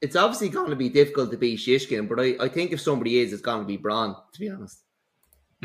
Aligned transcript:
it's 0.00 0.16
obviously 0.16 0.48
going 0.48 0.70
to 0.70 0.76
be 0.76 0.88
difficult 0.88 1.30
to 1.30 1.36
beat 1.36 1.58
Shishkin, 1.58 2.08
but 2.08 2.20
I, 2.20 2.36
I 2.40 2.48
think 2.48 2.72
if 2.72 2.80
somebody 2.80 3.18
is, 3.18 3.32
it's 3.32 3.42
going 3.42 3.60
to 3.60 3.66
be 3.66 3.76
Braun, 3.76 4.14
to 4.32 4.40
be 4.40 4.48
honest. 4.48 4.82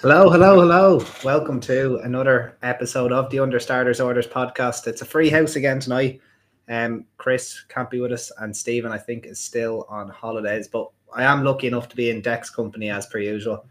hello, 0.00 0.28
hello, 0.28 0.60
hello. 0.60 1.02
Welcome 1.24 1.60
to 1.60 1.96
another 1.98 2.58
episode 2.62 3.10
of 3.10 3.30
the 3.30 3.38
Understarters 3.38 4.04
Orders 4.04 4.26
podcast. 4.26 4.86
It's 4.86 5.00
a 5.00 5.06
free 5.06 5.30
house 5.30 5.56
again 5.56 5.80
tonight. 5.80 6.20
Um, 6.68 7.06
Chris 7.16 7.64
can't 7.68 7.90
be 7.90 8.00
with 8.00 8.12
us, 8.12 8.30
and 8.38 8.54
Stephen, 8.54 8.92
I 8.92 8.98
think, 8.98 9.24
is 9.24 9.40
still 9.40 9.86
on 9.88 10.10
holidays, 10.10 10.68
but 10.68 10.90
I 11.14 11.22
am 11.24 11.42
lucky 11.42 11.68
enough 11.68 11.88
to 11.88 11.96
be 11.96 12.10
in 12.10 12.20
Dex 12.20 12.50
company 12.50 12.90
as 12.90 13.06
per 13.06 13.18
usual. 13.18 13.64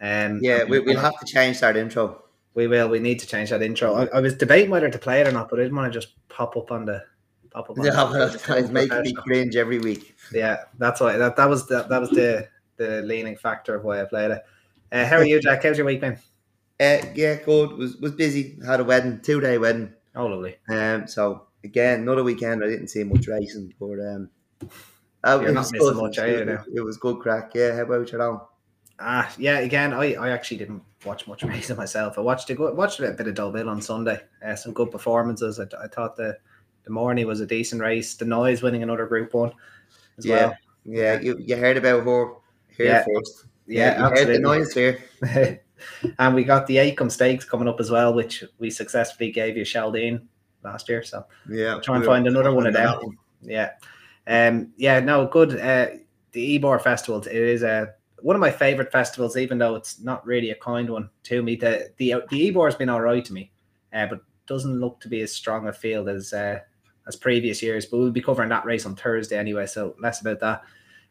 Um, 0.00 0.38
yeah, 0.40 0.62
we, 0.64 0.78
will 0.78 0.98
have 0.98 1.18
to 1.18 1.26
change 1.26 1.58
that 1.60 1.76
intro. 1.76 2.22
We 2.54 2.68
will. 2.68 2.88
We 2.88 3.00
need 3.00 3.18
to 3.18 3.26
change 3.26 3.50
that 3.50 3.60
intro. 3.60 3.94
I, 3.94 4.06
I 4.06 4.20
was 4.20 4.34
debating 4.34 4.70
whether 4.70 4.88
to 4.88 4.98
play 4.98 5.20
it 5.20 5.26
or 5.26 5.32
not, 5.32 5.50
but 5.50 5.58
I 5.58 5.62
didn't 5.62 5.76
want 5.76 5.92
to 5.92 5.98
just 6.00 6.14
pop 6.28 6.56
up 6.56 6.70
on 6.70 6.84
the 6.84 7.04
pop 7.50 7.70
up. 7.70 7.76
Yeah, 7.78 7.92
the, 7.92 8.56
it's 8.58 8.70
making 8.70 9.02
me 9.02 9.12
cringe 9.12 9.56
every 9.56 9.78
week. 9.78 10.16
Yeah, 10.32 10.64
that's 10.78 11.00
why. 11.00 11.16
That, 11.16 11.36
that 11.36 11.48
was 11.48 11.66
the, 11.66 11.82
that 11.84 12.00
was 12.00 12.10
the 12.10 12.48
the 12.76 13.02
leaning 13.02 13.36
factor 13.36 13.74
of 13.74 13.84
why 13.84 14.00
I 14.00 14.04
played 14.04 14.30
it. 14.30 14.42
Uh, 14.92 15.06
how 15.06 15.16
are 15.16 15.24
you, 15.24 15.40
Jack? 15.40 15.62
How's 15.62 15.76
your 15.76 15.86
week 15.86 16.00
been? 16.00 16.18
Uh, 16.80 17.02
yeah, 17.14 17.36
good. 17.36 17.72
Was 17.72 17.96
was 17.98 18.12
busy. 18.12 18.58
Had 18.66 18.80
a 18.80 18.84
wedding, 18.84 19.20
two 19.20 19.40
day 19.40 19.58
wedding. 19.58 19.92
Oh, 20.14 20.26
lovely. 20.26 20.56
Um, 20.68 21.06
so 21.06 21.46
again, 21.62 22.00
another 22.00 22.24
weekend. 22.24 22.64
I 22.64 22.68
didn't 22.68 22.88
see 22.88 23.04
much 23.04 23.28
racing, 23.28 23.74
but 23.78 23.98
um, 24.00 24.30
uh, 25.22 25.38
You're 25.42 25.52
not 25.52 25.70
missing 25.70 25.96
much, 25.96 26.18
are 26.18 26.28
you? 26.28 26.38
It, 26.38 26.60
it 26.74 26.80
was 26.80 26.96
good 26.96 27.18
crack. 27.18 27.52
Yeah, 27.54 27.76
how 27.76 27.82
about 27.82 28.10
your 28.10 28.22
own? 28.22 28.40
Ah, 28.98 29.30
yeah. 29.38 29.58
Again, 29.58 29.92
I, 29.92 30.14
I 30.14 30.30
actually 30.30 30.58
didn't 30.58 30.82
watch 31.04 31.26
much 31.26 31.42
racing 31.44 31.76
myself. 31.76 32.18
I 32.18 32.22
watched 32.22 32.48
a 32.50 32.54
good, 32.54 32.76
watched 32.76 33.00
a 33.00 33.10
bit 33.12 33.26
of 33.26 33.34
Deauville 33.34 33.68
on 33.68 33.82
Sunday. 33.82 34.20
Uh, 34.44 34.56
some 34.56 34.72
good 34.72 34.90
performances. 34.90 35.60
I, 35.60 35.64
I 35.82 35.88
thought 35.88 36.16
the 36.16 36.38
the 36.90 36.94
morning 36.94 37.24
was 37.24 37.40
a 37.40 37.46
decent 37.46 37.80
race. 37.80 38.14
The 38.14 38.24
noise 38.24 38.62
winning 38.62 38.82
another 38.82 39.06
Group 39.06 39.32
One. 39.32 39.52
yeah, 40.18 40.34
well. 40.34 40.54
yeah. 40.84 41.20
You 41.20 41.38
you 41.38 41.56
heard 41.56 41.76
about 41.76 42.04
her 42.04 42.32
here 42.76 42.86
yeah. 42.86 43.04
first. 43.04 43.44
Yeah, 43.66 43.96
yeah 43.96 44.06
absolutely. 44.06 44.34
the 44.34 44.40
noise 44.40 44.74
here. 44.74 44.98
and 46.18 46.34
we 46.34 46.42
got 46.42 46.66
the 46.66 46.76
Acomb 46.78 47.10
Stakes 47.10 47.44
coming 47.44 47.68
up 47.68 47.78
as 47.78 47.92
well, 47.92 48.12
which 48.12 48.42
we 48.58 48.70
successfully 48.70 49.30
gave 49.30 49.56
you 49.56 49.64
Chaldean 49.64 50.28
last 50.64 50.88
year. 50.88 51.04
So 51.04 51.24
yeah, 51.48 51.78
try 51.80 51.94
and 51.94 52.04
find 52.04 52.26
another 52.26 52.52
one 52.52 52.66
of 52.66 52.74
them. 52.74 53.16
Yeah, 53.40 53.70
um, 54.26 54.72
yeah. 54.76 54.98
No, 54.98 55.26
good. 55.28 55.60
Uh, 55.60 55.90
the 56.32 56.56
Ebor 56.56 56.80
Festival. 56.80 57.22
It 57.22 57.32
is 57.32 57.62
a 57.62 57.94
one 58.20 58.34
of 58.34 58.40
my 58.40 58.50
favorite 58.50 58.90
festivals, 58.90 59.36
even 59.36 59.58
though 59.58 59.76
it's 59.76 60.00
not 60.00 60.26
really 60.26 60.50
a 60.50 60.56
kind 60.56 60.90
one 60.90 61.08
to 61.24 61.40
me. 61.40 61.54
The 61.54 61.92
the 61.98 62.16
the 62.30 62.48
Ebor 62.48 62.66
has 62.66 62.74
been 62.74 62.88
all 62.88 63.00
right 63.00 63.24
to 63.24 63.32
me, 63.32 63.52
uh, 63.92 64.06
but 64.06 64.22
doesn't 64.50 64.80
look 64.80 65.00
to 65.00 65.08
be 65.08 65.20
as 65.20 65.32
strong 65.32 65.68
a 65.68 65.72
field 65.72 66.08
as 66.08 66.32
uh, 66.32 66.58
as 67.06 67.16
previous 67.16 67.62
years. 67.62 67.86
But 67.86 67.98
we'll 67.98 68.10
be 68.10 68.22
covering 68.22 68.48
that 68.50 68.64
race 68.64 68.86
on 68.86 68.96
Thursday 68.96 69.38
anyway, 69.38 69.66
so 69.66 69.94
less 70.00 70.20
about 70.20 70.40
that. 70.40 70.62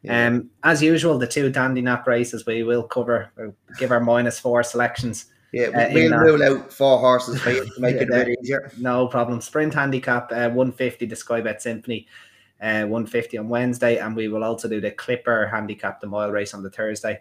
Yeah. 0.02 0.26
Um, 0.26 0.50
as 0.62 0.82
usual, 0.82 1.18
the 1.18 1.26
two 1.26 1.50
Dandy 1.50 1.82
Nap 1.82 2.06
races 2.06 2.46
we 2.46 2.62
will 2.62 2.82
cover. 2.82 3.32
We'll 3.36 3.54
give 3.78 3.92
our 3.92 4.00
minus 4.00 4.38
four 4.38 4.62
selections. 4.62 5.26
Yeah, 5.52 5.66
uh, 5.66 5.90
we'll 5.92 6.16
rule 6.16 6.42
out 6.42 6.72
four 6.72 6.98
horses 6.98 7.40
for 7.40 7.50
you 7.50 7.64
to 7.64 7.72
make 7.80 7.96
it 7.96 8.08
a 8.08 8.12
bit 8.12 8.38
easier. 8.40 8.72
No 8.78 9.08
problem. 9.08 9.40
Sprint 9.40 9.74
handicap 9.74 10.30
uh, 10.30 10.48
150, 10.48 11.06
the 11.06 11.16
Sky 11.16 11.40
Bet 11.40 11.60
Symphony 11.60 12.06
uh, 12.60 12.84
150 12.84 13.38
on 13.38 13.48
Wednesday, 13.48 13.98
and 13.98 14.14
we 14.14 14.28
will 14.28 14.44
also 14.44 14.68
do 14.68 14.80
the 14.80 14.90
Clipper 14.90 15.46
handicap, 15.46 16.00
the 16.00 16.06
mile 16.06 16.30
race 16.30 16.54
on 16.54 16.62
the 16.62 16.70
Thursday. 16.70 17.20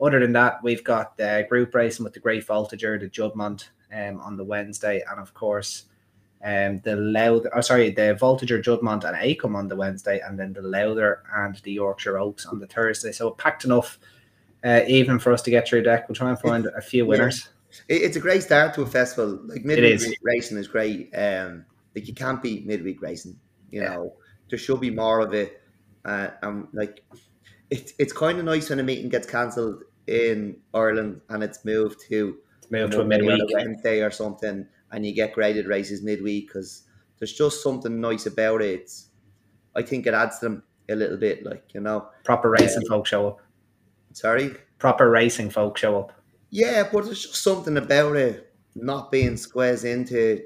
Other 0.00 0.20
than 0.20 0.32
that, 0.32 0.62
we've 0.62 0.84
got 0.84 1.16
the 1.16 1.46
group 1.48 1.74
racing 1.74 2.04
with 2.04 2.14
the 2.14 2.20
Great 2.20 2.46
Voltigeur, 2.46 2.98
the 2.98 3.08
Juddmonte 3.08 3.68
um, 3.94 4.20
on 4.20 4.36
the 4.36 4.44
Wednesday, 4.44 5.02
and 5.10 5.20
of 5.20 5.32
course, 5.34 5.84
um, 6.42 6.80
the 6.84 6.96
Lowther, 6.96 7.50
oh, 7.54 7.60
sorry, 7.60 7.90
the 7.90 8.16
Voltigeur, 8.18 8.62
Juddmonte, 8.62 9.04
and 9.04 9.16
Acomb 9.16 9.56
on 9.56 9.68
the 9.68 9.76
Wednesday, 9.76 10.20
and 10.20 10.38
then 10.38 10.52
the 10.52 10.62
Lowther 10.62 11.22
and 11.34 11.56
the 11.56 11.72
Yorkshire 11.72 12.18
Oaks 12.18 12.46
on 12.46 12.58
the 12.58 12.66
Thursday. 12.66 13.12
So 13.12 13.30
packed 13.32 13.64
enough, 13.64 13.98
uh, 14.64 14.82
even 14.86 15.18
for 15.18 15.32
us 15.32 15.42
to 15.42 15.50
get 15.50 15.68
through 15.68 15.82
deck. 15.82 16.08
We'll 16.08 16.16
try 16.16 16.30
and 16.30 16.38
find 16.38 16.66
a 16.66 16.80
few 16.80 17.04
winners. 17.06 17.48
Yeah. 17.88 17.96
It's 17.96 18.16
a 18.16 18.20
great 18.20 18.42
start 18.42 18.74
to 18.74 18.82
a 18.82 18.86
festival. 18.86 19.38
Like 19.44 19.64
midweek 19.64 20.18
racing 20.22 20.58
is 20.58 20.66
great. 20.66 21.10
Um, 21.14 21.66
like 21.94 22.08
you 22.08 22.14
can't 22.14 22.42
beat 22.42 22.66
midweek 22.66 23.00
racing. 23.02 23.38
You 23.70 23.82
yeah. 23.82 23.94
know, 23.94 24.14
there 24.48 24.58
should 24.58 24.80
be 24.80 24.90
more 24.90 25.20
of 25.20 25.34
it. 25.34 25.62
Uh, 26.04 26.28
and 26.42 26.66
like, 26.72 27.04
it's 27.68 27.92
it's 27.98 28.12
kind 28.12 28.38
of 28.38 28.44
nice 28.44 28.70
when 28.70 28.80
a 28.80 28.82
meeting 28.82 29.08
gets 29.08 29.26
cancelled 29.26 29.84
in 30.06 30.56
Ireland 30.74 31.20
and 31.28 31.44
it's 31.44 31.64
moved 31.64 32.00
to 32.08 32.38
moved 32.70 32.92
to 32.92 33.02
a 33.02 33.04
midweek 33.04 33.42
Wednesday 33.52 34.00
or 34.00 34.10
something, 34.10 34.66
and 34.92 35.04
you 35.06 35.14
get 35.14 35.34
graded 35.34 35.66
races 35.66 36.02
midweek 36.02 36.48
because 36.48 36.82
there's 37.18 37.32
just 37.32 37.62
something 37.62 38.00
nice 38.00 38.26
about 38.26 38.62
it. 38.62 38.80
It's, 38.80 39.08
I 39.76 39.82
think 39.82 40.06
it 40.06 40.14
adds 40.14 40.38
to 40.38 40.46
them 40.46 40.62
a 40.88 40.94
little 40.94 41.16
bit, 41.16 41.44
like 41.44 41.72
you 41.74 41.80
know, 41.80 42.08
proper 42.24 42.50
racing 42.50 42.82
uh, 42.86 42.88
folk 42.88 43.06
show 43.06 43.28
up. 43.28 43.40
Sorry, 44.12 44.54
proper 44.78 45.08
racing 45.10 45.50
folk 45.50 45.78
show 45.78 45.98
up. 45.98 46.12
Yeah, 46.50 46.88
but 46.90 47.04
there's 47.04 47.22
just 47.22 47.42
something 47.42 47.76
about 47.76 48.16
it 48.16 48.52
not 48.74 49.10
being 49.10 49.36
squeezed 49.36 49.84
into 49.84 50.42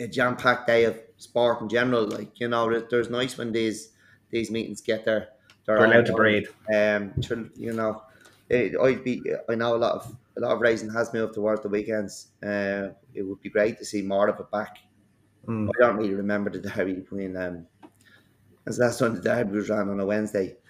a 0.00 0.06
jam 0.06 0.36
packed 0.36 0.66
day 0.66 0.84
of 0.84 0.98
sport 1.16 1.60
in 1.60 1.68
general. 1.68 2.06
Like 2.06 2.40
you 2.40 2.48
know, 2.48 2.80
there's 2.80 3.10
nice 3.10 3.36
when 3.36 3.52
these 3.52 3.90
these 4.30 4.50
meetings 4.50 4.80
get 4.80 5.04
there. 5.04 5.28
They're, 5.66 5.84
allowed 5.84 6.06
to 6.06 6.14
breathe. 6.14 6.48
Um, 6.74 7.12
you 7.56 7.72
know, 7.72 8.02
it, 8.52 8.78
I'd 8.80 9.02
be. 9.02 9.22
I 9.48 9.54
know 9.54 9.74
a 9.74 9.78
lot 9.78 9.94
of 9.94 10.16
a 10.36 10.40
lot 10.40 10.52
of 10.52 10.60
racing 10.60 10.92
has 10.92 11.12
moved 11.12 11.34
towards 11.34 11.62
the 11.62 11.68
weekends. 11.68 12.28
Uh, 12.44 12.90
it 13.14 13.22
would 13.22 13.40
be 13.40 13.50
great 13.50 13.78
to 13.78 13.84
see 13.84 14.02
more 14.02 14.28
of 14.28 14.38
it 14.38 14.50
back. 14.50 14.78
Mm. 15.46 15.68
I 15.68 15.72
don't 15.80 15.96
really 15.96 16.14
remember 16.14 16.50
the 16.50 16.60
derby 16.60 16.92
between 16.92 17.36
um. 17.36 17.66
As 18.66 18.78
last 18.78 18.98
time 18.98 19.14
the 19.14 19.22
derby 19.22 19.56
was 19.56 19.68
ran 19.68 19.88
on 19.88 19.98
a 19.98 20.06
Wednesday. 20.06 20.46
It 20.46 20.60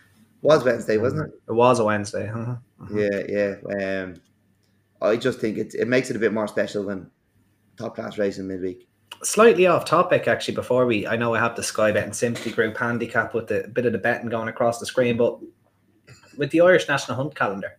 was 0.40 0.64
Wednesday, 0.64 0.96
wasn't 0.96 1.28
it? 1.28 1.40
It 1.48 1.52
was 1.52 1.78
a 1.78 1.84
Wednesday. 1.84 2.30
Uh-huh. 2.30 2.56
Uh-huh. 2.80 2.98
Yeah, 2.98 3.22
yeah. 3.28 4.02
Um, 4.02 4.14
I 5.02 5.16
just 5.16 5.40
think 5.40 5.58
it 5.58 5.74
it 5.74 5.88
makes 5.88 6.08
it 6.08 6.16
a 6.16 6.20
bit 6.20 6.32
more 6.32 6.48
special 6.48 6.84
when 6.84 7.10
top 7.76 7.96
class 7.96 8.16
racing 8.16 8.46
midweek 8.46 8.86
slightly 9.22 9.66
off 9.66 9.84
topic 9.84 10.26
actually 10.26 10.54
before 10.54 10.84
we 10.84 11.06
i 11.06 11.16
know 11.16 11.34
i 11.34 11.38
have 11.38 11.54
the 11.54 11.62
sky 11.62 11.92
bet 11.92 12.04
and 12.04 12.14
Symphony 12.14 12.52
group 12.52 12.76
handicap 12.76 13.34
with 13.34 13.46
the 13.46 13.68
bit 13.72 13.86
of 13.86 13.92
the 13.92 13.98
betting 13.98 14.28
going 14.28 14.48
across 14.48 14.78
the 14.78 14.86
screen 14.86 15.16
but 15.16 15.38
with 16.36 16.50
the 16.50 16.60
irish 16.60 16.88
national 16.88 17.16
hunt 17.16 17.34
calendar 17.34 17.78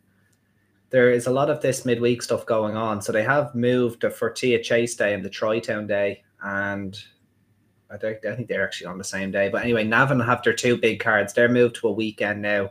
there 0.94 1.10
is 1.10 1.26
a 1.26 1.32
lot 1.32 1.50
of 1.50 1.60
this 1.60 1.86
midweek 1.86 2.22
stuff 2.22 2.46
going 2.46 2.78
on. 2.78 3.02
So 3.02 3.12
they 3.12 3.24
have 3.24 3.56
moved 3.56 4.02
the 4.02 4.10
Fortria 4.10 4.62
chase 4.62 4.94
day 4.94 5.16
and 5.16 5.26
the 5.26 5.30
Troytown 5.30 5.88
day 5.88 6.22
and 6.44 6.96
I 7.90 7.98
think, 7.98 8.24
I 8.24 8.36
think 8.36 8.48
they're 8.48 8.64
actually 8.64 8.86
on 8.86 9.00
the 9.00 9.04
same 9.04 9.32
day. 9.32 9.50
But 9.50 9.64
anyway 9.64 9.86
navan 9.86 10.20
have 10.20 10.44
their 10.44 10.54
two 10.54 10.78
big 10.78 11.00
cards. 11.00 11.34
They're 11.34 11.50
moved 11.50 11.78
to 11.78 11.88
a 11.88 11.92
weekend 11.92 12.44
now. 12.44 12.70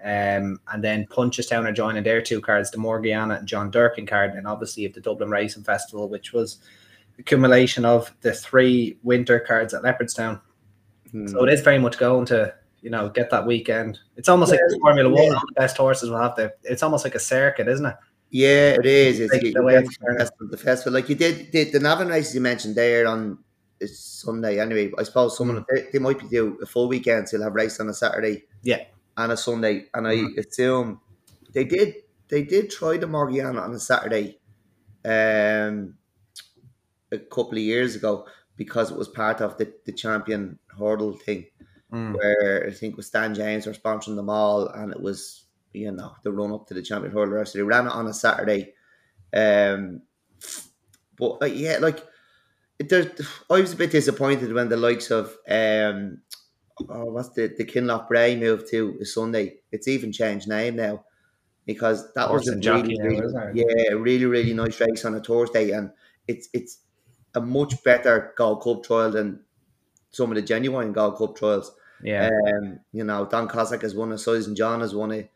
Um, 0.00 0.60
and 0.68 0.84
then 0.84 1.08
punchestown 1.10 1.68
are 1.68 1.72
joining 1.72 2.04
their 2.04 2.22
two 2.22 2.40
cards 2.40 2.70
the 2.70 2.78
morgiana 2.78 3.34
and 3.34 3.48
john 3.48 3.72
Durkan 3.72 4.06
card. 4.06 4.34
And 4.34 4.46
obviously 4.46 4.84
you 4.84 4.88
have 4.88 4.94
the 4.94 5.00
dublin 5.00 5.28
racing 5.28 5.64
festival 5.64 6.08
which 6.08 6.32
was 6.32 6.58
accumulation 7.18 7.84
of 7.84 8.14
the 8.20 8.32
three 8.32 8.98
winter 9.02 9.40
cards 9.40 9.74
at 9.74 9.82
Leopardstown. 9.82 10.40
Hmm. 11.10 11.26
So 11.26 11.44
it 11.44 11.52
is 11.52 11.62
very 11.62 11.80
much 11.80 11.98
going 11.98 12.26
to 12.26 12.54
you 12.80 12.90
know 12.90 13.08
get 13.08 13.30
that 13.30 13.46
weekend. 13.46 13.98
It's 14.16 14.28
almost 14.28 14.52
yeah, 14.52 14.58
like 14.70 14.80
Formula 14.80 15.10
yeah. 15.10 15.28
One. 15.28 15.34
All 15.34 15.42
the 15.46 15.60
best 15.60 15.76
horses 15.76 16.10
will 16.10 16.18
have 16.18 16.36
the. 16.36 16.52
It's 16.64 16.82
almost 16.82 17.04
like 17.04 17.14
a 17.14 17.20
circuit, 17.20 17.68
isn't 17.68 17.86
it? 17.86 17.96
Yeah, 18.30 18.76
it 18.78 18.86
is. 18.86 19.20
It's 19.20 19.32
like 19.32 19.42
the, 19.54 19.62
way 19.62 19.80
the, 19.80 20.30
the 20.50 20.56
festival, 20.56 20.92
like 20.92 21.08
you 21.08 21.14
did, 21.14 21.50
the, 21.50 21.64
the 21.64 21.80
Navan 21.80 22.08
races 22.08 22.34
you 22.34 22.42
mentioned 22.42 22.74
there 22.74 23.06
on 23.06 23.38
Sunday. 23.86 24.60
Anyway, 24.60 24.92
I 24.98 25.04
suppose 25.04 25.36
someone 25.36 25.58
mm. 25.58 25.64
they, 25.72 25.86
they, 25.92 25.98
might 25.98 26.18
be 26.18 26.28
do 26.28 26.58
a 26.62 26.66
full 26.66 26.88
weekend. 26.88 27.28
So 27.28 27.38
they'll 27.38 27.44
have 27.44 27.54
race 27.54 27.80
on 27.80 27.88
a 27.88 27.94
Saturday, 27.94 28.44
yeah, 28.62 28.84
and 29.16 29.32
a 29.32 29.36
Sunday. 29.36 29.86
And 29.94 30.06
I 30.06 30.16
mm. 30.16 30.38
assume 30.38 31.00
they 31.52 31.64
did 31.64 31.94
they 32.28 32.42
did 32.42 32.70
try 32.70 32.98
the 32.98 33.06
Morgiana 33.06 33.60
on 33.60 33.72
a 33.72 33.80
Saturday. 33.80 34.38
Um, 35.04 35.94
a 37.12 37.18
couple 37.18 37.52
of 37.52 37.58
years 37.58 37.94
ago 37.94 38.26
because 38.56 38.90
it 38.90 38.98
was 38.98 39.08
part 39.08 39.40
of 39.40 39.56
the, 39.56 39.72
the 39.86 39.92
champion 39.92 40.58
hurdle 40.78 41.12
thing 41.12 41.46
mm. 41.92 42.16
where 42.16 42.66
I 42.66 42.72
think 42.72 42.96
with 42.96 43.06
Stan 43.06 43.34
James 43.34 43.66
were 43.66 43.72
sponsoring 43.72 44.16
them 44.16 44.30
all 44.30 44.68
and 44.68 44.92
it 44.92 45.00
was 45.00 45.44
you 45.72 45.92
know 45.92 46.12
the 46.22 46.32
run 46.32 46.52
up 46.52 46.66
to 46.66 46.74
the 46.74 46.82
champion 46.82 47.12
hurdle 47.12 47.44
so 47.44 47.58
they 47.58 47.62
ran 47.62 47.86
it 47.86 47.92
on 47.92 48.06
a 48.06 48.14
Saturday 48.14 48.74
um 49.34 50.02
but 51.16 51.38
uh, 51.42 51.46
yeah 51.46 51.78
like 51.78 52.04
there's 52.78 53.06
I 53.50 53.60
was 53.60 53.72
a 53.72 53.76
bit 53.76 53.90
disappointed 53.90 54.52
when 54.52 54.68
the 54.68 54.76
likes 54.76 55.10
of 55.10 55.36
um 55.48 56.22
oh, 56.88 57.04
what's 57.06 57.30
the 57.30 57.52
the 57.56 57.64
Kinloch 57.64 58.08
Brae 58.08 58.36
moved 58.36 58.68
to 58.70 58.98
a 59.00 59.04
Sunday 59.04 59.56
it's 59.72 59.88
even 59.88 60.12
changed 60.12 60.48
name 60.48 60.76
now 60.76 61.04
because 61.66 62.12
that 62.14 62.32
was 62.32 62.48
a 62.48 62.56
really, 62.56 62.98
really 62.98 63.32
yeah, 63.54 63.92
really 63.92 64.24
really 64.24 64.54
nice 64.54 64.80
race 64.80 65.04
on 65.04 65.14
a 65.14 65.20
Thursday 65.20 65.70
and 65.72 65.90
it's 66.26 66.48
it's 66.54 66.78
a 67.34 67.40
much 67.40 67.82
better 67.84 68.32
Gold 68.36 68.62
Cup 68.62 68.84
trial 68.84 69.10
than 69.10 69.40
some 70.10 70.30
of 70.30 70.36
the 70.36 70.42
genuine 70.42 70.92
Gold 70.92 71.18
Cup 71.18 71.36
trials. 71.36 71.72
Yeah. 72.02 72.30
Um, 72.46 72.80
you 72.92 73.04
know, 73.04 73.26
Don 73.26 73.48
Cossack 73.48 73.82
has 73.82 73.94
won 73.94 74.12
it, 74.12 74.18
so 74.18 74.34
and 74.34 74.56
John 74.56 74.80
has 74.80 74.94
won 74.94 75.12
it. 75.12 75.30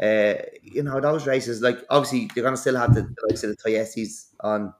Uh, 0.00 0.42
you 0.62 0.82
know, 0.82 1.00
those 1.00 1.26
races, 1.26 1.62
like 1.62 1.78
obviously 1.88 2.30
you're 2.34 2.44
gonna 2.44 2.56
still 2.56 2.76
have 2.76 2.94
the, 2.94 3.14
likes 3.28 3.44
of 3.44 3.50
the 3.50 3.56
Thyestes 3.56 4.34
on 4.40 4.74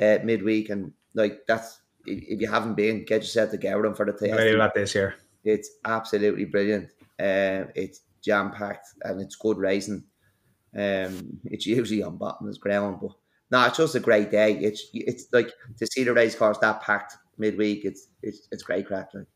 uh, 0.00 0.18
midweek 0.22 0.70
and 0.70 0.92
like 1.14 1.40
that's 1.48 1.80
if 2.06 2.40
you 2.40 2.48
haven't 2.48 2.74
been, 2.74 3.04
get 3.04 3.22
yourself 3.22 3.50
to 3.50 3.58
Gowran 3.58 3.96
for 3.96 4.06
the 4.06 4.12
test. 4.12 4.36
Very 4.36 4.54
about 4.54 4.74
this 4.74 4.94
year. 4.94 5.16
It's 5.44 5.70
absolutely 5.84 6.44
brilliant. 6.44 6.90
Um, 7.18 7.68
it's 7.74 8.00
jam 8.22 8.52
packed 8.52 8.88
and 9.02 9.20
it's 9.20 9.36
good 9.36 9.58
racing. 9.58 10.04
Um, 10.76 11.40
it's 11.44 11.66
usually 11.66 12.02
on 12.02 12.16
bottomless 12.16 12.58
ground, 12.58 12.98
but 13.00 13.12
no, 13.50 13.66
it's 13.66 13.78
just 13.78 13.94
a 13.94 14.00
great 14.00 14.30
day. 14.30 14.52
It's 14.58 14.84
it's 14.92 15.26
like 15.32 15.50
to 15.78 15.86
see 15.86 16.04
the 16.04 16.12
race 16.12 16.34
course 16.34 16.58
that 16.58 16.82
packed 16.82 17.16
midweek. 17.38 17.84
It's 17.84 18.08
it's 18.22 18.48
it's 18.52 18.62
great 18.62 18.86
crack. 18.86 19.10
Like. 19.14 19.26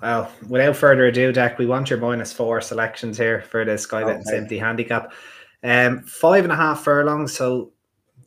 Well, 0.00 0.30
without 0.48 0.76
further 0.76 1.06
ado, 1.06 1.32
Jack, 1.32 1.58
we 1.58 1.66
want 1.66 1.90
your 1.90 2.24
four 2.26 2.60
selections 2.60 3.18
here 3.18 3.42
for 3.42 3.64
the 3.64 3.76
Sky 3.76 4.02
Okay. 4.02 4.22
Simply 4.22 4.58
handicap. 4.58 5.12
Um, 5.62 6.02
five 6.02 6.44
and 6.44 6.52
a 6.52 6.56
half 6.56 6.84
furlongs, 6.84 7.32
so 7.32 7.72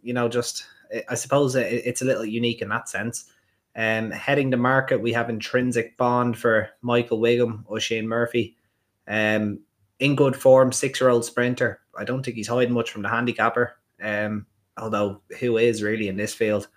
you 0.02 0.14
know, 0.14 0.28
just 0.28 0.66
I 1.10 1.16
suppose 1.16 1.56
it, 1.56 1.72
it's 1.86 2.02
a 2.02 2.06
little 2.06 2.26
unique 2.26 2.62
in 2.62 2.70
that 2.70 2.90
sense. 2.90 3.26
Um, 3.76 4.12
heading 4.12 4.52
to 4.52 4.58
market, 4.58 5.02
we 5.02 5.14
have 5.14 5.30
intrinsic 5.30 5.96
bond 5.98 6.38
for 6.38 6.70
Michael 6.82 7.20
Wiggum, 7.20 7.64
Oisin 7.72 8.08
Murphy. 8.08 8.58
Um, 9.08 9.60
in 10.00 10.16
good 10.16 10.36
form, 10.36 10.72
six-year-old 10.72 11.24
sprinter. 11.24 11.80
I 11.98 12.04
don't 12.04 12.24
think 12.24 12.36
he's 12.36 12.48
hiding 12.48 12.74
much 12.74 12.92
from 12.92 13.04
the 13.04 13.10
handicapper. 13.10 13.78
Um, 14.02 14.46
although 14.78 15.22
who 15.40 15.58
is 15.58 15.84
really 15.84 16.08
in 16.08 16.18
this 16.18 16.34
field? 16.34 16.68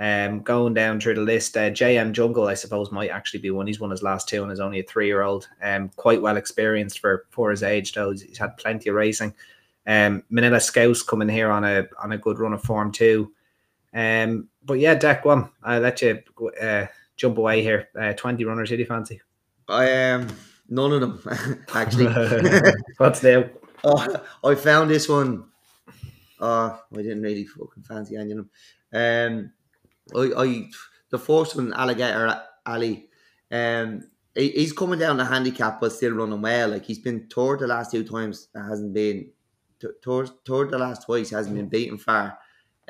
Um, 0.00 0.40
going 0.40 0.72
down 0.72 0.98
through 0.98 1.16
the 1.16 1.20
list, 1.20 1.58
uh, 1.58 1.70
JM 1.70 2.12
Jungle, 2.12 2.48
I 2.48 2.54
suppose, 2.54 2.90
might 2.90 3.10
actually 3.10 3.40
be 3.40 3.50
one. 3.50 3.66
He's 3.66 3.80
won 3.80 3.90
his 3.90 4.02
last 4.02 4.30
two 4.30 4.42
and 4.42 4.50
is 4.50 4.58
only 4.58 4.80
a 4.80 4.82
three-year-old. 4.82 5.46
Um, 5.62 5.90
quite 5.90 6.22
well 6.22 6.38
experienced 6.38 7.00
for 7.00 7.26
for 7.28 7.50
his 7.50 7.62
age, 7.62 7.92
though. 7.92 8.10
He's, 8.10 8.22
he's 8.22 8.38
had 8.38 8.56
plenty 8.56 8.88
of 8.88 8.96
racing. 8.96 9.34
Um, 9.86 10.22
Manila 10.30 10.58
Scouse 10.58 11.02
coming 11.02 11.28
here 11.28 11.50
on 11.50 11.64
a 11.64 11.86
on 12.02 12.12
a 12.12 12.18
good 12.18 12.38
run 12.38 12.54
of 12.54 12.62
form 12.62 12.92
too. 12.92 13.30
Um, 13.92 14.48
but 14.64 14.78
yeah, 14.78 14.94
Deck 14.94 15.26
one. 15.26 15.50
I'll 15.62 15.80
let 15.80 16.00
you 16.00 16.22
uh, 16.60 16.86
jump 17.16 17.36
away 17.36 17.62
here. 17.62 17.88
Uh, 17.98 18.14
Twenty 18.14 18.44
runners. 18.46 18.70
Who 18.70 18.76
do 18.76 18.82
you 18.82 18.86
fancy? 18.86 19.20
I 19.68 20.12
um 20.12 20.28
none 20.70 20.92
of 20.92 21.00
them 21.00 21.66
actually. 21.74 22.06
What's 22.96 23.22
new? 23.22 23.50
oh, 23.84 24.22
I 24.44 24.54
found 24.54 24.90
this 24.90 25.08
one. 25.08 25.44
Oh, 26.40 26.80
I 26.92 26.96
didn't 26.96 27.22
really 27.22 27.44
fucking 27.44 27.82
fancy 27.82 28.16
any 28.16 28.32
of 28.32 28.38
them. 28.38 28.50
Um, 28.92 29.52
I, 30.14 30.30
I 30.36 30.70
the 31.10 31.18
first 31.18 31.56
one, 31.56 31.72
Alligator 31.72 32.40
Alley. 32.66 33.08
Um, 33.50 34.02
he, 34.34 34.50
he's 34.50 34.72
coming 34.72 34.98
down 34.98 35.16
the 35.16 35.24
handicap, 35.24 35.80
but 35.80 35.92
still 35.92 36.12
running 36.12 36.40
well. 36.40 36.68
Like 36.68 36.84
he's 36.84 36.98
been 36.98 37.28
toured 37.28 37.60
the 37.60 37.66
last 37.66 37.90
two 37.90 38.04
times, 38.04 38.48
and 38.54 38.68
hasn't 38.68 38.94
been 38.94 39.30
t- 39.80 39.88
toured, 40.02 40.30
toured 40.44 40.70
the 40.70 40.78
last 40.78 41.04
twice, 41.04 41.30
hasn't 41.30 41.56
been 41.56 41.68
beaten 41.68 41.98
far. 41.98 42.38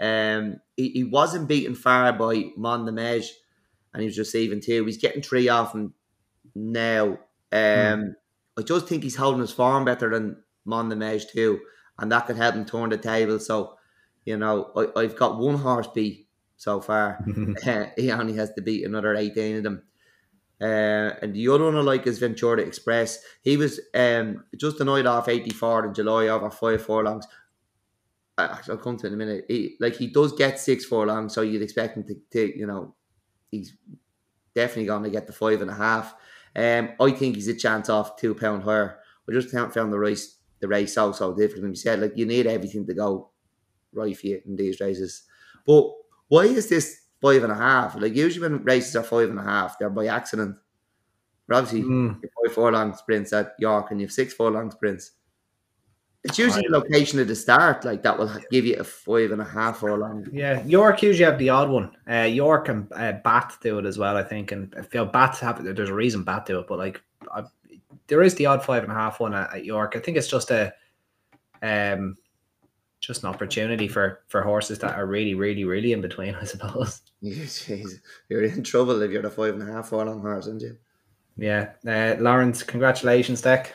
Um, 0.00 0.56
he, 0.76 0.90
he 0.90 1.04
wasn't 1.04 1.48
beaten 1.48 1.74
far 1.74 2.12
by 2.12 2.50
Mondammej, 2.58 3.26
and 3.92 4.02
he 4.02 4.06
was 4.06 4.18
receiving 4.18 4.60
two. 4.60 4.84
He's 4.84 4.98
getting 4.98 5.22
three 5.22 5.48
off 5.48 5.74
him 5.74 5.94
now. 6.54 7.18
Um, 7.52 8.14
I 8.58 8.62
just 8.62 8.86
think 8.86 9.02
he's 9.02 9.16
holding 9.16 9.40
his 9.40 9.52
form 9.52 9.84
better 9.84 10.10
than 10.10 10.42
Mondammej 10.66 11.30
too, 11.32 11.60
and 11.98 12.12
that 12.12 12.26
could 12.26 12.36
help 12.36 12.54
him 12.54 12.64
turn 12.64 12.90
the 12.90 12.98
table. 12.98 13.38
So, 13.38 13.76
you 14.24 14.36
know, 14.36 14.70
I, 14.76 15.00
I've 15.00 15.16
got 15.16 15.38
one 15.38 15.56
horse 15.56 15.88
beat 15.94 16.28
so 16.60 16.78
far. 16.78 17.24
he 17.96 18.12
only 18.12 18.34
has 18.34 18.52
to 18.52 18.60
beat 18.60 18.84
another 18.84 19.14
18 19.14 19.56
of 19.56 19.62
them. 19.62 19.82
Uh, 20.60 21.16
and 21.22 21.34
the 21.34 21.48
other 21.48 21.64
one 21.64 21.74
I 21.74 21.80
like 21.80 22.06
is 22.06 22.18
Ventura 22.18 22.60
Express. 22.60 23.24
He 23.40 23.56
was 23.56 23.80
um, 23.94 24.44
just 24.58 24.78
a 24.78 24.84
night 24.84 25.06
off 25.06 25.26
84 25.26 25.86
in 25.86 25.94
July 25.94 26.28
over 26.28 26.50
five 26.50 26.84
furlongs. 26.84 27.26
I'll 28.36 28.76
come 28.76 28.98
to 28.98 29.06
it 29.06 29.08
in 29.08 29.14
a 29.14 29.16
minute. 29.16 29.46
He, 29.48 29.76
like 29.80 29.96
he 29.96 30.08
does 30.08 30.34
get 30.34 30.60
six 30.60 30.84
furlongs, 30.84 31.34
so 31.34 31.40
you'd 31.40 31.62
expect 31.62 31.96
him 31.96 32.04
to, 32.04 32.14
to 32.32 32.58
you 32.58 32.66
know, 32.66 32.94
he's 33.50 33.74
definitely 34.54 34.86
going 34.86 35.04
to 35.04 35.10
get 35.10 35.26
the 35.26 35.32
five 35.32 35.62
and 35.62 35.70
a 35.70 35.74
half. 35.74 36.14
Um, 36.54 36.90
I 37.00 37.10
think 37.12 37.36
he's 37.36 37.48
a 37.48 37.54
chance 37.54 37.88
off 37.88 38.16
two 38.16 38.34
pound 38.34 38.64
higher. 38.64 38.98
I 39.28 39.32
just 39.32 39.52
haven't 39.52 39.72
found 39.72 39.92
the 39.92 39.98
race 39.98 40.36
the 40.60 40.68
race 40.68 40.94
so 40.94 41.12
so 41.12 41.34
difficult. 41.34 41.64
And 41.64 41.74
you 41.74 41.80
said 41.80 42.00
like 42.00 42.12
you 42.16 42.26
need 42.26 42.46
everything 42.46 42.86
to 42.86 42.94
go 42.94 43.30
right 43.92 44.16
for 44.16 44.26
you 44.26 44.42
in 44.46 44.56
these 44.56 44.80
races. 44.80 45.22
But 45.66 45.90
why 46.30 46.44
is 46.44 46.68
this 46.68 47.02
five 47.20 47.42
and 47.42 47.52
a 47.52 47.56
half? 47.56 48.00
Like 48.00 48.14
usually 48.14 48.48
when 48.48 48.64
races 48.64 48.96
are 48.96 49.02
five 49.02 49.28
and 49.28 49.38
a 49.38 49.42
half, 49.42 49.78
they're 49.78 49.90
by 49.90 50.06
accident. 50.06 50.56
But 51.46 51.56
obviously, 51.58 51.82
Mm. 51.82 52.22
you 52.22 52.30
have 52.36 52.46
five 52.46 52.54
furlong 52.54 52.94
sprints 52.96 53.32
at 53.32 53.54
York 53.58 53.90
and 53.90 54.00
you 54.00 54.06
have 54.06 54.12
six 54.12 54.32
four 54.32 54.50
long 54.50 54.70
sprints. 54.70 55.10
It's 56.22 56.38
usually 56.38 56.66
the 56.68 56.78
location 56.78 57.18
at 57.18 57.28
the 57.28 57.34
start, 57.34 57.84
like 57.84 58.02
that 58.02 58.18
will 58.18 58.30
give 58.50 58.66
you 58.66 58.76
a 58.76 58.84
five 58.84 59.32
and 59.32 59.40
a 59.40 59.44
half 59.44 59.82
or 59.82 59.96
long. 59.98 60.26
Yeah, 60.32 60.62
York 60.64 61.02
usually 61.02 61.24
have 61.24 61.38
the 61.38 61.48
odd 61.48 61.70
one. 61.70 61.96
Uh, 62.08 62.28
York 62.28 62.68
and 62.68 62.86
uh, 62.92 63.12
Bath 63.24 63.58
do 63.62 63.78
it 63.78 63.86
as 63.86 63.96
well, 63.98 64.16
I 64.16 64.22
think. 64.22 64.52
And 64.52 64.72
if 64.76 64.92
you 64.94 65.00
know, 65.00 65.06
Bath 65.06 65.40
have 65.40 65.64
there's 65.64 65.88
a 65.88 65.94
reason 65.94 66.22
Bath 66.22 66.44
do 66.44 66.60
it, 66.60 66.66
but 66.68 66.78
like 66.78 67.02
I, 67.34 67.44
there 68.06 68.22
is 68.22 68.34
the 68.34 68.46
odd 68.46 68.62
five 68.62 68.82
and 68.82 68.92
a 68.92 68.94
half 68.94 69.18
one 69.18 69.34
at, 69.34 69.54
at 69.54 69.64
York. 69.64 69.94
I 69.96 69.98
think 69.98 70.16
it's 70.16 70.28
just 70.28 70.50
a 70.50 70.72
um 71.62 72.16
just 73.00 73.22
an 73.22 73.28
opportunity 73.28 73.88
for 73.88 74.20
for 74.28 74.42
horses 74.42 74.78
that 74.80 74.96
are 74.96 75.06
really, 75.06 75.34
really, 75.34 75.64
really 75.64 75.92
in 75.92 76.00
between, 76.00 76.34
I 76.40 76.44
suppose. 76.44 77.02
Jeez, 77.22 78.00
you're 78.28 78.44
in 78.44 78.62
trouble 78.62 79.00
if 79.02 79.10
you're 79.10 79.22
the 79.22 79.30
five 79.30 79.54
and 79.54 79.68
a 79.68 79.72
half 79.72 79.88
furlong 79.88 80.20
horse, 80.20 80.46
aren't 80.46 80.62
you? 80.62 80.76
Yeah, 81.36 81.72
uh, 81.86 82.16
Lawrence, 82.20 82.62
congratulations, 82.62 83.40
Deck. 83.40 83.74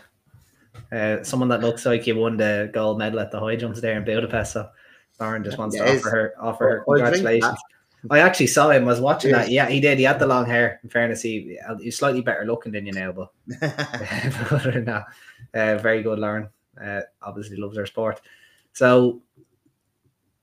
Uh, 0.92 1.24
someone 1.24 1.50
that 1.50 1.62
looks 1.62 1.86
like 1.86 2.06
you 2.06 2.16
won 2.16 2.38
the 2.38 2.70
gold 2.74 3.00
medal 3.00 3.20
at 3.20 3.32
the 3.32 3.40
high 3.40 3.56
jumps 3.56 3.82
there 3.82 3.98
in 3.98 4.04
Budapest. 4.06 4.54
So 4.54 4.70
Lauren 5.20 5.44
just 5.44 5.58
wants 5.58 5.76
to 5.76 5.84
offer 5.84 6.10
her 6.10 6.34
offer 6.40 6.70
her 6.70 6.84
congratulations. 6.86 7.58
I 8.12 8.20
actually 8.20 8.48
saw 8.48 8.70
him. 8.70 8.84
I 8.84 8.88
was 8.88 9.02
watching 9.02 9.32
Yes. 9.32 9.46
that. 9.46 9.52
Yeah, 9.52 9.68
he 9.68 9.80
did. 9.80 9.98
He 9.98 10.04
had 10.04 10.20
the 10.20 10.28
long 10.28 10.46
hair. 10.46 10.80
In 10.84 10.90
fairness, 10.90 11.24
he 11.24 11.58
he's 11.82 11.98
slightly 11.98 12.22
better 12.22 12.46
looking 12.46 12.72
than 12.72 12.86
you 12.86 12.92
now, 12.92 13.12
but 13.12 13.32
but 13.60 14.64
than 14.64 14.86
that, 14.86 15.06
uh, 15.54 15.78
very 15.78 16.04
good, 16.04 16.20
Lauren. 16.20 16.50
Uh, 16.80 17.02
obviously 17.22 17.58
loves 17.58 17.78
her 17.78 17.86
sport. 17.86 18.22
So 18.76 19.24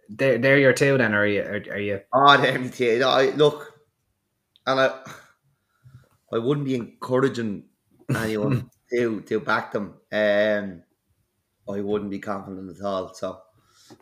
they're 0.09 0.39
they're 0.39 0.59
your 0.59 0.73
two 0.73 0.97
then, 0.99 1.15
are 1.15 1.27
you? 1.27 1.43
Are, 1.43 1.63
are 1.71 1.79
you? 1.79 2.01
Oh, 2.13 2.43
it, 2.43 2.81
yeah. 2.81 2.99
No, 2.99 3.09
I, 3.11 3.31
look, 3.31 3.79
and 4.67 4.81
I, 4.81 5.01
I 6.33 6.39
wouldn't 6.39 6.67
be 6.67 6.75
encouraging 6.75 7.65
anyone 8.17 8.71
to 8.91 9.21
to 9.21 9.41
back 9.41 9.73
them. 9.73 9.95
Um, 10.11 10.83
I 11.69 11.81
wouldn't 11.81 12.11
be 12.11 12.19
confident 12.19 12.77
at 12.77 12.85
all. 12.85 13.15
So, 13.15 13.41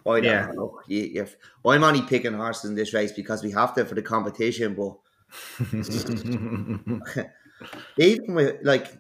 I 0.07 0.21
don't 0.21 0.25
Yeah. 0.25 0.47
know. 0.55 0.81
You, 0.87 1.23
if, 1.23 1.37
I'm 1.67 1.85
only 1.85 2.03
picking 2.03 2.33
horses 2.35 2.71
in 2.71 2.77
this 2.77 2.95
race 2.95 3.13
because 3.13 3.43
we 3.43 3.51
have 3.51 3.75
to 3.75 3.85
for 3.85 3.97
the 3.97 4.03
competition. 4.03 4.75
But 4.75 4.97
even 7.99 8.35
with 8.35 8.57
like, 8.63 8.97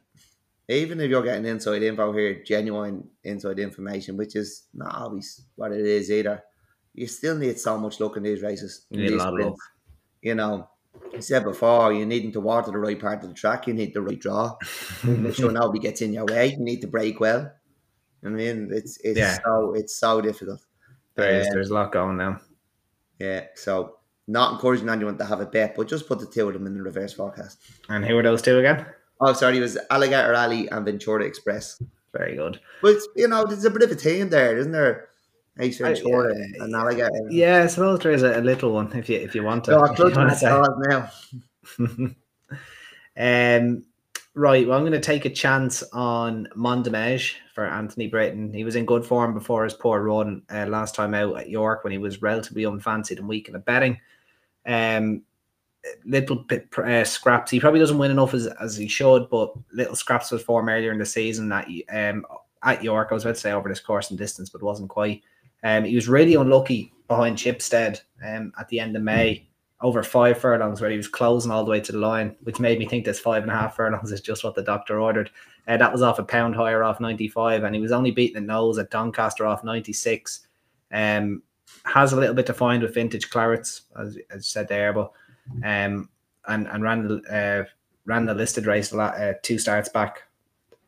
even 0.76 1.00
if 1.00 1.10
you're 1.10 1.22
getting 1.22 1.46
inside 1.46 1.82
info 1.82 2.12
here, 2.12 2.42
genuine 2.44 3.08
inside 3.24 3.58
information, 3.58 4.16
which 4.16 4.36
is 4.36 4.68
not 4.74 4.94
always 4.94 5.46
what 5.56 5.72
it 5.72 5.84
is 5.84 6.10
either, 6.10 6.42
you 6.94 7.06
still 7.06 7.36
need 7.36 7.58
so 7.58 7.78
much 7.78 8.00
luck 8.00 8.16
in 8.16 8.22
these 8.22 8.42
races. 8.42 8.86
You 8.90 8.98
need 8.98 9.12
a 9.12 9.16
lot 9.16 9.28
of 9.28 9.34
sprints. 9.34 9.60
You 10.22 10.34
know, 10.34 10.68
I 11.14 11.20
said 11.20 11.44
before, 11.44 11.92
you 11.92 12.04
needing 12.06 12.32
to 12.32 12.40
water 12.40 12.70
the 12.70 12.78
right 12.78 13.00
part 13.00 13.22
of 13.22 13.28
the 13.28 13.34
track. 13.34 13.66
You 13.66 13.74
need 13.74 13.94
the 13.94 14.02
right 14.02 14.18
draw. 14.18 14.56
Need 15.04 15.20
make 15.20 15.34
sure 15.34 15.50
nobody 15.50 15.78
gets 15.78 16.02
in 16.02 16.12
your 16.12 16.26
way. 16.26 16.48
You 16.48 16.58
need 16.64 16.80
to 16.82 16.88
break 16.88 17.20
well. 17.20 17.52
I 18.24 18.28
mean, 18.28 18.68
it's 18.72 18.98
it's 18.98 19.18
Yeah. 19.18 19.38
so 19.44 19.74
it's 19.74 19.96
so 19.96 20.20
difficult. 20.20 20.64
There 21.14 21.40
is, 21.40 21.46
Um, 21.46 21.54
there's 21.54 21.70
a 21.70 21.74
lot 21.74 21.92
going 21.92 22.16
now. 22.18 22.40
Yeah, 23.18 23.46
so 23.54 23.98
not 24.26 24.52
encouraging 24.52 24.88
anyone 24.88 25.18
to 25.18 25.24
have 25.24 25.40
a 25.40 25.46
bet, 25.46 25.74
but 25.76 25.88
just 25.88 26.06
put 26.06 26.20
the 26.20 26.26
two 26.26 26.48
of 26.48 26.54
them 26.54 26.66
in 26.66 26.74
the 26.74 26.82
reverse 26.82 27.12
forecast. 27.12 27.58
And 27.88 28.04
who 28.04 28.16
are 28.18 28.22
those 28.22 28.42
two 28.42 28.58
again? 28.58 28.86
Oh, 29.20 29.32
sorry, 29.32 29.58
it 29.58 29.60
was 29.60 29.78
Alligator 29.90 30.32
Alley 30.32 30.68
and 30.70 30.84
Ventura 30.84 31.24
Express. 31.24 31.82
Very 32.12 32.36
good. 32.36 32.60
But 32.82 32.96
you 33.16 33.28
know, 33.28 33.44
there's 33.44 33.64
a 33.64 33.70
bit 33.70 33.82
of 33.82 33.90
a 33.90 33.96
team 33.96 34.30
there, 34.30 34.56
isn't 34.58 34.72
there? 34.72 35.08
Ace 35.58 35.78
Ventura 35.78 36.34
yeah, 36.36 36.64
and, 36.64 36.74
Alligator. 36.74 37.28
Yeah, 37.28 37.62
I 37.64 37.66
suppose 37.66 38.00
there 38.00 38.12
is 38.12 38.22
a, 38.22 38.40
a 38.40 38.42
little 38.42 38.72
one 38.72 38.92
if 38.96 39.08
you 39.08 39.16
if 39.16 39.34
you 39.34 39.42
want 39.42 39.64
to. 39.64 39.72
So 39.72 39.80
I'm 39.80 39.84
if 39.84 39.90
you 39.90 39.96
clutching 39.96 40.18
wanna 40.18 40.32
at 40.32 40.38
say. 40.38 40.46
straws 40.46 41.12
now. 41.78 42.06
um, 43.58 43.84
right. 44.34 44.66
Well, 44.66 44.78
I'm 44.78 44.84
going 44.84 44.92
to 44.92 45.00
take 45.00 45.24
a 45.26 45.30
chance 45.30 45.82
on 45.92 46.48
Mondammej 46.56 47.34
for 47.54 47.66
Antony 47.66 48.10
Brittain. 48.10 48.54
He 48.54 48.64
was 48.64 48.76
in 48.76 48.86
good 48.86 49.04
form 49.04 49.34
before 49.34 49.64
his 49.64 49.74
poor 49.74 50.02
run 50.02 50.42
uh, 50.50 50.66
last 50.66 50.94
time 50.94 51.14
out 51.14 51.38
at 51.38 51.50
York 51.50 51.84
when 51.84 51.92
he 51.92 51.98
was 51.98 52.22
relatively 52.22 52.64
unfancied 52.64 53.18
and 53.18 53.28
weak 53.28 53.48
in 53.48 53.52
the 53.52 53.58
betting. 53.58 53.98
Um, 54.66 55.22
little 56.04 56.37
bit 56.37 56.68
uh, 56.78 57.04
scraps. 57.04 57.50
He 57.50 57.60
probably 57.60 57.80
doesn't 57.80 57.99
win 57.99 58.10
enough 58.10 58.34
as, 58.34 58.46
as 58.46 58.76
he 58.76 58.88
should, 58.88 59.28
but 59.30 59.52
little 59.72 59.96
scraps 59.96 60.32
of 60.32 60.42
form 60.42 60.68
earlier 60.68 60.92
in 60.92 60.99
the 60.99 61.06
season 61.06 61.49
that 61.49 61.68
um, 61.92 62.25
at 62.62 62.82
York. 62.84 63.08
I 63.10 63.14
was 63.14 63.25
about 63.25 63.37
to 63.37 63.40
say 63.40 63.52
over 63.52 63.68
this 63.68 63.80
course 63.80 64.10
and 64.10 64.18
distance, 64.18 64.50
but 64.50 64.62
wasn't 64.62 64.90
quite. 64.90 65.22
Um, 65.62 65.84
he 65.84 65.94
was 65.94 66.08
really 66.08 66.34
unlucky 66.34 66.92
behind 67.08 67.37
Chipstead 67.37 68.00
um, 68.26 68.52
at 68.58 68.68
the 68.68 68.80
end 68.80 68.96
of 68.96 69.02
May 69.02 69.46
over 69.82 70.02
five 70.02 70.38
furlongs 70.38 70.80
where 70.80 70.90
he 70.90 70.96
was 70.96 71.08
closing 71.08 71.50
all 71.50 71.64
the 71.64 71.70
way 71.70 71.80
to 71.80 71.92
the 71.92 71.99
line, 71.99 72.37
which 72.42 72.60
made 72.60 72.78
me 72.78 72.84
think 72.84 73.04
this 73.04 73.18
five 73.18 73.42
and 73.42 73.50
a 73.50 73.54
half 73.54 73.76
furlongs 73.76 74.12
is 74.12 74.20
just 74.20 74.44
what 74.44 74.54
the 74.54 74.62
doctor 74.62 75.00
ordered. 75.00 75.30
Uh, 75.66 75.76
that 75.76 75.92
was 75.92 76.02
off 76.02 76.18
a 76.18 76.22
pound 76.22 76.54
higher 76.54 76.84
off 76.84 77.00
95, 77.00 77.64
and 77.64 77.75
he 77.75 77.80
was 77.80 77.92
only 77.92 78.10
beating 78.10 78.34
the 78.34 78.40
nose 78.40 78.78
at 78.78 78.90
Doncaster 78.90 79.46
off 79.46 79.64
96. 79.64 80.46
Um, 80.92 81.42
has 81.84 82.12
a 82.12 82.16
little 82.16 82.34
bit 82.34 82.46
to 82.46 82.54
find 82.54 82.82
with 82.82 82.94
vintage 82.94 83.30
clarets, 83.30 83.82
as, 83.99 84.18
as 84.30 84.46
said 84.46 84.68
there, 84.68 84.92
but 84.92 85.12
um, 85.64 86.09
and 86.49 86.66
and 86.69 86.83
ran 86.83 87.07
the 87.07 87.23
uh, 87.30 87.71
ran 88.04 88.26
the 88.26 88.35
listed 88.35 88.66
race 88.66 88.92
uh, 88.92 89.35
two 89.42 89.59
starts 89.59 89.88
back. 89.88 90.23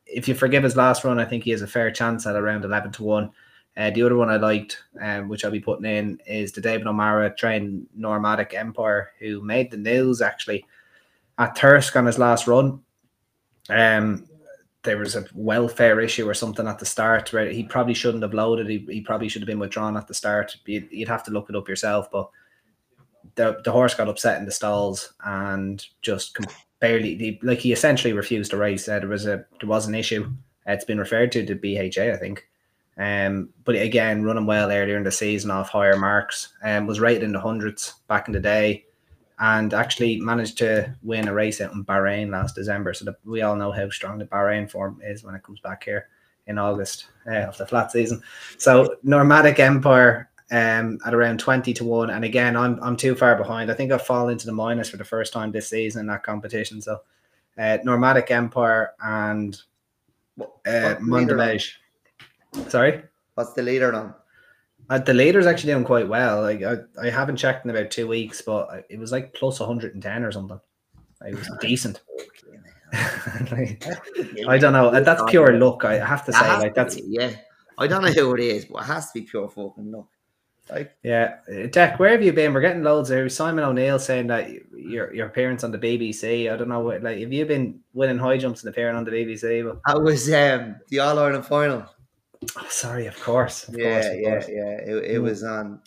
If 0.06 0.28
you 0.28 0.34
forgive 0.34 0.62
his 0.62 0.76
last 0.76 1.04
run, 1.04 1.18
I 1.18 1.24
think 1.24 1.44
he 1.44 1.50
has 1.52 1.62
a 1.62 1.66
fair 1.66 1.90
chance 1.90 2.26
at 2.26 2.36
around 2.36 2.64
eleven 2.64 2.92
to 2.92 3.02
one. 3.02 3.30
Uh, 3.76 3.90
the 3.90 4.02
other 4.02 4.16
one 4.16 4.28
I 4.28 4.36
liked, 4.36 4.82
um, 5.00 5.28
which 5.28 5.44
I'll 5.44 5.50
be 5.50 5.60
putting 5.60 5.86
in, 5.86 6.20
is 6.26 6.52
the 6.52 6.60
David 6.60 6.86
O'Meara 6.86 7.34
trained 7.34 7.86
Nomadic 7.94 8.52
Empire, 8.52 9.12
who 9.18 9.40
made 9.40 9.70
the 9.70 9.78
news 9.78 10.20
actually 10.20 10.66
at 11.38 11.56
Thirsk 11.56 11.96
on 11.96 12.04
his 12.04 12.18
last 12.18 12.46
run. 12.46 12.80
Um, 13.70 14.26
there 14.82 14.98
was 14.98 15.16
a 15.16 15.24
welfare 15.34 16.00
issue 16.00 16.28
or 16.28 16.34
something 16.34 16.66
at 16.66 16.78
the 16.78 16.84
start 16.84 17.32
where 17.32 17.48
he 17.48 17.62
probably 17.62 17.94
shouldn't 17.94 18.24
have 18.24 18.34
loaded. 18.34 18.68
He, 18.68 18.84
he 18.90 19.00
probably 19.00 19.28
should 19.28 19.40
have 19.40 19.46
been 19.46 19.58
withdrawn 19.58 19.96
at 19.96 20.06
the 20.06 20.14
start. 20.14 20.56
You'd, 20.66 20.88
you'd 20.90 21.08
have 21.08 21.22
to 21.24 21.30
look 21.30 21.48
it 21.48 21.56
up 21.56 21.68
yourself, 21.68 22.10
but 22.10 22.28
the, 23.34 23.60
the 23.64 23.72
horse 23.72 23.94
got 23.94 24.08
upset 24.08 24.38
in 24.38 24.44
the 24.44 24.52
stalls 24.52 25.14
and 25.24 25.84
just 26.02 26.36
barely 26.80 27.38
like 27.42 27.58
he 27.58 27.72
essentially 27.72 28.12
refused 28.12 28.50
to 28.50 28.56
race. 28.56 28.88
Uh, 28.88 28.98
there 28.98 29.08
was 29.08 29.26
a 29.26 29.44
there 29.60 29.68
was 29.68 29.86
an 29.86 29.94
issue. 29.94 30.30
It's 30.66 30.84
been 30.84 30.98
referred 30.98 31.32
to 31.32 31.44
the 31.44 31.54
BHA, 31.54 32.12
I 32.12 32.16
think. 32.16 32.46
Um, 32.98 33.50
but 33.64 33.74
again, 33.74 34.22
running 34.22 34.46
well 34.46 34.70
earlier 34.70 34.96
in 34.96 35.02
the 35.02 35.10
season 35.10 35.50
off 35.50 35.70
higher 35.70 35.96
marks, 35.96 36.52
and 36.62 36.82
um, 36.82 36.86
was 36.86 37.00
rated 37.00 37.22
in 37.22 37.32
the 37.32 37.40
hundreds 37.40 37.94
back 38.06 38.28
in 38.28 38.34
the 38.34 38.40
day 38.40 38.84
and 39.38 39.74
actually 39.74 40.20
managed 40.20 40.58
to 40.58 40.94
win 41.02 41.26
a 41.26 41.34
race 41.34 41.60
out 41.60 41.72
in 41.72 41.84
Bahrain 41.84 42.30
last 42.30 42.54
December. 42.54 42.94
So 42.94 43.06
the, 43.06 43.16
we 43.24 43.42
all 43.42 43.56
know 43.56 43.72
how 43.72 43.88
strong 43.90 44.18
the 44.18 44.26
Bahrain 44.26 44.70
form 44.70 45.00
is 45.02 45.24
when 45.24 45.34
it 45.34 45.42
comes 45.42 45.58
back 45.60 45.84
here 45.84 46.08
in 46.46 46.58
August 46.58 47.06
uh, 47.26 47.46
of 47.46 47.56
the 47.58 47.66
flat 47.66 47.90
season. 47.90 48.22
So 48.58 48.96
Nomadic 49.02 49.58
Empire 49.58 50.30
um, 50.52 50.98
at 51.06 51.14
around 51.14 51.40
20 51.40 51.72
to 51.72 51.84
1. 51.84 52.10
And 52.10 52.24
again, 52.24 52.56
I'm, 52.56 52.78
I'm 52.82 52.96
too 52.96 53.14
far 53.14 53.34
behind. 53.36 53.70
I 53.70 53.74
think 53.74 53.90
I've 53.90 54.06
fallen 54.06 54.32
into 54.32 54.46
the 54.46 54.52
minus 54.52 54.90
for 54.90 54.98
the 54.98 55.04
first 55.04 55.32
time 55.32 55.50
this 55.50 55.70
season 55.70 56.00
in 56.00 56.06
that 56.08 56.22
competition. 56.22 56.80
So 56.82 57.00
uh, 57.58 57.78
Nomadic 57.82 58.30
Empire 58.30 58.92
and 59.02 59.60
uh, 60.40 60.96
Mondelez. 61.00 61.72
Sorry? 62.68 63.02
What's 63.34 63.54
the 63.54 63.62
leader 63.62 63.94
on? 63.94 64.14
Uh, 64.90 64.98
the 64.98 65.14
leader's 65.14 65.46
actually 65.46 65.72
doing 65.72 65.84
quite 65.84 66.06
well. 66.06 66.42
Like 66.42 66.62
I, 66.62 66.76
I 67.00 67.08
haven't 67.08 67.36
checked 67.38 67.64
in 67.64 67.70
about 67.70 67.90
two 67.90 68.06
weeks, 68.06 68.42
but 68.42 68.84
it 68.90 68.98
was 68.98 69.10
like 69.10 69.32
plus 69.32 69.58
110 69.58 70.22
or 70.22 70.32
something. 70.32 70.60
It 71.26 71.34
was 71.34 71.50
decent. 71.62 72.02
like, 73.50 73.82
I 74.46 74.58
don't 74.58 74.74
know. 74.74 74.90
That's 75.00 75.22
pure 75.28 75.58
luck. 75.58 75.86
I 75.86 75.94
have 76.04 76.26
to 76.26 76.32
say, 76.32 76.58
like 76.58 76.74
that's 76.74 76.98
yeah. 77.06 77.32
I 77.78 77.86
don't 77.86 78.02
know 78.02 78.10
who 78.10 78.34
it 78.34 78.40
is, 78.40 78.66
but 78.66 78.82
it 78.82 78.86
has 78.86 79.10
to 79.12 79.20
be 79.20 79.26
pure 79.26 79.48
fucking 79.48 79.90
luck. 79.90 80.08
Like, 80.70 80.96
yeah, 81.02 81.36
Deck, 81.70 81.98
where 81.98 82.10
have 82.10 82.22
you 82.22 82.32
been? 82.32 82.54
We're 82.54 82.60
getting 82.60 82.82
loads 82.82 83.08
there. 83.08 83.28
Simon 83.28 83.64
O'Neill 83.64 83.98
saying 83.98 84.28
that 84.28 84.50
your 84.74 85.12
your 85.12 85.26
appearance 85.26 85.64
on 85.64 85.72
the 85.72 85.78
BBC. 85.78 86.52
I 86.52 86.56
don't 86.56 86.68
know 86.68 86.80
what 86.80 87.02
like 87.02 87.18
have 87.18 87.32
you 87.32 87.44
been 87.44 87.80
winning 87.92 88.18
high 88.18 88.38
jumps 88.38 88.62
and 88.62 88.70
appearing 88.70 88.96
on 88.96 89.04
the 89.04 89.10
BBC? 89.10 89.64
But... 89.64 89.80
I 89.92 89.98
was 89.98 90.32
um 90.32 90.76
the 90.88 91.00
All 91.00 91.18
Ireland 91.18 91.46
final. 91.46 91.84
Oh, 92.56 92.66
sorry, 92.68 93.06
of 93.06 93.20
course. 93.20 93.68
Of 93.68 93.76
yeah, 93.76 94.00
course, 94.00 94.06
of 94.06 94.20
yeah, 94.20 94.30
course. 94.30 94.48
yeah. 94.48 94.94
It, 94.94 95.04
it 95.04 95.18
mm. 95.18 95.22
was 95.22 95.42
on. 95.42 95.80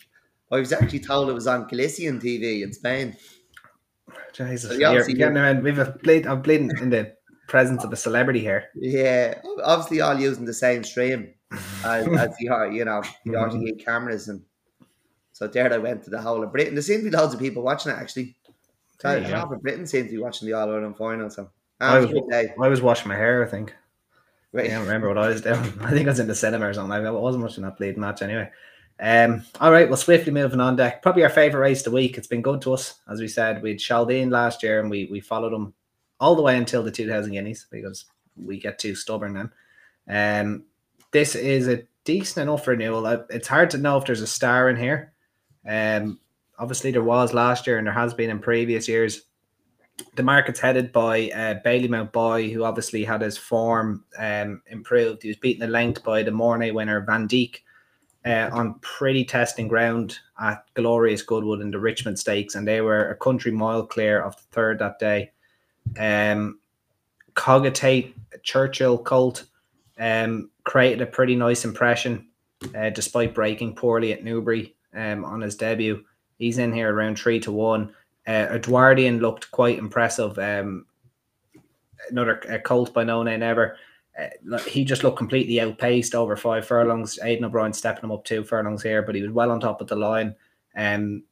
I 0.52 0.56
was 0.58 0.72
actually 0.72 1.00
told 1.00 1.28
it 1.28 1.32
was 1.32 1.46
on 1.46 1.66
Galician 1.66 2.20
TV 2.20 2.62
in 2.62 2.72
Spain. 2.72 3.16
Jesus, 4.32 4.70
so 4.70 4.76
you're, 4.76 5.04
getting 5.04 5.38
around. 5.38 5.62
We've 5.62 5.78
a 5.78 5.92
played. 5.92 6.26
I'm 6.26 6.42
playing 6.42 6.70
in 6.80 6.90
the 6.90 7.16
presence 7.48 7.84
of 7.84 7.92
a 7.92 7.96
celebrity 7.96 8.40
here. 8.40 8.68
Yeah, 8.74 9.40
obviously 9.64 10.00
all 10.00 10.18
using 10.18 10.44
the 10.44 10.54
same 10.54 10.84
stream 10.84 11.32
as, 11.84 12.06
as 12.06 12.36
the 12.38 12.70
you 12.72 12.84
know 12.84 13.02
the 13.24 13.32
RTE 13.32 13.54
mm-hmm. 13.54 13.84
cameras, 13.84 14.28
and 14.28 14.42
so 15.36 15.46
there 15.46 15.70
I 15.70 15.76
went 15.76 16.02
to 16.04 16.08
the 16.08 16.18
whole 16.18 16.42
of 16.42 16.50
Britain. 16.50 16.74
There 16.74 16.80
seemed 16.80 17.04
to 17.04 17.10
be 17.10 17.14
loads 17.14 17.34
of 17.34 17.40
people 17.40 17.62
watching 17.62 17.92
it 17.92 17.98
actually. 17.98 18.34
Half 19.02 19.52
of 19.52 19.60
Britain 19.60 19.86
seemed 19.86 20.08
to 20.08 20.14
be 20.14 20.22
watching 20.22 20.48
the 20.48 20.54
All 20.54 20.70
Ireland 20.70 20.96
final. 20.96 21.28
So 21.28 21.50
I 21.78 21.98
was, 21.98 22.10
I 22.58 22.68
was 22.68 22.80
washing 22.80 23.10
my 23.10 23.16
hair. 23.16 23.44
I 23.44 23.46
think. 23.46 23.74
Right. 24.54 24.64
I 24.64 24.68
don't 24.70 24.84
remember 24.84 25.08
what 25.08 25.18
I 25.18 25.28
was 25.28 25.42
doing. 25.42 25.60
I 25.82 25.90
think 25.90 26.06
I 26.06 26.12
was 26.12 26.20
in 26.20 26.26
the 26.26 26.34
cinema 26.34 26.66
or 26.66 26.72
something. 26.72 26.90
I 26.90 27.10
wasn't 27.10 27.44
watching 27.44 27.64
that 27.64 27.76
bleed 27.76 27.98
match 27.98 28.22
anyway. 28.22 28.50
Um, 28.98 29.44
all 29.60 29.70
right, 29.70 29.86
well, 29.86 29.98
swiftly 29.98 30.32
moving 30.32 30.58
on 30.58 30.74
deck. 30.74 31.02
Probably 31.02 31.22
our 31.22 31.28
favourite 31.28 31.60
race 31.60 31.80
of 31.80 31.92
the 31.92 31.96
week. 31.96 32.16
It's 32.16 32.28
been 32.28 32.40
good 32.40 32.62
to 32.62 32.72
us. 32.72 32.94
As 33.06 33.20
we 33.20 33.28
said, 33.28 33.62
we 33.62 33.68
had 33.68 33.78
Chaldean 33.78 34.30
last 34.30 34.62
year 34.62 34.80
and 34.80 34.88
we 34.88 35.06
we 35.10 35.20
followed 35.20 35.52
him 35.52 35.74
all 36.18 36.34
the 36.34 36.40
way 36.40 36.56
until 36.56 36.82
the 36.82 36.90
2000 36.90 37.30
guineas 37.30 37.66
because 37.70 38.06
we 38.42 38.58
get 38.58 38.78
too 38.78 38.94
stubborn 38.94 39.34
then. 39.34 39.50
Um, 40.08 40.64
this 41.10 41.34
is 41.34 41.68
a 41.68 41.82
decent 42.04 42.48
enough 42.48 42.66
renewal. 42.66 43.06
It's 43.28 43.48
hard 43.48 43.68
to 43.72 43.78
know 43.78 43.98
if 43.98 44.06
there's 44.06 44.22
a 44.22 44.26
star 44.26 44.70
in 44.70 44.76
here. 44.76 45.12
Um, 45.68 46.18
obviously 46.58 46.90
there 46.90 47.02
was 47.02 47.34
last 47.34 47.66
year 47.66 47.78
and 47.78 47.86
there 47.86 47.94
has 47.94 48.14
been 48.14 48.30
in 48.30 48.38
previous 48.38 48.88
years 48.88 49.22
the 50.14 50.22
market's 50.22 50.60
headed 50.60 50.92
by 50.92 51.30
uh, 51.30 51.60
Ballymount 51.64 52.12
Boy, 52.12 52.50
who 52.50 52.64
obviously 52.64 53.04
had 53.04 53.22
his 53.22 53.38
form 53.38 54.04
um, 54.18 54.62
improved. 54.68 55.22
He 55.22 55.28
was 55.28 55.38
beaten 55.38 55.62
at 55.62 55.70
length 55.70 56.04
by 56.04 56.22
the 56.22 56.30
Morny 56.30 56.70
winner 56.70 57.04
Vandeek 57.04 57.60
uh, 58.24 58.50
on 58.52 58.78
pretty 58.80 59.24
testing 59.24 59.68
ground 59.68 60.18
at 60.40 60.64
Glorious 60.74 61.22
Goodwood 61.22 61.60
in 61.60 61.70
the 61.70 61.78
Richmond 61.78 62.18
Stakes, 62.18 62.54
and 62.54 62.66
they 62.66 62.80
were 62.80 63.10
a 63.10 63.16
country 63.16 63.52
mile 63.52 63.86
clear 63.86 64.20
of 64.20 64.36
the 64.36 64.42
third 64.52 64.78
that 64.80 64.98
day. 64.98 65.30
Um, 65.98 66.60
Cogitate 67.34 68.14
Churchill 68.42 68.98
Colt 68.98 69.44
um, 69.98 70.50
created 70.64 71.02
a 71.02 71.06
pretty 71.06 71.36
nice 71.36 71.64
impression 71.64 72.28
uh, 72.74 72.90
despite 72.90 73.34
breaking 73.34 73.74
poorly 73.74 74.12
at 74.12 74.24
Newbury 74.24 74.75
um, 74.96 75.24
on 75.24 75.40
his 75.40 75.56
debut. 75.56 76.04
He's 76.38 76.58
in 76.58 76.72
here 76.72 76.92
around 76.92 77.18
three 77.18 77.40
to 77.40 77.52
one. 77.52 77.94
Uh, 78.26 78.48
Edwardian 78.50 79.20
looked 79.20 79.50
quite 79.50 79.78
impressive. 79.78 80.38
Um, 80.38 80.86
another 82.10 82.42
uh, 82.50 82.58
Colt 82.58 82.92
by 82.92 83.04
No 83.04 83.22
Nay 83.22 83.36
Never. 83.36 83.76
Uh, 84.18 84.58
he 84.66 84.84
just 84.84 85.04
looked 85.04 85.18
completely 85.18 85.60
outpaced 85.60 86.14
over 86.14 86.36
five 86.36 86.66
furlongs. 86.66 87.18
Aidan 87.22 87.44
O'Brien 87.44 87.72
stepping 87.72 88.04
him 88.04 88.12
up 88.12 88.24
two 88.24 88.42
furlongs 88.42 88.82
here, 88.82 89.02
but 89.02 89.14
he 89.14 89.22
was 89.22 89.30
well 89.30 89.50
on 89.50 89.60
top 89.60 89.80
of 89.80 89.88
the 89.88 89.96
line. 89.96 90.34
Um, 90.74 91.22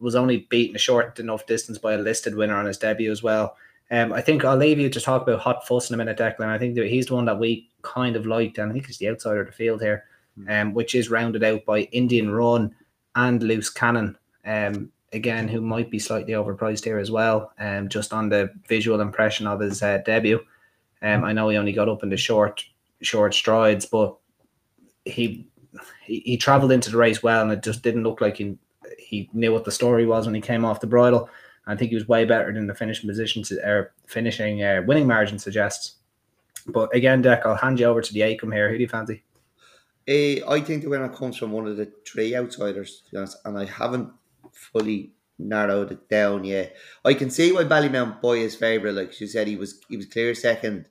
was 0.00 0.16
only 0.16 0.46
beaten 0.50 0.76
a 0.76 0.78
short 0.78 1.18
enough 1.20 1.46
distance 1.46 1.78
by 1.78 1.92
a 1.92 1.98
listed 1.98 2.34
winner 2.34 2.56
on 2.56 2.64
his 2.64 2.78
debut 2.78 3.10
as 3.10 3.22
well. 3.22 3.56
Um, 3.90 4.12
I 4.12 4.20
think 4.20 4.44
I'll 4.44 4.56
leave 4.56 4.78
you 4.78 4.88
to 4.88 5.00
talk 5.00 5.22
about 5.22 5.40
Hot 5.40 5.66
Fuss 5.66 5.90
in 5.90 5.94
a 5.94 5.96
minute, 5.96 6.16
Declan. 6.16 6.46
I 6.46 6.58
think 6.58 6.78
he's 6.78 7.06
the 7.06 7.14
one 7.14 7.24
that 7.26 7.38
we 7.38 7.68
kind 7.82 8.16
of 8.16 8.26
liked, 8.26 8.58
and 8.58 8.70
I 8.70 8.72
think 8.72 8.86
he's 8.86 8.98
the 8.98 9.08
outsider 9.08 9.40
of 9.40 9.46
the 9.48 9.52
field 9.52 9.82
here, 9.82 10.04
hmm. 10.36 10.50
um, 10.50 10.74
which 10.74 10.94
is 10.94 11.10
rounded 11.10 11.44
out 11.44 11.64
by 11.64 11.80
Indian 11.80 12.30
Run 12.30 12.74
and 13.14 13.42
Loose 13.42 13.70
Cannon. 13.70 14.16
Um, 14.44 14.90
again, 15.12 15.48
who 15.48 15.60
might 15.60 15.90
be 15.90 15.98
slightly 15.98 16.32
overpriced 16.32 16.84
here 16.84 16.98
as 16.98 17.10
well, 17.10 17.52
um, 17.58 17.88
just 17.88 18.12
on 18.12 18.28
the 18.28 18.50
visual 18.68 19.00
impression 19.00 19.46
of 19.46 19.60
his 19.60 19.82
uh, 19.82 19.98
debut. 20.04 20.40
Um, 21.02 21.24
I 21.24 21.32
know 21.32 21.48
he 21.48 21.56
only 21.56 21.72
got 21.72 21.88
up 21.88 22.02
in 22.02 22.10
the 22.10 22.16
short 22.16 22.64
short 23.02 23.34
strides, 23.34 23.86
but 23.86 24.16
he 25.04 25.46
he, 26.04 26.20
he 26.20 26.36
travelled 26.36 26.72
into 26.72 26.90
the 26.90 26.96
race 26.96 27.22
well, 27.22 27.42
and 27.42 27.52
it 27.52 27.62
just 27.62 27.82
didn't 27.82 28.04
look 28.04 28.20
like 28.20 28.36
he 28.36 28.56
he 28.98 29.28
knew 29.32 29.52
what 29.52 29.64
the 29.64 29.72
story 29.72 30.06
was 30.06 30.26
when 30.26 30.34
he 30.34 30.40
came 30.40 30.64
off 30.64 30.80
the 30.80 30.86
bridle. 30.86 31.28
I 31.66 31.76
think 31.76 31.90
he 31.90 31.94
was 31.94 32.08
way 32.08 32.24
better 32.24 32.52
than 32.52 32.66
the 32.66 32.74
finishing 32.74 33.08
position 33.08 33.42
to 33.44 33.56
or 33.66 33.92
finishing 34.06 34.62
uh, 34.62 34.82
winning 34.86 35.06
margin 35.06 35.38
suggests. 35.38 35.96
But 36.66 36.94
again, 36.94 37.22
Deck, 37.22 37.42
I'll 37.44 37.54
hand 37.54 37.80
you 37.80 37.86
over 37.86 38.00
to 38.00 38.12
the 38.12 38.20
Acomb 38.20 38.52
here. 38.52 38.68
Who 38.68 38.76
do 38.76 38.82
you 38.82 38.88
fancy? 38.88 39.22
Uh, 40.10 40.50
I 40.50 40.60
think 40.60 40.82
the 40.82 40.88
winner 40.88 41.08
comes 41.08 41.36
from 41.36 41.52
one 41.52 41.68
of 41.68 41.76
the 41.76 41.92
three 42.04 42.34
outsiders, 42.34 43.02
to 43.04 43.10
be 43.12 43.16
honest, 43.18 43.36
and 43.44 43.56
I 43.56 43.64
haven't 43.66 44.10
fully 44.52 45.12
narrowed 45.38 45.92
it 45.92 46.08
down 46.08 46.44
yet. 46.44 46.76
I 47.04 47.14
can 47.14 47.30
see 47.30 47.52
why 47.52 47.64
Ballymount 47.64 48.20
Boy 48.20 48.40
is 48.40 48.56
favourite. 48.56 48.94
Like 48.94 49.12
she 49.12 49.26
said, 49.26 49.46
he 49.46 49.56
was 49.56 49.80
he 49.88 49.96
was 49.96 50.06
clear 50.06 50.34
second 50.34 50.86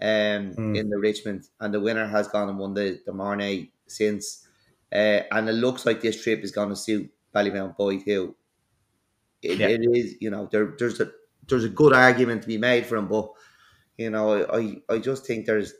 um 0.00 0.54
mm. 0.54 0.78
in 0.78 0.88
the 0.88 0.98
Richmond, 0.98 1.44
and 1.60 1.74
the 1.74 1.80
winner 1.80 2.06
has 2.06 2.28
gone 2.28 2.48
and 2.48 2.58
won 2.58 2.74
the 2.74 3.00
the 3.06 3.12
Morny 3.12 3.72
since. 3.86 4.46
Uh, 4.92 5.22
and 5.32 5.48
it 5.48 5.54
looks 5.54 5.84
like 5.84 6.00
this 6.00 6.22
trip 6.22 6.44
is 6.44 6.52
going 6.52 6.68
to 6.68 6.76
suit 6.76 7.10
Ballymount 7.34 7.76
Boy 7.76 7.98
too. 7.98 8.34
It, 9.42 9.58
yeah. 9.58 9.68
it 9.68 9.80
is, 9.82 10.14
you 10.20 10.30
know, 10.30 10.48
there 10.50 10.74
there's 10.78 11.00
a 11.00 11.10
there's 11.48 11.64
a 11.64 11.68
good 11.68 11.92
argument 11.92 12.42
to 12.42 12.48
be 12.48 12.58
made 12.58 12.86
for 12.86 12.96
him, 12.96 13.08
but 13.08 13.30
you 13.98 14.10
know, 14.10 14.46
I 14.46 14.80
I 14.88 14.98
just 14.98 15.26
think 15.26 15.46
there's 15.46 15.74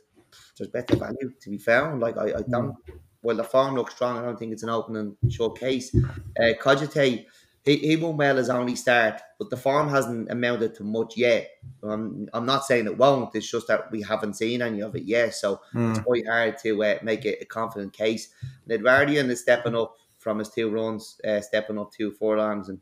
there's 0.57 0.71
better 0.71 0.95
value 0.95 1.33
to 1.39 1.49
be 1.49 1.57
found. 1.57 2.01
Like 2.01 2.17
I, 2.17 2.25
I 2.25 2.41
don't. 2.47 2.73
Mm 2.73 2.99
well, 3.25 3.35
the 3.35 3.43
form 3.43 3.73
looks 3.73 3.95
strong. 3.95 4.17
I 4.17 4.21
don't 4.21 4.37
think 4.37 4.53
it's 4.53 4.61
an 4.61 4.69
opening 4.69 5.17
showcase. 5.29 5.93
Uh, 6.39 6.53
Cogitate, 6.61 7.25
he, 7.63 7.77
he 7.77 7.95
won 7.95 8.17
well 8.17 8.37
his 8.37 8.51
only 8.51 8.75
start, 8.75 9.19
but 9.39 9.49
the 9.49 9.57
form 9.57 9.89
hasn't 9.89 10.29
amounted 10.29 10.75
to 10.75 10.83
much 10.83 11.17
yet. 11.17 11.49
I'm, 11.81 12.29
I'm 12.33 12.45
not 12.45 12.65
saying 12.65 12.85
it 12.85 12.99
won't. 12.99 13.33
It's 13.33 13.49
just 13.49 13.67
that 13.67 13.91
we 13.91 14.03
haven't 14.03 14.35
seen 14.35 14.61
any 14.61 14.81
of 14.81 14.95
it 14.95 15.05
yet. 15.05 15.33
So 15.33 15.59
mm. 15.73 15.89
it's 15.89 15.99
quite 16.05 16.27
hard 16.27 16.59
to 16.59 16.83
uh, 16.83 16.99
make 17.01 17.25
it 17.25 17.39
a 17.41 17.45
confident 17.45 17.93
case. 17.93 18.29
And 18.63 18.73
Edwardian 18.73 19.31
is 19.31 19.41
stepping 19.41 19.75
up 19.75 19.95
from 20.19 20.37
his 20.37 20.49
two 20.49 20.69
runs, 20.69 21.19
uh, 21.27 21.41
stepping 21.41 21.79
up 21.79 21.91
two 21.91 22.11
furlongs. 22.11 22.69
And 22.69 22.79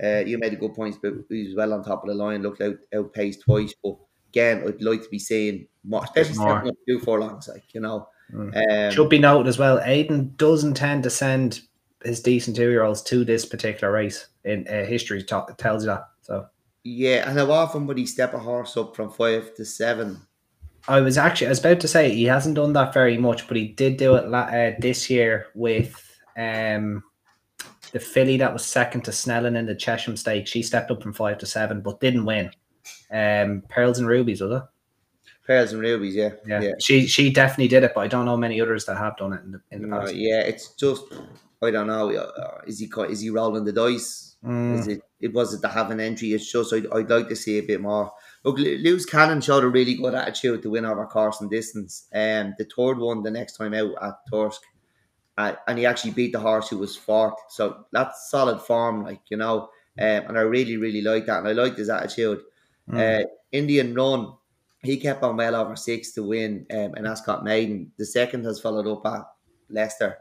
uh, 0.00 0.24
you 0.24 0.38
made 0.38 0.52
a 0.52 0.56
good 0.56 0.74
point, 0.74 0.96
but 1.02 1.14
he 1.28 1.46
was 1.48 1.56
well 1.56 1.72
on 1.72 1.82
top 1.82 2.04
of 2.04 2.08
the 2.08 2.14
line, 2.14 2.42
looked 2.42 2.60
out, 2.60 2.76
outpaced 2.94 3.40
twice. 3.40 3.74
But 3.82 3.96
again, 4.36 4.64
I'd 4.66 4.82
like 4.82 5.02
to 5.02 5.08
be 5.08 5.18
seeing 5.18 5.66
more, 5.84 6.04
especially 6.04 6.38
more. 6.38 6.50
stepping 6.50 6.70
up 6.70 6.76
two 6.86 6.98
furlongs, 7.00 7.48
like, 7.48 7.74
you 7.74 7.80
know. 7.80 8.08
Mm. 8.32 8.86
Um, 8.86 8.92
Should 8.92 9.08
be 9.08 9.18
noted 9.18 9.48
as 9.48 9.58
well. 9.58 9.80
Aidan 9.82 10.34
doesn't 10.36 10.74
tend 10.74 11.04
to 11.04 11.10
send 11.10 11.60
his 12.04 12.20
decent 12.20 12.56
two 12.56 12.70
year 12.70 12.82
olds 12.82 13.02
to 13.02 13.24
this 13.24 13.46
particular 13.46 13.92
race. 13.92 14.26
In 14.44 14.66
uh, 14.68 14.84
history 14.84 15.22
t- 15.22 15.36
tells 15.56 15.84
you 15.84 15.88
that. 15.88 16.04
So 16.22 16.46
Yeah, 16.84 17.28
and 17.28 17.38
how 17.38 17.50
often 17.50 17.86
would 17.86 17.98
he 17.98 18.06
step 18.06 18.34
a 18.34 18.38
horse 18.38 18.76
up 18.76 18.94
from 18.94 19.10
five 19.10 19.54
to 19.54 19.64
seven? 19.64 20.20
I 20.88 21.00
was 21.00 21.18
actually 21.18 21.48
I 21.48 21.50
was 21.50 21.60
about 21.60 21.80
to 21.80 21.88
say 21.88 22.12
he 22.12 22.24
hasn't 22.24 22.56
done 22.56 22.72
that 22.74 22.94
very 22.94 23.16
much, 23.16 23.48
but 23.48 23.56
he 23.56 23.68
did 23.68 23.96
do 23.96 24.16
it 24.16 24.32
uh, 24.32 24.76
this 24.78 25.08
year 25.08 25.46
with 25.54 26.02
um 26.36 27.02
the 27.92 28.00
filly 28.00 28.36
that 28.36 28.52
was 28.52 28.64
second 28.64 29.02
to 29.04 29.10
Snellen 29.10 29.56
in 29.56 29.66
the 29.66 29.74
Chesham 29.74 30.16
Stakes. 30.16 30.50
She 30.50 30.62
stepped 30.62 30.90
up 30.90 31.02
from 31.02 31.12
five 31.12 31.38
to 31.38 31.46
seven, 31.46 31.80
but 31.80 32.00
didn't 32.00 32.24
win. 32.24 32.50
Um, 33.10 33.62
Pearls 33.68 33.98
and 33.98 34.08
Rubies, 34.08 34.40
was 34.40 34.52
it? 34.52 34.62
Pearls 35.46 35.72
and 35.72 35.80
rubies, 35.80 36.16
yeah, 36.16 36.30
Yeah. 36.44 36.60
yeah. 36.60 36.72
She 36.80 37.06
she 37.06 37.30
definitely 37.30 37.68
did 37.68 37.84
it, 37.84 37.92
but 37.94 38.00
I 38.00 38.08
don't 38.08 38.24
know 38.24 38.36
many 38.36 38.60
others 38.60 38.84
that 38.86 38.96
have 38.96 39.16
done 39.16 39.32
it 39.32 39.42
in 39.44 39.52
the 39.52 39.60
in 39.70 39.82
the 39.82 39.86
No, 39.88 40.00
past. 40.00 40.14
yeah, 40.16 40.40
it's 40.40 40.74
just 40.74 41.04
I 41.62 41.70
don't 41.70 41.86
know. 41.86 42.12
uh, 42.12 42.60
Is 42.66 42.80
he 42.80 42.90
is 43.08 43.20
he 43.20 43.30
rolling 43.30 43.64
the 43.64 43.72
dice? 43.72 44.34
Mm. 44.44 44.78
Is 44.78 44.88
it 44.88 45.02
it 45.20 45.32
was 45.32 45.54
it 45.54 45.60
to 45.62 45.68
have 45.68 45.92
an 45.92 46.00
entry? 46.00 46.32
It's 46.32 46.50
just 46.50 46.72
I'd, 46.74 46.88
I'd 46.92 47.08
like 47.08 47.28
to 47.28 47.36
see 47.36 47.58
a 47.58 47.62
bit 47.62 47.80
more. 47.80 48.12
Look, 48.44 48.58
Loose 48.58 49.06
Cannon 49.06 49.40
showed 49.40 49.62
a 49.62 49.68
really 49.68 49.94
good 49.94 50.14
attitude 50.14 50.62
to 50.62 50.70
win 50.70 50.84
over 50.84 51.06
Carson 51.06 51.48
distance. 51.48 52.08
Um, 52.12 52.54
the 52.58 52.64
third 52.76 52.98
one 52.98 53.22
the 53.22 53.30
next 53.30 53.56
time 53.56 53.72
out 53.74 53.92
at 54.02 54.14
Thirsk, 54.30 54.60
uh, 55.38 55.52
and 55.68 55.78
he 55.78 55.86
actually 55.86 56.10
beat 56.12 56.32
the 56.32 56.40
horse 56.40 56.68
who 56.68 56.78
was 56.78 56.96
fourth. 56.96 57.34
So 57.50 57.86
that's 57.92 58.30
solid 58.30 58.60
form, 58.60 59.04
like 59.04 59.20
you 59.30 59.36
know. 59.36 59.68
Um, 59.98 60.24
and 60.28 60.38
I 60.38 60.42
really 60.42 60.76
really 60.76 61.02
like 61.02 61.26
that, 61.26 61.38
and 61.38 61.48
I 61.48 61.52
liked 61.52 61.78
his 61.78 61.88
attitude. 61.88 62.40
Mm. 62.90 63.24
Uh, 63.24 63.26
Indian 63.52 63.94
Run, 63.94 64.34
he 64.82 64.96
kept 64.98 65.22
on 65.22 65.36
well 65.36 65.54
over 65.56 65.76
six 65.76 66.12
to 66.12 66.22
win 66.22 66.66
um, 66.70 66.94
an 66.94 67.06
Ascot 67.06 67.44
Maiden. 67.44 67.92
The 67.96 68.06
second 68.06 68.44
has 68.44 68.60
followed 68.60 68.86
up 68.86 69.06
at 69.06 69.26
Leicester. 69.70 70.18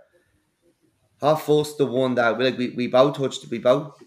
Hot 1.22 1.41
Fuss, 1.41 1.75
the 1.75 1.86
one 1.86 2.15
that 2.15 2.39
like 2.39 2.57
we, 2.57 2.69
we 2.72 2.88
both 2.88 3.17
touched, 3.17 3.48
we 3.50 3.60
both 3.60 4.01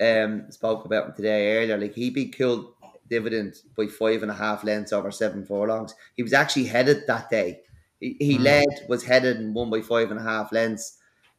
um 0.00 0.50
spoke 0.50 0.84
about 0.84 1.06
him 1.08 1.14
today 1.14 1.56
earlier. 1.56 1.78
Like 1.78 1.94
he 1.94 2.10
beat 2.10 2.36
killed 2.36 2.74
dividend 3.08 3.54
by 3.76 3.86
five 3.86 4.22
and 4.22 4.30
a 4.30 4.34
half 4.34 4.64
lengths 4.64 4.92
over 4.92 5.10
seven 5.10 5.44
furlongs. 5.46 5.94
He 6.16 6.22
was 6.22 6.32
actually 6.32 6.64
headed 6.64 7.04
that 7.06 7.30
day. 7.30 7.60
He, 8.00 8.16
he 8.18 8.38
Mm. 8.38 8.42
led, 8.42 8.66
was 8.88 9.04
headed 9.04 9.38
and 9.38 9.54
won 9.54 9.70
by 9.70 9.80
five 9.80 10.10
and 10.10 10.20
a 10.20 10.22
half 10.22 10.52
lengths. 10.52 10.98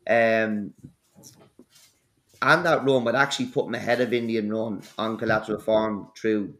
Um, 0.09 0.73
and 2.41 2.65
that 2.65 2.85
run 2.85 3.03
would 3.05 3.15
actually 3.15 3.47
put 3.47 3.65
him 3.67 3.75
ahead 3.75 4.01
of 4.01 4.13
Indian 4.13 4.51
Run 4.51 4.81
on 4.97 5.17
collateral 5.17 5.59
form 5.59 6.09
through 6.17 6.55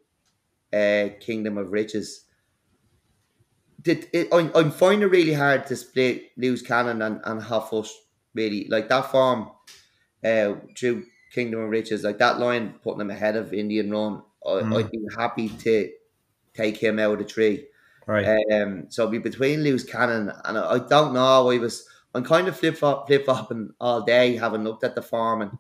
uh, 0.74 1.10
Kingdom 1.20 1.58
of 1.58 1.72
Riches. 1.72 2.26
Did 3.82 4.08
it, 4.12 4.28
I'm, 4.34 4.52
I'm 4.56 4.72
finding 4.72 5.04
it 5.04 5.12
really 5.12 5.34
hard 5.34 5.68
to 5.68 5.76
split 5.76 6.32
Loose 6.38 6.62
Cannon 6.62 7.02
and, 7.02 7.22
and 7.24 7.42
Hot 7.42 7.70
Fuss, 7.70 7.94
really. 8.34 8.68
Like 8.70 8.90
that 8.90 9.12
form 9.12 9.52
uh, 10.24 10.56
through 10.78 11.06
Kingdom 11.32 11.62
of 11.62 11.70
Riches, 11.70 12.04
like 12.04 12.18
that 12.18 12.40
line 12.40 12.76
putting 12.84 13.02
him 13.02 13.12
ahead 13.12 13.36
of 13.36 13.54
Indian 13.54 13.92
Run. 13.92 14.24
I, 14.46 14.50
Mm. 14.50 14.78
I'd 14.78 14.92
be 14.92 15.00
happy 15.18 15.50
to 15.50 15.90
take 16.54 16.78
him 16.78 17.00
out 17.00 17.14
of 17.14 17.20
the 17.20 17.26
tree. 17.26 17.68
Right. 18.06 18.26
Um, 18.52 18.86
so 18.90 19.04
it'd 19.04 19.12
be 19.12 19.30
between 19.30 19.64
Loose 19.64 19.84
Cannon 19.84 20.32
and 20.46 20.58
I, 20.58 20.72
I 20.76 20.80
don't 20.80 21.14
know. 21.14 21.50
I 21.50 21.58
was 21.58 21.86
I'm 22.16 22.24
kind 22.24 22.48
of 22.48 22.58
flip 22.58 22.78
flip 22.78 23.26
flopping 23.26 23.74
all 23.80 24.02
day, 24.02 24.38
having 24.38 24.64
looked 24.64 24.84
at 24.84 24.96
the 24.96 25.02
farm 25.02 25.42
and 25.42 25.52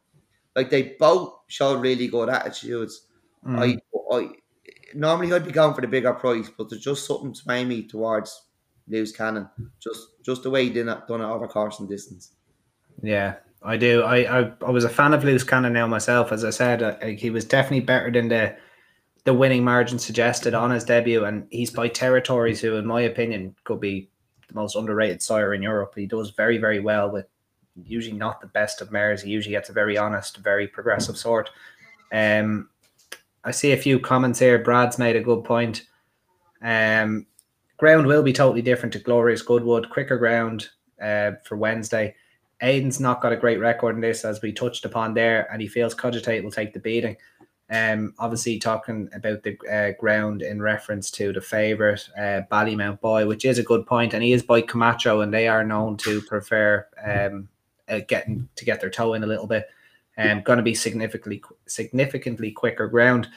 like 0.58 0.72
they 0.72 0.96
both 1.00 1.36
showed 1.48 1.80
really 1.80 2.08
good 2.08 2.30
attitudes. 2.30 3.06
Mm. 3.48 3.80
I 4.12 4.16
I 4.16 4.30
normally 4.96 5.32
I'd 5.32 5.46
be 5.46 5.52
going 5.52 5.76
for 5.76 5.82
the 5.82 5.88
bigger 5.88 6.14
price, 6.14 6.50
but 6.58 6.68
there's 6.70 6.82
just 6.82 7.06
something 7.06 7.36
swaying 7.36 7.68
me 7.68 7.84
towards 7.84 8.48
Loose 8.90 9.12
Cannon. 9.12 9.48
Just 9.80 10.24
just 10.26 10.44
the 10.44 10.50
way 10.50 10.64
he 10.64 10.72
did 10.72 10.88
it, 10.88 11.08
done 11.08 11.22
it 11.22 11.26
over 11.26 11.48
course 11.48 11.80
and 11.80 11.88
distance. 11.88 12.34
Yeah, 13.04 13.36
I 13.62 13.78
do. 13.78 14.02
I, 14.02 14.40
I 14.40 14.52
I 14.66 14.72
was 14.72 14.84
a 14.84 14.90
fan 14.90 15.14
of 15.14 15.24
Loose 15.24 15.44
Cannon 15.44 15.74
now 15.74 15.86
myself. 15.86 16.32
As 16.32 16.44
I 16.44 16.50
said, 16.50 16.82
uh, 16.82 16.98
he 17.06 17.30
was 17.30 17.46
definitely 17.46 17.86
better 17.86 18.12
than 18.12 18.30
the 18.30 18.58
the 19.26 19.36
winning 19.36 19.64
margin 19.64 20.00
suggested 20.00 20.56
on 20.56 20.72
his 20.72 20.86
debut, 20.86 21.24
and 21.24 21.46
he's 21.52 21.70
by 21.70 21.88
territories 21.88 22.62
who, 22.62 22.76
in 22.76 22.88
my 22.88 23.02
opinion, 23.02 23.56
could 23.63 23.80
be 23.80 24.10
the 24.48 24.56
most 24.56 24.76
underrated 24.76 25.22
sire 25.22 25.54
in 25.54 25.62
Europe. 25.62 25.93
He 25.96 26.08
does 26.08 26.32
very 26.32 26.58
very 26.58 26.80
well 26.80 27.12
with 27.12 27.28
usually 27.86 28.18
not 28.18 28.42
the 28.42 28.48
best 28.48 28.82
of 28.82 28.92
mares. 28.92 29.22
He 29.22 29.30
usually 29.30 29.54
gets 29.54 29.70
a 29.70 29.74
very 29.74 29.98
honest, 29.98 30.38
very 30.38 30.68
progressive 30.68 31.18
sort. 31.18 31.50
Um, 32.12 32.70
I 33.44 33.52
see 33.52 33.72
a 33.72 33.78
few 33.78 34.00
comments 34.00 34.40
here. 34.40 34.60
Brad's 34.60 34.98
made 34.98 35.16
a 35.16 35.22
good 35.22 35.44
point. 35.44 35.84
Um, 36.62 37.28
ground 37.78 38.08
will 38.08 38.24
be 38.24 38.34
totally 38.34 38.62
different 38.62 38.94
to 38.94 39.00
Glorious 39.00 39.42
Goodwood. 39.42 39.90
Quicker 39.90 40.18
ground 40.18 40.70
uh, 41.02 41.32
for 41.44 41.56
Wednesday. 41.56 42.16
Aidan's 42.62 43.00
not 43.00 43.22
got 43.22 43.34
a 43.34 43.38
great 43.38 43.60
record 43.60 43.96
in 43.96 44.02
this, 44.02 44.26
as 44.26 44.42
we 44.42 44.52
touched 44.52 44.86
upon 44.86 45.13
there, 45.13 45.52
and 45.52 45.62
he 45.62 45.68
feels 45.68 45.94
Cogitate 45.94 46.44
will 46.44 46.52
take 46.52 46.74
the 46.74 46.80
beating. 46.80 47.16
Um, 47.70 48.13
obviously 48.18 48.60
talking 48.60 49.10
about 49.13 49.44
the 49.44 49.58
uh, 49.70 49.92
ground 50.00 50.42
in 50.42 50.62
reference 50.62 51.12
to 51.12 51.34
the 51.34 51.42
favourite 51.42 52.08
uh, 52.18 52.42
Ballymount 52.50 53.02
Boy, 53.02 53.28
which 53.28 53.46
is 53.46 53.60
a 53.60 53.63
good 53.63 53.86
point, 53.86 54.13
and 54.13 54.24
he 54.24 54.32
is 54.32 54.42
by 54.42 54.62
Camacho, 54.62 55.22
and 55.22 55.34
they 55.34 55.48
are 55.48 55.63
known 55.63 55.98
to 55.98 56.22
prefer 56.22 56.88
um, 57.06 57.50
uh, 57.89 58.00
getting 58.08 58.47
to 58.56 58.65
get 58.65 58.82
their 58.82 58.89
toe 58.89 59.13
in 59.13 59.23
a 59.23 59.28
little 59.28 59.47
bit. 59.47 59.67
Um, 60.19 60.41
going 60.41 60.58
to 60.58 60.63
be 60.63 60.73
significantly 60.73 61.43
significantly 61.67 62.52
quicker 62.52 62.88
ground. 62.88 63.28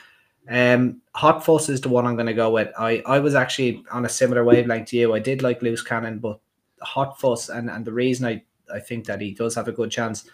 Um, 0.49 1.03
Hot 1.15 1.45
Fuss 1.45 1.69
is 1.69 1.81
the 1.81 1.91
one 1.91 2.07
I'm 2.07 2.17
going 2.17 2.27
to 2.27 2.33
go 2.33 2.51
with. 2.51 2.73
I, 2.79 3.03
I 3.07 3.19
was 3.19 3.35
actually 3.35 3.85
on 3.93 4.07
a 4.07 4.09
similar 4.09 4.45
wavelength 4.45 4.89
to 4.89 4.97
you. 4.97 5.15
I 5.15 5.19
did 5.19 5.43
like 5.43 5.61
Loose 5.61 5.83
Cannon, 5.83 6.19
but 6.19 6.41
Hot 6.81 7.21
Fuss, 7.21 7.51
and, 7.51 7.69
and 7.69 7.85
the 7.85 7.93
reason 7.93 8.27
I, 8.27 8.43
I 8.73 8.81
think 8.81 9.05
that 9.07 9.21
he 9.21 9.33
does 9.33 9.55
have 9.55 9.69
a 9.69 9.73
good 9.73 9.91
chance, 9.91 10.25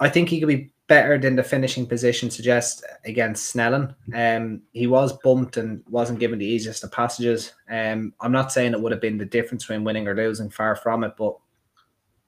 I 0.00 0.08
think 0.08 0.28
he 0.28 0.40
could 0.40 0.48
be 0.48 0.72
better 0.88 1.18
than 1.18 1.36
the 1.36 1.42
finishing 1.42 1.86
position 1.86 2.30
suggests 2.30 2.82
against 3.04 3.54
Snellen. 3.54 3.94
Um, 4.14 4.62
he 4.72 4.86
was 4.86 5.12
bumped 5.18 5.56
and 5.56 5.82
wasn't 5.88 6.20
given 6.20 6.38
the 6.38 6.46
easiest 6.46 6.84
of 6.84 6.92
passages. 6.92 7.52
Um, 7.70 8.12
I'm 8.20 8.32
not 8.32 8.52
saying 8.52 8.72
it 8.72 8.80
would 8.80 8.92
have 8.92 9.00
been 9.00 9.18
the 9.18 9.24
difference 9.24 9.64
between 9.64 9.84
winning 9.84 10.06
or 10.06 10.14
losing, 10.14 10.50
far 10.50 10.76
from 10.76 11.04
it, 11.04 11.14
but 11.16 11.36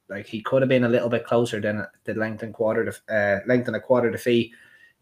like 0.08 0.26
he 0.26 0.40
could 0.40 0.62
have 0.62 0.68
been 0.68 0.84
a 0.84 0.88
little 0.88 1.08
bit 1.08 1.24
closer 1.24 1.60
than 1.60 1.86
the 2.04 2.14
length 2.14 2.42
and 2.42 2.54
quarter 2.54 2.90
to 2.90 3.14
uh, 3.14 3.40
length 3.46 3.66
and 3.66 3.76
a 3.76 3.80
quarter 3.80 4.10
to 4.10 4.18
fee. 4.18 4.52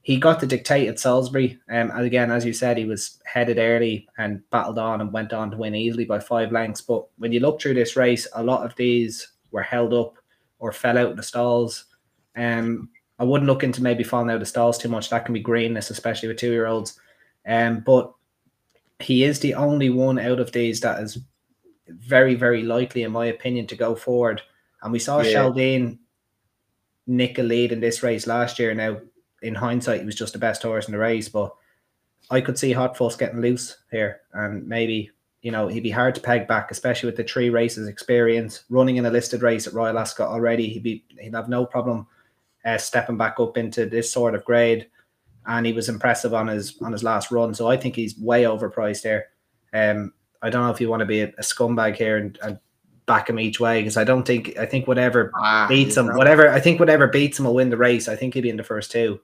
He 0.02 0.18
got 0.18 0.38
the 0.38 0.46
dictate 0.46 0.88
at 0.88 1.00
Salisbury. 1.00 1.58
Um, 1.68 1.90
and 1.90 2.04
again, 2.04 2.30
as 2.30 2.44
you 2.44 2.52
said, 2.52 2.78
he 2.78 2.84
was 2.84 3.20
headed 3.24 3.58
early 3.58 4.08
and 4.18 4.48
battled 4.50 4.78
on 4.78 5.00
and 5.00 5.12
went 5.12 5.32
on 5.32 5.50
to 5.50 5.56
win 5.56 5.74
easily 5.74 6.04
by 6.04 6.20
five 6.20 6.52
lengths. 6.52 6.80
But 6.80 7.06
when 7.18 7.32
you 7.32 7.40
look 7.40 7.60
through 7.60 7.74
this 7.74 7.96
race, 7.96 8.28
a 8.34 8.42
lot 8.42 8.64
of 8.64 8.76
these 8.76 9.32
were 9.50 9.62
held 9.62 9.92
up 9.92 10.14
or 10.58 10.70
fell 10.72 10.96
out 10.96 11.10
of 11.10 11.16
the 11.16 11.22
stalls. 11.22 11.86
Um, 12.36 12.88
I 13.18 13.24
wouldn't 13.24 13.48
look 13.48 13.64
into 13.64 13.82
maybe 13.82 14.04
falling 14.04 14.30
out 14.30 14.34
of 14.34 14.40
the 14.40 14.46
stalls 14.46 14.78
too 14.78 14.88
much. 14.88 15.10
That 15.10 15.24
can 15.24 15.34
be 15.34 15.40
greenness, 15.40 15.90
especially 15.90 16.28
with 16.28 16.36
two 16.36 16.52
year 16.52 16.66
olds. 16.66 17.00
Um, 17.46 17.82
but 17.84 18.12
he 19.00 19.24
is 19.24 19.40
the 19.40 19.54
only 19.54 19.90
one 19.90 20.18
out 20.18 20.40
of 20.40 20.52
these 20.52 20.80
that 20.80 21.00
is 21.02 21.18
very, 21.88 22.34
very 22.34 22.62
likely, 22.62 23.02
in 23.02 23.12
my 23.12 23.26
opinion, 23.26 23.66
to 23.68 23.76
go 23.76 23.94
forward. 23.94 24.42
And 24.82 24.92
we 24.92 24.98
saw 24.98 25.20
Yeah. 25.20 25.32
Chaldean 25.32 25.98
nick 27.06 27.38
a 27.38 27.42
lead 27.42 27.72
in 27.72 27.80
this 27.80 28.02
race 28.02 28.26
last 28.26 28.58
year. 28.58 28.74
Now, 28.74 28.98
in 29.42 29.54
hindsight, 29.54 30.00
he 30.00 30.06
was 30.06 30.14
just 30.14 30.32
the 30.32 30.38
best 30.38 30.62
horse 30.62 30.86
in 30.86 30.92
the 30.92 30.98
race, 30.98 31.28
but 31.28 31.54
I 32.30 32.40
could 32.40 32.58
see 32.58 32.72
Hot 32.72 32.96
Fuss 32.96 33.16
getting 33.16 33.40
loose 33.40 33.76
here, 33.90 34.22
and 34.32 34.66
maybe 34.66 35.10
you 35.42 35.52
know 35.52 35.68
he'd 35.68 35.82
be 35.82 35.90
hard 35.90 36.14
to 36.16 36.20
peg 36.20 36.48
back, 36.48 36.70
especially 36.70 37.06
with 37.06 37.16
the 37.16 37.24
three 37.24 37.50
races 37.50 37.86
experience, 37.86 38.64
running 38.68 38.96
in 38.96 39.06
a 39.06 39.10
listed 39.10 39.42
race 39.42 39.66
at 39.66 39.74
Royal 39.74 39.98
Ascot 39.98 40.28
already. 40.28 40.68
He'd 40.68 40.82
be 40.82 41.04
he'd 41.20 41.34
have 41.34 41.48
no 41.48 41.64
problem 41.64 42.06
uh, 42.64 42.78
stepping 42.78 43.16
back 43.16 43.38
up 43.38 43.56
into 43.56 43.86
this 43.86 44.10
sort 44.10 44.34
of 44.34 44.44
grade, 44.44 44.88
and 45.46 45.64
he 45.64 45.72
was 45.72 45.88
impressive 45.88 46.34
on 46.34 46.48
his 46.48 46.80
on 46.82 46.92
his 46.92 47.04
last 47.04 47.30
run. 47.30 47.54
So 47.54 47.68
I 47.68 47.76
think 47.76 47.94
he's 47.94 48.18
way 48.18 48.42
overpriced 48.42 49.02
there. 49.02 49.28
Um, 49.72 50.12
I 50.42 50.50
don't 50.50 50.64
know 50.64 50.70
if 50.70 50.80
you 50.80 50.88
want 50.88 51.00
to 51.00 51.06
be 51.06 51.20
a, 51.20 51.28
a 51.38 51.42
scumbag 51.42 51.96
here 51.96 52.16
and, 52.16 52.38
and 52.42 52.58
back 53.06 53.30
him 53.30 53.38
each 53.38 53.60
way 53.60 53.80
because 53.80 53.96
I 53.96 54.04
don't 54.04 54.26
think 54.26 54.58
I 54.58 54.66
think 54.66 54.86
whatever 54.86 55.30
Ah, 55.34 55.66
beats 55.68 55.96
him, 55.96 56.08
whatever 56.16 56.48
I 56.48 56.60
think 56.60 56.80
whatever 56.80 57.06
beats 57.06 57.38
him 57.38 57.44
will 57.44 57.54
win 57.54 57.70
the 57.70 57.76
race. 57.76 58.08
I 58.08 58.16
think 58.16 58.34
he'll 58.34 58.42
be 58.42 58.50
in 58.50 58.56
the 58.56 58.64
first 58.64 58.90
two. 58.90 59.20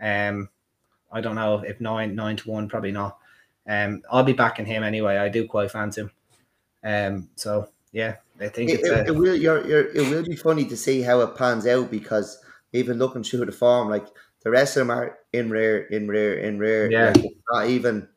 Um, 0.00 0.48
I 1.12 1.20
don't 1.20 1.34
know 1.34 1.58
if 1.58 1.80
nine 1.80 2.14
nine 2.14 2.36
to 2.36 2.50
one, 2.50 2.68
probably 2.68 2.92
not. 2.92 3.18
Um, 3.68 4.02
I'll 4.10 4.24
be 4.24 4.32
backing 4.32 4.66
him 4.66 4.82
anyway. 4.82 5.16
I 5.18 5.28
do 5.28 5.46
quite 5.46 5.70
fancy 5.70 6.02
him. 6.02 6.10
Um, 6.82 7.28
so 7.36 7.68
yeah, 7.92 8.16
I 8.40 8.48
think 8.48 8.70
It, 8.70 8.80
it's 8.80 8.88
it, 8.88 8.92
a, 8.92 9.06
it 9.06 9.14
will 9.14 9.36
you're, 9.36 9.66
you're, 9.66 9.90
it 9.90 10.08
will 10.10 10.24
be 10.24 10.36
funny 10.36 10.64
to 10.64 10.76
see 10.76 11.02
how 11.02 11.20
it 11.20 11.36
pans 11.36 11.66
out 11.66 11.90
because 11.90 12.38
even 12.72 12.98
looking 12.98 13.22
through 13.22 13.44
the 13.44 13.52
form, 13.52 13.88
like 13.88 14.06
the 14.42 14.50
rest 14.50 14.76
of 14.76 14.86
them 14.86 14.96
are 14.96 15.18
in 15.32 15.50
rare, 15.50 15.82
in 15.86 16.08
rare, 16.08 16.34
in 16.34 16.58
rare. 16.58 16.90
Yeah. 16.90 17.12
Like, 17.14 17.32
not 17.52 17.66
even 17.66 18.08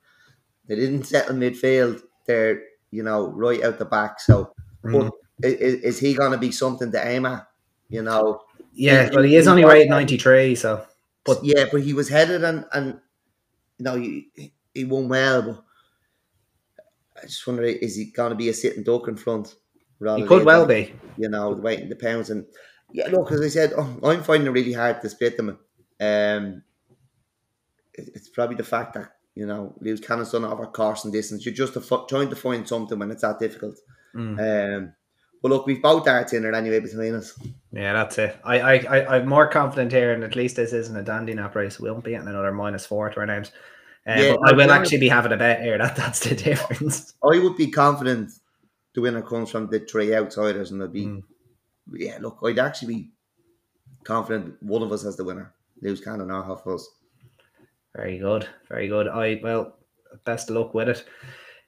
they 0.68 0.76
didn't 0.76 1.04
settle 1.04 1.36
midfield. 1.36 2.02
They're 2.26 2.64
you 2.92 3.04
know 3.04 3.28
right 3.28 3.64
out 3.64 3.80
the 3.80 3.86
back. 3.86 4.22
So 4.22 4.53
mm. 4.84 5.12
but 5.40 5.50
is, 5.50 5.76
is 5.76 6.00
he 6.00 6.14
going 6.14 6.32
to 6.32 6.38
be 6.38 6.52
something 6.52 6.92
to 6.92 7.08
aim 7.08 7.26
at? 7.26 7.48
You 7.90 8.02
know, 8.02 8.42
yeah. 8.74 9.10
Well, 9.14 9.24
he 9.24 9.36
is 9.36 9.48
only 9.48 9.66
rated 9.66 9.90
ninety 9.90 10.18
three, 10.18 10.56
so 10.56 10.86
but 11.26 11.44
yeah, 11.44 11.66
but 11.72 11.82
he 11.82 11.94
was 11.94 12.10
headed 12.10 12.44
and 12.44 12.66
and 12.74 13.00
you 13.78 13.86
know 13.86 13.96
he, 13.96 14.54
he 14.74 14.86
won 14.86 15.08
well, 15.08 15.42
but 15.42 15.64
I 17.22 17.26
just 17.26 17.46
wonder 17.46 17.64
is 17.64 17.96
he 17.96 18.06
going 18.06 18.32
to 18.32 18.36
be 18.36 18.50
a 18.50 18.54
sitting 18.54 18.84
duck 18.84 19.08
in 19.08 19.16
front? 19.16 19.56
Rather 20.00 20.22
he 20.22 20.28
could 20.28 20.40
than- 20.40 20.46
well 20.46 20.66
be. 20.66 20.94
you 21.18 21.30
know, 21.30 21.52
waiting 21.52 21.90
the 21.90 21.96
pounds. 21.96 22.30
And 22.30 22.46
Yeah, 22.92 23.08
look, 23.08 23.32
as 23.32 23.42
I 23.42 23.48
said, 23.48 23.74
oh, 23.78 24.00
I'm 24.04 24.24
finding 24.24 24.48
it 24.48 24.52
really 24.52 24.74
hard 24.74 25.02
to 25.02 25.10
split 25.10 25.38
them. 25.38 25.50
Um, 26.02 26.64
it- 27.94 28.10
it's 28.16 28.30
probably 28.30 28.56
the 28.56 28.64
fact 28.64 28.96
that 28.96 29.12
you 29.36 29.46
know 29.46 29.76
Loose 29.80 30.00
Cannon's 30.00 30.32
done 30.32 30.46
over 30.46 30.66
course 30.68 31.04
and 31.06 31.14
distance. 31.14 31.46
You're 31.46 31.56
just 31.56 31.76
a, 31.76 32.06
trying 32.10 32.30
to 32.30 32.36
find 32.36 32.68
something 32.68 32.98
when 33.00 33.12
it's 33.12 33.22
that 33.22 33.40
difficult. 33.40 33.80
Mm. 34.16 34.78
Um, 34.78 34.94
but 35.42 35.50
look, 35.50 35.66
we've 35.66 35.82
both 35.82 36.06
darts 36.06 36.34
in 36.34 36.46
it 36.46 36.54
anyway 36.54 36.80
between 36.80 37.16
us. 37.16 37.38
Yeah, 37.72 37.94
that's 37.94 38.18
it. 38.18 38.38
I, 38.46 38.60
I, 38.60 38.74
I, 38.76 39.16
I'm 39.18 39.28
more 39.28 39.48
confident 39.48 39.92
here, 39.92 40.14
and 40.14 40.24
at 40.24 40.36
least 40.36 40.56
this 40.56 40.72
isn't 40.72 40.96
a 40.96 41.04
dandy 41.04 41.34
nap 41.34 41.56
race. 41.56 41.80
We 41.80 41.92
won't 41.92 42.04
be 42.06 42.12
getting 42.12 42.28
another 42.30 42.52
minus 42.54 42.86
four 42.86 43.10
to 43.10 43.20
our 43.20 43.26
names. 43.26 43.52
Uh, 44.08 44.16
Yeah, 44.18 44.36
I 44.46 44.54
will 44.54 44.72
actually 44.72 45.00
be 45.00 45.10
having 45.10 45.34
a 45.34 45.38
bet 45.38 45.62
here. 45.62 45.78
That 45.80 45.96
that's 45.96 46.20
the 46.22 46.36
difference. 46.36 47.14
I 47.24 47.40
would 47.40 47.58
be 47.58 47.70
confident 47.72 48.32
the 48.96 49.02
winner 49.02 49.22
comes 49.22 49.50
from 49.50 49.68
the 49.70 49.80
three 49.80 50.16
outsiders, 50.16 50.72
and 50.72 50.82
I'd 50.82 50.94
be, 50.94 51.06
Mm. 51.06 51.24
yeah, 51.94 52.18
look, 52.22 52.40
I'd 52.44 52.60
actually 52.60 52.94
be 52.94 53.10
confident 54.04 54.62
one 54.62 54.82
of 54.84 54.92
us 54.92 55.04
has 55.04 55.18
the 55.18 55.24
winner. 55.26 55.54
Loose 55.82 56.00
Cannon 56.00 56.32
or 56.32 56.44
half 56.44 56.66
of 56.66 56.76
us. 56.76 56.88
Very 57.96 58.18
good, 58.18 58.48
very 58.70 58.88
good. 58.88 59.08
I 59.10 59.42
well, 59.44 59.76
best 60.24 60.50
of 60.50 60.56
luck 60.56 60.74
with 60.74 60.90
it. 60.90 61.06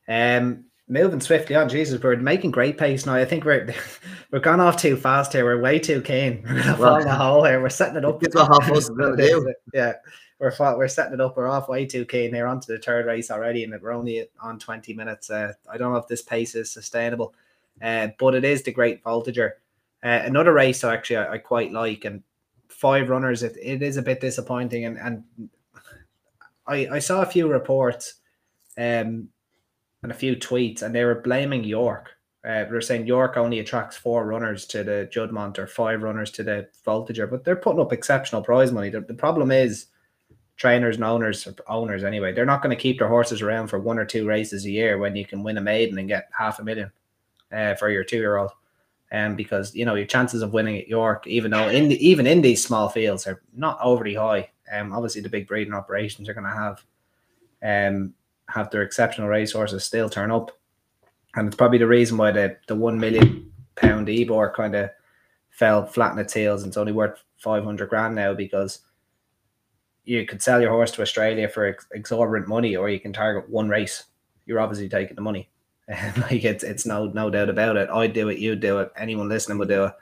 Um, 0.07 0.65
moving 0.87 1.21
swiftly 1.21 1.55
on, 1.55 1.69
Jesus, 1.69 2.01
we're 2.01 2.15
making 2.17 2.51
great 2.51 2.77
pace 2.77 3.05
now. 3.05 3.15
I 3.15 3.25
think 3.25 3.45
we're 3.45 3.73
we're 4.31 4.39
gone 4.39 4.59
off 4.59 4.77
too 4.77 4.95
fast 4.95 5.33
here. 5.33 5.45
We're 5.45 5.61
way 5.61 5.79
too 5.79 6.01
keen. 6.01 6.43
We're 6.47 6.63
gonna 6.63 6.77
fall 6.77 6.95
in 6.97 7.07
the 7.07 7.15
hole 7.15 7.43
here. 7.43 7.61
We're 7.61 7.69
setting 7.69 7.97
it 7.97 8.05
up. 8.05 8.23
It's 8.23 8.35
what 8.35 8.47
half 8.47 8.71
us 8.71 8.89
gonna 8.89 9.17
do. 9.17 9.53
Yeah, 9.73 9.93
we're 10.39 10.53
we're 10.59 10.87
setting 10.87 11.13
it 11.13 11.21
up. 11.21 11.37
We're 11.37 11.47
off 11.47 11.69
way 11.69 11.85
too 11.85 12.05
keen 12.05 12.33
here 12.33 12.47
onto 12.47 12.73
the 12.73 12.81
third 12.81 13.05
race 13.05 13.31
already, 13.31 13.63
and 13.63 13.73
we're 13.81 13.91
only 13.91 14.27
on 14.41 14.59
twenty 14.59 14.93
minutes. 14.93 15.29
Uh, 15.29 15.53
I 15.69 15.77
don't 15.77 15.91
know 15.91 15.99
if 15.99 16.07
this 16.07 16.21
pace 16.21 16.55
is 16.55 16.71
sustainable, 16.71 17.33
uh, 17.81 18.09
but 18.19 18.35
it 18.35 18.43
is 18.43 18.63
the 18.63 18.71
Great 18.71 19.03
Voltigeur. 19.03 19.51
Uh, 20.03 20.21
another 20.23 20.53
race, 20.53 20.83
actually, 20.83 21.17
I, 21.17 21.33
I 21.33 21.37
quite 21.39 21.71
like, 21.71 22.05
and 22.05 22.21
five 22.67 23.09
runners. 23.09 23.43
It, 23.43 23.57
it 23.61 23.81
is 23.81 23.97
a 23.97 24.01
bit 24.01 24.21
disappointing, 24.21 24.85
and 24.85 24.97
and 24.97 25.23
I 26.67 26.87
I 26.87 26.99
saw 26.99 27.21
a 27.21 27.25
few 27.25 27.47
reports, 27.47 28.15
um, 28.77 29.29
and 30.05 30.11
a 30.11 30.15
few 30.15 30.35
tweets, 30.35 30.83
and 30.83 30.93
they 30.93 31.03
were 31.03 31.21
blaming 31.21 31.63
York. 31.63 32.11
Uh, 32.43 32.63
they're 32.65 32.79
saying 32.79 33.07
York 33.07 33.37
only 33.37 33.57
attracts 33.57 33.97
four 33.97 34.23
runners 34.27 34.67
to 34.67 34.83
the 34.83 35.09
Juddmonte 35.11 35.57
or 35.57 35.65
five 35.65 36.03
runners 36.03 36.29
to 36.29 36.43
the 36.43 36.69
Voltigeur, 36.85 37.27
but 37.27 37.43
they're 37.43 37.55
putting 37.55 37.81
up 37.81 37.91
exceptional 37.91 38.43
prize 38.43 38.71
money. 38.71 38.91
The, 38.91 39.01
the 39.01 39.15
problem 39.15 39.49
is 39.49 39.87
trainers 40.57 40.97
and 40.97 41.03
owners, 41.03 41.47
owners 41.67 42.03
anyway, 42.03 42.33
they're 42.33 42.45
not 42.45 42.61
going 42.61 42.75
to 42.75 42.81
keep 42.81 42.99
their 42.99 43.07
horses 43.07 43.41
around 43.41 43.69
for 43.69 43.79
one 43.79 43.97
or 43.97 44.05
two 44.05 44.27
races 44.27 44.65
a 44.65 44.69
year 44.69 44.99
when 44.99 45.15
you 45.15 45.25
can 45.25 45.41
win 45.41 45.57
a 45.57 45.61
maiden 45.61 45.97
and 45.97 46.07
get 46.07 46.29
half 46.37 46.59
a 46.59 46.63
million 46.63 46.91
uh, 47.51 47.73
for 47.73 47.89
your 47.89 48.03
two 48.03 48.17
year 48.17 48.37
old. 48.37 48.51
Um, 49.11 49.35
because 49.35 49.73
you 49.73 49.85
know 49.85 49.95
your 49.95 50.05
chances 50.05 50.43
of 50.43 50.53
winning 50.53 50.77
at 50.77 50.87
York, 50.87 51.25
even 51.25 51.49
though 51.49 51.69
in 51.69 51.89
the, 51.89 52.07
even 52.07 52.27
in 52.27 52.41
these 52.41 52.63
small 52.63 52.89
fields, 52.89 53.25
are 53.25 53.41
not 53.55 53.79
overly 53.81 54.13
high. 54.13 54.51
Um, 54.71 54.93
obviously 54.93 55.21
the 55.21 55.29
big 55.29 55.47
breeding 55.47 55.73
operations 55.73 56.27
are 56.27 56.33
going 56.33 56.43
to 56.43 56.49
have 56.51 56.83
um 57.63 58.13
have 58.49 58.69
their 58.69 58.83
exceptional 58.83 59.27
racehorses 59.27 59.83
still 59.83 60.09
turn 60.09 60.31
up, 60.31 60.51
and 61.35 61.47
it's 61.47 61.57
probably 61.57 61.77
the 61.77 61.87
reason 61.87 62.17
why 62.17 62.31
the 62.31 62.57
the 62.67 62.75
one 62.75 62.99
million 62.99 63.51
pound 63.75 64.09
Ebor 64.09 64.53
kind 64.55 64.75
of 64.75 64.89
fell 65.49 65.85
flat 65.85 66.13
in 66.13 66.19
its 66.19 66.33
heels 66.33 66.63
and 66.63 66.69
it's 66.69 66.77
only 66.77 66.91
worth 66.91 67.23
five 67.37 67.63
hundred 67.63 67.89
grand 67.89 68.15
now 68.15 68.33
because 68.33 68.79
you 70.05 70.25
could 70.25 70.41
sell 70.41 70.61
your 70.61 70.69
horse 70.69 70.91
to 70.91 71.01
Australia 71.01 71.49
for 71.49 71.65
ex- 71.65 71.87
exorbitant 71.93 72.47
money, 72.47 72.75
or 72.75 72.89
you 72.89 72.99
can 72.99 73.11
target 73.11 73.49
one 73.49 73.67
race. 73.67 74.05
You're 74.45 74.59
obviously 74.59 74.87
taking 74.87 75.15
the 75.15 75.21
money. 75.21 75.49
like 76.17 76.43
it's 76.43 76.63
it's 76.63 76.85
no 76.85 77.07
no 77.07 77.29
doubt 77.29 77.49
about 77.49 77.77
it. 77.77 77.89
I'd 77.89 78.13
do 78.13 78.29
it, 78.29 78.39
you'd 78.39 78.59
do 78.59 78.79
it, 78.79 78.91
anyone 78.97 79.29
listening 79.29 79.57
would 79.59 79.67
do 79.67 79.85
it. 79.85 79.93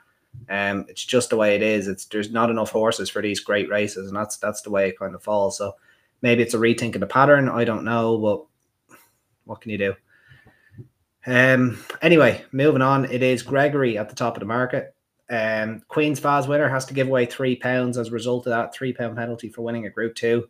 Um, 0.48 0.86
it's 0.88 1.04
just 1.04 1.30
the 1.30 1.36
way 1.36 1.54
it 1.54 1.62
is. 1.62 1.88
It's 1.88 2.06
there's 2.06 2.30
not 2.30 2.50
enough 2.50 2.70
horses 2.70 3.10
for 3.10 3.22
these 3.22 3.40
great 3.40 3.68
races, 3.68 4.08
and 4.08 4.16
that's 4.16 4.36
that's 4.36 4.62
the 4.62 4.70
way 4.70 4.88
it 4.88 4.98
kind 4.98 5.14
of 5.14 5.22
falls. 5.22 5.58
So 5.58 5.74
maybe 6.24 6.42
it's 6.42 6.54
a 6.54 6.58
rethink 6.58 6.94
of 6.94 7.00
the 7.00 7.06
pattern. 7.06 7.50
I 7.50 7.64
don't 7.64 7.84
know, 7.84 8.16
but 8.18 8.96
what 9.44 9.60
can 9.60 9.70
you 9.70 9.78
do? 9.78 9.94
Um. 11.26 11.78
Anyway, 12.02 12.44
moving 12.50 12.82
on. 12.82 13.04
It 13.04 13.22
is 13.22 13.42
Gregory 13.42 13.96
at 13.96 14.08
the 14.08 14.16
top 14.16 14.34
of 14.34 14.40
the 14.40 14.46
market. 14.46 14.94
Um. 15.30 15.82
Queen's 15.88 16.18
Vase 16.18 16.48
winner 16.48 16.68
has 16.68 16.86
to 16.86 16.94
give 16.94 17.06
away 17.06 17.26
three 17.26 17.54
pounds 17.54 17.96
as 17.96 18.08
a 18.08 18.12
result 18.12 18.46
of 18.46 18.50
that 18.50 18.74
three 18.74 18.92
pound 18.92 19.16
penalty 19.16 19.50
for 19.50 19.62
winning 19.62 19.86
a 19.86 19.90
Group 19.90 20.16
Two. 20.16 20.48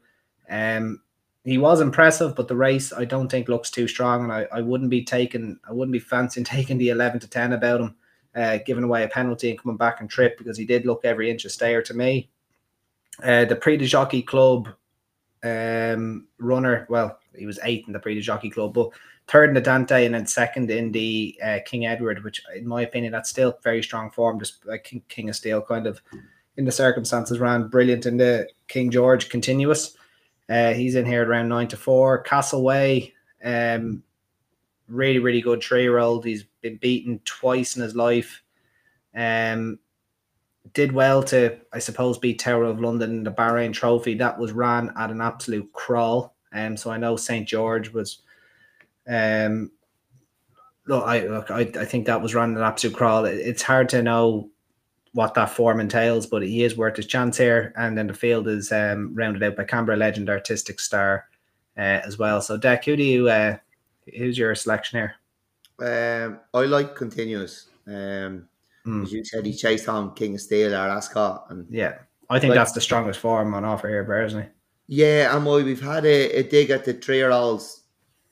Um. 0.48 1.00
He 1.44 1.58
was 1.58 1.82
impressive, 1.82 2.34
but 2.34 2.48
the 2.48 2.56
race 2.56 2.90
I 2.90 3.04
don't 3.04 3.28
think 3.28 3.48
looks 3.48 3.70
too 3.70 3.86
strong, 3.86 4.22
and 4.22 4.32
I, 4.32 4.46
I 4.50 4.62
wouldn't 4.62 4.88
be 4.88 5.04
taking 5.04 5.58
I 5.68 5.72
wouldn't 5.72 5.92
be 5.92 5.98
fancying 5.98 6.44
taking 6.56 6.78
the 6.78 6.88
eleven 6.88 7.20
to 7.20 7.28
ten 7.28 7.52
about 7.52 7.80
him 7.80 7.96
uh, 8.34 8.58
giving 8.64 8.84
away 8.84 9.02
a 9.02 9.08
penalty 9.08 9.50
and 9.50 9.60
coming 9.60 9.76
back 9.76 10.00
and 10.00 10.08
trip 10.08 10.38
because 10.38 10.56
he 10.56 10.64
did 10.64 10.86
look 10.86 11.04
every 11.04 11.30
inch 11.30 11.44
a 11.44 11.50
stayer 11.50 11.82
to 11.82 11.94
me. 11.94 12.30
Uh, 13.22 13.44
the 13.44 13.56
Prix 13.56 13.76
de 13.76 13.86
Jockey 13.86 14.22
Club 14.22 14.68
um, 15.44 16.26
runner, 16.38 16.86
well, 16.88 17.18
he 17.36 17.46
was 17.46 17.60
eighth 17.62 17.86
in 17.86 17.92
the 17.92 17.98
de 17.98 18.20
Jockey 18.20 18.50
Club, 18.50 18.74
but 18.74 18.90
third 19.28 19.50
in 19.50 19.54
the 19.54 19.60
Dante 19.60 20.04
and 20.06 20.14
then 20.14 20.26
second 20.26 20.70
in 20.70 20.90
the 20.90 21.38
uh, 21.42 21.58
King 21.64 21.86
Edward, 21.86 22.24
which, 22.24 22.42
in 22.56 22.66
my 22.66 22.82
opinion, 22.82 23.12
that's 23.12 23.30
still 23.30 23.58
very 23.62 23.82
strong 23.82 24.10
form. 24.10 24.38
Just 24.38 24.64
like 24.66 24.84
King, 24.84 25.02
King 25.08 25.28
of 25.28 25.36
Steel, 25.36 25.62
kind 25.62 25.86
of 25.86 26.00
in 26.56 26.64
the 26.64 26.72
circumstances, 26.72 27.38
ran 27.38 27.68
brilliant 27.68 28.06
in 28.06 28.16
the 28.16 28.48
King 28.68 28.90
George 28.90 29.28
continuous. 29.28 29.96
Uh, 30.48 30.72
he's 30.72 30.94
in 30.94 31.06
here 31.06 31.22
at 31.22 31.28
around 31.28 31.48
nine 31.48 31.68
to 31.68 31.76
four. 31.76 32.22
Castleway, 32.22 33.12
um, 33.44 34.02
really, 34.88 35.18
really 35.18 35.40
good 35.40 35.62
three 35.62 35.82
year 35.82 35.98
old. 35.98 36.24
He's 36.24 36.44
been 36.62 36.76
beaten 36.76 37.20
twice 37.24 37.76
in 37.76 37.82
his 37.82 37.94
life. 37.94 38.42
Um, 39.14 39.78
did 40.74 40.92
well 40.92 41.22
to, 41.22 41.56
I 41.72 41.78
suppose, 41.78 42.18
beat 42.18 42.40
Tower 42.40 42.64
of 42.64 42.80
London 42.80 43.10
in 43.10 43.24
the 43.24 43.30
Bahrain 43.30 43.72
Trophy. 43.72 44.14
That 44.14 44.38
was 44.38 44.52
ran 44.52 44.92
at 44.98 45.10
an 45.10 45.20
absolute 45.20 45.72
crawl. 45.72 46.34
Um, 46.52 46.76
so 46.76 46.90
I 46.90 46.98
know 46.98 47.16
St 47.16 47.48
George 47.48 47.92
was. 47.92 48.18
Um, 49.08 49.70
look, 50.86 51.04
I 51.04 51.26
look, 51.26 51.50
I, 51.50 51.60
I 51.60 51.84
think 51.84 52.06
that 52.06 52.20
was 52.22 52.34
ran 52.34 52.52
at 52.52 52.58
an 52.58 52.62
absolute 52.64 52.96
crawl. 52.96 53.24
It- 53.24 53.38
it's 53.38 53.62
hard 53.62 53.88
to 53.90 54.02
know 54.02 54.50
what 55.12 55.34
that 55.34 55.50
form 55.50 55.78
entails, 55.78 56.26
but 56.26 56.42
he 56.42 56.64
is 56.64 56.76
worth 56.76 56.96
his 56.96 57.06
chance 57.06 57.38
here. 57.38 57.72
And 57.76 57.96
then 57.96 58.08
the 58.08 58.14
field 58.14 58.48
is 58.48 58.72
um, 58.72 59.14
rounded 59.14 59.44
out 59.44 59.54
by 59.56 59.62
Canberra 59.64 59.96
legend, 59.96 60.28
artistic 60.28 60.80
star, 60.80 61.28
uh, 61.78 62.02
as 62.04 62.18
well. 62.18 62.40
So, 62.40 62.56
Deck, 62.56 62.84
who 62.84 62.96
do 62.96 63.04
you? 63.04 63.28
Uh, 63.28 63.56
who's 64.16 64.36
your 64.36 64.54
selection 64.56 64.98
here? 64.98 65.14
Um, 66.26 66.40
I 66.52 66.64
like 66.66 66.96
continuous. 66.96 67.68
Um, 67.86 68.48
Mm. 68.86 69.02
as 69.04 69.12
you 69.12 69.24
said, 69.24 69.46
he 69.46 69.54
chased 69.54 69.88
on 69.88 70.14
King 70.14 70.34
of 70.34 70.40
Steel 70.40 70.74
or 70.74 70.88
Ascot, 70.88 71.46
and 71.50 71.66
Yeah, 71.70 71.98
I 72.28 72.38
think 72.38 72.50
Like- 72.50 72.58
that's 72.58 72.72
the 72.72 72.80
strongest 72.80 73.18
form 73.20 73.54
on 73.54 73.64
offer 73.64 73.88
here, 73.88 74.04
personally. 74.04 74.48
yeah, 74.88 75.34
and 75.34 75.46
we've 75.46 75.80
had 75.80 76.04
a, 76.04 76.30
a 76.40 76.42
dig 76.42 76.70
at 76.70 76.84
the 76.84 76.92
three 76.94 77.16
year 77.16 77.30
olds. 77.30 77.82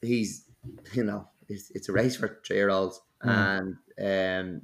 He's, 0.03 0.45
you 0.93 1.05
know, 1.05 1.29
it's, 1.49 1.71
it's 1.71 1.89
a 1.89 1.93
race 1.93 2.17
for 2.17 2.41
three 2.47 2.57
year 2.57 2.71
olds, 2.71 3.01
Mm. 3.25 3.77
and 3.99 4.57
um, 4.59 4.63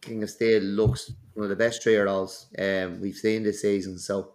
King 0.00 0.22
of 0.22 0.30
Steel 0.30 0.62
looks 0.62 1.12
one 1.34 1.44
of 1.44 1.50
the 1.50 1.56
best 1.56 1.82
three 1.82 1.92
year 1.92 2.08
olds 2.08 2.46
um, 2.58 3.00
we've 3.00 3.16
seen 3.16 3.42
this 3.44 3.62
season. 3.62 3.98
So, 3.98 4.32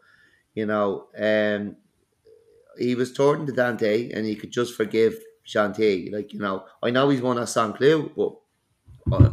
you 0.56 0.65
know, 0.65 1.08
um, 1.17 1.75
he 2.77 2.95
was 2.95 3.12
torn 3.13 3.45
to 3.45 3.51
Dante, 3.51 4.12
and 4.12 4.27
you 4.27 4.36
could 4.38 4.51
just 4.51 4.75
forgive 4.75 5.19
Shanti. 5.45 6.12
Like, 6.12 6.34
you 6.34 6.39
know, 6.39 6.65
I 6.82 6.89
know 6.89 7.10
he's 7.10 7.21
won 7.21 7.38
a 7.38 7.45
Saint 7.45 7.75
Cloud, 7.77 8.12
but 8.15 8.34
uh, 9.12 9.30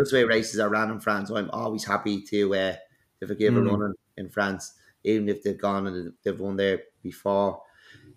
just 0.00 0.10
the 0.12 0.18
way 0.18 0.24
races 0.24 0.58
are 0.60 0.68
ran 0.68 0.90
in 0.90 1.00
France, 1.00 1.30
I'm 1.30 1.50
always 1.50 1.84
happy 1.84 2.22
to 2.22 2.54
uh, 2.54 2.76
to 3.20 3.26
forgive 3.26 3.54
Mm. 3.54 3.58
a 3.58 3.62
run 3.70 3.82
in, 4.16 4.24
in 4.24 4.30
France, 4.30 4.74
even 5.04 5.28
if 5.28 5.42
they've 5.42 5.60
gone 5.60 5.86
and 5.86 6.12
they've 6.24 6.40
won 6.40 6.56
there 6.56 6.82
before. 7.02 7.62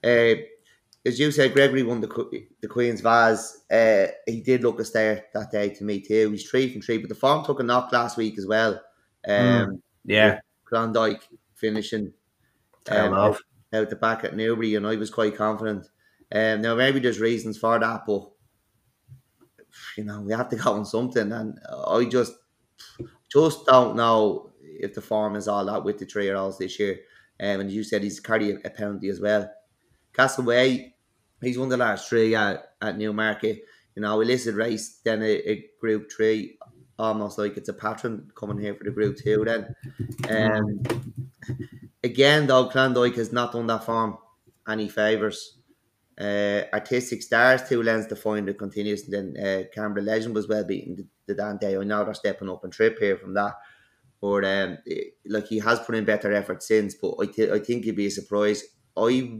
Uh, 0.04 0.36
as 1.06 1.20
you 1.20 1.32
said, 1.32 1.54
Gregory 1.54 1.84
won 1.84 2.00
the 2.02 2.46
the 2.62 2.68
Queen's 2.68 3.02
Vase. 3.02 3.64
Uh, 3.70 4.08
he 4.26 4.42
did 4.42 4.64
look 4.64 4.80
a 4.80 4.86
star 4.86 5.22
that 5.34 5.52
day 5.52 5.70
to 5.70 5.84
me 5.84 6.00
too. 6.00 6.32
He's 6.32 6.50
three 6.50 6.72
from 6.72 6.82
three, 6.82 6.98
but 6.98 7.10
the 7.10 7.16
form 7.16 7.44
took 7.46 7.60
a 7.60 7.64
knock 7.64 7.92
last 7.92 8.16
week 8.18 8.38
as 8.38 8.46
well. 8.46 8.82
Um, 9.28 9.82
Yeah, 10.06 10.40
Klondike 10.66 11.28
finishing 11.56 12.14
um, 12.90 13.14
off. 13.14 13.40
out 13.74 13.90
the 13.90 13.96
back 13.98 14.24
at 14.24 14.36
Newbury, 14.36 14.76
and 14.76 14.88
I 14.88 14.96
was 14.96 15.10
quite 15.10 15.36
confident. 15.36 15.88
Um, 16.32 16.62
now 16.62 16.76
maybe 16.76 17.00
there's 17.00 17.20
reasons 17.20 17.58
for 17.58 17.78
that, 17.80 18.04
but 18.08 18.30
you 19.98 20.04
know 20.04 20.22
we 20.22 20.34
have 20.34 20.50
to 20.50 20.56
go 20.56 20.74
on 20.74 20.86
something, 20.86 21.32
and 21.32 21.60
I 21.88 22.06
just 22.06 22.34
just 23.32 23.66
don't 23.66 23.96
know 23.96 24.52
if 24.62 24.94
the 24.94 25.02
form 25.02 25.36
is 25.36 25.48
all 25.48 25.66
that 25.66 25.84
with 25.84 25.98
the 25.98 26.06
three 26.06 26.26
year 26.26 26.36
olds 26.36 26.58
this 26.58 26.80
year. 26.80 27.00
Um, 27.40 27.62
and 27.62 27.72
you 27.72 27.84
said, 27.84 28.04
he's 28.04 28.20
carried 28.20 28.60
a 28.64 28.70
penalty 28.70 29.10
as 29.10 29.20
well. 29.20 29.52
Castaway, 30.14 30.94
he's 31.42 31.58
won 31.58 31.70
the 31.70 31.78
last 31.78 32.08
three 32.08 32.36
at, 32.36 32.74
at 32.82 32.98
Newmarket. 32.98 33.64
You 33.96 34.02
know, 34.02 34.22
a 34.22 34.24
listed 34.24 34.56
race, 34.56 35.00
then 35.04 35.22
a, 35.22 35.50
a 35.50 35.66
group 35.80 36.12
three, 36.12 36.58
almost 36.98 37.38
like 37.38 37.58
it's 37.58 37.70
a 37.70 37.74
patron 37.74 38.32
coming 38.36 38.60
here 38.60 38.76
for 38.76 38.84
the 38.84 38.92
group 38.92 39.18
two. 39.18 39.44
Then, 39.46 39.76
um, 40.30 40.84
again 42.04 42.48
though, 42.48 42.70
Klondike 42.70 43.16
has 43.16 43.32
not 43.32 43.52
done 43.52 43.68
that 43.68 43.84
form 43.84 44.18
any 44.68 44.90
favours. 44.90 45.58
Uh, 46.20 46.62
artistic 46.74 47.24
stars 47.24 47.68
two 47.68 47.82
lens 47.82 48.06
to 48.08 48.16
find 48.16 48.48
it 48.48 48.60
continues, 48.60 49.06
and 49.08 49.14
then 49.36 49.46
uh, 49.46 49.64
Canberra 49.74 50.06
Legend 50.06 50.36
was 50.36 50.48
well 50.48 50.64
beaten 50.64 50.96
the, 50.96 51.08
the 51.28 51.34
Dante. 51.34 51.78
I 51.78 51.84
know 51.84 52.04
they're 52.06 52.14
stepping 52.14 52.50
up 52.50 52.64
and 52.64 52.72
trip 52.72 53.00
here 53.00 53.18
from 53.18 53.34
that, 53.34 53.56
But 54.22 54.46
um, 54.46 54.78
it- 54.86 55.16
like 55.26 55.48
he 55.48 55.60
has 55.60 55.80
put 55.80 55.96
in 55.96 56.06
better 56.06 56.32
effort 56.32 56.62
since. 56.62 56.94
But 56.96 57.16
I, 57.20 57.26
th- 57.26 57.50
I 57.50 57.60
think 57.60 57.86
he'd 57.86 57.96
be 57.96 58.06
a 58.08 58.12
surprise. 58.12 58.64
I 58.96 59.40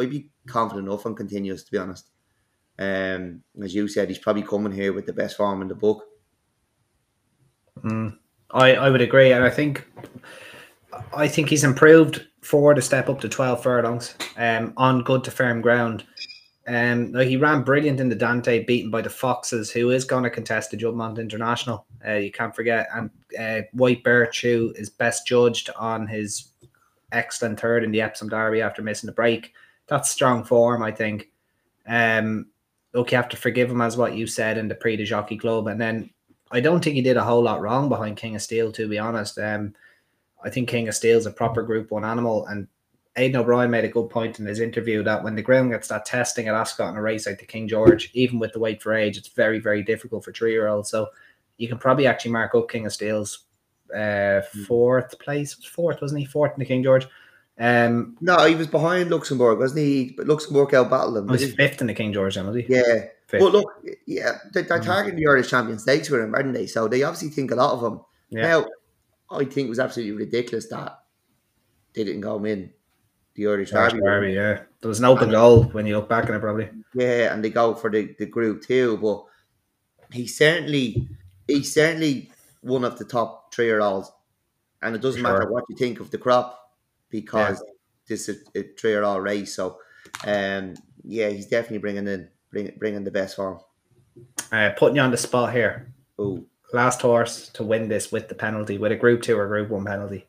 I'd 0.00 0.10
be 0.10 0.30
confident 0.48 0.88
enough 0.88 1.06
on 1.06 1.14
continuous 1.14 1.62
to 1.64 1.72
be 1.72 1.78
honest. 1.78 2.10
Um, 2.78 3.42
as 3.62 3.74
you 3.74 3.88
said, 3.88 4.08
he's 4.08 4.18
probably 4.18 4.42
coming 4.44 4.72
here 4.72 4.92
with 4.92 5.06
the 5.06 5.12
best 5.12 5.36
form 5.36 5.62
in 5.62 5.68
the 5.68 5.74
book. 5.74 6.04
Mm. 7.82 8.16
I, 8.50 8.74
I 8.74 8.90
would 8.90 9.00
agree, 9.02 9.32
and 9.32 9.44
I 9.44 9.50
think 9.50 9.86
I 11.14 11.28
think 11.28 11.48
he's 11.50 11.64
improved 11.64 12.26
for 12.48 12.72
to 12.72 12.80
step 12.80 13.10
up 13.10 13.20
to 13.20 13.28
twelve 13.28 13.62
furlongs, 13.62 14.14
um, 14.38 14.72
on 14.78 15.04
good 15.04 15.22
to 15.24 15.30
firm 15.30 15.60
ground. 15.60 16.04
Um, 16.66 17.12
like 17.12 17.28
he 17.28 17.36
ran 17.36 17.62
brilliant 17.62 18.00
in 18.00 18.08
the 18.08 18.14
Dante, 18.14 18.64
beaten 18.64 18.90
by 18.90 19.02
the 19.02 19.10
Foxes, 19.10 19.70
who 19.70 19.90
is 19.90 20.04
going 20.04 20.24
to 20.24 20.30
contest 20.30 20.70
the 20.70 20.76
Juddmonte 20.76 21.18
International. 21.18 21.86
Uh, 22.06 22.14
you 22.14 22.30
can't 22.30 22.54
forget, 22.54 22.88
and 22.94 23.10
uh, 23.38 23.62
White 23.72 24.02
Birch, 24.02 24.42
who 24.42 24.72
is 24.76 24.90
best 24.90 25.26
judged 25.26 25.70
on 25.78 26.06
his 26.06 26.52
excellent 27.12 27.60
third 27.60 27.84
in 27.84 27.90
the 27.90 28.02
Epsom 28.02 28.28
Derby 28.28 28.62
after 28.62 28.82
missing 28.82 29.08
the 29.08 29.12
break. 29.12 29.52
That's 29.86 30.10
strong 30.10 30.44
form, 30.44 30.82
I 30.82 30.90
think. 30.90 31.30
Um, 31.86 32.48
look, 32.92 33.12
you 33.12 33.16
have 33.16 33.30
to 33.30 33.36
forgive 33.36 33.70
him 33.70 33.80
as 33.80 33.96
what 33.96 34.14
you 34.14 34.26
said 34.26 34.58
in 34.58 34.68
the 34.68 34.74
Prix 34.74 34.96
de 34.96 35.04
Jockey 35.04 35.38
Club, 35.38 35.68
and 35.68 35.80
then 35.80 36.10
I 36.50 36.60
don't 36.60 36.82
think 36.82 36.96
he 36.96 37.02
did 37.02 37.16
a 37.16 37.24
whole 37.24 37.42
lot 37.42 37.60
wrong 37.60 37.88
behind 37.88 38.16
King 38.16 38.36
of 38.36 38.42
Steel, 38.42 38.72
to 38.72 38.88
be 38.88 38.98
honest. 38.98 39.38
Um, 39.38 39.74
I 40.44 40.50
think 40.50 40.68
King 40.68 40.88
of 40.88 40.94
Steel's 40.94 41.26
a 41.26 41.30
proper 41.30 41.62
Group 41.62 41.90
One 41.90 42.04
animal, 42.04 42.46
and 42.46 42.68
Aidan 43.16 43.40
O'Brien 43.40 43.70
made 43.70 43.84
a 43.84 43.88
good 43.88 44.08
point 44.10 44.38
in 44.38 44.46
his 44.46 44.60
interview 44.60 45.02
that 45.02 45.24
when 45.24 45.34
the 45.34 45.42
ground 45.42 45.70
gets 45.72 45.88
that 45.88 46.04
testing 46.06 46.46
at 46.48 46.54
Ascot 46.54 46.90
in 46.90 46.96
a 46.96 47.02
race 47.02 47.26
like 47.26 47.38
the 47.40 47.46
King 47.46 47.66
George, 47.66 48.10
even 48.14 48.38
with 48.38 48.52
the 48.52 48.60
weight 48.60 48.80
for 48.82 48.94
age, 48.94 49.16
it's 49.16 49.28
very, 49.28 49.58
very 49.58 49.82
difficult 49.82 50.24
for 50.24 50.32
three 50.32 50.52
year 50.52 50.68
olds. 50.68 50.90
So 50.90 51.08
you 51.56 51.66
can 51.66 51.78
probably 51.78 52.06
actually 52.06 52.30
mark 52.30 52.54
up 52.54 52.68
King 52.70 52.86
of 52.86 52.92
Steel's 52.92 53.40
uh, 53.96 54.42
fourth 54.66 55.18
place, 55.18 55.54
fourth 55.54 56.00
wasn't 56.00 56.20
he? 56.20 56.26
Fourth 56.26 56.52
in 56.52 56.60
the 56.60 56.64
King 56.66 56.84
George. 56.84 57.08
Um, 57.58 58.16
No, 58.20 58.36
he 58.46 58.54
was 58.54 58.68
behind 58.68 59.10
Luxembourg, 59.10 59.58
wasn't 59.58 59.80
he? 59.80 60.14
But 60.16 60.28
Luxembourg 60.28 60.72
out 60.74 60.88
battled 60.90 61.16
him. 61.16 61.28
I 61.28 61.32
was 61.32 61.40
he? 61.40 61.50
fifth 61.50 61.80
in 61.80 61.88
the 61.88 61.94
King 61.94 62.12
George, 62.12 62.36
then, 62.36 62.46
was 62.46 62.54
he? 62.54 62.66
Yeah. 62.68 63.06
Fifth. 63.26 63.40
But 63.40 63.52
look, 63.52 63.84
yeah, 64.06 64.38
they- 64.54 64.62
they're 64.62 64.78
Mm. 64.78 64.84
targeting 64.84 65.18
the 65.18 65.26
Irish 65.28 65.50
Champion 65.50 65.78
Stakes 65.80 66.08
with 66.08 66.20
him, 66.20 66.34
aren't 66.34 66.54
they? 66.54 66.66
So 66.66 66.86
they 66.86 67.02
obviously 67.02 67.30
think 67.30 67.50
a 67.50 67.56
lot 67.56 67.72
of 67.72 67.82
him. 67.92 68.00
Yeah. 68.30 68.42
Now, 68.42 68.66
I 69.30 69.44
think 69.44 69.66
it 69.66 69.68
was 69.68 69.78
absolutely 69.78 70.16
ridiculous 70.16 70.68
that 70.68 71.00
they 71.94 72.04
didn't 72.04 72.22
go 72.22 72.42
in 72.44 72.70
the 73.34 73.46
Irish 73.46 73.70
Derby. 73.70 74.00
Derby, 74.00 74.32
yeah. 74.32 74.62
There 74.80 74.88
was 74.88 74.98
an 74.98 75.04
open 75.04 75.30
goal 75.30 75.64
when 75.64 75.86
you 75.86 75.96
look 75.96 76.08
back 76.08 76.28
on 76.28 76.34
it, 76.34 76.40
probably. 76.40 76.70
Yeah, 76.94 77.32
and 77.32 77.44
they 77.44 77.50
go 77.50 77.74
for 77.74 77.90
the, 77.90 78.14
the 78.18 78.26
group 78.26 78.64
too. 78.64 78.96
But 78.98 79.24
he's 80.12 80.36
certainly 80.36 81.08
he's 81.46 81.72
certainly 81.72 82.30
one 82.60 82.84
of 82.84 82.98
the 82.98 83.04
top 83.04 83.54
three 83.54 83.66
year 83.66 83.80
olds. 83.80 84.10
And 84.82 84.94
it 84.94 85.02
doesn't 85.02 85.22
matter 85.22 85.50
what 85.50 85.64
you 85.68 85.76
think 85.76 86.00
of 86.00 86.10
the 86.10 86.18
crop 86.18 86.72
because 87.10 87.62
this 88.06 88.28
is 88.28 88.44
a 88.54 88.62
three 88.78 88.90
year 88.90 89.04
old 89.04 89.22
race. 89.22 89.54
So 89.54 89.78
um 90.24 90.74
yeah, 91.04 91.28
he's 91.28 91.46
definitely 91.46 91.78
bringing 91.78 92.06
in 92.06 92.28
bring, 92.50 92.72
bringing 92.76 93.04
the 93.04 93.10
best 93.10 93.36
form. 93.36 93.60
Uh, 94.50 94.70
putting 94.76 94.96
you 94.96 95.02
on 95.02 95.10
the 95.10 95.16
spot 95.16 95.52
here. 95.52 95.92
Oh, 96.18 96.44
Last 96.72 97.00
horse 97.02 97.48
to 97.50 97.64
win 97.64 97.88
this 97.88 98.12
with 98.12 98.28
the 98.28 98.34
penalty, 98.34 98.76
with 98.78 98.92
a 98.92 98.96
Group 98.96 99.22
Two 99.22 99.38
or 99.38 99.48
Group 99.48 99.70
One 99.70 99.84
penalty. 99.84 100.26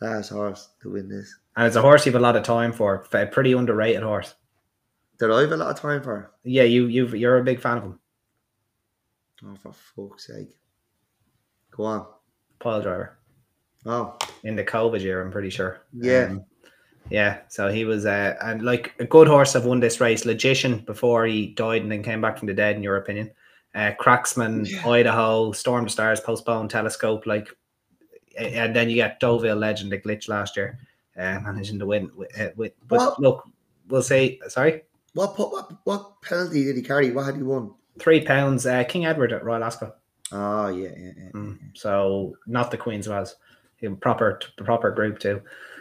last 0.00 0.30
horse 0.30 0.70
to 0.82 0.90
win 0.90 1.08
this. 1.08 1.34
And 1.56 1.66
it's 1.66 1.76
a 1.76 1.80
horse 1.82 2.04
you've 2.04 2.16
a 2.16 2.20
lot 2.20 2.36
of 2.36 2.42
time 2.42 2.72
for. 2.72 3.06
A 3.12 3.26
pretty 3.26 3.52
underrated 3.52 4.02
horse. 4.02 4.34
Did 5.18 5.30
I 5.30 5.40
have 5.42 5.52
a 5.52 5.56
lot 5.56 5.70
of 5.70 5.80
time 5.80 6.02
for? 6.02 6.32
Yeah, 6.44 6.64
you 6.64 6.86
you 6.86 7.06
you're 7.08 7.38
a 7.38 7.44
big 7.44 7.60
fan 7.60 7.78
of 7.78 7.84
him. 7.84 7.98
Oh, 9.44 9.54
for 9.62 9.72
fuck's 9.72 10.26
sake. 10.26 10.50
Go 11.70 11.84
on. 11.84 12.06
Pyledriver 12.60 13.10
Oh, 13.84 14.16
in 14.42 14.56
the 14.56 14.64
COVID 14.64 15.00
year, 15.00 15.22
I'm 15.22 15.30
pretty 15.30 15.50
sure. 15.50 15.82
Yeah. 15.92 16.28
Um, 16.30 16.44
yeah. 17.10 17.40
So 17.48 17.68
he 17.68 17.84
was 17.84 18.04
uh, 18.04 18.34
and 18.42 18.62
like 18.62 18.94
a 18.98 19.04
good 19.04 19.28
horse 19.28 19.52
have 19.52 19.64
won 19.64 19.78
this 19.80 20.00
race. 20.00 20.24
Logician 20.24 20.78
before 20.84 21.24
he 21.26 21.48
died 21.48 21.82
and 21.82 21.92
then 21.92 22.02
came 22.02 22.20
back 22.20 22.36
from 22.36 22.48
the 22.48 22.54
dead. 22.54 22.76
In 22.76 22.82
your 22.82 22.96
opinion, 22.96 23.30
uh, 23.76 23.92
Cracksman, 24.00 24.68
Yeah. 24.68 24.88
Idaho, 24.88 25.52
Storm 25.52 25.84
the 25.84 25.90
Stars, 25.90 26.18
postponed, 26.20 26.70
Telescope, 26.70 27.26
like, 27.26 27.48
and 28.38 28.74
then 28.74 28.88
you 28.88 28.96
get 28.96 29.20
Deauville 29.20 29.56
Legend, 29.56 29.92
the 29.92 29.98
glitch 29.98 30.28
last 30.28 30.56
year, 30.56 30.78
uh, 31.16 31.38
managing 31.40 31.78
to 31.78 31.86
win 31.86 32.10
with. 32.16 32.36
Uh, 32.40 32.48
with 32.56 32.72
but 32.88 32.98
Well- 32.98 33.16
look, 33.18 33.48
we'll 33.88 34.02
say 34.02 34.40
sorry. 34.48 34.82
what, 35.14 35.38
what 35.38 35.70
what 35.84 36.20
penalty 36.22 36.64
did 36.64 36.76
he 36.76 36.82
carry? 36.82 37.12
What 37.12 37.26
had 37.26 37.36
he 37.36 37.42
won? 37.42 37.74
Three 37.98 38.20
pounds, 38.22 38.66
uh, 38.66 38.84
King 38.84 39.06
Edward 39.06 39.32
at 39.32 39.44
Royal 39.44 39.64
Ascot. 39.64 39.96
Oh 40.32 40.68
yeah, 40.68 40.90
yeah, 40.96 41.12
yeah. 41.16 41.30
Mm, 41.34 41.58
So 41.74 42.36
not 42.46 42.70
the 42.70 42.76
Queen's 42.76 43.08
was 43.08 43.36
proper 44.00 44.40
proper 44.58 44.90
group 44.90 45.18
too. 45.18 45.40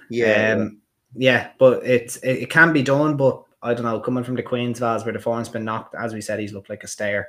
yeah. 0.10 0.54
um, 0.54 0.78
yeah, 1.16 1.50
but 1.58 1.84
it's 1.86 2.18
it, 2.18 2.44
it 2.44 2.50
can 2.50 2.72
be 2.74 2.84
done, 2.84 3.18
but 3.18 3.44
I 3.62 3.74
don't 3.74 3.84
know. 3.84 4.00
Coming 4.00 4.24
from 4.24 4.36
the 4.36 4.44
Queen's 4.44 4.80
Vase 4.80 5.04
where 5.04 5.14
the 5.14 5.20
form's 5.20 5.50
been 5.50 5.66
knocked, 5.66 5.96
as 5.96 6.14
we 6.14 6.22
said, 6.22 6.40
he's 6.40 6.54
looked 6.54 6.70
like 6.70 6.84
a 6.84 6.88
stayer. 6.88 7.28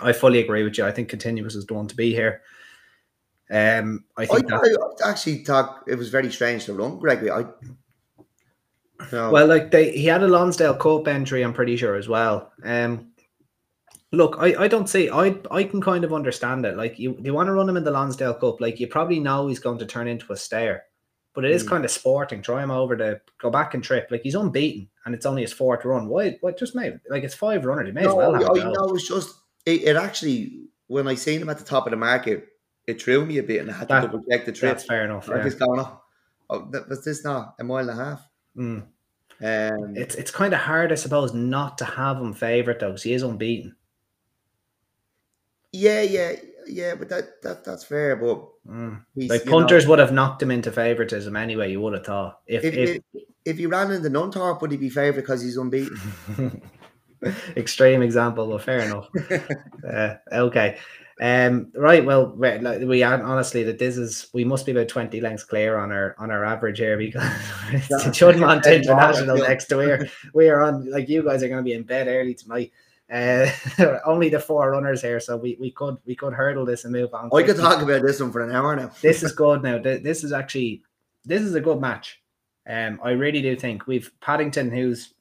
I 0.00 0.12
fully 0.12 0.40
agree 0.40 0.62
with 0.62 0.78
you. 0.78 0.84
I 0.84 0.90
think 0.92 1.08
continuous 1.08 1.54
is 1.54 1.66
the 1.66 1.74
one 1.74 1.86
to 1.88 1.96
be 1.96 2.12
here. 2.12 2.42
Um, 3.50 4.04
I 4.16 4.22
I, 4.22 4.26
that, 4.26 4.96
I 5.04 5.10
actually 5.10 5.44
thought 5.44 5.84
it 5.86 5.96
was 5.96 6.08
very 6.08 6.30
strange 6.32 6.64
to 6.66 6.72
run 6.74 6.98
Gregory. 6.98 7.30
I 7.30 7.44
no, 9.12 9.30
well, 9.30 9.46
like 9.46 9.70
they 9.70 9.90
he 9.92 10.06
had 10.06 10.22
a 10.22 10.28
Lonsdale 10.28 10.74
Cup 10.76 11.08
entry, 11.08 11.42
I'm 11.42 11.52
pretty 11.52 11.76
sure 11.76 11.96
as 11.96 12.08
well. 12.08 12.52
Um, 12.64 13.08
look, 14.12 14.36
I, 14.38 14.54
I 14.64 14.68
don't 14.68 14.88
see 14.88 15.10
I 15.10 15.36
I 15.50 15.64
can 15.64 15.80
kind 15.80 16.04
of 16.04 16.12
understand 16.12 16.64
it. 16.64 16.76
Like 16.76 16.98
you 16.98 17.16
you 17.20 17.34
want 17.34 17.48
to 17.48 17.52
run 17.52 17.68
him 17.68 17.76
in 17.76 17.84
the 17.84 17.90
Lonsdale 17.90 18.34
Cup, 18.34 18.60
like 18.60 18.78
you 18.78 18.86
probably 18.86 19.18
know 19.18 19.48
he's 19.48 19.58
going 19.58 19.78
to 19.78 19.86
turn 19.86 20.06
into 20.08 20.32
a 20.32 20.36
stayer. 20.36 20.84
But 21.34 21.44
it 21.46 21.50
is 21.50 21.64
Mm. 21.64 21.68
kind 21.68 21.84
of 21.84 21.90
sporting. 21.90 22.42
Try 22.42 22.62
him 22.62 22.70
over 22.70 22.94
to 22.96 23.20
go 23.40 23.50
back 23.50 23.72
and 23.74 23.82
trip. 23.82 24.08
Like 24.10 24.22
he's 24.22 24.34
unbeaten, 24.34 24.88
and 25.04 25.14
it's 25.14 25.26
only 25.26 25.42
his 25.42 25.52
fourth 25.52 25.84
run. 25.84 26.06
Why? 26.06 26.36
What? 26.42 26.58
Just 26.58 26.74
made 26.76 27.00
like 27.10 27.24
it's 27.24 27.34
five 27.34 27.64
runners. 27.64 27.86
He 27.88 27.92
may 27.92 28.06
as 28.06 28.14
well 28.14 28.34
have. 28.34 28.42
I, 28.42 28.46
a 28.46 28.50
I 28.52 28.58
go. 28.58 28.70
know 28.72 28.94
it's 28.94 29.08
just 29.08 29.34
it, 29.66 29.82
it 29.84 29.96
actually 29.96 30.64
when 30.88 31.08
I 31.08 31.14
seen 31.14 31.40
him 31.40 31.48
at 31.48 31.58
the 31.58 31.64
top 31.64 31.86
of 31.86 31.90
the 31.90 31.96
market, 31.96 32.48
it 32.86 33.00
threw 33.00 33.24
me 33.24 33.38
a 33.38 33.42
bit, 33.42 33.60
and 33.60 33.70
I 33.70 33.74
had 33.74 33.88
to 33.88 33.94
That- 33.94 34.00
double 34.02 34.22
check 34.30 34.44
the 34.46 34.52
trip. 34.52 34.72
That's 34.72 34.84
fair 34.84 35.04
enough. 35.04 35.28
I 35.30 35.36
yeah. 35.38 35.44
was 35.44 35.54
going, 35.54 35.80
oh, 35.80 36.00
oh, 36.50 36.68
that, 36.70 36.88
was 36.88 37.04
this 37.04 37.24
not 37.24 37.54
a 37.58 37.64
mile 37.64 37.88
and 37.88 37.90
a 37.90 38.04
half? 38.04 38.28
Mm. 38.56 38.82
Um, 39.40 39.96
It's 39.96 40.14
it's 40.14 40.30
kind 40.30 40.52
of 40.52 40.60
hard, 40.60 40.92
I 40.92 40.96
suppose, 40.96 41.32
not 41.32 41.78
to 41.78 41.84
have 41.84 42.18
him 42.18 42.32
favourite 42.34 42.78
though, 42.80 42.88
because 42.88 43.02
he 43.02 43.14
is 43.14 43.22
unbeaten. 43.22 43.74
yeah, 45.72 46.02
yeah, 46.02 46.32
yeah, 46.66 46.94
but 46.94 47.08
that, 47.08 47.42
that 47.42 47.64
that's 47.64 47.84
fair. 47.84 48.16
But 48.16 48.48
Mm. 48.68 49.02
Like 49.16 49.44
you 49.44 49.50
know, 49.50 49.58
punters 49.58 49.88
would 49.88 49.98
have 49.98 50.12
knocked 50.12 50.40
him 50.40 50.52
into 50.52 50.70
favouritism 50.70 51.34
anyway. 51.34 51.72
You 51.72 51.80
would 51.80 51.94
have 51.94 52.06
thought 52.06 52.42
if, 52.46 52.62
if, 52.62 52.74
if 52.74 53.02
if, 53.44 53.58
he 53.58 53.66
ran 53.66 53.90
in 53.90 54.02
the 54.02 54.08
Nunthorpe, 54.08 54.60
would 54.60 54.70
he 54.70 54.76
be 54.76 54.88
favourite 54.88 55.22
because 55.22 55.42
he's 55.42 55.56
unbeaten? 55.56 55.98
extreme 57.56 58.02
example, 58.02 58.46
but 58.46 58.62
fair 58.62 58.80
enough. 58.80 59.08
uh, 59.90 60.14
okay. 60.32 60.78
Um, 61.20 61.70
right. 61.74 62.04
Well, 62.04 62.34
we, 62.34 62.58
like, 62.58 62.80
we 62.80 63.02
are 63.02 63.22
honestly 63.22 63.62
that 63.64 63.78
this 63.78 63.96
is 63.96 64.28
we 64.32 64.44
must 64.44 64.66
be 64.66 64.72
about 64.72 64.88
twenty 64.88 65.20
lengths 65.20 65.44
clear 65.44 65.76
on 65.78 65.92
our 65.92 66.16
on 66.18 66.30
our 66.30 66.44
average 66.44 66.78
here 66.78 66.96
because 66.96 67.22
it's 67.70 67.88
the 67.88 68.10
Juddmonte. 68.10 68.82
International 68.82 69.36
next 69.36 69.66
to 69.66 69.78
here. 69.78 70.08
We 70.34 70.48
are 70.48 70.62
on 70.62 70.90
like 70.90 71.08
you 71.08 71.22
guys 71.22 71.42
are 71.42 71.48
going 71.48 71.60
to 71.60 71.64
be 71.64 71.74
in 71.74 71.84
bed 71.84 72.08
early 72.08 72.34
tonight. 72.34 72.72
Uh, 73.12 73.50
only 74.06 74.30
the 74.30 74.40
four 74.40 74.70
runners 74.70 75.02
here, 75.02 75.20
so 75.20 75.36
we, 75.36 75.56
we 75.60 75.70
could 75.70 75.98
we 76.06 76.16
could 76.16 76.32
hurdle 76.32 76.64
this 76.64 76.84
and 76.84 76.92
move 76.92 77.12
on. 77.12 77.30
I 77.32 77.42
could 77.42 77.56
talk 77.56 77.82
about 77.82 78.02
this 78.02 78.20
one 78.20 78.32
for 78.32 78.40
an 78.40 78.54
hour 78.54 78.74
now. 78.74 78.90
this 79.02 79.22
is 79.22 79.32
good 79.32 79.62
now. 79.62 79.78
This 79.78 80.24
is 80.24 80.32
actually 80.32 80.82
this 81.24 81.42
is 81.42 81.54
a 81.54 81.60
good 81.60 81.80
match. 81.80 82.22
Um, 82.68 83.00
I 83.04 83.10
really 83.10 83.42
do 83.42 83.54
think 83.54 83.86
we've 83.86 84.10
Paddington, 84.20 84.70
who's 84.70 85.12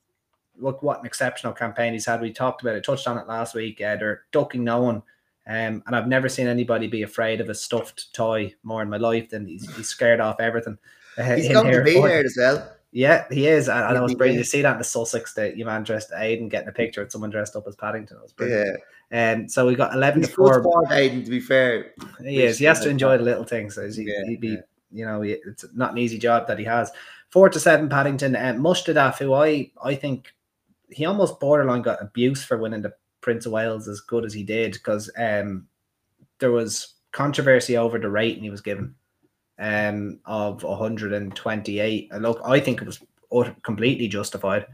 look 0.62 0.82
what 0.84 1.00
an 1.00 1.06
exceptional 1.06 1.54
campaign 1.54 1.94
he's 1.94 2.06
had. 2.06 2.22
We 2.22 2.32
talked 2.32 2.62
about 2.62 2.76
it, 2.76 2.84
touched 2.84 3.08
on 3.08 3.18
it 3.18 3.28
last 3.28 3.56
week. 3.56 3.82
Uh, 3.82 3.96
they're 3.98 4.24
ducking 4.32 4.64
no 4.64 4.82
one, 4.82 4.96
um, 5.48 5.84
and 5.86 5.96
I've 5.96 6.08
never 6.08 6.30
seen 6.30 6.48
anybody 6.48 6.88
be 6.88 7.04
afraid 7.04 7.42
of 7.42 7.50
a 7.50 7.56
stuffed 7.56 8.14
toy 8.14 8.54
more 8.64 8.82
in 8.82 8.90
my 8.90 8.98
life 8.98 9.30
than 9.30 9.48
he's, 9.48 9.74
he's 9.76 9.90
scared 9.90 10.20
off 10.20 10.40
everything. 10.40 10.78
uh, 11.18 11.36
He's 11.36 11.50
going 11.50 11.72
to 11.74 11.84
be 11.84 11.94
here 11.94 12.24
as 12.26 12.36
well. 12.38 12.72
Yeah, 12.94 13.26
he 13.32 13.48
is. 13.48 13.70
And, 13.70 13.86
and 13.86 13.98
it 13.98 14.02
was 14.02 14.16
brilliant. 14.16 14.40
You 14.40 14.44
see 14.44 14.62
that 14.64 14.74
in 14.74 14.78
the 14.78 14.84
Sussex, 14.84 15.34
that 15.36 15.56
you 15.56 15.64
man 15.66 15.84
dressed 15.84 16.12
Aidan 16.16 16.50
getting 16.50 16.68
a 16.68 16.74
picture 16.74 17.02
with 17.02 17.12
someone 17.12 17.30
dressed 17.30 17.56
up 17.56 17.66
as 17.66 17.76
Paddington. 17.78 18.18
It 18.18 18.24
was 18.24 18.34
brilliant. 18.34 18.80
Yeah, 19.12 19.32
Um, 19.32 19.48
so 19.48 19.66
we 19.66 19.76
got 19.76 19.94
eleven 19.94 20.22
he's 20.22 20.30
to 20.32 20.36
good 20.36 20.48
four. 20.48 20.62
sport, 20.62 20.92
Aidan. 20.92 21.24
To 21.24 21.30
be 21.30 21.40
fair, 21.40 21.94
He 22.22 22.44
is. 22.44 22.58
He 22.60 22.66
has 22.66 22.82
to 22.82 22.90
enjoy 22.90 23.18
the 23.18 23.24
little 23.24 23.46
things. 23.46 23.76
So 23.76 23.90
he, 23.90 24.04
Yeah, 24.04 24.26
he'd 24.28 24.42
be, 24.42 24.48
yeah. 24.50 24.58
you 24.92 25.06
know, 25.06 25.22
it's 25.22 25.64
not 25.74 25.94
an 25.94 26.00
easy 26.00 26.18
job 26.20 26.48
that 26.48 26.60
he 26.60 26.66
has. 26.66 26.92
Four 27.30 27.48
to 27.50 27.62
seven, 27.62 27.88
Paddington. 27.88 28.36
Uh, 28.36 28.56
Mostahdaf, 28.60 29.18
who 29.20 29.34
I, 29.36 29.72
I 29.82 29.96
think 29.96 30.34
he 30.92 31.06
almost 31.06 31.40
borderline 31.40 31.82
got 31.82 32.02
abuse 32.02 32.44
for 32.44 32.58
winning 32.58 32.82
the 32.82 32.94
Prince 33.22 33.46
of 33.46 33.52
Wales 33.52 33.88
as 33.88 34.02
good 34.02 34.26
as 34.26 34.34
he 34.34 34.44
did 34.44 34.74
because 34.74 35.10
um, 35.18 35.68
there 36.40 36.52
was 36.52 36.96
controversy 37.12 37.78
over 37.78 38.00
the 38.00 38.10
rating 38.10 38.44
he 38.44 38.50
was 38.50 38.62
given 38.62 38.96
um, 39.60 40.20
of 40.26 40.64
128. 40.64 42.10
And 42.12 42.24
look, 42.24 42.42
I 42.44 42.60
think 42.60 42.82
it 42.82 42.86
was 42.88 43.00
completely 43.64 44.08
justified. 44.08 44.66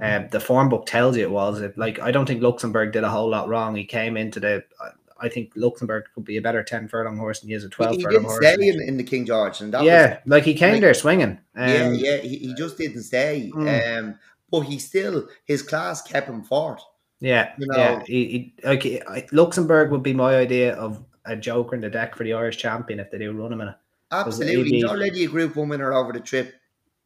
Um, 0.00 0.26
the 0.30 0.40
form 0.40 0.68
book 0.68 0.86
tells 0.86 1.16
you 1.16 1.22
it 1.22 1.30
was. 1.30 1.60
It, 1.60 1.76
like 1.78 2.00
I 2.00 2.10
don't 2.10 2.26
think 2.26 2.42
Luxembourg 2.42 2.92
did 2.92 3.04
a 3.04 3.10
whole 3.10 3.28
lot 3.28 3.48
wrong. 3.48 3.76
He 3.76 3.84
came 3.84 4.16
into 4.16 4.40
the. 4.40 4.64
I- 4.80 5.28
think 5.28 5.52
Luxembourg 5.54 6.06
could 6.16 6.24
be 6.24 6.36
a 6.36 6.42
better 6.42 6.64
ten 6.64 6.88
furlong 6.88 7.16
horse 7.16 7.38
than 7.38 7.48
he 7.50 7.54
is 7.54 7.62
a 7.62 7.68
He, 7.68 7.70
twelve 7.70 7.94
he 7.94 8.02
furlong 8.02 8.22
didn't 8.22 8.26
horse. 8.26 8.44
stay 8.44 8.68
in, 8.68 8.82
in 8.82 8.96
the 8.96 9.04
King 9.04 9.24
George, 9.24 9.60
and 9.60 9.72
yeah, 9.72 10.08
was 10.08 10.18
like 10.26 10.42
he 10.42 10.52
came 10.54 10.72
like- 10.72 10.80
there 10.80 10.94
swinging. 10.94 11.38
Um, 11.54 11.68
yeah, 11.68 11.90
yeah. 11.92 12.16
He, 12.16 12.38
he 12.38 12.54
just 12.54 12.76
didn't 12.76 13.04
stay. 13.04 13.52
Mm. 13.54 13.98
Um, 13.98 14.18
but 14.52 14.60
he 14.60 14.78
still 14.78 15.26
his 15.46 15.62
class 15.62 16.00
kept 16.02 16.28
him 16.28 16.44
forward. 16.44 16.78
Yeah, 17.18 17.52
You 17.58 17.66
yeah. 17.72 17.94
know- 17.98 18.04
He, 18.06 18.26
he, 18.28 18.54
like, 18.64 18.84
I- 19.08 19.26
Luxembourg 19.32 19.90
would 19.90 20.02
be 20.04 20.12
my 20.12 20.36
idea 20.36 20.74
of 20.74 21.04
a 21.24 21.34
joker 21.36 21.74
in 21.74 21.80
the 21.80 21.88
deck 21.90 22.14
for 22.16 22.22
the 22.24 22.32
Irish 22.34 22.58
champion 22.58 23.00
if 23.00 23.10
they 23.10 23.18
do 23.18 23.32
run 23.32 23.52
him 23.52 23.60
in 23.60 23.68
it. 23.68 23.74
Absolutely, 24.10 24.68
he's 24.70 24.84
already 24.84 25.24
a 25.24 25.28
Group 25.28 25.56
One 25.56 25.68
winner 25.70 25.92
over 25.92 26.12
the 26.12 26.20
trip 26.20 26.54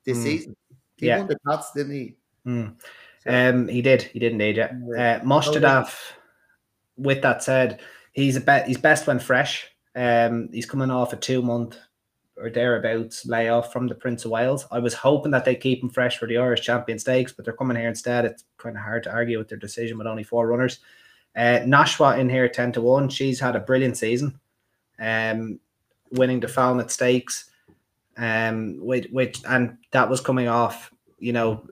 this 0.04 0.18
Mm. 0.18 0.22
season. 0.22 0.56
He 0.96 1.06
Yeah. 1.06 1.18
won 1.18 1.28
the 1.28 1.38
Tats, 1.48 1.72
didn't 1.72 1.92
he? 1.92 2.16
Mm. 2.46 2.74
So- 3.24 3.30
Um, 3.30 3.68
he 3.68 3.82
did. 3.82 4.02
He 4.02 4.18
did 4.18 4.32
indeed. 4.32 4.56
Yeah. 4.56 4.72
Yeah. 4.96 5.16
Uh, 5.16 5.24
Mostahdaf. 5.24 5.94
With 6.96 7.20
that 7.22 7.42
said, 7.42 7.80
he's 8.12 8.36
a 8.36 8.40
bet. 8.40 8.66
He's 8.66 8.78
best 8.78 9.06
when 9.06 9.18
fresh. 9.18 9.70
Um, 9.94 10.48
he's 10.52 10.64
coming 10.66 10.90
off 10.90 11.12
a 11.12 11.16
two 11.16 11.42
month 11.42 11.76
or 12.38 12.50
thereabouts 12.50 13.24
layoff 13.26 13.72
from 13.72 13.86
the 13.86 13.94
Prince 13.94 14.24
of 14.24 14.30
Wales. 14.30 14.66
I 14.70 14.78
was 14.78 14.94
hoping 14.94 15.32
that 15.32 15.44
they 15.44 15.54
keep 15.54 15.82
him 15.82 15.88
fresh 15.88 16.18
for 16.18 16.26
the 16.26 16.36
Irish 16.36 16.60
Champion 16.60 16.98
Stakes, 16.98 17.32
but 17.32 17.44
they're 17.44 17.54
coming 17.54 17.76
here 17.76 17.88
instead. 17.88 18.24
It's 18.24 18.44
kind 18.58 18.76
of 18.76 18.82
hard 18.82 19.04
to 19.04 19.12
argue 19.12 19.38
with 19.38 19.48
their 19.48 19.58
decision 19.58 19.96
with 19.96 20.06
only 20.06 20.22
four 20.22 20.46
runners. 20.46 20.80
Uh, 21.34 21.60
in 22.18 22.28
here 22.28 22.48
ten 22.48 22.72
to 22.72 22.80
one. 22.80 23.08
She's 23.08 23.40
had 23.40 23.56
a 23.56 23.60
brilliant 23.60 23.96
season, 23.96 24.38
um, 24.98 25.60
winning 26.10 26.40
the 26.40 26.48
Falmouth 26.48 26.90
Stakes, 26.90 27.50
um, 28.16 28.78
which, 28.80 29.08
which 29.10 29.42
and 29.48 29.76
that 29.90 30.08
was 30.08 30.20
coming 30.20 30.48
off, 30.48 30.92
you 31.18 31.32
know, 31.32 31.66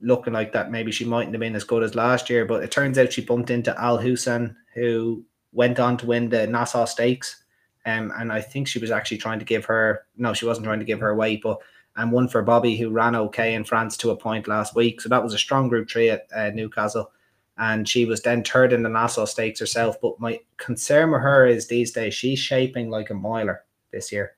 looking 0.00 0.32
like 0.32 0.52
that 0.52 0.70
maybe 0.70 0.92
she 0.92 1.04
mightn't 1.04 1.34
have 1.34 1.40
been 1.40 1.56
as 1.56 1.64
good 1.64 1.82
as 1.82 1.96
last 1.96 2.30
year. 2.30 2.44
But 2.44 2.62
it 2.62 2.70
turns 2.70 2.98
out 2.98 3.12
she 3.12 3.24
bumped 3.24 3.50
into 3.50 3.76
Al 3.80 3.98
Husn, 3.98 4.54
who 4.74 5.24
went 5.52 5.80
on 5.80 5.96
to 5.96 6.06
win 6.06 6.28
the 6.28 6.46
Nassau 6.46 6.84
Stakes. 6.84 7.42
Um, 7.88 8.12
and 8.18 8.30
I 8.30 8.40
think 8.40 8.68
she 8.68 8.78
was 8.78 8.90
actually 8.90 9.18
trying 9.18 9.38
to 9.38 9.44
give 9.44 9.64
her 9.64 10.04
no, 10.16 10.34
she 10.34 10.46
wasn't 10.46 10.66
trying 10.66 10.80
to 10.80 10.84
give 10.84 11.00
her 11.00 11.10
away, 11.10 11.36
but 11.36 11.60
and 11.96 12.12
one 12.12 12.28
for 12.28 12.42
Bobby, 12.42 12.76
who 12.76 12.90
ran 12.90 13.16
okay 13.16 13.54
in 13.54 13.64
France 13.64 13.96
to 13.98 14.10
a 14.10 14.16
point 14.16 14.46
last 14.46 14.76
week. 14.76 15.00
So 15.00 15.08
that 15.08 15.22
was 15.22 15.34
a 15.34 15.38
strong 15.38 15.68
group 15.68 15.90
three 15.90 16.10
at 16.10 16.28
uh, 16.32 16.50
Newcastle. 16.50 17.10
And 17.56 17.88
she 17.88 18.04
was 18.04 18.22
then 18.22 18.44
third 18.44 18.72
in 18.72 18.84
the 18.84 18.88
Nassau 18.88 19.24
Stakes 19.24 19.58
herself. 19.58 20.00
But 20.00 20.20
my 20.20 20.38
concern 20.58 21.10
with 21.10 21.22
her 21.22 21.44
is 21.44 21.66
these 21.66 21.90
days 21.90 22.14
she's 22.14 22.38
shaping 22.38 22.88
like 22.88 23.10
a 23.10 23.14
miler 23.14 23.64
this 23.90 24.12
year. 24.12 24.34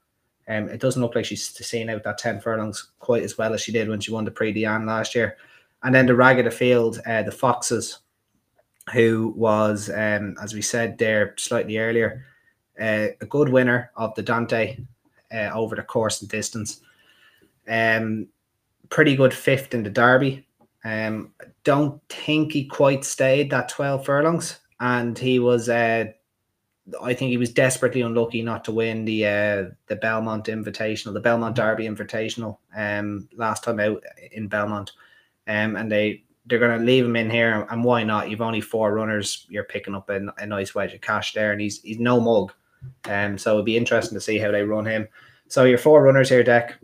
Um, 0.49 0.71
it 0.71 0.81
doesn't 0.81 1.03
look 1.03 1.15
like 1.15 1.27
she's 1.27 1.55
seeing 1.65 1.91
out 1.91 2.03
that 2.05 2.17
10 2.17 2.41
furlongs 2.41 2.93
quite 2.99 3.23
as 3.25 3.37
well 3.37 3.53
as 3.53 3.61
she 3.61 3.73
did 3.73 3.91
when 3.91 4.01
she 4.01 4.11
won 4.11 4.25
the 4.25 4.31
Prix 4.31 4.55
Diane 4.55 4.87
last 4.87 5.15
year. 5.15 5.37
And 5.83 5.95
then 5.95 6.07
the 6.07 6.17
rag 6.17 6.51
field, 6.53 7.01
uh, 7.07 7.23
the 7.25 7.31
Foxes, 7.31 7.99
who 8.95 9.35
was, 9.37 9.91
um, 9.91 10.35
as 10.43 10.55
we 10.55 10.63
said 10.63 10.97
there 10.97 11.35
slightly 11.37 11.77
earlier, 11.77 12.25
uh, 12.81 13.09
a 13.21 13.27
good 13.27 13.49
winner 13.49 13.91
of 13.97 14.15
the 14.15 14.23
Dante 14.23 14.79
uh, 15.33 15.51
over 15.53 15.77
the 15.77 15.83
course 15.83 16.21
and 16.21 16.31
distance. 16.31 16.81
Um, 17.69 18.29
pretty 18.89 19.17
good 19.17 19.35
fifth 19.35 19.75
in 19.75 19.83
the 19.83 19.91
Derby. 19.91 20.47
Um, 20.85 21.33
don't 21.65 22.01
think 22.09 22.53
he 22.53 22.65
quite 22.65 23.05
stayed 23.05 23.51
that 23.51 23.69
12 23.69 24.05
furlongs. 24.05 24.59
And 24.81 25.19
he 25.19 25.39
was, 25.39 25.69
uh, 25.69 26.07
I 27.03 27.15
think 27.15 27.31
he 27.31 27.37
was 27.37 27.53
desperately 27.53 28.01
unlucky 28.01 28.43
not 28.43 28.65
to 28.65 28.73
win 28.73 29.05
the 29.05 29.27
uh, 29.27 29.65
the 29.87 29.97
Belmont 29.97 30.47
Invitational, 30.47 31.13
the 31.13 31.21
Belmont 31.21 31.55
Derby 31.55 31.85
Invitational, 31.85 32.59
um, 32.75 33.29
last 33.37 33.63
time 33.63 33.79
out 33.79 34.03
in 34.33 34.49
Belmont. 34.49 34.93
Um, 35.47 35.77
and 35.77 35.93
they 35.93 36.25
they're 36.47 36.59
going 36.59 36.79
to 36.79 36.85
leave 36.85 37.05
him 37.05 37.17
in 37.17 37.31
here, 37.31 37.67
and 37.71 37.85
why 37.85 38.03
not? 38.03 38.31
You've 38.31 38.41
only 38.41 38.63
four 38.63 38.95
runners. 38.95 39.47
You're 39.51 39.65
picking 39.65 39.95
up 39.95 40.09
a, 40.09 40.21
a 40.39 40.47
nice 40.47 40.75
wedge 40.75 40.95
of 40.95 41.03
cash 41.03 41.35
there, 41.35 41.53
and 41.53 41.61
he's 41.61 41.81
he's 41.83 41.99
no 41.99 42.19
mug. 42.19 42.53
Um, 43.09 43.39
so 43.39 43.55
it'd 43.55 43.65
be 43.65 43.77
interesting 43.77 44.17
to 44.17 44.21
see 44.21 44.39
how 44.39 44.51
they 44.51 44.63
run 44.63 44.87
him. 44.87 45.09
So 45.49 45.65
your 45.65 45.79
four 45.79 46.03
runners 46.03 46.29
here, 46.29 46.43
deck 46.43 46.79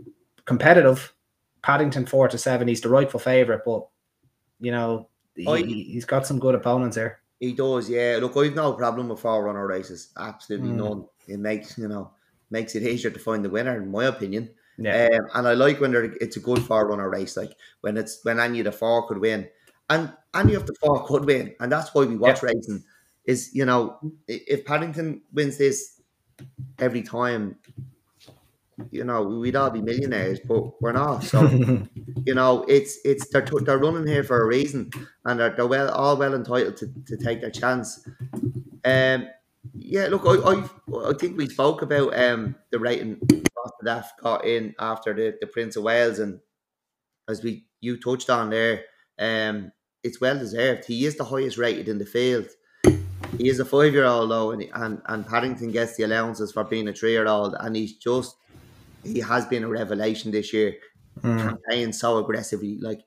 competitive. 0.44 1.12
Paddington 1.62 2.06
four 2.06 2.28
to 2.28 2.38
seven. 2.38 2.68
He's 2.68 2.80
the 2.80 2.88
rightful 2.88 3.18
favorite, 3.20 3.62
but 3.64 3.86
you 4.60 4.70
know 4.70 5.08
he, 5.34 5.46
I- 5.48 5.62
he's 5.62 6.04
got 6.04 6.26
some 6.26 6.38
good 6.38 6.54
opponents 6.54 6.96
here. 6.96 7.20
He 7.40 7.52
does, 7.52 7.90
yeah. 7.90 8.18
Look, 8.20 8.36
I've 8.36 8.54
no 8.54 8.72
problem 8.72 9.08
with 9.08 9.20
four 9.20 9.44
runner 9.44 9.66
races. 9.66 10.08
Absolutely 10.16 10.70
Mm. 10.70 10.76
none. 10.76 11.04
It 11.28 11.38
makes 11.38 11.76
you 11.76 11.88
know 11.88 12.12
makes 12.50 12.74
it 12.76 12.82
easier 12.84 13.10
to 13.10 13.18
find 13.18 13.44
the 13.44 13.50
winner, 13.50 13.76
in 13.82 13.90
my 13.90 14.04
opinion. 14.04 14.50
Yeah, 14.78 15.08
Um, 15.12 15.26
and 15.34 15.48
I 15.48 15.54
like 15.54 15.80
when 15.80 15.94
it's 16.20 16.36
a 16.36 16.40
good 16.40 16.60
four 16.62 16.86
runner 16.88 17.08
race, 17.10 17.36
like 17.36 17.52
when 17.80 17.96
it's 17.96 18.20
when 18.22 18.38
any 18.38 18.60
of 18.60 18.64
the 18.66 18.72
four 18.72 19.08
could 19.08 19.18
win, 19.18 19.48
and 19.90 20.12
any 20.34 20.54
of 20.54 20.66
the 20.66 20.74
four 20.80 21.04
could 21.06 21.24
win, 21.24 21.54
and 21.60 21.72
that's 21.72 21.92
why 21.94 22.04
we 22.04 22.16
watch 22.16 22.42
racing. 22.42 22.84
Is 23.26 23.50
you 23.52 23.64
know 23.64 23.98
if 24.28 24.64
Paddington 24.64 25.22
wins 25.32 25.58
this 25.58 26.00
every 26.78 27.02
time, 27.02 27.56
you 28.90 29.04
know 29.04 29.22
we'd 29.22 29.56
all 29.56 29.70
be 29.70 29.80
millionaires, 29.80 30.38
but 30.46 30.80
we're 30.80 30.92
not. 30.92 31.24
So 31.24 31.48
you 32.24 32.34
know 32.34 32.64
it's 32.68 32.98
it's 33.04 33.28
they're 33.28 33.46
they're 33.62 33.78
running 33.78 34.06
here 34.06 34.24
for 34.24 34.40
a 34.40 34.46
reason, 34.46 34.90
and 35.24 35.40
they're, 35.40 35.50
they're 35.50 35.66
well 35.66 35.90
all 35.90 36.16
well 36.16 36.34
entitled 36.34 36.76
to, 36.78 36.92
to 37.06 37.16
take 37.16 37.40
their 37.40 37.50
chance. 37.50 38.06
Um, 38.84 39.28
yeah, 39.74 40.06
look, 40.06 40.22
I, 40.24 40.34
I 40.34 41.10
I 41.10 41.12
think 41.14 41.36
we 41.36 41.48
spoke 41.48 41.82
about 41.82 42.16
um 42.18 42.54
the 42.70 42.78
rating 42.78 43.20
that 43.82 44.10
got 44.22 44.44
in 44.44 44.74
after 44.78 45.14
the, 45.14 45.36
the 45.40 45.46
Prince 45.46 45.76
of 45.76 45.84
Wales, 45.84 46.18
and 46.18 46.40
as 47.28 47.42
we 47.42 47.66
you 47.80 47.98
touched 47.98 48.30
on 48.30 48.50
there, 48.50 48.84
um, 49.18 49.72
it's 50.02 50.20
well 50.20 50.38
deserved. 50.38 50.84
He 50.84 51.06
is 51.06 51.16
the 51.16 51.24
highest 51.24 51.58
rated 51.58 51.88
in 51.88 51.98
the 51.98 52.06
field. 52.06 52.48
He 53.38 53.48
is 53.48 53.60
a 53.60 53.64
five 53.64 53.92
year 53.92 54.04
old 54.04 54.30
though, 54.30 54.52
and, 54.52 54.64
and 54.74 55.02
and 55.06 55.26
Paddington 55.26 55.72
gets 55.72 55.96
the 55.96 56.04
allowances 56.04 56.52
for 56.52 56.64
being 56.64 56.88
a 56.88 56.92
three 56.92 57.12
year 57.12 57.26
old, 57.26 57.54
and 57.60 57.76
he's 57.76 57.96
just 57.96 58.36
he 59.04 59.20
has 59.20 59.46
been 59.46 59.64
a 59.64 59.68
revelation 59.68 60.30
this 60.30 60.52
year. 60.52 60.76
Mm. 61.20 61.38
Campaigning 61.38 61.92
so 61.92 62.18
aggressively, 62.18 62.78
like 62.78 63.00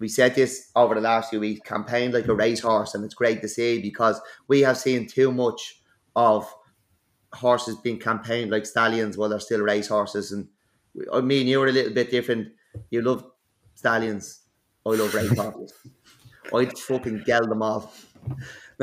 we 0.00 0.08
said 0.08 0.34
this 0.34 0.72
over 0.74 0.96
the 0.96 1.00
last 1.00 1.30
few 1.30 1.38
weeks, 1.38 1.60
campaigned 1.64 2.12
like 2.12 2.26
a 2.26 2.34
racehorse, 2.34 2.94
and 2.94 3.04
it's 3.04 3.14
great 3.14 3.40
to 3.42 3.48
see 3.48 3.80
because 3.80 4.20
we 4.48 4.60
have 4.60 4.76
seen 4.76 5.06
too 5.06 5.30
much 5.30 5.80
of 6.16 6.52
horses 7.32 7.76
being 7.76 7.98
campaigned 7.98 8.50
like 8.50 8.66
stallions 8.66 9.16
while 9.16 9.28
they're 9.28 9.40
still 9.40 9.60
racehorses. 9.60 10.32
And 10.32 10.48
I 11.12 11.20
mean, 11.20 11.46
you're 11.46 11.68
a 11.68 11.72
little 11.72 11.94
bit 11.94 12.10
different. 12.10 12.48
You 12.90 13.02
love 13.02 13.24
stallions. 13.74 14.40
I 14.84 14.90
love 14.90 15.14
racehorses. 15.14 15.72
I'd 16.52 16.76
fucking 16.76 17.22
gel 17.26 17.46
them 17.46 17.62
all. 17.62 17.92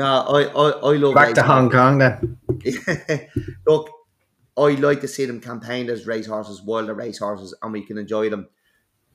No, 0.00 0.06
I, 0.06 0.44
I, 0.44 0.70
I 0.70 0.96
love 0.96 1.14
Back 1.14 1.34
to 1.34 1.42
racehorses. 1.42 1.46
Hong 1.46 1.70
Kong 1.70 1.98
then. 1.98 2.38
Look, 3.66 3.90
I 4.56 4.68
like 4.80 5.02
to 5.02 5.08
see 5.08 5.26
them 5.26 5.40
campaigned 5.42 5.90
as 5.90 6.06
racehorses 6.06 6.62
while 6.62 6.86
they're 6.86 6.94
racehorses 6.94 7.54
and 7.62 7.70
we 7.70 7.82
can 7.82 7.98
enjoy 7.98 8.30
them. 8.30 8.48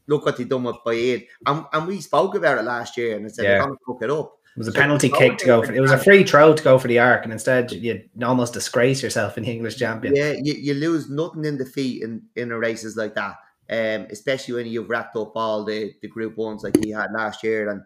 Look 0.05 0.25
what 0.27 0.37
they 0.37 0.43
done 0.43 0.63
with 0.63 0.75
Baaeed. 0.85 1.25
And, 1.47 1.65
and 1.73 1.87
we 1.87 2.01
spoke 2.01 2.35
about 2.35 2.59
it 2.59 2.65
last 2.65 2.97
year 2.97 3.15
and 3.15 3.25
I 3.25 3.29
said, 3.29 3.45
Yeah. 3.45 3.59
going 3.59 3.71
to 3.71 3.77
fuck 3.87 4.03
it 4.03 4.11
up. 4.11 4.37
It 4.55 4.59
was 4.59 4.67
a 4.67 4.71
So- 4.73 4.79
penalty 4.79 5.09
kick 5.09 5.39
to 5.39 5.45
go 5.47 5.63
for. 5.63 5.73
It 5.73 5.81
was 5.81 5.89
a 5.91 5.97
free 5.97 6.23
throw 6.23 6.53
to 6.53 6.63
go 6.63 6.77
for 6.77 6.87
the 6.87 6.99
arc, 6.99 7.23
and 7.23 7.33
instead 7.33 7.71
you 7.71 8.03
almost 8.23 8.53
disgrace 8.53 9.01
yourself 9.01 9.37
in 9.37 9.43
the 9.43 9.51
English 9.51 9.77
champion. 9.77 10.15
Yeah, 10.15 10.33
you, 10.41 10.53
you 10.53 10.73
lose 10.75 11.09
nothing 11.09 11.43
in 11.45 11.57
defeat 11.57 12.03
in, 12.03 12.21
in 12.35 12.51
a 12.51 12.57
races 12.59 12.95
like 12.95 13.15
that. 13.15 13.35
Um, 13.69 14.07
especially 14.11 14.53
when 14.53 14.67
you've 14.67 14.89
racked 14.89 15.15
up 15.17 15.31
all 15.35 15.65
the, 15.65 15.93
the 16.03 16.07
group 16.07 16.37
ones 16.37 16.63
like 16.63 16.77
he 16.81 16.91
had 16.91 17.07
last 17.11 17.43
year. 17.43 17.69
And, 17.69 17.81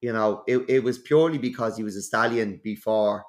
you 0.00 0.12
know, 0.12 0.42
it, 0.46 0.58
it 0.68 0.84
was 0.84 0.98
purely 0.98 1.38
because 1.38 1.76
he 1.76 1.82
was 1.82 1.96
a 1.96 2.02
stallion 2.02 2.60
before 2.62 3.24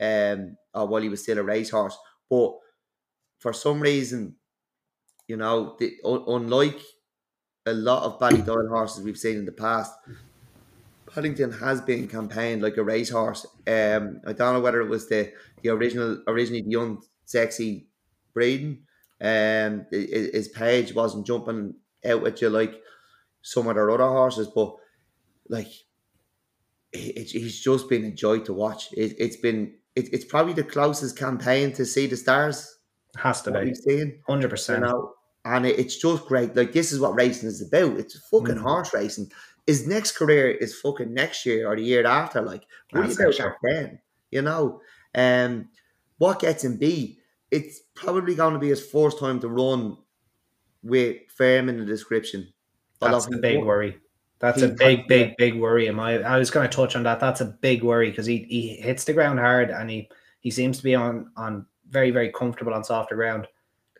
um 0.00 0.56
or 0.74 0.86
while 0.88 1.02
he 1.02 1.08
was 1.08 1.22
still 1.22 1.38
a 1.38 1.42
racehorse. 1.42 1.96
But 2.28 2.54
for 3.38 3.52
some 3.52 3.80
reason, 3.80 4.36
you 5.28 5.36
know, 5.36 5.76
the, 5.78 5.94
un- 6.04 6.24
unlike 6.26 6.80
a 7.66 7.72
lot 7.72 8.02
of 8.02 8.18
Ballydoyle 8.18 8.68
horses 8.68 9.04
we've 9.04 9.18
seen 9.18 9.36
in 9.38 9.44
the 9.44 9.52
past, 9.52 9.92
Paddington 11.06 11.52
has 11.52 11.80
been 11.80 12.08
campaigned 12.08 12.62
like 12.62 12.76
a 12.76 12.82
racehorse. 12.82 13.46
Um, 13.66 14.20
I 14.26 14.32
don't 14.32 14.54
know 14.54 14.60
whether 14.60 14.80
it 14.80 14.88
was 14.88 15.08
the 15.08 15.32
the 15.62 15.70
original, 15.70 16.22
originally 16.26 16.62
the 16.62 16.70
young, 16.70 17.02
sexy 17.24 17.88
breeding. 18.32 18.84
Um, 19.20 19.86
his 19.90 20.48
page 20.48 20.94
wasn't 20.94 21.26
jumping 21.26 21.74
out 22.04 22.26
at 22.26 22.42
you 22.42 22.50
like 22.50 22.82
some 23.42 23.68
of 23.68 23.76
their 23.76 23.90
other 23.90 24.08
horses, 24.08 24.48
but 24.48 24.74
like 25.48 25.68
he's 26.94 27.60
just 27.60 27.88
been 27.88 28.04
a 28.04 28.10
joy 28.12 28.38
to 28.40 28.52
watch. 28.52 28.92
It, 28.92 29.14
it's 29.18 29.36
been 29.36 29.74
it, 29.96 30.12
it's 30.12 30.24
probably 30.24 30.52
the 30.54 30.64
closest 30.64 31.16
campaign 31.18 31.72
to 31.74 31.84
Sea 31.84 32.06
The 32.06 32.16
Stars 32.16 32.78
Has 33.16 33.42
to 33.42 33.50
be 33.52 33.74
seen 33.74 34.20
hundred 34.26 34.44
you 34.44 34.48
percent. 34.50 34.82
know, 34.82 35.14
and 35.44 35.66
it, 35.66 35.78
it's 35.78 35.96
just 35.98 36.26
great. 36.26 36.54
Like 36.56 36.72
this 36.72 36.92
is 36.92 37.00
what 37.00 37.14
racing 37.14 37.48
is 37.48 37.62
about. 37.62 37.98
It's 37.98 38.16
fucking 38.28 38.56
Mm. 38.56 38.62
horse 38.62 38.94
racing. 38.94 39.30
His 39.66 39.86
next 39.86 40.12
career 40.16 40.50
is 40.50 40.78
fucking 40.80 41.12
next 41.14 41.46
year 41.46 41.66
or 41.68 41.76
the 41.76 41.82
year 41.82 42.06
after. 42.06 42.42
Like, 42.42 42.64
worry 42.92 43.06
That's 43.06 43.14
about 43.14 43.26
next 43.26 43.38
that 43.38 43.54
then. 43.62 43.98
You 44.30 44.42
know, 44.42 44.80
um, 45.14 45.68
what 46.18 46.40
gets 46.40 46.64
him 46.64 46.76
B? 46.76 47.18
It's 47.50 47.80
probably 47.94 48.34
going 48.34 48.52
to 48.54 48.58
be 48.60 48.68
his 48.68 48.84
first 48.84 49.18
time 49.18 49.40
to 49.40 49.48
run 49.48 49.96
with 50.82 51.16
firm 51.34 51.68
in 51.68 51.78
the 51.78 51.84
description. 51.86 52.52
That's 53.00 53.26
the 53.26 53.38
big 53.38 53.64
worry. 53.64 53.98
That's 54.44 54.60
he 54.60 54.66
a 54.66 54.68
big, 54.68 55.08
big, 55.08 55.36
big 55.38 55.54
worry. 55.58 55.88
Am 55.88 55.98
I? 55.98 56.22
I 56.22 56.36
was 56.38 56.50
going 56.50 56.68
to 56.68 56.76
touch 56.76 56.94
on 56.96 57.02
that. 57.04 57.18
That's 57.20 57.40
a 57.40 57.46
big 57.46 57.82
worry 57.82 58.10
because 58.10 58.26
he 58.26 58.44
he 58.50 58.76
hits 58.76 59.04
the 59.04 59.12
ground 59.14 59.38
hard 59.38 59.70
and 59.70 59.88
he 59.90 60.08
He 60.40 60.50
seems 60.50 60.76
to 60.78 60.84
be 60.84 60.94
on 60.94 61.30
on 61.36 61.66
very 61.88 62.10
very 62.10 62.30
comfortable 62.30 62.74
on 62.74 62.84
softer 62.84 63.14
ground, 63.16 63.46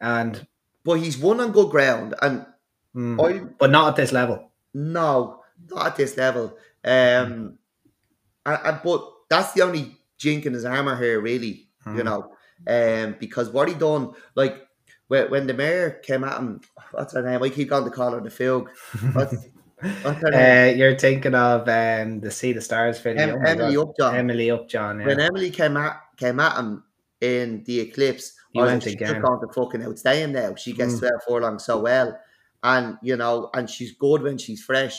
and 0.01 0.47
but 0.85 0.95
he's 1.01 1.17
won 1.17 1.41
on 1.41 1.53
good 1.53 1.71
ground, 1.71 2.15
and 2.21 2.45
mm, 2.95 3.17
I 3.25 3.45
but 3.59 3.71
not 3.71 3.89
at 3.89 3.97
this 3.97 4.13
level. 4.13 4.51
no, 4.75 5.41
not 5.71 5.87
at 5.87 5.97
this 5.97 6.17
level. 6.17 6.57
Um, 6.85 7.59
and, 8.45 8.59
and- 8.65 8.81
but 8.85 9.01
that's 9.31 9.53
the 9.55 9.63
only 9.63 9.97
jink 10.19 10.45
in 10.47 10.53
his 10.53 10.65
armor 10.67 10.97
here, 10.97 11.21
really. 11.21 11.69
You 11.87 12.03
Mm. 12.03 12.05
know, 12.05 12.21
um, 12.67 13.17
because 13.21 13.49
what 13.51 13.69
he 13.69 13.75
done, 13.75 14.13
like 14.35 14.67
when, 15.09 15.31
when 15.31 15.47
the 15.47 15.55
mayor 15.55 16.01
came 16.03 16.25
at 16.25 16.39
him, 16.39 16.61
what's 16.93 17.15
her 17.15 17.23
name? 17.23 17.43
I 17.43 17.49
keep 17.51 17.69
going 17.71 17.85
to 17.85 17.91
call 17.91 18.13
her 18.13 18.21
the 18.21 18.31
Fug. 18.31 18.71
What's, 19.85 20.05
what's 20.05 20.21
her 20.23 20.31
name? 20.31 20.75
Uh, 20.75 20.77
you're 20.79 20.99
thinking 20.99 21.35
of 21.35 21.69
um, 21.69 22.21
the 22.21 22.31
Sea 22.31 22.53
The 22.53 22.61
Stars 22.61 22.99
film. 22.99 23.19
Em- 23.19 23.31
oh 23.31 23.47
Emily 23.49 23.75
God. 23.75 23.89
Upjohn. 23.89 24.17
Emily 24.17 24.51
Upjohn. 24.51 25.01
Yeah. 25.01 25.07
When 25.07 25.21
Emily 25.21 25.51
came 25.51 25.77
at 25.77 26.01
came 26.17 26.41
at 26.41 26.57
him 26.59 26.85
in 27.21 27.63
the 27.65 27.81
eclipse, 27.81 28.33
He 28.53 28.61
I 28.61 28.63
was 28.63 28.71
went 28.73 28.87
like, 28.87 28.95
again. 28.95 29.21
going 29.23 29.41
to 29.41 29.53
fucking 29.53 29.83
outstay 29.85 30.23
him 30.23 30.33
now. 30.33 30.55
She 30.55 30.73
gets 30.73 30.95
Mm. 30.95 30.99
12 31.01 31.13
furlongs 31.29 31.65
so 31.65 31.81
well. 31.81 32.19
And 32.63 32.97
you 33.03 33.17
know, 33.17 33.51
and 33.55 33.69
she's 33.69 33.93
good 33.93 34.23
when 34.23 34.39
she's 34.39 34.63
fresh. 34.63 34.99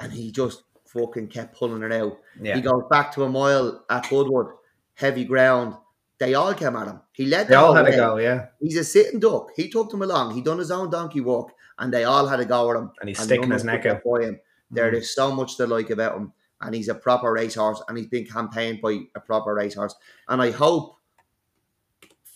And 0.00 0.12
he 0.12 0.30
just 0.32 0.62
fucking 0.86 1.28
kept 1.28 1.56
pulling 1.56 1.82
her 1.82 1.92
out. 1.92 2.18
yeah. 2.40 2.54
He 2.54 2.60
goes 2.60 2.82
back 2.90 3.12
to 3.12 3.24
a 3.24 3.28
mile 3.28 3.84
at 3.90 4.08
Goodwood, 4.08 4.48
heavy 4.94 5.24
ground. 5.24 5.74
They 6.18 6.34
all 6.34 6.54
came 6.54 6.76
at 6.76 6.86
him. 6.86 7.00
He 7.12 7.26
led 7.26 7.48
They 7.48 7.54
them 7.54 7.64
all 7.64 7.74
had 7.74 7.86
to 7.86 7.92
go, 7.96 8.16
yeah. 8.18 8.46
He's 8.60 8.76
a 8.76 8.84
sitting 8.84 9.18
duck. 9.20 9.48
He 9.56 9.68
took 9.68 9.90
them 9.90 10.02
along. 10.02 10.34
He 10.34 10.40
done 10.40 10.58
his 10.58 10.70
own 10.70 10.88
donkey 10.90 11.20
walk, 11.20 11.52
and 11.78 11.92
they 11.92 12.04
all 12.04 12.26
had 12.26 12.40
a 12.40 12.44
go 12.44 12.68
with 12.68 12.76
him. 12.76 12.90
And 13.00 13.08
he's 13.08 13.18
and 13.18 13.26
sticking 13.26 13.50
his 13.50 13.64
neck 13.64 13.86
out. 13.86 14.02
by 14.04 14.22
him. 14.26 14.40
There 14.70 14.90
Mm. 14.90 14.96
is 14.96 15.14
so 15.14 15.32
much 15.34 15.56
to 15.58 15.66
like 15.66 15.90
about 15.90 16.16
him, 16.16 16.32
and 16.60 16.74
he's 16.74 16.88
a 16.88 16.94
proper 16.94 17.32
racehorse, 17.32 17.82
and 17.88 17.98
he's 17.98 18.06
been 18.08 18.24
campaigned 18.26 18.80
by 18.80 19.00
a 19.14 19.20
proper 19.20 19.54
racehorse. 19.54 19.94
And 20.28 20.40
I 20.40 20.50
hope 20.50 20.96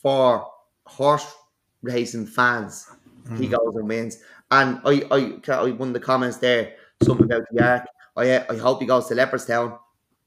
for 0.02 0.46
horse 0.86 1.26
racing 1.82 2.26
fans, 2.26 2.86
he 3.36 3.48
Mm. 3.48 3.50
goes 3.50 3.74
and 3.76 3.88
wins. 3.88 4.18
And 4.50 4.80
I, 4.84 5.02
I, 5.10 5.52
I, 5.52 5.70
one 5.72 5.88
of 5.88 5.94
the 5.94 6.00
comments 6.00 6.36
there, 6.38 6.74
something 7.02 7.24
about 7.26 7.42
the 7.50 7.64
arc. 7.64 7.86
I, 8.16 8.38
I 8.48 8.56
hope 8.56 8.80
he 8.80 8.86
goes 8.86 9.06
to 9.08 9.14
Leopardstown, 9.14 9.78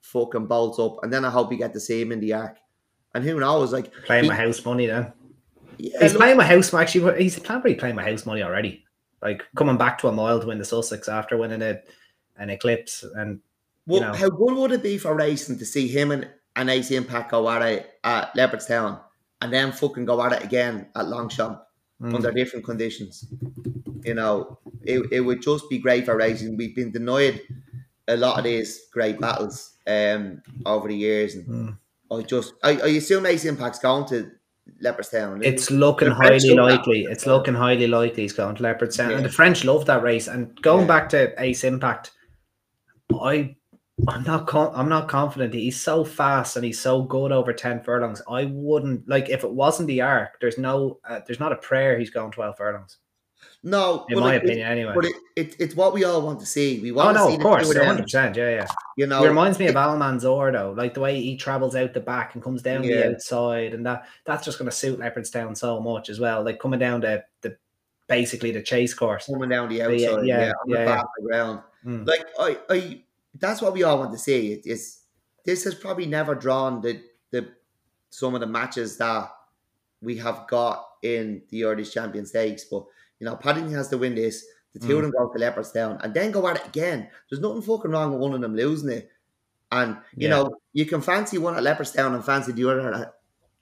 fucking 0.02 0.48
bolts 0.48 0.80
up, 0.80 0.98
and 1.04 1.12
then 1.14 1.24
I 1.26 1.30
hope 1.30 1.50
we 1.50 1.58
get 1.58 1.74
to 1.74 1.80
see 1.80 2.02
him 2.02 2.12
in 2.12 2.20
the 2.20 2.34
arc. 2.34 2.58
And 3.16 3.24
who 3.24 3.40
knows, 3.40 3.72
like 3.74 3.92
Playing 4.06 4.26
he- 4.26 4.30
with 4.30 4.38
house 4.38 4.64
money 4.66 4.86
then. 4.88 5.14
yeah, 5.78 6.00
He's 6.02 6.14
look, 6.14 6.22
playing 6.22 6.38
my 6.38 6.44
house 6.46 6.74
actually. 6.74 7.24
He's 7.24 7.40
probably 7.40 7.76
playing 7.76 7.96
my 7.96 8.04
house 8.04 8.26
money 8.26 8.44
already. 8.44 8.86
Like 9.22 9.44
coming 9.56 9.78
back 9.78 9.98
to 10.00 10.08
a 10.08 10.12
mile 10.12 10.40
to 10.40 10.48
win 10.48 10.60
the 10.60 10.66
Sussex 10.66 11.10
after 11.10 11.38
winning 11.38 11.62
a, 11.62 11.82
an 12.38 12.50
eclipse, 12.50 13.04
and 13.16 13.40
well, 13.86 14.02
you 14.02 14.08
know. 14.08 14.14
how 14.14 14.30
good 14.30 14.56
would 14.56 14.72
it 14.72 14.84
be 14.84 14.98
for 14.98 15.14
racing 15.16 15.58
to 15.60 15.66
see 15.66 15.88
him 15.88 16.12
and, 16.12 16.30
and 16.56 16.70
Ace 16.70 16.92
Impact 16.92 17.32
go 17.32 17.50
at 17.50 17.62
it 17.62 17.90
at 18.04 18.34
Leopardstown, 18.36 19.00
and 19.42 19.52
then 19.52 19.72
fucking 19.72 20.06
go 20.06 20.22
at 20.24 20.34
it 20.34 20.44
again 20.44 20.88
at 20.96 21.08
Longchamp? 21.08 21.62
mm, 22.02 22.14
under 22.14 22.32
different 22.32 22.66
conditions. 22.66 23.26
You 24.04 24.14
know, 24.14 24.60
it, 24.84 25.12
it 25.12 25.22
would 25.22 25.42
just 25.42 25.70
be 25.70 25.78
great 25.78 26.06
for 26.06 26.16
racing. 26.16 26.58
We've 26.58 26.76
been 26.76 26.92
denied 26.92 27.42
a 28.08 28.18
lot 28.18 28.40
of 28.40 28.44
these 28.44 28.88
great 28.92 29.20
battles 29.20 29.76
um 29.86 30.42
over 30.66 30.88
the 30.88 30.96
years, 30.96 31.36
and 31.36 31.48
mm. 31.48 31.78
I 32.12 32.22
just 32.24 32.54
I, 32.64 32.72
I 32.72 32.88
assume 32.90 33.26
Ace 33.26 33.46
Impact's 33.46 33.80
going 33.80 34.08
to 34.10 34.32
Leopardstown. 34.84 35.44
it's 35.44 35.70
looking 35.72 36.10
highly 36.10 36.50
likely. 36.54 37.04
It's 37.10 37.26
looking 37.26 37.54
highly 37.54 37.88
likely 37.88 38.24
he's 38.24 38.34
going 38.34 38.56
to 38.56 38.64
Leopardstown, 38.64 39.10
Yeah. 39.12 39.18
and 39.18 39.26
the 39.26 39.30
French 39.30 39.64
love 39.66 39.86
that 39.86 40.04
race. 40.04 40.28
And 40.28 40.60
going 40.62 40.82
Yeah. 40.82 40.88
back 40.88 41.10
to 41.10 41.34
Ace 41.42 41.64
Impact, 41.64 42.12
I. 43.22 43.56
I'm 44.08 44.24
not. 44.24 44.48
Con- 44.48 44.72
I'm 44.74 44.88
not 44.88 45.10
confident. 45.10 45.54
He's 45.54 45.82
so 45.82 46.06
fast 46.06 46.56
and 46.56 46.64
he's 46.64 46.80
so 46.80 47.02
good 47.02 47.34
over 47.34 47.52
ten 47.52 47.82
furlongs. 47.84 48.22
I 48.30 48.46
wouldn't 48.50 49.10
like 49.10 49.28
if 49.30 49.44
it 49.44 49.52
wasn't 49.52 49.88
the 49.88 50.00
arc. 50.02 50.40
There's 50.40 50.58
no. 50.58 51.00
Uh, 51.08 51.20
there's 51.28 51.40
not 51.42 51.52
a 51.52 51.58
prayer 51.58 52.00
he's 52.00 52.10
going 52.10 52.32
twelve 52.32 52.56
furlongs. 52.58 52.98
No, 53.64 54.06
In 54.10 54.16
but 54.16 54.22
my 54.22 54.36
it- 54.36 54.44
opinion, 54.44 54.68
anyway. 54.68 54.94
But 54.96 55.06
it, 55.06 55.16
it, 55.36 55.56
it's 55.60 55.76
what 55.76 55.94
we 55.94 56.04
all 56.04 56.22
want 56.22 56.40
to 56.40 56.46
see. 56.46 56.80
We 56.80 56.92
oh 56.92 56.96
want 56.96 57.18
to 57.18 57.24
no, 57.24 57.30
see 57.30 57.36
of 57.36 57.42
course, 57.42 57.74
them, 57.74 57.86
hundred 57.86 58.04
percent. 58.04 58.36
Yeah, 58.36 58.50
yeah. 58.50 58.68
You 58.98 59.08
know, 59.08 59.22
He 59.22 59.28
reminds 59.28 59.60
me 59.60 59.68
of 59.68 59.76
Almanzor 59.76 60.52
though, 60.54 60.74
like 60.78 60.94
the 60.94 61.00
way 61.02 61.22
he 61.22 61.36
travels 61.38 61.76
out 61.76 61.94
the 61.94 62.00
back 62.00 62.36
and 62.36 62.44
comes 62.44 62.62
down 62.62 62.84
Yeah. 62.84 62.96
the 62.96 63.10
outside, 63.16 63.74
and 63.74 63.86
that 63.86 64.06
that's 64.26 64.46
just 64.46 64.58
going 64.60 64.70
to 64.70 64.76
suit 64.76 65.00
Leopardstown 65.00 65.58
so 65.58 65.80
much 65.82 66.10
as 66.10 66.20
well. 66.20 66.44
Like 66.44 66.60
coming 66.60 66.80
down 66.80 67.02
the 67.02 67.24
the 67.42 67.58
basically 68.08 68.52
the 68.52 68.62
chase 68.62 68.94
course. 68.94 69.26
coming 69.28 69.50
down 69.50 69.70
the 69.70 69.76
Yeah, 69.76 69.86
outside, 69.86 70.00
yeah, 70.00 70.08
yeah, 70.18 70.52
on 70.52 70.70
yeah, 70.70 70.78
the 70.78 70.80
yeah. 70.80 70.86
back 70.86 71.06
ground. 71.22 71.60
Mm. 71.86 72.08
Like 72.08 72.26
I, 72.40 72.58
I, 72.70 73.02
that's 73.40 73.62
what 73.62 73.74
we 73.74 73.84
all 73.84 74.00
want 74.00 74.12
to 74.12 74.18
see. 74.18 74.54
It, 74.54 74.62
it's 74.66 75.02
this 75.46 75.64
has 75.66 75.76
probably 75.76 76.06
never 76.06 76.34
drawn 76.36 76.82
the 76.82 77.02
the 77.32 77.48
some 78.10 78.34
of 78.36 78.42
the 78.42 78.48
matches 78.48 78.98
that 78.98 79.30
we 80.02 80.18
have 80.18 80.48
got 80.48 80.86
in 81.04 81.42
the 81.50 81.66
Irish 81.66 81.94
Champion 81.94 82.26
Stakes. 82.26 82.64
But 82.66 82.86
you 83.20 83.26
know, 83.26 83.36
Paddington 83.36 83.74
has 83.74 83.90
to 83.90 83.98
win 83.98 84.16
this. 84.16 84.46
The 84.74 84.80
two 84.80 84.98
of 84.98 85.02
them 85.04 85.12
go 85.12 85.32
to 85.32 85.40
Leopardstown 85.40 86.04
and 86.04 86.14
then 86.14 86.32
go 86.32 86.48
at 86.48 86.58
it 86.58 86.68
again. 86.68 87.10
There's 87.30 87.42
nothing 87.42 87.62
fucking 87.64 87.92
wrong 87.92 88.12
with 88.12 88.22
one 88.22 88.34
of 88.34 88.42
them 88.42 88.56
losing 88.56 88.92
it. 88.92 89.10
And 89.72 89.98
you 90.18 90.28
Yeah. 90.28 90.30
know, 90.30 90.56
you 90.74 90.86
can 90.86 91.02
fancy 91.02 91.38
one 91.38 91.56
at 91.56 91.64
Leopardstown 91.64 92.14
and 92.16 92.24
fancy 92.26 92.52
the 92.52 92.70
other 92.70 92.94
at, 92.94 93.14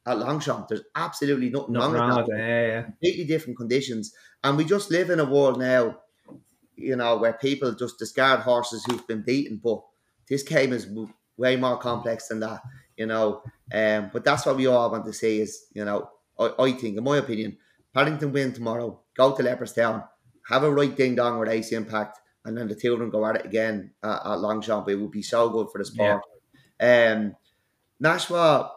at 0.06 0.18
Longchamp. 0.20 0.68
There's 0.68 0.84
absolutely 0.96 1.50
nothing, 1.50 1.74
Nothing 1.74 1.94
wrong, 1.94 2.10
wrong 2.10 2.18
with 2.18 2.28
with 2.28 2.28
that. 2.28 2.38
Yeah, 2.38 2.68
yeah. 2.68 2.82
completely 2.84 3.26
different 3.26 3.58
conditions. 3.58 4.14
And 4.44 4.58
we 4.58 4.66
just 4.66 4.92
live 4.92 5.10
in 5.10 5.20
a 5.20 5.26
world 5.26 5.60
now, 5.60 6.02
you 6.76 6.96
know, 6.96 7.18
where 7.18 7.34
people 7.34 7.72
just 7.74 8.00
discard 8.00 8.42
horses 8.42 8.86
who've 8.86 9.06
been 9.08 9.24
beaten. 9.24 9.60
But 9.64 9.84
this 10.30 10.44
game 10.44 10.74
is 10.74 10.88
way 11.38 11.56
more 11.56 11.78
complex 11.78 12.28
than 12.28 12.40
that, 12.42 12.62
you 12.98 13.06
know. 13.06 13.44
Um, 13.74 14.10
but 14.14 14.24
that's 14.24 14.46
what 14.46 14.56
we 14.58 14.68
all 14.68 14.92
want 14.92 15.06
to 15.06 15.14
see 15.14 15.42
is, 15.42 15.68
you 15.74 15.86
know, 15.86 16.10
I, 16.40 16.54
I 16.60 16.72
think, 16.74 16.98
in 16.98 17.04
my 17.04 17.18
opinion, 17.18 17.58
Paddington 17.94 18.32
win 18.32 18.54
tomorrow, 18.54 19.00
go 19.16 19.36
to 19.36 19.44
Leopardstown, 19.44 20.08
have 20.50 20.64
a 20.64 20.72
right 20.72 20.96
ding 20.96 21.16
dong 21.16 21.40
with 21.40 21.50
Ace 21.50 21.72
Impact, 21.72 22.20
and 22.46 22.58
then 22.58 22.68
the 22.68 22.76
two 22.76 22.94
of 22.94 23.00
them 23.00 23.10
go 23.10 23.26
at 23.26 23.36
it 23.38 23.46
again 23.46 23.92
at, 24.04 24.22
at 24.26 24.40
Longchamp. 24.40 24.88
It 24.90 24.96
would 24.96 25.12
be 25.12 25.22
so 25.24 25.50
good 25.50 25.68
for 25.72 25.80
the 25.80 25.86
sport. 25.86 26.22
Um, 26.80 27.36
Nashwa, 28.04 28.70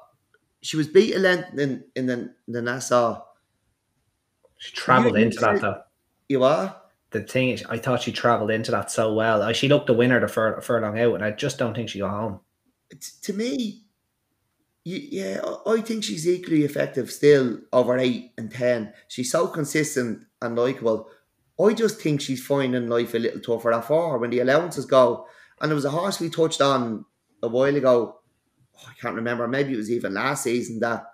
she 0.62 0.76
was 0.76 0.88
beat 0.88 1.14
a 1.14 1.18
length 1.18 1.58
in, 1.58 1.84
in 1.94 2.06
the, 2.06 2.34
the 2.48 2.62
Nassau. 2.62 3.22
She 4.56 4.72
travelled 4.74 5.16
into 5.16 5.38
that 5.40 5.60
though. 5.60 5.82
You 6.28 6.44
are? 6.44 6.76
The 7.10 7.22
thing 7.22 7.50
is, 7.50 7.64
I 7.68 7.78
thought 7.78 8.02
she 8.02 8.12
travelled 8.12 8.50
into 8.50 8.70
that 8.70 8.90
so 8.90 9.12
well. 9.12 9.42
Uh, 9.42 9.52
She 9.52 9.68
looked 9.68 9.88
the 9.88 9.94
winner 9.94 10.20
the 10.20 10.28
fur- 10.28 10.60
furlong 10.60 10.98
out, 10.98 11.14
and 11.14 11.24
I 11.24 11.32
just 11.32 11.58
don't 11.58 11.74
think 11.74 11.88
she 11.88 11.98
got 11.98 12.10
home. 12.10 12.40
It's- 12.90 13.18
to 13.22 13.32
me, 13.32 13.82
yeah, 14.84 15.40
I- 15.66 15.80
think 15.82 16.04
she's 16.04 16.26
equally 16.28 16.64
effective 16.64 17.10
still 17.10 17.58
over 17.72 17.98
eight 17.98 18.32
and 18.38 18.50
ten. 18.50 18.92
She's 19.08 19.30
so 19.30 19.46
consistent 19.46 20.20
and 20.42 20.56
likable. 20.56 21.08
I 21.60 21.74
just 21.74 22.00
think 22.00 22.20
she's 22.20 22.44
finding 22.44 22.88
life 22.88 23.12
a 23.14 23.18
little 23.18 23.40
tougher 23.40 23.72
at 23.72 23.84
four 23.84 24.18
when 24.18 24.30
the 24.30 24.40
allowances 24.40 24.86
go. 24.86 25.26
And 25.60 25.70
there 25.70 25.76
was 25.76 25.84
a 25.84 25.90
horse 25.90 26.18
we 26.20 26.30
touched 26.30 26.60
on 26.62 27.04
a 27.42 27.48
while 27.48 27.76
ago. 27.76 28.20
oh, 28.78 28.84
I 28.88 28.92
can't 29.00 29.14
remember. 29.14 29.46
Maybe 29.46 29.74
it 29.74 29.76
was 29.76 29.90
even 29.90 30.14
last 30.14 30.44
season 30.44 30.80
that 30.80 31.04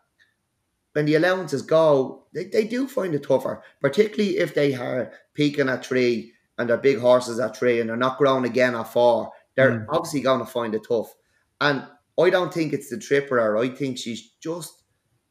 when 0.92 1.04
the 1.06 1.16
allowances 1.16 1.62
go, 1.62 2.26
they, 2.32 2.44
they 2.44 2.64
do 2.64 2.86
find 2.86 3.14
it 3.14 3.24
tougher, 3.24 3.62
particularly 3.80 4.38
if 4.38 4.54
they 4.54 4.74
are 4.74 5.12
peaking 5.34 5.68
at 5.68 5.84
three 5.84 6.32
and 6.58 6.70
they're 6.70 6.76
big 6.78 6.98
horses 7.00 7.40
at 7.40 7.56
three 7.56 7.80
and 7.80 7.90
they're 7.90 7.96
not 7.96 8.18
grown 8.18 8.44
again 8.44 8.74
at 8.76 8.92
four. 8.92 9.32
They're 9.56 9.80
Mm. 9.80 9.86
obviously 9.88 10.20
going 10.20 10.40
to 10.40 10.46
find 10.46 10.74
it 10.74 10.86
tough. 10.88 11.12
And 11.60 11.84
I 12.18 12.30
don't 12.30 12.52
think 12.52 12.72
it's 12.72 12.90
the 12.90 12.98
trip 12.98 13.28
for 13.28 13.38
her. 13.38 13.58
I 13.58 13.68
think 13.68 13.98
she's 13.98 14.30
just, 14.40 14.82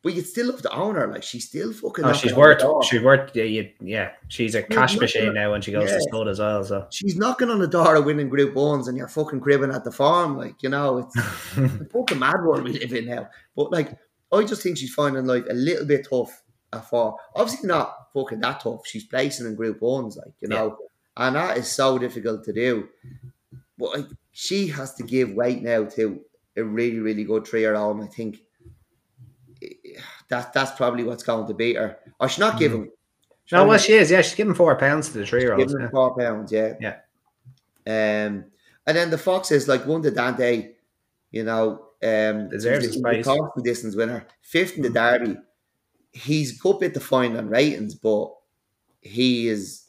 but 0.04 0.14
you 0.14 0.22
still 0.22 0.48
love 0.48 0.62
to 0.62 0.72
own 0.72 0.96
her. 0.96 1.08
Like 1.08 1.24
she's 1.24 1.48
still 1.48 1.74
fucking. 1.74 2.06
Oh, 2.06 2.14
she's 2.14 2.32
the 2.32 2.38
worth. 2.38 2.86
She's 2.86 3.02
worth. 3.02 3.32
Yeah, 3.34 3.44
you, 3.44 3.72
yeah. 3.82 4.12
She's 4.28 4.54
a 4.54 4.62
cash 4.62 4.98
machine 4.98 5.26
gonna- 5.26 5.40
now 5.40 5.52
when 5.52 5.62
she 5.62 5.72
goes 5.72 5.90
yeah. 5.90 5.96
to 5.96 6.02
stud 6.02 6.28
as 6.28 6.40
well. 6.40 6.64
So 6.64 6.88
She's 6.92 7.16
knocking 7.16 7.50
on 7.50 7.60
the 7.60 7.68
door 7.68 7.96
of 7.96 8.06
winning 8.06 8.30
Group 8.30 8.54
Ones, 8.54 8.88
and 8.88 8.98
you're 8.98 9.08
fucking 9.08 9.40
cribbing 9.40 9.74
at 9.74 9.84
the 9.84 9.92
farm. 9.92 10.38
Like 10.38 10.62
you 10.62 10.70
know, 10.70 11.00
it's 11.00 11.14
the 11.56 11.90
fucking 11.92 12.20
mad 12.20 12.44
world 12.44 12.64
we 12.64 12.74
live 12.74 12.94
in 12.94 13.08
now. 13.08 13.30
But 13.56 13.72
like, 13.72 13.98
I 14.32 14.44
just 14.44 14.62
think 14.62 14.78
she's 14.78 14.94
finding 14.94 15.26
life 15.26 15.46
a 15.50 15.54
little 15.54 15.86
bit 15.86 16.08
tough 16.08 16.44
at 16.72 16.88
four. 16.88 17.18
Obviously 17.36 17.68
not 17.68 17.96
fucking 18.14 18.42
that 18.42 18.60
tough. 18.60 18.86
She's 18.86 19.06
placing 19.06 19.48
in 19.48 19.56
Group 19.56 19.82
Ones, 19.82 20.18
like 20.18 20.36
you 20.40 20.50
know, 20.50 20.78
and 21.18 21.36
that 21.36 21.58
is 21.58 21.68
so 21.68 21.98
difficult 21.98 22.44
to 22.44 22.54
do. 22.54 22.90
But 23.80 23.98
like, 23.98 24.06
she 24.32 24.68
has 24.68 24.94
to 24.96 25.04
give 25.04 25.32
weight 25.32 25.64
now 25.64 25.86
to 25.86 26.22
a 26.58 26.64
really, 26.64 27.00
really 27.00 27.24
good 27.24 27.46
three-year-old. 27.48 28.02
I 28.02 28.08
think 28.08 28.40
that 30.30 30.54
that's 30.54 30.72
probably 30.72 31.04
what's 31.04 31.24
going 31.24 31.48
to 31.48 31.54
beat 31.54 31.76
her. 31.78 31.98
Or 32.20 32.30
she's 32.30 32.40
not 32.40 32.60
giving. 32.60 32.90
she's 33.46 33.52
no, 33.54 33.60
not 33.60 33.68
well, 33.68 33.78
she 33.78 33.94
is. 33.94 34.12
Yeah, 34.12 34.22
she's 34.22 34.36
giving 34.36 34.54
four 34.54 34.76
pounds 34.78 35.10
to 35.10 35.20
the 35.20 35.26
three 35.26 35.42
year 35.42 35.54
olds. 35.54 35.72
Give 35.74 35.82
them 35.82 35.90
four 35.92 36.16
pounds, 36.18 36.52
yeah. 36.52 36.74
Yeah. 36.80 36.96
Um, 37.88 38.46
and 38.88 38.96
then 38.98 39.10
the 39.10 39.18
Foxes, 39.18 39.68
like 39.68 39.86
one 39.86 40.02
to 40.04 40.12
Dante, 40.12 40.74
you 41.32 41.44
know, 41.44 41.88
um, 42.04 42.50
Deserves 42.50 42.86
his 42.86 42.88
a- 42.88 42.88
he's 42.88 42.98
a 42.98 43.02
place. 43.02 43.26
costly 43.26 43.64
distance 43.64 43.96
winner, 43.96 44.28
fifth 44.42 44.76
in 44.78 44.84
the 44.84 44.90
Derby. 44.90 45.38
He's 46.12 46.56
a 46.56 46.60
good 46.60 46.80
bit 46.80 46.94
to 46.94 47.00
find 47.00 47.36
on 47.38 47.50
ratings, 47.50 47.96
but 47.96 48.32
he 49.02 49.48
is 49.48 49.85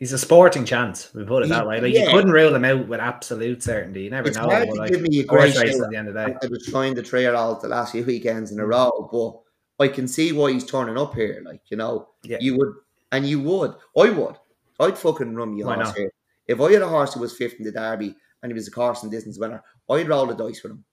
He's 0.00 0.14
a 0.14 0.18
sporting 0.18 0.64
chance. 0.64 1.12
We 1.14 1.24
put 1.24 1.42
it 1.42 1.46
He- 1.46 1.52
that 1.52 1.68
way. 1.68 1.78
Like 1.78 1.92
yeah. 1.92 2.06
you 2.06 2.10
couldn't 2.10 2.32
rule 2.32 2.54
him 2.54 2.64
out 2.64 2.88
with 2.88 3.00
absolute 3.00 3.62
certainty. 3.62 4.02
You 4.04 4.10
never 4.10 4.28
It's 4.28 4.36
know. 4.38 4.48
hard 4.48 4.66
to 4.68 4.74
like, 4.74 4.90
give 4.90 5.02
me 5.02 5.20
a 5.20 5.24
great 5.24 5.54
race 5.56 5.78
at 5.78 5.90
the 5.90 5.96
end 5.96 6.08
of 6.08 6.14
the 6.14 6.26
day. 6.26 6.36
I 6.42 6.46
was 6.46 6.66
trying 6.66 6.94
to 6.94 7.02
trail 7.02 7.36
out 7.36 7.60
the 7.60 7.68
last 7.68 7.92
few 7.92 8.02
weekends 8.04 8.50
in 8.50 8.58
a 8.58 8.64
mm. 8.64 8.70
row, 8.70 9.08
but 9.12 9.84
I 9.84 9.88
can 9.88 10.08
see 10.08 10.32
why 10.32 10.52
he's 10.52 10.64
turning 10.64 10.96
up 10.96 11.14
here. 11.14 11.42
Like, 11.44 11.60
you 11.68 11.76
know, 11.76 12.08
Yeah. 12.24 12.38
you 12.40 12.56
would, 12.56 12.72
and 13.12 13.26
you 13.26 13.40
would, 13.42 13.74
I 13.96 14.08
would, 14.10 14.36
I'd 14.80 14.96
fucking 14.98 15.34
run 15.34 15.54
Why 15.58 15.74
horse 15.74 15.94
here. 15.94 16.10
If 16.48 16.60
I 16.62 16.72
had 16.72 16.82
a 16.82 16.88
horse 16.88 17.12
who 17.14 17.20
was 17.20 17.36
fifth 17.36 17.56
in 17.58 17.64
the 17.64 17.70
Derby 17.72 18.16
and 18.42 18.50
he 18.50 18.54
was 18.54 18.68
a 18.68 18.70
course 18.70 19.02
and 19.02 19.12
distance 19.12 19.38
winner, 19.38 19.62
I'd 19.90 20.08
roll 20.08 20.26
the 20.26 20.34
dice 20.34 20.62
with 20.62 20.72
him. 20.72 20.84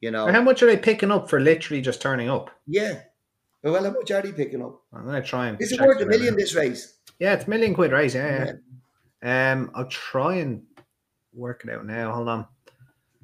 You 0.00 0.12
know, 0.12 0.26
And 0.26 0.36
how 0.36 0.42
much 0.42 0.62
are 0.62 0.66
they 0.66 0.76
picking 0.76 1.10
up 1.10 1.28
for 1.28 1.40
literally 1.40 1.80
just 1.82 2.00
turning 2.00 2.30
up? 2.30 2.50
yeah. 2.66 3.00
Well, 3.62 3.84
how 3.84 3.90
much 3.90 4.10
are 4.10 4.22
they 4.22 4.32
picking 4.32 4.62
up? 4.62 4.82
I'm 4.92 5.04
gonna 5.04 5.22
try 5.22 5.48
and. 5.48 5.60
Is 5.60 5.72
it 5.72 5.80
worth 5.80 6.00
a 6.00 6.06
million 6.06 6.36
this 6.36 6.54
race? 6.54 6.98
Yeah, 7.18 7.34
it's 7.34 7.46
a 7.46 7.50
million 7.50 7.74
quid 7.74 7.92
race. 7.92 8.14
Yeah, 8.14 8.54
yeah. 9.22 9.52
Um, 9.52 9.70
I'll 9.74 9.86
try 9.86 10.36
and 10.36 10.62
work 11.32 11.62
it 11.64 11.70
out 11.72 11.86
now. 11.86 12.12
Hold 12.12 12.28
on. 12.28 12.46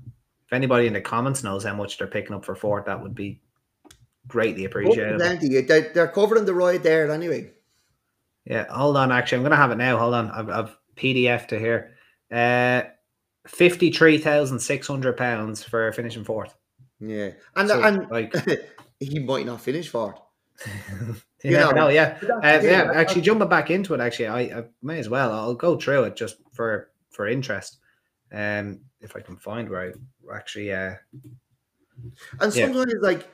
If 0.06 0.52
anybody 0.52 0.86
in 0.86 0.92
the 0.92 1.00
comments 1.00 1.42
knows 1.42 1.64
how 1.64 1.74
much 1.74 1.98
they're 1.98 2.06
picking 2.06 2.34
up 2.34 2.44
for 2.44 2.54
fourth, 2.54 2.86
that 2.86 3.02
would 3.02 3.14
be 3.14 3.40
greatly 4.28 4.64
appreciated. 4.64 5.20
They're, 5.20 5.92
they're 5.92 6.08
covering 6.08 6.44
the 6.44 6.54
ride 6.54 6.82
there 6.82 7.10
anyway. 7.10 7.50
Yeah, 8.44 8.66
hold 8.70 8.96
on. 8.96 9.12
Actually, 9.12 9.38
I'm 9.38 9.42
gonna 9.42 9.56
have 9.56 9.72
it 9.72 9.76
now. 9.76 9.98
Hold 9.98 10.14
on. 10.14 10.30
I've, 10.30 10.48
I've 10.48 10.76
PDF 10.96 11.48
to 11.48 11.58
here. 11.58 11.96
Uh, 12.30 12.82
fifty-three 13.46 14.18
thousand 14.18 14.60
six 14.60 14.86
hundred 14.86 15.16
pounds 15.16 15.64
for 15.64 15.92
finishing 15.92 16.24
fourth. 16.24 16.54
Yeah, 17.00 17.30
and 17.56 17.68
So, 17.68 17.82
and 17.82 18.10
like, 18.10 18.34
he 19.00 19.18
might 19.18 19.46
not 19.46 19.60
finish 19.60 19.88
fourth. 19.88 20.18
you 21.44 21.52
know. 21.52 21.88
Yeah, 21.88 22.18
uh, 22.22 22.60
yeah. 22.62 22.90
Actually, 22.94 23.22
jumping 23.22 23.48
back 23.48 23.70
into 23.70 23.94
it, 23.94 24.00
actually, 24.00 24.28
I, 24.28 24.40
I 24.60 24.64
may 24.82 24.98
as 24.98 25.08
well. 25.08 25.32
I'll 25.32 25.54
go 25.54 25.76
through 25.76 26.04
it 26.04 26.16
just 26.16 26.36
for 26.52 26.90
for 27.10 27.26
interest. 27.28 27.78
Um, 28.32 28.80
if 29.00 29.16
I 29.16 29.20
can 29.20 29.36
find 29.36 29.68
where 29.68 29.92
I 30.30 30.36
actually, 30.36 30.72
uh, 30.72 30.94
And 32.40 32.54
Yeah. 32.54 32.66
sometimes, 32.66 32.94
like, 33.00 33.28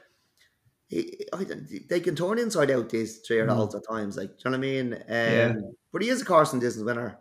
he- 0.89 1.27
I 1.33 1.45
they 1.89 2.01
can 2.01 2.15
turn 2.17 2.39
inside 2.39 2.71
out 2.71 2.89
these 2.91 3.19
three 3.21 3.37
year 3.37 3.51
olds 3.51 3.75
at 3.75 3.87
times. 3.89 4.17
Like, 4.17 4.31
do 4.31 4.43
you 4.45 4.51
know 4.51 4.59
what 4.59 4.67
I 4.67 4.71
mean? 4.71 4.93
Um, 4.95 5.01
Yeah. 5.09 5.55
But 5.93 6.03
he 6.03 6.09
is 6.09 6.23
a 6.23 6.25
Carson 6.25 6.59
distance 6.59 6.85
winner. 6.85 7.19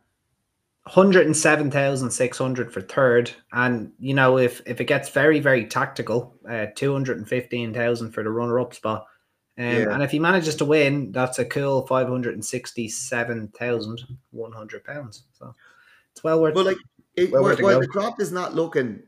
hundred 0.86 1.26
and 1.26 1.36
seven 1.38 1.72
thousand 1.72 2.12
six 2.12 2.38
hundred 2.38 2.72
for 2.74 2.82
third, 2.82 3.32
and 3.54 3.94
you 4.00 4.14
know 4.14 4.38
if 4.38 4.62
if 4.66 4.82
it 4.82 4.86
gets 4.86 5.10
very 5.10 5.40
very 5.40 5.66
tactical, 5.66 6.36
uh, 6.50 6.66
two 6.76 6.92
hundred 6.92 7.18
and 7.18 7.28
fifteen 7.28 7.74
thousand 7.74 8.12
for 8.12 8.24
the 8.24 8.30
runner 8.30 8.60
up 8.60 8.74
spot. 8.74 9.06
Um, 9.58 9.66
Yeah. 9.66 9.94
And 9.94 10.02
if 10.04 10.12
he 10.12 10.20
manages 10.20 10.56
to 10.58 10.66
win, 10.66 11.12
that's 11.12 11.40
a 11.40 11.46
cool 11.46 11.86
five 11.86 12.08
hundred 12.08 12.34
and 12.34 12.44
sixty-seven 12.46 13.50
thousand 13.50 14.02
one 14.32 14.52
hundred 14.52 14.84
pounds. 14.84 15.24
So 15.38 15.54
it's 16.12 16.24
well 16.24 16.42
worth. 16.42 16.54
But, 16.56 16.66
like, 16.66 16.78
it, 17.16 17.32
Well, 17.32 17.44
well, 17.44 17.58
well, 17.62 17.80
the 17.80 17.88
crop 17.88 18.20
is 18.20 18.32
not 18.32 18.56
looking, 18.56 19.04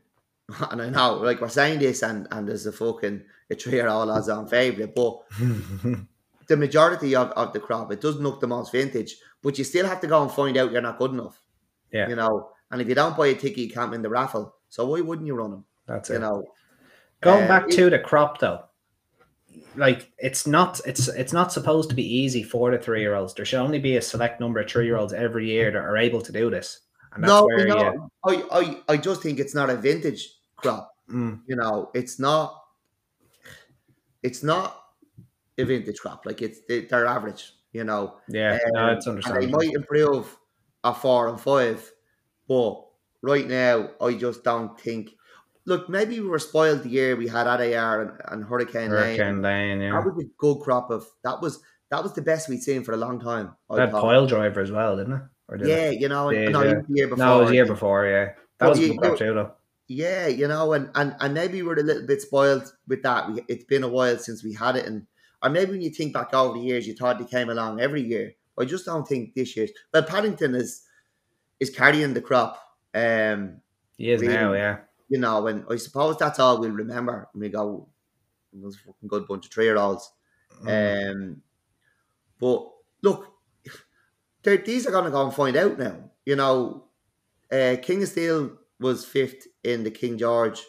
and 0.70 0.82
I 0.82 0.88
know, 0.90 1.14
like, 1.16 1.40
we're 1.40 1.48
saying 1.48 1.80
this, 1.80 2.02
and, 2.02 2.28
and 2.30 2.46
there's 2.48 2.66
a 2.66 2.72
fucking 2.72 3.22
a 3.50 3.54
three 3.56 3.72
year 3.74 3.88
old 3.88 4.08
odds 4.10 4.28
on 4.28 4.46
favourite, 4.46 4.94
but 4.94 5.20
the 6.46 6.56
majority 6.56 7.14
of, 7.16 7.30
of 7.32 7.52
the 7.52 7.60
crop, 7.60 7.90
it 7.92 8.00
doesn't 8.00 8.22
look 8.22 8.40
the 8.40 8.46
most 8.46 8.70
vintage, 8.72 9.16
but 9.42 9.58
you 9.58 9.64
still 9.64 9.86
have 9.86 10.00
to 10.00 10.06
go 10.06 10.22
and 10.22 10.30
find 10.30 10.56
out 10.56 10.70
you're 10.72 10.80
not 10.82 10.98
good 10.98 11.10
enough. 11.12 11.40
Yeah. 11.92 12.08
You 12.08 12.16
know, 12.16 12.50
and 12.70 12.80
if 12.80 12.88
you 12.88 12.94
don't 12.94 13.16
buy 13.16 13.28
a 13.28 13.34
ticket, 13.34 13.58
you 13.58 13.70
can't 13.70 13.90
win 13.90 14.02
the 14.02 14.08
raffle. 14.08 14.54
So 14.68 14.86
why 14.86 15.00
wouldn't 15.00 15.26
you 15.26 15.34
run 15.34 15.50
them? 15.50 15.64
that's 15.86 16.08
You 16.10 16.16
it. 16.16 16.20
know, 16.20 16.44
Going 17.20 17.44
Uh, 17.44 17.48
back 17.48 17.64
it- 17.68 17.72
to 17.76 17.88
the 17.90 17.98
crop 17.98 18.38
though, 18.40 18.64
like 19.76 20.10
it's 20.18 20.46
not 20.46 20.80
it's 20.86 21.08
it's 21.08 21.32
not 21.32 21.52
supposed 21.52 21.90
to 21.90 21.96
be 21.96 22.04
easy 22.04 22.42
for 22.42 22.70
the 22.70 22.78
three 22.78 23.00
year 23.00 23.14
olds. 23.14 23.34
There 23.34 23.44
should 23.44 23.60
only 23.60 23.78
be 23.78 23.96
a 23.96 24.02
select 24.02 24.40
number 24.40 24.60
of 24.60 24.70
three 24.70 24.86
year 24.86 24.96
olds 24.96 25.12
every 25.12 25.46
year 25.46 25.70
that 25.70 25.78
are 25.78 25.96
able 25.96 26.22
to 26.22 26.32
do 26.32 26.50
this. 26.50 26.80
And 27.12 27.24
that's 27.24 27.30
no, 27.30 27.44
where 27.46 27.66
no, 27.66 27.78
you, 27.78 28.10
I, 28.24 28.58
I, 28.58 28.92
I 28.92 28.96
just 28.96 29.22
think 29.22 29.38
it's 29.38 29.54
not 29.54 29.70
a 29.70 29.76
vintage 29.76 30.28
crop. 30.56 30.92
Mm, 31.10 31.40
You 31.46 31.56
know, 31.56 31.90
it's 31.94 32.18
not. 32.18 32.62
It's 34.22 34.42
not 34.42 34.82
a 35.56 35.64
vintage 35.64 35.98
crop. 35.98 36.26
Like 36.26 36.42
it's 36.42 36.60
they, 36.68 36.82
they're 36.82 37.06
average. 37.06 37.52
You 37.72 37.84
know, 37.84 38.16
yeah, 38.28 38.58
no, 38.72 38.80
Um, 38.80 38.96
it's 38.96 39.06
and 39.06 39.22
they 39.22 39.46
might 39.46 39.72
improve 39.72 40.34
a 40.82 40.94
four 40.94 41.28
and 41.28 41.40
five, 41.40 41.92
but 42.48 42.82
right 43.22 43.46
now 43.46 43.90
I 44.00 44.14
just 44.14 44.44
don't 44.44 44.78
think. 44.80 45.10
Look, 45.66 45.88
maybe 45.88 46.20
we 46.20 46.28
were 46.28 46.38
spoiled 46.38 46.84
the 46.84 46.88
year 46.88 47.16
we 47.16 47.26
had 47.26 47.46
Adayar 47.46 48.02
and, 48.02 48.20
and 48.28 48.44
Hurricane, 48.44 48.90
Lane. 48.90 49.18
Hurricane 49.18 49.42
Lane, 49.42 49.80
yeah. 49.80 49.92
That 49.92 50.04
was 50.04 50.24
a 50.24 50.28
good 50.38 50.60
crop 50.60 50.90
of 50.90 51.06
that 51.24 51.42
was 51.42 51.60
that 51.90 52.02
was 52.02 52.14
the 52.14 52.22
best 52.22 52.48
we'd 52.48 52.62
seen 52.62 52.84
for 52.84 52.92
a 52.92 52.96
long 52.96 53.20
time. 53.20 53.54
I 53.68 53.76
That 53.76 53.90
pile 53.92 54.26
driver 54.26 54.60
as 54.60 54.70
well, 54.70 54.96
didn't 54.96 55.14
it? 55.14 55.22
Or 55.48 55.56
did 55.56 55.68
yeah, 55.68 55.88
it? 55.88 56.00
you 56.00 56.08
know, 56.08 56.30
Did, 56.30 56.52
no, 56.52 56.62
yeah. 56.62 56.80
year 56.88 57.08
before. 57.08 57.24
No, 57.24 57.38
it 57.38 57.40
was 57.42 57.48
the 57.50 57.54
year 57.54 57.66
before, 57.66 58.06
yeah. 58.06 58.30
That 58.58 58.68
was 58.70 58.78
a 58.80 58.88
good 58.88 58.98
crop 58.98 59.18
too, 59.18 59.34
though. 59.34 59.52
Yeah, 59.88 60.26
you 60.26 60.48
know, 60.48 60.72
and 60.72 60.90
and 60.94 61.14
and 61.20 61.34
maybe 61.34 61.62
we're 61.62 61.78
a 61.78 61.82
little 61.82 62.06
bit 62.06 62.22
spoiled 62.22 62.72
with 62.88 63.02
that. 63.02 63.30
We, 63.30 63.44
it's 63.48 63.64
been 63.64 63.84
a 63.84 63.88
while 63.88 64.18
since 64.18 64.42
we 64.42 64.52
had 64.52 64.74
it, 64.76 64.86
and 64.86 65.06
or 65.42 65.50
maybe 65.50 65.72
when 65.72 65.80
you 65.80 65.90
think 65.90 66.12
back 66.12 66.34
over 66.34 66.58
the 66.58 66.64
years, 66.64 66.86
you 66.86 66.94
thought 66.94 67.18
they 67.18 67.24
came 67.24 67.50
along 67.50 67.80
every 67.80 68.02
year. 68.02 68.32
I 68.58 68.64
just 68.64 68.84
don't 68.86 69.06
think 69.06 69.34
this 69.34 69.56
year's. 69.56 69.70
But 69.92 70.08
Paddington 70.08 70.54
is 70.56 70.82
is 71.60 71.70
carrying 71.70 72.14
the 72.14 72.20
crop. 72.20 72.60
Um, 72.94 73.60
He 73.96 74.10
is 74.10 74.20
really- 74.22 74.34
now, 74.34 74.52
yeah. 74.54 74.78
You 75.08 75.18
know, 75.20 75.46
and 75.46 75.64
I 75.70 75.76
suppose 75.76 76.16
that's 76.18 76.38
all 76.38 76.60
we'll 76.60 76.70
remember 76.70 77.28
when 77.32 77.42
we 77.42 77.48
go. 77.48 77.88
It 78.52 78.60
was 78.60 78.76
a 78.76 78.78
fucking 78.78 79.08
good 79.08 79.26
bunch 79.26 79.46
of 79.46 79.52
three 79.52 79.66
year 79.66 79.76
olds. 79.76 80.10
Mm. 80.62 81.12
Um, 81.12 81.42
but 82.40 82.68
look, 83.02 83.32
these 84.42 84.86
are 84.86 84.90
going 84.90 85.04
to 85.04 85.10
go 85.10 85.24
and 85.24 85.34
find 85.34 85.56
out 85.56 85.78
now. 85.78 86.10
You 86.24 86.36
know, 86.36 86.84
uh, 87.52 87.76
King 87.82 88.02
of 88.02 88.08
Steel 88.08 88.56
was 88.80 89.04
fifth 89.04 89.46
in 89.62 89.84
the 89.84 89.90
King 89.90 90.18
George. 90.18 90.62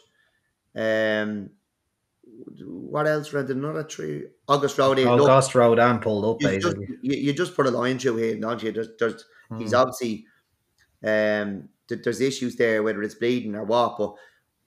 Um, 0.75 1.51
what 2.61 3.07
else? 3.07 3.33
Read 3.33 3.49
another 3.49 3.83
three. 3.83 4.25
Auguste 4.47 4.77
Rodin. 4.77 5.07
Auguste 5.07 5.55
Rodin 5.55 5.89
and 5.89 6.01
pulled 6.01 6.25
up, 6.25 6.41
you 6.41 6.59
just, 6.59 6.77
you, 7.01 7.15
you 7.15 7.33
just 7.33 7.55
put 7.55 7.65
a 7.65 7.71
line 7.71 7.97
through 7.97 8.17
here, 8.17 8.39
don't 8.39 8.61
you? 8.61 8.71
There's, 8.71 8.89
there's, 8.99 9.25
He's 9.57 9.71
Mm. 9.71 9.79
obviously 9.79 10.25
um, 11.03 11.69
th- 11.88 12.01
there's 12.03 12.21
issues 12.21 12.55
there, 12.55 12.83
whether 12.83 13.01
it's 13.03 13.15
bleeding 13.15 13.55
or 13.55 13.63
what. 13.63 13.97
But 13.97 14.13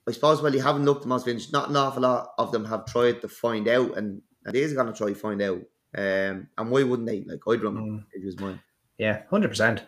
I 0.07 0.11
suppose 0.11 0.41
while 0.41 0.53
you 0.53 0.61
haven't 0.61 0.85
looked 0.85 1.03
the 1.03 1.07
most 1.07 1.25
vintage, 1.25 1.51
not 1.51 1.69
an 1.69 1.75
awful 1.75 2.01
lot 2.03 2.33
of 2.37 2.51
them 2.51 2.65
have 2.65 2.85
tried 2.85 3.21
to 3.21 3.27
find 3.29 3.67
out, 3.67 3.97
and, 3.97 4.21
and 4.45 4.55
they're 4.55 4.73
going 4.73 4.87
to 4.87 4.93
try 4.93 5.07
to 5.09 5.15
find 5.15 5.41
out. 5.41 5.61
Um, 5.95 6.47
and 6.57 6.69
why 6.71 6.83
wouldn't 6.83 7.07
they? 7.07 7.23
Like 7.27 7.41
I'd 7.47 7.63
run 7.63 7.75
Mm. 7.75 8.03
if 8.13 8.21
it 8.23 8.25
was 8.25 8.39
mine. 8.39 8.61
Yeah, 8.97 9.23
hundred 9.29 9.49
percent. 9.49 9.83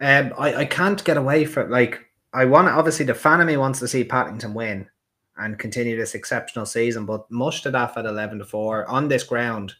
Um, 0.00 0.32
I 0.38 0.54
I 0.54 0.64
can't 0.64 1.02
get 1.04 1.16
away 1.16 1.44
from 1.44 1.70
like 1.70 2.00
I 2.32 2.44
want 2.46 2.68
to, 2.68 2.72
obviously 2.72 3.04
the 3.04 3.14
fan 3.14 3.40
of 3.40 3.46
me 3.46 3.56
wants 3.56 3.78
to 3.80 3.88
see 3.88 4.02
Paddington 4.04 4.54
win 4.54 4.88
and 5.36 5.58
continue 5.58 5.96
this 5.96 6.14
exceptional 6.14 6.64
season, 6.66 7.04
but 7.06 7.30
Mostahdaf 7.30 7.96
at 7.96 8.06
eleven 8.06 8.38
to 8.38 8.44
four 8.44 8.88
on 8.88 9.08
this 9.08 9.24
ground, 9.24 9.74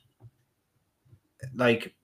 like 1.54 1.94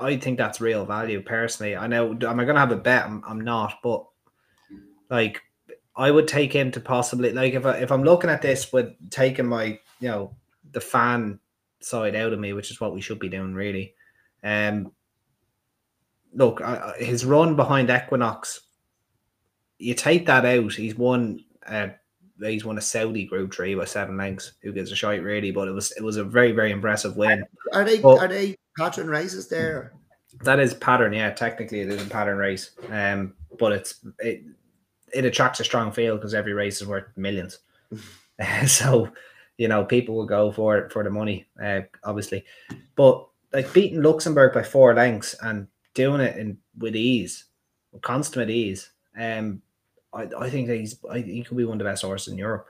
I 0.00 0.16
think 0.16 0.38
that's 0.38 0.60
real 0.60 0.84
value 0.84 1.20
personally. 1.22 1.76
I 1.76 1.86
know 1.86 2.12
am 2.12 2.40
I 2.40 2.44
going 2.44 2.54
to 2.54 2.60
have 2.60 2.72
a 2.72 2.76
bet? 2.76 3.06
I'm, 3.06 3.22
I'm 3.26 3.40
not, 3.40 3.78
but 3.82 4.04
like 5.10 5.40
I 5.96 6.10
would 6.10 6.28
take 6.28 6.52
him 6.52 6.70
to 6.72 6.80
possibly 6.80 7.32
like 7.32 7.54
if 7.54 7.66
I, 7.66 7.76
if 7.78 7.92
I'm 7.92 8.04
looking 8.04 8.30
at 8.30 8.42
this 8.42 8.72
with 8.72 8.92
taking 9.10 9.46
my 9.46 9.78
you 10.00 10.08
know 10.08 10.36
the 10.72 10.80
fan 10.80 11.38
side 11.80 12.16
out 12.16 12.32
of 12.32 12.40
me, 12.40 12.52
which 12.52 12.70
is 12.70 12.80
what 12.80 12.94
we 12.94 13.00
should 13.00 13.18
be 13.18 13.28
doing 13.28 13.54
really. 13.54 13.94
Um, 14.42 14.92
look, 16.32 16.60
uh, 16.60 16.92
his 16.98 17.24
run 17.24 17.56
behind 17.56 17.90
Equinox, 17.90 18.62
you 19.78 19.94
take 19.94 20.26
that 20.26 20.44
out, 20.44 20.72
he's 20.72 20.96
won. 20.96 21.40
Uh, 21.66 21.88
he's 22.40 22.64
won 22.64 22.76
a 22.78 22.82
Saudi 22.82 23.24
Group 23.24 23.54
Three 23.54 23.74
by 23.74 23.84
seven 23.84 24.16
lengths. 24.16 24.52
Who 24.62 24.72
gives 24.72 24.92
a 24.92 24.96
shite, 24.96 25.22
really? 25.22 25.50
But 25.50 25.68
it 25.68 25.72
was 25.72 25.92
it 25.92 26.02
was 26.02 26.16
a 26.16 26.24
very 26.24 26.52
very 26.52 26.72
impressive 26.72 27.16
win. 27.16 27.44
Are 27.72 27.84
they 27.84 28.00
Well- 28.00 28.18
are 28.18 28.28
they 28.28 28.56
patron 28.76 29.08
races 29.08 29.48
there? 29.48 29.92
That 30.42 30.58
is 30.58 30.74
pattern, 30.74 31.12
yeah. 31.12 31.30
Technically, 31.30 31.80
it 31.80 31.88
is 31.88 32.04
a 32.04 32.10
pattern 32.10 32.38
race, 32.38 32.70
um, 32.90 33.34
but 33.58 33.72
it's 33.72 34.04
it 34.18 34.42
it 35.12 35.24
attracts 35.24 35.60
a 35.60 35.64
strong 35.64 35.92
field 35.92 36.18
because 36.18 36.34
every 36.34 36.52
race 36.52 36.80
is 36.80 36.88
worth 36.88 37.04
millions. 37.16 37.60
so, 38.66 39.08
you 39.56 39.68
know, 39.68 39.84
people 39.84 40.16
will 40.16 40.26
go 40.26 40.50
for 40.50 40.78
it 40.78 40.92
for 40.92 41.04
the 41.04 41.10
money, 41.10 41.46
uh, 41.62 41.82
obviously. 42.02 42.44
But 42.96 43.26
like 43.52 43.72
beating 43.72 44.02
Luxembourg 44.02 44.52
by 44.52 44.64
four 44.64 44.92
lengths 44.94 45.36
and 45.40 45.68
doing 45.94 46.20
it 46.20 46.36
in 46.36 46.58
with 46.76 46.96
ease, 46.96 47.44
with 47.92 48.50
ease. 48.50 48.90
Um, 49.18 49.62
I, 50.12 50.28
I 50.38 50.50
think 50.50 50.66
that 50.66 50.76
he's 50.76 50.98
I, 51.08 51.20
he 51.20 51.44
could 51.44 51.56
be 51.56 51.64
one 51.64 51.74
of 51.74 51.78
the 51.78 51.90
best 51.90 52.02
horses 52.02 52.32
in 52.32 52.38
Europe. 52.38 52.68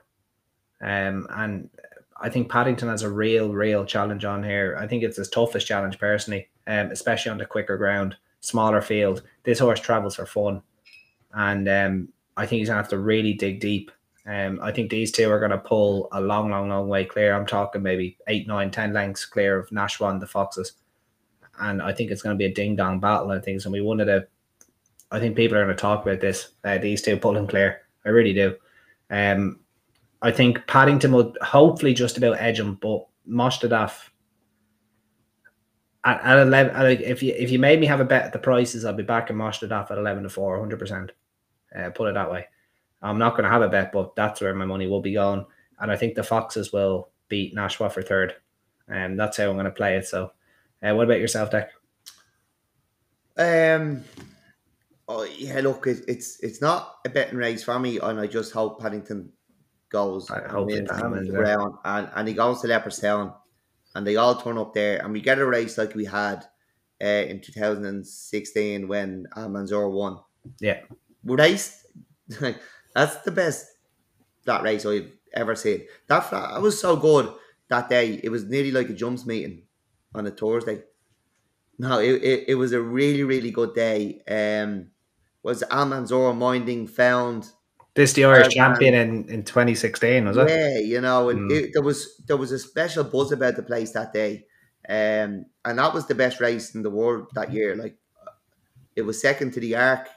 Um, 0.81 1.27
and 1.31 1.69
I 2.17 2.29
think 2.29 2.49
Paddington 2.49 2.87
has 2.89 3.03
a 3.03 3.11
real, 3.11 3.51
real 3.51 3.85
challenge 3.85 4.23
on 4.23 4.43
here. 4.43 4.77
I 4.79 4.87
think 4.87 5.03
it's 5.03 5.17
his 5.17 5.29
toughest 5.29 5.67
challenge 5.67 5.99
personally, 5.99 6.47
um, 6.67 6.91
especially 6.91 7.31
on 7.31 7.37
the 7.37 7.45
quicker 7.45 7.77
ground, 7.77 8.15
smaller 8.39 8.81
field. 8.81 9.23
This 9.43 9.59
horse 9.59 9.79
travels 9.79 10.15
for 10.15 10.25
fun, 10.25 10.61
and 11.33 11.67
um, 11.67 12.09
I 12.37 12.45
think 12.45 12.59
he's 12.59 12.69
gonna 12.69 12.81
have 12.81 12.89
to 12.89 12.99
really 12.99 13.33
dig 13.33 13.59
deep. 13.59 13.91
Um, 14.27 14.59
I 14.61 14.71
think 14.71 14.89
these 14.89 15.11
two 15.11 15.29
are 15.29 15.39
gonna 15.39 15.57
pull 15.57 16.07
a 16.11 16.21
long, 16.21 16.49
long, 16.49 16.69
long 16.69 16.87
way 16.87 17.05
clear. 17.05 17.33
I'm 17.33 17.45
talking 17.45 17.83
maybe 17.83 18.17
eight, 18.27 18.47
nine, 18.47 18.71
ten 18.71 18.93
lengths 18.93 19.25
clear 19.25 19.59
of 19.59 19.69
Nashwa, 19.69 20.19
the 20.19 20.25
Foxes, 20.25 20.73
and 21.59 21.81
I 21.81 21.93
think 21.93 22.11
it's 22.11 22.21
going 22.21 22.35
to 22.35 22.37
be 22.37 22.45
a 22.45 22.53
ding 22.53 22.75
dong 22.75 22.99
battle. 22.99 23.31
I 23.31 23.39
think, 23.39 23.63
and 23.63 23.73
we 23.73 23.81
wanted 23.81 24.05
to. 24.05 24.27
I 25.11 25.19
think 25.19 25.35
people 25.35 25.57
are 25.57 25.63
going 25.63 25.75
to 25.75 25.81
talk 25.81 26.03
about 26.03 26.19
this. 26.19 26.49
Uh, 26.63 26.77
these 26.77 27.01
two, 27.01 27.17
pulling 27.17 27.47
clear. 27.47 27.81
I 28.05 28.09
really 28.09 28.33
do. 28.33 28.55
Um, 29.09 29.59
I 30.25 30.31
think 30.31 30.65
Paddington 30.65 31.11
would 31.11 31.37
hopefully 31.43 31.93
just 31.93 32.17
about 32.17 32.39
edge 32.39 32.59
him, 32.59 32.79
but 32.81 33.05
Mostahdaf 33.29 34.09
at, 36.03 36.19
at 36.23 36.39
eleven. 36.39 36.73
Like 36.73 37.01
if 37.01 37.21
you 37.21 37.31
if 37.37 37.51
you 37.51 37.59
made 37.59 37.79
me 37.79 37.85
have 37.85 37.99
a 37.99 38.05
bet 38.05 38.23
at 38.23 38.33
the 38.33 38.39
prices, 38.39 38.85
I'll 38.85 38.93
be 38.93 39.03
back 39.03 39.29
in 39.29 39.35
Mostahdaf 39.35 39.91
at 39.91 39.99
eleven 39.99 40.23
to 40.23 40.29
four, 40.29 40.53
100 40.53 40.79
percent. 40.79 41.11
Uh, 41.77 41.91
put 41.91 42.07
it 42.09 42.15
that 42.15 42.31
way. 42.31 42.47
I'm 43.03 43.19
not 43.19 43.33
going 43.33 43.43
to 43.43 43.51
have 43.51 43.61
a 43.61 43.69
bet, 43.69 43.91
but 43.91 44.15
that's 44.15 44.41
where 44.41 44.55
my 44.55 44.65
money 44.65 44.87
will 44.87 45.01
be 45.01 45.13
going. 45.13 45.45
And 45.79 45.91
I 45.91 45.95
think 45.95 46.15
the 46.15 46.23
Foxes 46.23 46.73
will 46.73 47.09
beat 47.27 47.55
Nashwa 47.55 47.91
for 47.91 48.01
third. 48.01 48.33
And 48.87 49.11
um, 49.11 49.17
that's 49.17 49.37
how 49.37 49.47
I'm 49.47 49.57
going 49.57 49.65
to 49.65 49.71
play 49.71 49.95
it. 49.95 50.07
So, 50.07 50.31
uh, 50.81 50.95
what 50.95 51.03
about 51.03 51.19
yourself, 51.19 51.51
Deck? 51.51 51.69
Um, 53.37 54.03
oh 55.07 55.23
yeah, 55.37 55.59
look, 55.59 55.85
it, 55.85 56.03
it's 56.07 56.39
it's 56.39 56.61
not 56.61 56.95
a 57.05 57.09
betting 57.09 57.37
race 57.37 57.63
for 57.63 57.77
me, 57.77 57.99
and 57.99 58.19
I 58.19 58.25
just 58.25 58.53
hope 58.53 58.81
Paddington 58.81 59.31
goes 59.99 60.29
I 60.29 60.47
hope 60.47 60.71
it 60.71 60.91
happens, 60.91 61.29
ground, 61.29 61.75
and, 61.83 62.09
and 62.15 62.27
he 62.27 62.33
goes 62.33 62.61
to 62.61 62.67
Leopardstown, 62.67 63.33
and 63.93 64.05
they 64.05 64.17
all 64.17 64.35
turn 64.35 64.57
up 64.57 64.73
there, 64.73 65.01
and 65.01 65.13
we 65.13 65.21
get 65.21 65.39
a 65.39 65.45
race 65.45 65.77
like 65.77 65.95
we 65.95 66.05
had 66.05 66.45
uh, 67.01 67.23
in 67.31 67.41
2016 67.41 68.87
when 68.87 69.27
Almanzor 69.37 69.91
won. 69.91 70.19
Yeah, 70.59 70.79
race 71.23 71.85
that's 72.95 73.17
the 73.17 73.31
best 73.31 73.65
that 74.45 74.63
race 74.63 74.85
I've 74.85 75.11
ever 75.33 75.55
seen. 75.55 75.87
That 76.07 76.29
that 76.31 76.61
was 76.61 76.79
so 76.79 76.95
good 76.95 77.33
that 77.69 77.89
day. 77.89 78.19
It 78.23 78.29
was 78.29 78.45
nearly 78.45 78.71
like 78.71 78.89
a 78.89 78.93
jumps 78.93 79.25
meeting 79.25 79.63
on 80.13 80.27
a 80.27 80.31
Thursday. 80.31 80.83
No, 81.77 81.99
it, 81.99 82.23
it, 82.23 82.43
it 82.49 82.55
was 82.55 82.71
a 82.71 82.81
really, 82.81 83.23
really 83.23 83.51
good 83.51 83.73
day. 83.73 84.21
Um, 84.27 84.91
was 85.43 85.61
Almanzor 85.63 86.35
minding 86.35 86.87
found 86.87 87.51
this 87.95 88.13
the 88.13 88.25
Irish 88.25 88.53
champion 88.53 88.93
in, 88.93 89.29
in 89.29 89.43
2016, 89.43 90.25
was 90.25 90.37
it? 90.37 90.49
Yeah, 90.49 90.79
you 90.79 91.01
know, 91.01 91.29
and 91.29 91.49
mm. 91.49 91.55
it, 91.55 91.71
there 91.73 91.81
was 91.81 92.21
there 92.27 92.37
was 92.37 92.51
a 92.51 92.59
special 92.59 93.03
buzz 93.03 93.31
about 93.31 93.55
the 93.55 93.63
place 93.63 93.91
that 93.93 94.13
day. 94.13 94.45
Um, 94.87 95.45
and 95.63 95.79
that 95.79 95.93
was 95.93 96.05
the 96.05 96.13
best 96.13 96.39
race 96.39 96.75
in 96.75 96.83
the 96.83 96.89
world 96.89 97.27
that 97.33 97.51
year. 97.51 97.75
Like 97.75 97.97
it 98.95 99.01
was 99.01 99.21
second 99.21 99.51
to 99.53 99.59
the 99.59 99.75
Arc 99.75 100.09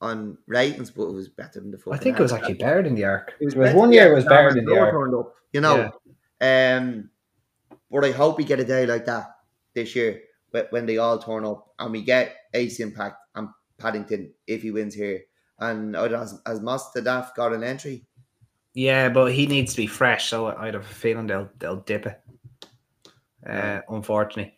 on 0.00 0.38
ratings, 0.46 0.90
but 0.90 1.04
it 1.04 1.14
was 1.14 1.28
better 1.28 1.60
than 1.60 1.70
the. 1.70 1.78
Football. 1.78 1.94
I 1.94 1.98
think 1.98 2.18
it 2.18 2.22
was 2.22 2.32
actually 2.32 2.54
better 2.54 2.82
than 2.82 2.94
the 2.94 3.04
Arc. 3.04 3.34
It 3.40 3.46
was, 3.46 3.54
it 3.54 3.58
was 3.58 3.74
one 3.74 3.92
year 3.92 4.12
it 4.12 4.14
was 4.14 4.24
better 4.24 4.52
than 4.52 4.64
the 4.64 4.78
Arc. 4.78 4.94
Up, 5.14 5.34
you 5.52 5.60
know, 5.60 5.90
yeah. 6.40 6.76
um, 6.76 7.10
but 7.90 8.04
I 8.04 8.12
hope 8.12 8.38
we 8.38 8.44
get 8.44 8.60
a 8.60 8.64
day 8.64 8.86
like 8.86 9.06
that 9.06 9.26
this 9.74 9.96
year 9.96 10.20
when 10.70 10.86
they 10.86 10.98
all 10.98 11.18
turn 11.18 11.44
up 11.44 11.68
and 11.78 11.92
we 11.92 12.02
get 12.02 12.34
Ace 12.54 12.80
Impact 12.80 13.16
and 13.34 13.48
Paddington 13.78 14.32
if 14.46 14.62
he 14.62 14.70
wins 14.70 14.94
here. 14.94 15.22
And 15.60 15.94
has, 15.94 16.40
has 16.46 16.60
Mostahdaf 16.60 17.34
got 17.34 17.52
an 17.52 17.64
entry? 17.64 18.04
Yeah, 18.74 19.08
but 19.08 19.32
he 19.32 19.46
needs 19.46 19.72
to 19.72 19.78
be 19.78 19.86
fresh, 19.86 20.28
so 20.28 20.46
I'd 20.46 20.74
have 20.74 20.84
a 20.84 20.94
feeling 20.94 21.26
they'll 21.26 21.50
they'll 21.58 21.80
dip 21.80 22.06
it. 22.06 22.20
Uh, 23.48 23.80
unfortunately. 23.88 24.54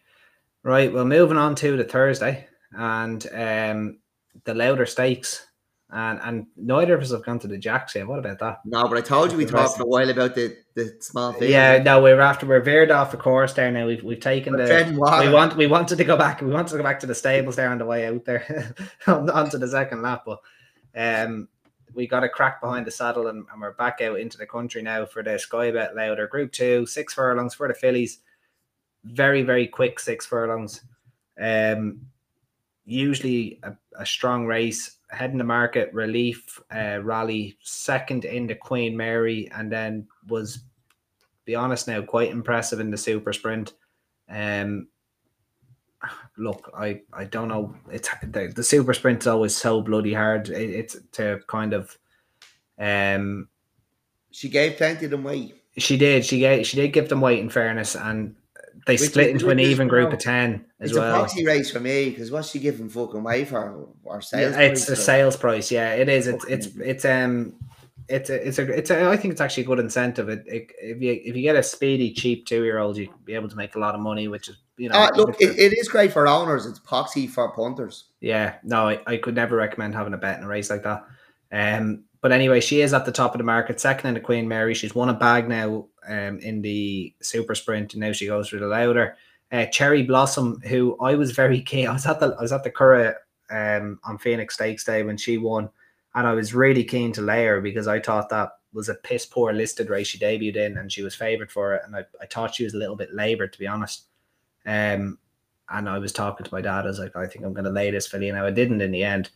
Right, 0.63 0.93
well, 0.93 1.07
moving 1.07 1.39
on 1.39 1.55
to 1.57 1.77
the 1.77 1.85
Thursday 1.85 2.47
and 2.73 3.27
um, 3.33 3.99
the 4.45 4.55
Lowther 4.55 4.85
Stakes 4.85 5.47
and 5.93 6.21
and 6.23 6.47
neither 6.57 6.95
of 6.95 7.03
us 7.03 7.11
have 7.11 7.25
gone 7.25 7.39
to 7.41 7.49
the 7.49 7.59
jacks 7.59 7.95
yet. 7.95 8.07
What 8.07 8.19
about 8.19 8.39
that? 8.39 8.61
No, 8.65 8.87
but 8.87 8.99
I 8.99 9.01
told 9.01 9.33
you 9.33 9.39
we 9.39 9.45
talked 9.45 9.77
for 9.77 9.83
a 9.83 9.87
while 9.87 10.09
about 10.09 10.35
the 10.35 10.57
the 10.75 10.97
small 11.01 11.33
thing. 11.33 11.51
Yeah, 11.51 11.83
no, 11.83 12.01
we're 12.01 12.21
after 12.21 12.47
we're 12.47 12.61
veered 12.61 12.91
off 12.91 13.11
the 13.11 13.17
course 13.17 13.53
there 13.55 13.71
now. 13.71 13.87
We've 13.87 14.03
we've 14.03 14.21
taken 14.21 14.53
we're 14.53 14.85
the 14.85 14.93
we 14.93 15.33
want 15.33 15.57
we 15.57 15.67
wanted 15.67 15.97
to 15.97 16.05
go 16.05 16.17
back. 16.17 16.41
We 16.41 16.51
wanted 16.51 16.71
to 16.71 16.77
go 16.77 16.83
back 16.83 17.01
to 17.01 17.07
the 17.07 17.15
stables 17.15 17.57
there 17.57 17.71
on 17.71 17.79
the 17.79 17.87
way 17.87 18.07
out 18.07 18.25
there 18.25 18.75
onto 19.07 19.59
the 19.59 19.69
second 19.69 20.03
lap, 20.03 20.23
but 20.25 20.39
um. 20.97 21.49
We 21.93 22.07
got 22.07 22.23
a 22.23 22.29
crack 22.29 22.61
behind 22.61 22.87
the 22.87 22.93
saddle 22.93 23.27
and, 23.27 23.45
and 23.51 23.61
we're 23.61 23.73
back 23.73 24.01
out 24.01 24.21
into 24.21 24.39
the 24.39 24.47
country 24.47 24.81
now 24.81 25.05
for 25.07 25.25
the 25.25 25.37
Sky 25.37 25.73
Bet 25.73 25.97
Lowther 25.97 26.29
Group 26.29 26.53
Two, 26.53 26.87
six 26.87 27.15
furlongs 27.15 27.53
for 27.53 27.67
the 27.67 27.75
fillies. 27.75 28.21
Very, 29.03 29.43
very 29.43 29.67
quick 29.67 29.99
six 29.99 30.25
furlongs. 30.25 30.83
Um, 31.41 32.03
usually 32.91 33.61
a, 33.63 33.73
a 33.99 34.05
strong 34.05 34.47
race 34.47 34.97
heading 35.11 35.39
the 35.39 35.45
market 35.45 35.93
relief 35.93 36.61
uh, 36.75 36.99
rally 37.03 37.57
second 37.63 38.25
in 38.25 38.47
the 38.47 38.55
queen 38.55 38.97
mary 38.97 39.49
and 39.55 39.71
then 39.71 40.07
was 40.29 40.65
be 41.45 41.55
honest 41.55 41.87
now 41.87 42.03
quite 42.03 42.31
impressive 42.31 42.81
in 42.81 42.91
the 42.91 42.97
super 42.97 43.33
sprint 43.33 43.75
um 44.29 44.89
look 46.37 46.71
i 46.77 47.01
i 47.13 47.25
don't 47.25 47.49
know 47.49 47.75
it's 47.91 48.09
the, 48.23 48.53
the 48.55 48.63
super 48.63 48.95
sprint 48.95 49.21
is 49.21 49.27
always 49.27 49.55
so 49.55 49.81
bloody 49.83 50.15
hard 50.15 50.49
it, 50.49 50.71
it's 50.71 50.97
to 51.13 51.41
kind 51.47 51.75
of 51.75 51.99
um 52.79 53.49
she 54.31 54.49
gave 54.49 54.77
plenty 54.77 55.05
of 55.05 55.11
them 55.11 55.25
weight 55.25 55.55
she 55.77 55.97
did 55.97 56.25
she 56.25 56.39
gave 56.39 56.67
she 56.67 56.77
did 56.77 56.93
give 56.93 57.09
them 57.09 57.21
weight 57.21 57.41
in 57.41 57.51
fairness 57.51 57.95
and 57.95 58.35
they 58.87 58.95
which, 58.95 59.11
split 59.11 59.31
into 59.31 59.51
an 59.51 59.61
even 59.61 59.89
group 59.89 60.13
of 60.13 60.19
ten 60.19 60.65
as 60.81 60.91
it's 60.91 60.99
well. 60.99 61.25
It's 61.25 61.33
a 61.33 61.37
proxy 61.37 61.47
race 61.47 61.71
for 61.71 61.81
me 61.81 62.11
because 62.11 62.31
what's 62.31 62.51
she 62.51 62.59
giving 62.59 62.89
fucking 62.89 63.23
way 63.23 63.45
for 63.45 63.89
our 64.07 64.23
sales? 64.23 64.55
Yeah, 64.55 64.61
it's 64.63 64.89
a 64.89 64.97
sales 64.97 65.37
price. 65.37 65.71
Yeah, 65.71 65.95
it 65.95 66.09
is. 66.09 66.27
It's 66.27 66.45
it's 66.47 66.67
it's 66.77 67.05
um. 67.05 67.55
It's 68.11 68.29
a, 68.29 68.49
it's 68.49 68.59
a, 68.59 68.73
it's 68.73 68.91
a, 68.91 69.09
I 69.09 69.17
think 69.17 69.33
it's 69.33 69.41
actually 69.41 69.63
a 69.63 69.67
good 69.67 69.79
incentive. 69.79 70.29
It, 70.29 70.43
it, 70.47 70.73
if 70.81 71.01
you 71.01 71.13
if 71.25 71.37
you 71.37 71.43
get 71.43 71.57
a 71.57 71.63
speedy, 71.63 72.13
cheap 72.13 72.45
two 72.45 72.65
year 72.65 72.79
old, 72.79 72.97
you 72.97 73.07
can 73.07 73.17
be 73.25 73.35
able 73.35 73.49
to 73.49 73.57
make 73.57 73.77
a 73.77 73.79
lot 73.79 73.95
of 73.95 74.01
money, 74.01 74.29
which 74.29 74.49
is 74.49 74.57
you 74.77 74.89
know. 74.89 74.97
Uh, 74.97 75.11
look, 75.15 75.41
it, 75.41 75.59
it 75.59 75.79
is 75.79 75.89
great 75.89 76.13
for 76.13 76.27
owners. 76.27 76.67
It's 76.67 76.81
proxy 76.81 77.27
for 77.27 77.53
punters. 77.53 78.07
Yeah, 78.21 78.57
no, 78.65 78.89
I, 78.89 79.01
I 79.07 79.17
could 79.17 79.35
never 79.35 79.57
recommend 79.57 79.95
having 79.95 80.15
a 80.15 80.19
bet 80.19 80.39
in 80.39 80.45
a 80.45 80.49
race 80.49 80.71
like 80.71 80.83
that. 80.83 81.05
Um, 81.53 82.05
but 82.21 82.33
anyway, 82.33 82.61
she 82.61 82.81
is 82.81 82.93
at 82.93 83.05
the 83.05 83.13
top 83.13 83.35
of 83.35 83.39
the 83.39 83.45
market, 83.45 83.81
second 83.81 84.09
in 84.09 84.15
the 84.15 84.21
Queen 84.21 84.47
Mary. 84.47 84.75
She's 84.75 84.95
won 84.95 85.09
a 85.09 85.15
bag 85.15 85.49
now 85.49 85.87
um, 86.07 86.39
in 86.41 86.63
the 86.63 87.15
super 87.21 87.55
sprint, 87.55 87.95
and 87.95 88.01
now 88.01 88.13
she 88.13 88.27
goes 88.27 88.49
through 88.49 88.61
the 88.61 88.67
Lowther. 88.67 89.17
Uh, 89.53 89.67
Cherry 89.67 90.03
Blossom, 90.03 90.61
who 90.67 90.97
I 91.01 91.15
was 91.15 91.33
very 91.33 91.61
keen. 91.63 91.87
I 91.87 91.93
was 91.93 92.07
at 92.07 92.21
the 92.21 92.35
I 92.39 92.43
was 92.43 92.53
at 92.53 92.65
the 92.65 92.71
Curragh 92.71 93.15
um, 93.51 93.99
on 94.05 94.19
Phoenix 94.19 94.55
Stakes 94.55 94.85
Day 94.85 95.03
when 95.03 95.17
she 95.17 95.39
won, 95.39 95.71
and 96.15 96.27
I 96.27 96.33
was 96.33 96.55
really 96.55 96.85
keen 96.85 97.13
to 97.13 97.23
lay 97.23 97.45
her 97.47 97.61
because 97.61 97.87
I 97.87 98.01
thought 98.01 98.29
that 98.31 98.51
was 98.73 98.89
a 98.89 98.95
piss 98.95 99.27
poor 99.27 99.53
listed 99.53 99.91
race 99.91 100.09
she 100.09 100.19
debuted 100.19 100.57
in, 100.57 100.79
and 100.79 100.93
she 100.93 101.03
was 101.03 101.15
favoured 101.15 101.51
for 101.51 101.75
it. 101.75 101.83
And 101.85 101.97
I, 101.97 102.05
I 102.21 102.27
thought 102.27 102.55
she 102.55 102.65
was 102.65 102.75
a 102.75 102.79
little 102.79 102.97
bit 102.97 103.15
laboured, 103.15 103.53
to 103.53 103.59
be 103.59 103.67
honest. 103.67 104.05
Um, 104.67 105.19
and 105.69 105.89
I 105.89 105.99
was 105.99 106.13
talking 106.13 106.45
to 106.45 106.55
my 106.55 106.61
dad. 106.61 106.85
I 106.85 106.89
was 106.89 106.99
like, 106.99 107.17
I 107.17 107.27
think 107.27 107.45
I'm 107.45 107.53
going 107.53 107.65
to 107.65 107.71
lay 107.71 107.91
this 107.91 108.07
filly. 108.07 108.31
Now 108.31 108.47
I 108.47 108.51
didn't 108.51 108.81
in 108.81 108.91
the 108.91 109.05
end. 109.05 109.31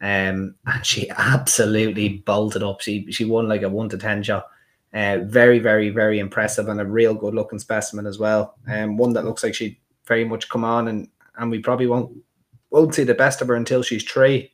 Um, 0.00 0.54
and 0.66 0.84
she 0.84 1.10
absolutely 1.10 2.18
bolted 2.18 2.62
up. 2.62 2.80
She 2.80 3.10
she 3.10 3.24
won 3.24 3.48
like 3.48 3.62
a 3.62 3.68
one 3.68 3.88
to 3.90 3.98
ten 3.98 4.22
shot. 4.22 4.46
Uh, 4.92 5.18
very, 5.22 5.60
very, 5.60 5.90
very 5.90 6.18
impressive 6.18 6.68
and 6.68 6.80
a 6.80 6.84
real 6.84 7.14
good 7.14 7.32
looking 7.32 7.60
specimen 7.60 8.06
as 8.06 8.18
well. 8.18 8.56
And 8.66 8.90
um, 8.90 8.96
one 8.96 9.12
that 9.12 9.24
looks 9.24 9.44
like 9.44 9.54
she 9.54 9.78
very 10.06 10.24
much 10.24 10.48
come 10.48 10.64
on 10.64 10.88
and 10.88 11.08
and 11.36 11.50
we 11.50 11.60
probably 11.60 11.86
won't 11.86 12.16
won't 12.70 12.94
see 12.94 13.04
the 13.04 13.14
best 13.14 13.40
of 13.40 13.48
her 13.48 13.54
until 13.54 13.82
she's 13.82 14.04
three, 14.04 14.52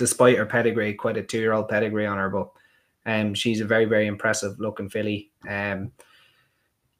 despite 0.00 0.38
her 0.38 0.46
pedigree, 0.46 0.94
quite 0.94 1.18
a 1.18 1.22
two 1.22 1.38
year 1.38 1.52
old 1.52 1.68
pedigree 1.68 2.06
on 2.06 2.16
her. 2.16 2.30
But 2.30 2.48
um, 3.06 3.34
she's 3.34 3.60
a 3.60 3.66
very, 3.66 3.84
very 3.84 4.06
impressive 4.06 4.58
looking 4.58 4.88
filly. 4.88 5.30
Um, 5.48 5.92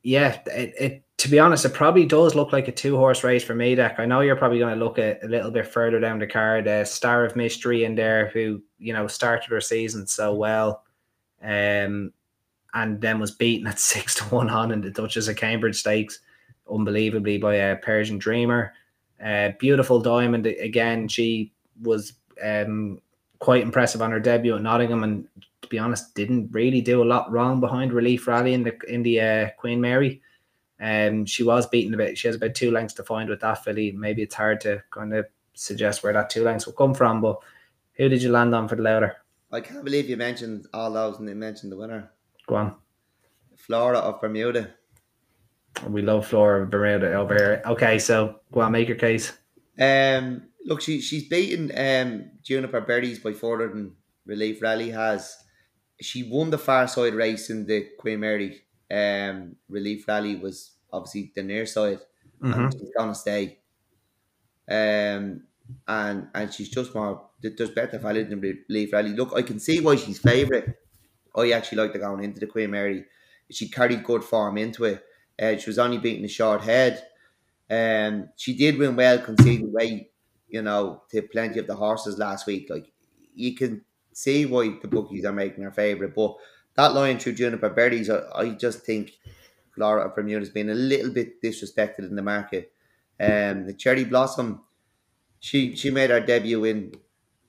yeah, 0.03 0.39
it, 0.47 0.75
it 0.79 1.05
to 1.17 1.29
be 1.29 1.39
honest, 1.39 1.65
it 1.65 1.73
probably 1.73 2.05
does 2.05 2.35
look 2.35 2.53
like 2.53 2.69
a 2.69 2.73
two 2.73 2.97
horse 2.97 3.25
race 3.25 3.43
for 3.43 3.55
me, 3.55 3.75
Deck. 3.75 3.97
I 3.99 4.05
know 4.05 4.21
you're 4.21 4.37
probably 4.37 4.59
going 4.59 4.79
to 4.79 4.85
look 4.85 4.99
at 4.99 5.25
a 5.25 5.29
little 5.29 5.51
bit 5.51 5.67
further 5.67 5.99
down 5.99 6.19
the 6.19 6.27
card. 6.27 6.69
Uh, 6.69 6.85
Star 6.85 7.25
of 7.25 7.37
Mystery 7.37 7.85
in 7.85 7.95
there, 7.95 8.29
who 8.29 8.63
you 8.79 8.93
know 8.93 9.07
started 9.07 9.51
her 9.51 9.61
season 9.61 10.07
so 10.07 10.35
well, 10.35 10.85
um, 11.43 12.13
and 12.75 13.01
then 13.01 13.19
was 13.19 13.31
beaten 13.31 13.67
at 13.67 13.79
six 13.81 14.15
to 14.17 14.25
one 14.25 14.51
on 14.51 14.73
in 14.73 14.83
the 14.83 14.91
Duchess 14.91 15.29
of 15.29 15.37
Cambridge 15.37 15.77
Stakes, 15.77 16.21
unbelievably 16.71 17.39
by 17.39 17.55
a 17.55 17.77
Persian 17.77 18.19
Dreamer. 18.19 18.75
Uh, 19.23 19.51
beautiful 19.59 20.01
diamond 20.01 20.47
again. 20.47 21.09
She 21.09 21.53
was 21.83 22.15
um, 22.43 23.01
quite 23.39 23.63
impressive 23.63 24.03
on 24.03 24.11
her 24.11 24.21
debut 24.21 24.57
at 24.57 24.63
Nottingham, 24.63 25.05
and 25.05 25.27
to 25.63 25.69
be 25.69 25.79
honest, 25.79 26.15
didn't 26.15 26.53
really 26.53 26.81
do 26.81 27.03
a 27.03 27.05
lot 27.05 27.31
wrong 27.31 27.61
behind 27.61 27.93
Relief 27.93 28.27
Rally 28.27 28.55
in 28.55 28.63
the 28.63 28.79
in 28.89 29.03
the 29.03 29.21
uh, 29.21 29.51
Queen 29.57 29.81
Mary. 29.81 30.23
Um, 30.81 31.27
she 31.27 31.43
was 31.43 31.67
beaten 31.67 31.93
a 31.95 31.97
bit. 31.97 32.17
She 32.17 32.29
has 32.29 32.37
about 32.37 32.55
two 32.55 32.71
lengths 32.71 32.95
to 32.95 33.03
find 33.03 33.29
with 33.29 33.41
that 33.41 33.63
filly. 33.63 33.93
Maybe 33.93 34.23
it's 34.23 34.35
hard 34.35 34.61
to 34.63 34.83
kind 34.91 35.13
of 35.13 35.27
suggest 35.55 36.03
where 36.03 36.13
that 36.13 36.31
two 36.31 36.43
lengths 36.43 36.67
will 36.67 36.73
come 36.73 36.95
from. 36.95 37.21
But 37.21 37.39
who 37.95 38.09
did 38.09 38.23
you 38.23 38.31
land 38.31 38.55
on 38.55 38.67
for 38.67 38.77
the 38.77 38.83
Lowther? 38.83 39.17
I 39.53 39.61
can't 39.61 39.85
believe 39.85 40.09
you 40.09 40.17
mentioned 40.17 40.67
all 40.73 40.91
those 40.93 41.19
and 41.19 41.29
you 41.29 41.35
mentioned 41.35 41.73
the 41.73 41.77
winner. 41.77 42.11
Go 42.47 42.55
on. 42.55 42.75
Flora 43.57 43.99
of 43.99 44.21
Bermuda. 44.21 44.71
We 45.87 46.03
love 46.03 46.27
Flora 46.27 46.63
of 46.63 46.71
Bermuda 46.71 47.13
over 47.15 47.35
here. 47.35 47.63
Okay, 47.67 47.99
so 47.99 48.41
go 48.53 48.61
on, 48.61 48.73
make 48.73 48.89
your 48.89 48.97
case. 48.97 49.33
Um, 49.79 50.45
look, 50.67 50.81
she 50.81 51.01
she's 51.01 51.29
beaten 51.29 51.71
um 51.77 52.31
Juniper 52.43 52.81
Berries 52.81 53.19
by 53.19 53.33
further 53.33 53.69
than 53.69 53.97
Relief 54.27 54.63
Rally 54.63 54.91
has. 54.91 55.37
She 56.01 56.23
won 56.23 56.51
the 56.51 56.59
far 56.59 56.89
side 56.89 57.15
race 57.15 57.51
in 57.51 57.67
the 57.67 57.89
Queen 57.99 58.21
Mary 58.21 58.63
um, 58.91 59.57
relief 59.69 60.09
rally 60.09 60.35
was 60.37 60.73
obviously 60.93 61.31
the 61.37 61.43
near 61.45 61.65
side, 61.67 62.01
Mhm. 62.43 62.55
and 62.57 62.73
she's 62.73 62.91
gonna 62.97 63.15
stay. 63.15 63.61
Um, 64.69 65.47
and 65.87 66.29
and 66.35 66.53
she's 66.53 66.69
just 66.69 66.95
more. 66.95 67.29
there- 67.41 67.53
There's 67.57 67.71
better 67.71 67.99
value 67.99 68.25
than 68.25 68.41
Re- 68.41 68.65
Leaf 68.69 68.93
Rally. 68.93 69.11
Look, 69.11 69.33
I 69.35 69.43
can 69.43 69.59
see 69.59 69.81
why 69.81 69.97
she's 69.97 70.19
favourite. 70.19 70.75
I 71.37 71.53
actually 71.53 71.79
like 71.79 71.93
the 71.93 71.99
going 72.01 72.25
into 72.25 72.41
the 72.41 72.47
Queen 72.47 72.71
Mary. 72.73 73.05
She 73.51 73.69
carried 73.69 74.05
good 74.05 74.25
form 74.25 74.59
into 74.59 74.85
it. 74.85 75.05
Uh, 75.41 75.57
she 75.57 75.71
was 75.71 75.79
only 75.79 75.99
beating 75.99 76.23
the 76.23 76.29
short 76.29 76.63
head. 76.63 77.07
Um, 77.71 78.31
she 78.37 78.57
did 78.57 78.79
win 78.79 78.97
well, 78.97 79.19
conceding 79.21 79.73
weight, 79.73 80.10
you 80.51 80.63
know, 80.63 81.03
to 81.11 81.23
plenty 81.23 81.59
of 81.59 81.67
the 81.67 81.77
horses 81.77 82.19
last 82.19 82.47
week. 82.47 82.69
Like 82.71 82.93
you 83.35 83.55
can 83.55 83.85
see 84.13 84.47
why 84.47 84.77
the 84.81 84.89
bookies 84.89 85.25
are 85.25 85.33
making 85.33 85.65
her 85.65 85.71
favourite. 85.71 86.15
But 86.15 86.37
that 86.75 86.95
line 86.95 87.19
through 87.19 87.35
Juniper 87.35 87.71
Berries, 87.71 88.11
I, 88.11 88.23
I 88.35 88.51
just 88.51 88.81
think 88.81 89.13
of 89.81 90.15
Bermuda 90.15 90.41
has 90.41 90.51
been 90.51 90.71
a 90.71 90.75
little 90.75 91.11
bit 91.11 91.43
disrespected 91.43 92.01
in 92.01 92.17
the 92.17 92.23
market. 92.23 92.73
Um, 93.19 93.67
the 93.67 93.75
Cherry 93.75 94.05
Blossom, 94.05 94.63
she 95.41 95.75
she 95.77 95.91
made 95.91 96.11
her 96.11 96.21
debut 96.21 96.65
in 96.65 96.93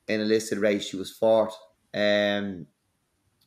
in 0.07 0.21
a 0.21 0.25
listed 0.25 0.59
race. 0.59 0.87
She 0.87 0.97
was 0.97 1.11
fourth. 1.11 1.55
Um, 1.93 2.67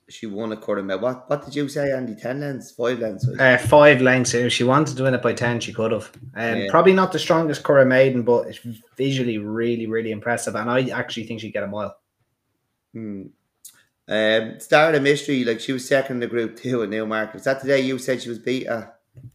she 0.09 0.27
won 0.27 0.53
a 0.53 0.57
quarter 0.57 0.83
mile. 0.83 0.99
What 1.01 1.29
what 1.31 1.45
did 1.45 1.55
you 1.57 1.69
say, 1.69 1.93
Andy? 1.93 2.15
Ten 2.15 2.41
lengths, 2.41 2.71
five 2.73 2.99
lengths? 2.99 3.27
Uh, 3.39 3.59
five 3.59 4.01
lengths. 4.03 4.35
If 4.35 4.53
she 4.53 4.65
wanted 4.65 4.97
to 4.97 5.03
win 5.05 5.15
it 5.15 5.23
by 5.23 5.33
ten, 5.33 5.61
she 5.61 5.73
could 5.73 5.93
have. 5.93 6.11
Um, 6.37 6.59
Yeah. 6.59 6.67
Probably 6.71 6.93
not 6.93 7.13
the 7.13 7.19
strongest 7.19 7.63
Curragh 7.63 7.87
Maiden, 7.89 8.23
but 8.23 8.47
it's 8.49 8.61
visually 8.97 9.39
really, 9.39 9.87
really 9.87 10.11
impressive. 10.11 10.55
And 10.57 10.71
I 10.71 10.89
actually 10.91 11.27
think 11.27 11.41
she'd 11.41 11.53
get 11.53 11.63
a 11.63 11.67
mile. 11.67 11.97
Hmm. 12.93 13.23
Um, 14.07 14.61
Star 14.61 14.89
of 14.89 14.95
the 14.95 15.01
Mystery, 15.01 15.45
like 15.45 15.61
she 15.61 15.73
was 15.73 15.89
second 15.89 16.17
in 16.17 16.21
the 16.21 16.27
group 16.27 16.57
two 16.57 16.83
at 16.83 16.91
Newmarket. 16.91 17.35
Was 17.35 17.45
that 17.45 17.61
today 17.63 17.81
you 17.81 17.99
said 17.99 18.21
she 18.23 18.29
was 18.29 18.39
beat? 18.39 18.67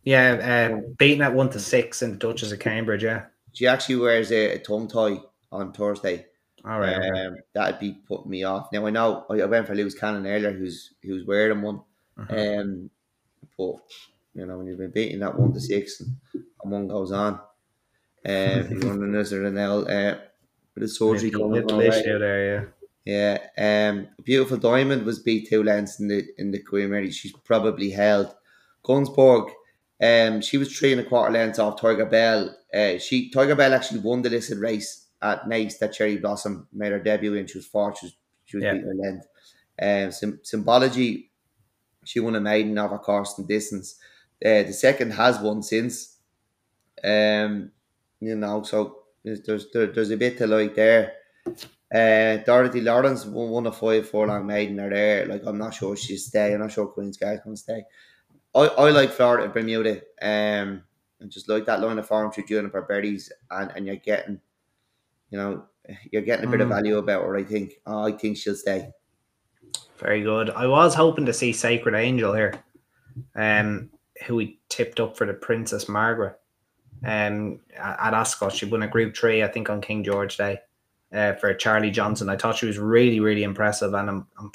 Yeah, 0.04 0.70
uh, 0.72 0.82
beating 0.98 1.22
at 1.22 1.34
one 1.34 1.50
to 1.52 1.60
six 1.60 2.02
in 2.02 2.12
the 2.12 2.18
Duchess 2.18 2.52
of 2.52 2.60
Cambridge. 2.60 3.04
Yeah. 3.04 3.26
she 3.54 3.66
actually 3.66 3.96
wears 3.96 4.32
a, 4.32 4.52
a 4.54 4.60
tongue 4.60 4.88
tie 4.88 5.20
on 5.52 5.72
Thursday. 5.74 6.28
All 6.66 6.80
right. 6.80 6.96
okay. 6.98 7.26
Um, 7.28 7.38
that'd 7.54 7.80
be 7.80 7.94
putting 8.08 8.30
me 8.30 8.44
off. 8.44 8.70
Now 8.72 8.86
I 8.86 8.90
know 8.90 9.26
I 9.30 9.46
went 9.46 9.68
for 9.68 9.76
Loose 9.76 9.96
Cannon 9.96 10.28
earlier, 10.28 10.52
who's 10.52 10.94
who's 11.04 11.26
wearing 11.26 11.62
one. 11.62 11.82
Mhm. 12.18 12.62
Um, 12.62 12.90
but 13.58 13.76
you 14.34 14.46
know 14.46 14.58
when 14.58 14.68
you've 14.68 14.78
been 14.78 14.92
beating 14.92 15.20
that 15.20 15.38
one 15.38 15.54
to 15.54 15.60
six 15.60 16.02
and, 16.02 16.16
and 16.34 16.72
one 16.72 16.88
goes 16.88 17.12
on, 17.12 17.34
um, 17.34 17.42
you're 18.26 18.86
want 18.86 19.04
another 19.04 19.46
an 19.46 19.58
L, 19.58 19.82
uh, 19.90 20.16
with 20.76 20.84
the 20.84 20.88
surgery 20.88 21.32
coming. 21.32 21.52
little 21.52 21.74
all 21.74 21.80
right. 21.80 21.88
issue 21.88 22.20
there. 22.20 22.74
Yeah, 23.06 23.40
um, 23.58 24.10
beautiful 24.24 24.58
diamond 24.58 25.04
was 25.04 25.20
beat 25.20 25.50
two 25.50 25.64
lengths 25.64 26.00
in 26.00 26.10
the 26.10 26.28
in 26.38 26.52
the 26.52 26.62
Queen 26.62 26.90
Mary. 26.90 27.12
She's 27.12 27.32
probably 27.32 27.92
held. 27.92 28.36
Gunsborg, 28.84 29.52
um, 30.02 30.42
she 30.42 30.58
was 30.58 30.76
three 30.76 30.92
and 30.94 31.02
a 31.02 31.04
quarter 31.04 31.32
lengths 31.32 31.60
off 31.60 31.80
Tiger 31.80 32.06
Bell. 32.06 32.56
Uh, 32.74 32.98
she 32.98 33.30
Tiger 33.30 33.56
Bell 33.56 33.74
actually 33.74 34.00
won 34.02 34.22
the 34.22 34.30
listed 34.30 34.60
race 34.60 35.08
at 35.22 35.46
Naas 35.48 35.78
that 35.80 35.94
Cherry 35.94 36.18
Blossom 36.18 36.68
made 36.72 36.92
her 36.92 37.00
debut 37.00 37.36
in. 37.36 37.48
She 37.48 37.58
was 37.58 37.68
fourth. 37.68 38.00
She 38.00 38.06
was, 38.08 38.16
she 38.46 38.58
was 38.58 38.64
Yeah. 38.64 38.74
beating 38.74 38.88
her 38.88 38.96
length. 38.96 39.28
Um, 39.82 40.12
Sym- 40.12 40.40
symbology, 40.44 41.32
she 42.06 42.20
won 42.20 42.36
a 42.36 42.42
maiden 42.42 42.78
of 42.78 42.92
her 42.92 42.98
course 42.98 43.38
and 43.38 43.48
distance. 43.48 43.96
Uh, 44.44 44.64
the 44.64 44.74
second 44.74 45.12
has 45.12 45.40
won 45.40 45.62
since. 45.62 46.18
Um, 47.04 47.72
you 48.20 48.36
know, 48.36 48.64
so 48.64 49.00
there's 49.24 49.42
there's, 49.42 49.72
there, 49.72 49.88
there's 49.88 50.12
a 50.12 50.18
bit 50.18 50.38
to 50.38 50.48
like 50.48 50.76
there. 50.76 51.14
Uh, 51.94 52.38
Dorothy 52.46 52.82
Lawrence 52.82 53.26
won, 53.26 53.50
won 53.50 53.68
a 53.68 53.72
five 53.72 54.08
furlong 54.10 54.46
maiden 54.46 54.80
are 54.80 54.90
there. 54.90 55.26
Like 55.26 55.44
I'm 55.46 55.58
not 55.58 55.74
sure 55.74 55.96
she'll 55.96 56.18
stay. 56.18 56.54
I'm 56.54 56.60
not 56.60 56.72
sure 56.72 56.88
Queen's 56.88 57.18
Guard 57.18 57.42
can 57.44 57.56
stay. 57.56 57.84
I, 58.54 58.60
I 58.68 58.90
like 58.92 59.12
Florida 59.12 59.48
Bermuda. 59.50 60.02
Um, 60.22 60.84
and 61.22 61.30
just 61.30 61.50
like 61.50 61.66
that 61.66 61.82
line 61.82 62.00
of 62.00 62.08
form 62.08 62.32
through 62.32 62.46
Juniper 62.48 62.82
Berries, 62.84 63.32
and, 63.52 63.72
and 63.76 63.86
you're 63.86 63.98
getting, 63.98 64.40
you 65.30 65.38
know, 65.38 65.64
you're 66.12 66.22
getting 66.22 66.48
a 66.48 66.52
bit 66.52 66.62
of 66.62 66.68
Mm. 66.68 66.76
value 66.76 66.98
about 66.98 67.24
her. 67.24 67.36
I 67.38 67.44
think. 67.44 67.74
I 67.86 68.12
think 68.12 68.38
she'll 68.38 68.56
stay. 68.56 68.90
Very 69.98 70.22
good. 70.22 70.50
I 70.52 70.68
was 70.68 70.96
hoping 70.96 71.26
to 71.26 71.34
see 71.34 71.52
Sacred 71.52 71.96
Angel 71.96 72.34
here, 72.34 72.54
um, 73.36 73.90
who 74.26 74.36
we 74.36 74.60
tipped 74.70 75.00
up 75.00 75.18
for 75.18 75.26
the 75.26 75.34
Princess 75.34 75.90
Margaret, 75.90 76.40
um, 77.04 77.60
at 77.76 78.00
at 78.00 78.14
Ascot. 78.14 78.54
She 78.54 78.66
won 78.66 78.84
a 78.84 78.88
Group 78.88 79.16
Three, 79.16 79.44
I 79.44 79.48
think, 79.48 79.70
on 79.70 79.82
King 79.82 80.04
George 80.04 80.38
Day, 80.38 80.60
uh, 81.12 81.34
for 81.34 81.54
Charlie 81.54 81.92
Johnston. 81.92 82.30
I 82.30 82.38
thought 82.38 82.56
she 82.58 82.66
was 82.66 82.78
really, 82.78 83.20
really 83.20 83.44
impressive, 83.44 83.94
and 83.94 84.10
I'm, 84.10 84.28
I'm 84.38 84.52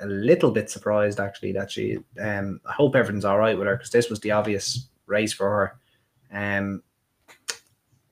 a 0.00 0.06
little 0.06 0.50
bit 0.52 0.70
surprised 0.70 1.20
actually 1.20 1.52
that 1.52 1.70
she. 1.70 1.98
Um, 2.20 2.60
I 2.64 2.72
hope 2.72 2.94
everything's 2.96 3.24
all 3.24 3.38
right 3.38 3.58
with 3.58 3.66
her 3.66 3.76
because 3.76 3.90
this 3.90 4.08
was 4.08 4.20
the 4.20 4.30
obvious 4.30 4.88
race 5.06 5.32
for 5.32 5.50
her. 5.50 5.78
Um, 6.32 6.82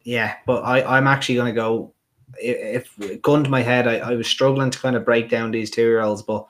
yeah, 0.02 0.34
but 0.46 0.62
I, 0.62 0.82
I'm 0.98 1.06
actually 1.06 1.36
going 1.36 1.54
to 1.54 1.58
go. 1.60 1.94
I- 2.34 2.80
If 2.80 3.22
gun 3.22 3.44
to 3.44 3.50
my 3.50 3.62
head, 3.62 3.86
I, 3.88 3.96
I 3.98 4.14
was 4.14 4.26
struggling 4.26 4.70
to 4.70 4.78
kind 4.78 4.96
of 4.96 5.04
break 5.04 5.28
down 5.28 5.50
these 5.50 5.70
two 5.70 5.82
year 5.82 6.00
olds, 6.00 6.22
but 6.22 6.46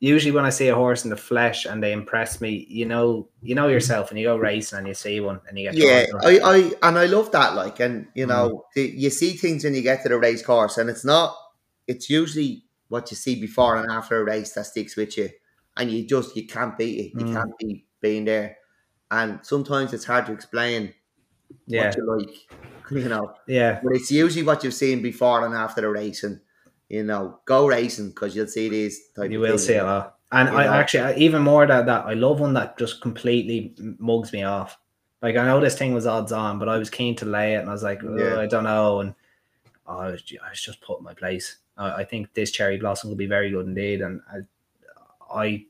usually 0.00 0.32
when 0.32 0.44
I 0.44 0.50
see 0.50 0.68
a 0.68 0.74
horse 0.74 1.04
in 1.04 1.10
the 1.10 1.16
flesh 1.16 1.66
and 1.66 1.82
they 1.82 1.92
impress 1.92 2.40
me, 2.40 2.66
you 2.68 2.86
know, 2.86 3.28
you 3.42 3.54
know 3.54 3.68
yourself, 3.68 4.10
and 4.10 4.18
you 4.18 4.26
go 4.26 4.36
racing 4.36 4.78
and 4.78 4.88
you 4.88 4.94
see 4.94 5.20
one 5.20 5.40
and 5.48 5.58
you 5.58 5.64
get 5.68 5.76
Yeah, 5.76 5.86
drawn 5.86 6.02
to 6.04 6.16
it. 6.18 6.24
I, 6.24 6.40
I 6.82 6.88
and 6.88 6.98
I 6.98 7.06
love 7.06 7.30
that. 7.32 7.54
Like, 7.54 7.80
and 7.80 8.08
you 8.14 8.26
know, 8.26 8.64
the, 8.74 8.82
you 8.82 9.10
see 9.10 9.32
things 9.32 9.64
when 9.64 9.74
you 9.74 9.82
get 9.82 10.02
to 10.02 10.08
the 10.08 10.18
race 10.18 10.42
course, 10.44 10.78
and 10.78 10.90
it's 10.90 11.04
not. 11.04 11.36
It's 11.86 12.08
usually 12.10 12.64
what 12.88 13.10
you 13.10 13.16
see 13.16 13.40
before 13.40 13.76
and 13.76 13.90
after 13.90 14.20
a 14.20 14.24
race 14.24 14.52
that 14.54 14.66
sticks 14.66 14.96
with 14.96 15.16
you, 15.16 15.30
and 15.76 15.90
you 15.90 16.06
just 16.06 16.34
you 16.36 16.46
can't 16.46 16.76
beat 16.78 16.98
it. 16.98 17.18
You 17.18 17.26
Mm. 17.26 17.32
can't 17.34 17.52
beat 17.58 17.86
being 18.00 18.24
there, 18.24 18.56
and 19.10 19.40
sometimes 19.44 19.92
it's 19.92 20.04
hard 20.04 20.26
to 20.26 20.32
explain 20.32 20.94
yeah, 21.66 21.86
what 21.86 21.96
you 21.96 22.06
like. 22.16 22.36
You 22.90 23.08
know, 23.08 23.34
yeah, 23.46 23.80
but 23.82 23.94
it's 23.94 24.10
usually 24.10 24.44
what 24.44 24.64
you've 24.64 24.74
seen 24.74 25.00
before 25.02 25.44
and 25.44 25.54
after 25.54 25.80
the 25.80 25.88
race, 25.88 26.24
and 26.24 26.40
you 26.88 27.04
know, 27.04 27.38
go 27.44 27.66
racing 27.66 28.08
because 28.08 28.34
you'll 28.34 28.46
see 28.48 28.68
these. 28.68 29.10
Type 29.16 29.30
you 29.30 29.40
will 29.40 29.58
see 29.58 29.76
a 29.76 29.84
lot. 29.84 30.16
And 30.32 30.48
You 30.48 30.56
I 30.56 30.64
know. 30.64 30.72
actually 30.72 31.16
even 31.22 31.42
more 31.42 31.66
than 31.66 31.86
that, 31.86 32.06
I 32.06 32.14
love 32.14 32.40
one 32.40 32.54
that 32.54 32.78
just 32.78 33.00
completely 33.00 33.74
mugs 33.98 34.32
me 34.32 34.42
off. 34.42 34.78
Like 35.22 35.36
I 35.36 35.44
know 35.44 35.60
this 35.60 35.78
thing 35.78 35.92
was 35.94 36.06
odds 36.06 36.32
on, 36.32 36.58
but 36.58 36.68
I 36.68 36.78
was 36.78 36.90
keen 36.90 37.14
to 37.16 37.26
lay 37.26 37.54
it, 37.54 37.58
and 37.58 37.68
I 37.68 37.72
was 37.72 37.82
like, 37.82 38.00
Yeah. 38.02 38.38
I 38.38 38.46
don't 38.46 38.64
know, 38.64 39.00
and 39.00 39.14
oh, 39.86 39.98
I 39.98 40.10
was, 40.10 40.22
I 40.44 40.50
was 40.50 40.60
just 40.62 40.80
put 40.80 40.98
in 40.98 41.04
my 41.04 41.14
place. 41.14 41.58
I, 41.76 41.92
I 41.96 42.04
think 42.04 42.32
this 42.34 42.50
cherry 42.50 42.76
blossom 42.78 43.10
will 43.10 43.16
be 43.16 43.26
very 43.26 43.50
good 43.50 43.66
indeed, 43.66 44.00
and 44.02 44.20
I, 44.32 44.38
I 45.32 45.66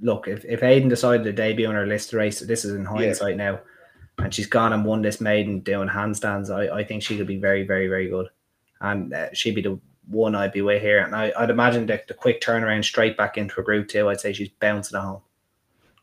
look 0.00 0.28
if 0.28 0.44
if 0.44 0.62
Aidan 0.62 0.88
decided 0.88 1.24
to 1.24 1.32
debut 1.32 1.66
on 1.66 1.74
her 1.74 1.86
list 1.86 2.12
race, 2.12 2.40
this 2.40 2.64
is 2.64 2.74
in 2.74 2.84
hindsight 2.84 3.36
now, 3.36 3.60
and 4.18 4.32
she's 4.32 4.46
gone 4.46 4.72
and 4.72 4.84
won 4.84 5.02
this 5.02 5.20
maiden 5.20 5.60
doing 5.60 5.88
handstands. 5.88 6.54
I, 6.54 6.78
I 6.78 6.84
think 6.84 7.02
she 7.02 7.16
could 7.16 7.26
be 7.26 7.38
very 7.38 7.66
very 7.66 7.88
very 7.88 8.08
good, 8.08 8.28
and 8.80 9.12
uh, 9.12 9.32
she'd 9.32 9.54
be 9.54 9.62
the 9.62 9.78
one 10.08 10.34
I'd 10.34 10.52
be 10.52 10.62
with 10.62 10.82
here, 10.82 10.98
and 10.98 11.14
I, 11.14 11.32
I'd 11.36 11.50
imagine 11.50 11.86
that 11.86 12.06
the 12.08 12.14
quick 12.14 12.40
turnaround 12.40 12.84
straight 12.84 13.16
back 13.16 13.38
into 13.38 13.60
a 13.60 13.64
group 13.64 13.88
two. 13.88 14.08
I'd 14.08 14.20
say 14.20 14.32
she's 14.32 14.50
bouncing 14.50 14.98
at 14.98 15.02
home. 15.04 15.22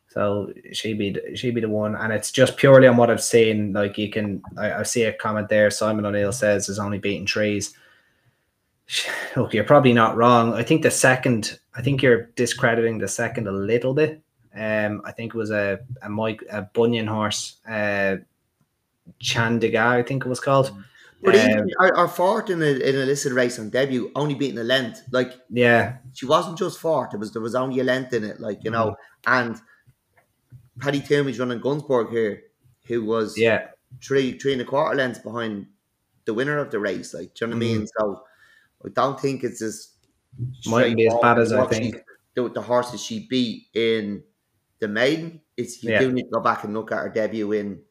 So 0.10 0.52
she'd 0.74 0.98
be 0.98 1.12
the- 1.12 1.36
she'd 1.38 1.56
be 1.56 1.62
the 1.62 1.70
one, 1.70 1.96
and 1.96 2.12
it's 2.12 2.32
just 2.32 2.58
purely 2.58 2.88
on 2.88 2.98
what 2.98 3.10
I've 3.10 3.24
seen. 3.24 3.72
Like 3.74 3.98
you 3.98 4.10
can, 4.10 4.42
I, 4.58 4.74
I 4.74 4.84
see 4.84 5.04
a 5.04 5.14
comment 5.14 5.48
there. 5.48 5.70
Simon 5.72 6.06
O'Neill 6.06 6.34
says 6.34 6.68
is 6.68 6.80
only 6.80 6.98
beating 7.00 7.26
trees. 7.26 7.74
Look, 9.36 9.54
you're 9.54 9.64
probably 9.64 9.94
not 9.94 10.18
wrong. 10.18 10.54
I 10.54 10.64
think 10.64 10.82
the 10.82 10.92
second, 10.92 11.60
I 11.76 11.82
think 11.82 12.02
you're 12.02 12.24
discrediting 12.36 12.98
the 12.98 13.08
second 13.08 13.48
a 13.48 13.52
little 13.54 13.94
bit. 13.94 14.22
Um, 14.56 15.02
I 15.06 15.12
think 15.12 15.34
it 15.34 15.38
was 15.38 15.52
a 15.52 15.80
a 16.02 16.10
Mike 16.10 16.44
a 16.52 16.64
Bunyan 16.64 17.08
horse, 17.08 17.58
uh, 17.68 18.18
Chandigarh, 19.22 19.98
I 20.00 20.04
think 20.04 20.26
it 20.26 20.30
was 20.30 20.40
called. 20.40 20.72
But 21.24 21.36
Um, 21.36 21.36
even 21.36 21.70
our, 21.80 21.96
our 21.96 22.08
fourth 22.08 22.50
in 22.50 22.62
a 22.62 22.66
in 22.66 22.96
a 22.96 23.06
listed 23.06 23.34
race 23.34 23.60
on 23.60 23.70
debut, 23.70 24.12
only 24.16 24.36
beating 24.36 24.58
a 24.58 24.64
length. 24.64 25.04
Like 25.12 25.34
Yeah, 25.50 25.98
she 26.14 26.26
wasn't 26.26 26.58
just 26.58 26.80
fourth; 26.80 27.14
it 27.14 27.18
was 27.20 27.34
there 27.34 27.42
was 27.42 27.56
only 27.56 27.80
a 27.80 27.84
length 27.84 28.14
in 28.14 28.24
it. 28.24 28.40
Like 28.40 28.64
you 28.64 28.72
know, 28.72 28.96
Mm-hmm. 29.26 29.34
and 29.34 29.62
Paddy 30.80 31.00
Twomey's 31.02 31.40
running 31.40 31.60
Gunsborg 31.60 32.10
here, 32.12 32.44
who 32.86 33.04
was 33.06 33.38
yeah, 33.38 33.68
three 34.02 34.38
three 34.38 34.54
and 34.54 34.62
a 34.62 34.66
quarter 34.66 34.96
lengths 34.96 35.20
behind 35.20 35.68
the 36.26 36.34
winner 36.34 36.58
of 36.60 36.72
the 36.72 36.80
race. 36.80 37.14
Like, 37.14 37.34
do 37.36 37.46
you 37.46 37.52
know 37.52 37.58
what 37.58 37.64
I 37.64 37.68
Mm-hmm. 37.68 37.78
mean? 37.80 37.88
So 38.00 38.24
I 38.86 38.90
don't 38.90 39.20
think 39.20 39.44
it's 39.44 39.62
as 39.62 39.90
Mightn't 40.66 40.98
be 40.98 41.08
as 41.08 41.14
bad 41.22 41.40
as 41.40 41.52
I 41.54 41.66
think. 41.68 42.04
The, 42.36 42.50
the 42.50 42.62
horses 42.62 43.02
she 43.04 43.28
beat 43.28 43.68
in 43.74 44.24
the 44.82 44.88
maiden. 44.90 45.40
It's 45.56 45.82
you 45.82 45.92
Yeah. 45.92 46.00
do 46.00 46.12
need 46.12 46.24
to 46.24 46.30
go 46.32 46.40
back 46.42 46.66
and 46.66 46.74
look 46.74 46.92
at 46.92 46.98
her 47.00 47.10
debut 47.10 47.54
in 47.54 47.82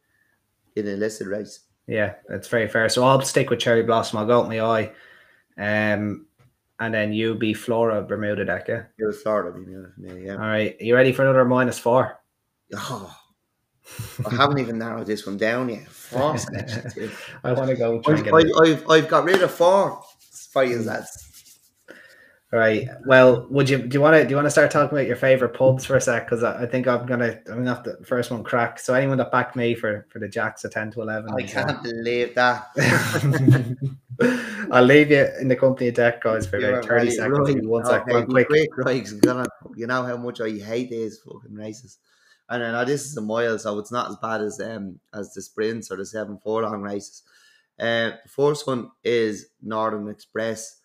in 0.77 0.87
a 0.87 0.97
listed 0.97 1.27
race. 1.29 1.61
yeah, 1.87 2.15
that's 2.29 2.47
very 2.49 2.69
fair. 2.69 2.89
So 2.89 3.03
I'll 3.05 3.21
stick 3.23 3.49
with 3.51 3.59
Cherry 3.61 3.83
Blossom. 3.83 4.19
I'll 4.19 4.27
go 4.27 4.41
with 4.41 4.49
my 4.51 4.61
eye, 4.61 4.93
um, 5.59 6.27
and 6.79 6.95
then 6.95 7.13
you 7.13 7.35
be 7.35 7.55
Flora 7.55 8.03
Bermuda 8.03 8.45
deck. 8.45 8.69
Yeah. 8.69 8.85
It 8.99 9.05
was 9.07 9.23
Florida, 9.23 9.59
know, 9.59 9.87
for 9.95 10.01
me, 10.01 10.27
yeah. 10.27 10.35
All 10.35 10.39
right, 10.41 10.77
are 10.81 10.85
you 10.85 10.95
ready 10.95 11.13
for 11.13 11.23
another 11.23 11.45
minus 11.45 11.79
four? 11.79 12.21
Oh, 12.77 13.17
I 14.25 14.35
haven't 14.37 14.59
even 14.59 14.79
narrowed 14.79 15.07
this 15.07 15.27
one 15.27 15.37
down 15.37 15.69
yet. 15.69 15.89
Four 15.89 16.37
I 17.45 17.53
want 17.53 17.71
to 17.71 17.77
go. 17.77 18.01
I've. 18.07 18.27
I've, 18.33 18.51
I've, 18.63 18.91
I've 18.91 19.09
got 19.09 19.25
rid 19.25 19.43
of 19.43 19.51
four 19.51 20.03
for 20.53 20.65
you 20.65 20.79
lads. 20.83 21.30
Right. 22.53 22.89
Well, 23.07 23.47
would 23.49 23.71
you 23.71 23.79
do 23.79 23.95
you 23.95 24.01
want 24.01 24.17
to 24.17 24.25
do 24.25 24.31
you 24.31 24.35
want 24.35 24.47
to 24.47 24.51
start 24.51 24.73
talking 24.73 24.99
about 24.99 25.07
your 25.07 25.15
favorite 25.15 25.55
pubs 25.55 25.85
for 25.85 25.95
a 25.95 26.01
sec? 26.01 26.27
Because 26.27 26.43
I, 26.43 26.65
I, 26.65 26.67
think 26.67 26.89
I'm 26.89 27.07
gonna 27.07 27.39
I'm 27.47 27.59
gonna 27.59 27.75
have 27.77 27.85
the 27.85 28.05
first 28.05 28.33
one 28.33 28.43
crack. 28.43 28.81
So 28.81 28.93
anyone 28.93 29.19
that 29.19 29.31
backed 29.31 29.55
me 29.55 29.77
for 29.77 30.05
for 30.11 30.19
the 30.19 30.27
Jacks 30.27 30.65
at 30.65 30.73
ten 30.73 30.91
to 30.91 31.03
eleven, 31.03 31.33
I 31.33 31.43
can't 31.43 31.71
uh, 31.71 31.83
believe 31.83 32.35
that. 32.35 32.67
I'll 34.73 34.83
leave 34.83 35.13
you 35.13 35.29
in 35.41 35.47
the 35.47 35.55
company 35.55 35.91
of 35.91 35.95
deck 35.95 36.25
guys 36.25 36.45
for 36.45 36.57
about 36.57 36.85
thirty 36.85 37.07
right, 37.07 37.17
seconds. 37.17 37.55
Right. 37.55 37.65
One 37.65 37.85
second, 37.85 38.15
one 38.15 38.27
quick. 38.27 38.49
quick 38.49 38.77
right, 38.79 39.09
gonna, 39.21 39.47
you 39.77 39.87
know 39.87 40.03
how 40.03 40.17
much 40.17 40.41
I 40.41 40.51
hate 40.51 40.91
these 40.91 41.21
fucking 41.21 41.55
races. 41.55 41.99
And 42.49 42.65
I 42.65 42.73
know 42.73 42.85
this 42.85 43.07
is 43.07 43.17
a 43.17 43.21
mile, 43.21 43.61
so 43.61 43.79
it's 43.79 43.93
not 43.93 44.11
as 44.11 44.17
bad 44.17 44.41
as 44.41 44.61
um 44.61 44.99
as 45.15 45.33
the 45.35 45.43
sprints 45.43 45.93
or 45.93 45.99
the 45.99 46.05
seven 46.05 46.37
furlong 46.43 46.83
races. 46.83 47.23
Uh, 47.79 48.11
the 48.25 48.29
first 48.29 48.67
one 48.67 48.91
is 49.05 49.51
Northern 49.63 50.09
Express. 50.09 50.80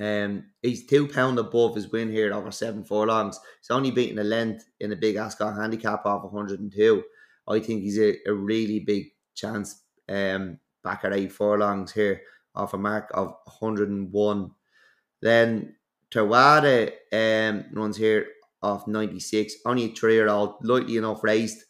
Um, 0.00 0.46
he's 0.62 0.86
two 0.86 1.06
pound 1.06 1.38
above 1.38 1.74
his 1.74 1.90
win 1.90 2.10
here 2.10 2.32
over 2.32 2.50
seven 2.50 2.84
furlongs. 2.84 3.38
He's 3.60 3.70
only 3.70 3.90
beaten 3.90 4.18
a 4.18 4.24
length 4.24 4.64
in 4.80 4.92
a 4.92 4.96
big 4.96 5.16
Ascot 5.16 5.56
handicap 5.56 6.06
of 6.06 6.24
102. 6.24 7.02
I 7.48 7.60
think 7.60 7.82
he's 7.82 7.98
a, 7.98 8.16
a 8.26 8.32
really 8.32 8.80
big 8.80 9.08
chance 9.34 9.82
um, 10.08 10.58
back 10.82 11.04
at 11.04 11.12
eight 11.12 11.32
furlongs 11.32 11.92
here 11.92 12.22
off 12.54 12.74
a 12.74 12.78
mark 12.78 13.10
of 13.14 13.28
101. 13.44 14.50
Then 15.20 15.74
Terwada 16.10 16.92
um, 17.12 17.64
runs 17.72 17.96
here 17.96 18.26
off 18.62 18.86
96, 18.86 19.54
only 19.66 19.84
a 19.86 19.94
three 19.94 20.14
year 20.14 20.28
old, 20.28 20.56
lightly 20.62 20.96
enough 20.96 21.24
raced. 21.24 21.64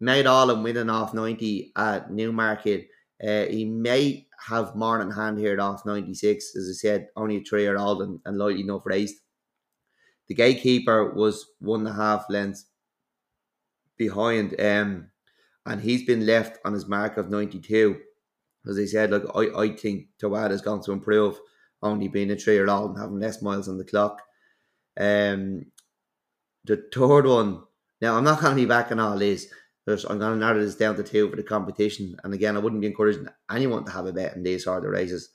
Made 0.00 0.26
all 0.26 0.50
and 0.50 0.62
winning 0.62 0.90
off 0.90 1.12
90 1.12 1.72
at 1.76 2.12
Newmarket. 2.12 2.88
Uh, 3.22 3.46
he 3.46 3.64
may 3.64 4.27
have 4.46 4.76
more 4.76 5.00
in 5.00 5.10
hand 5.10 5.38
here 5.38 5.60
off 5.60 5.84
96. 5.84 6.56
As 6.56 6.68
I 6.68 6.72
said, 6.72 7.08
only 7.16 7.38
a 7.38 7.40
three 7.40 7.62
year 7.62 7.76
old 7.76 8.02
and, 8.02 8.20
and 8.24 8.38
lightly 8.38 8.62
enough 8.62 8.82
raced. 8.84 9.16
The 10.28 10.34
gatekeeper 10.34 11.12
was 11.14 11.46
one 11.58 11.80
and 11.80 11.88
a 11.88 11.92
half 11.92 12.26
lengths 12.28 12.66
behind, 13.96 14.60
um, 14.60 15.10
and 15.66 15.80
he's 15.80 16.04
been 16.04 16.26
left 16.26 16.58
on 16.64 16.74
his 16.74 16.86
mark 16.86 17.16
of 17.16 17.30
92. 17.30 17.98
As 18.68 18.78
I 18.78 18.84
said, 18.84 19.10
look, 19.10 19.30
I, 19.34 19.62
I 19.62 19.76
think 19.76 20.08
Tawad 20.22 20.50
is 20.50 20.60
going 20.60 20.82
to 20.84 20.92
improve, 20.92 21.38
only 21.82 22.08
being 22.08 22.30
a 22.30 22.36
three 22.36 22.54
year 22.54 22.68
old 22.68 22.90
and 22.90 23.00
having 23.00 23.18
less 23.20 23.40
miles 23.40 23.68
on 23.68 23.78
the 23.78 23.84
clock. 23.84 24.20
Um, 24.98 25.66
the 26.64 26.84
third 26.92 27.26
one, 27.26 27.62
now 28.00 28.16
I'm 28.16 28.24
not 28.24 28.40
going 28.40 28.54
to 28.54 28.62
be 28.62 28.66
back 28.66 28.92
on 28.92 29.00
all 29.00 29.16
these. 29.16 29.50
There's, 29.88 30.04
I'm 30.04 30.18
going 30.18 30.34
to 30.34 30.38
narrow 30.38 30.60
this 30.60 30.74
down 30.74 30.96
to 30.96 31.02
two 31.02 31.30
for 31.30 31.36
the 31.36 31.42
competition. 31.42 32.14
And 32.22 32.34
again, 32.34 32.56
I 32.56 32.60
wouldn't 32.60 32.82
be 32.82 32.86
encouraging 32.86 33.26
anyone 33.50 33.86
to 33.86 33.90
have 33.92 34.04
a 34.04 34.12
bet 34.12 34.36
in 34.36 34.42
these 34.42 34.64
sort 34.64 34.84
of 34.84 34.90
races. 34.90 35.30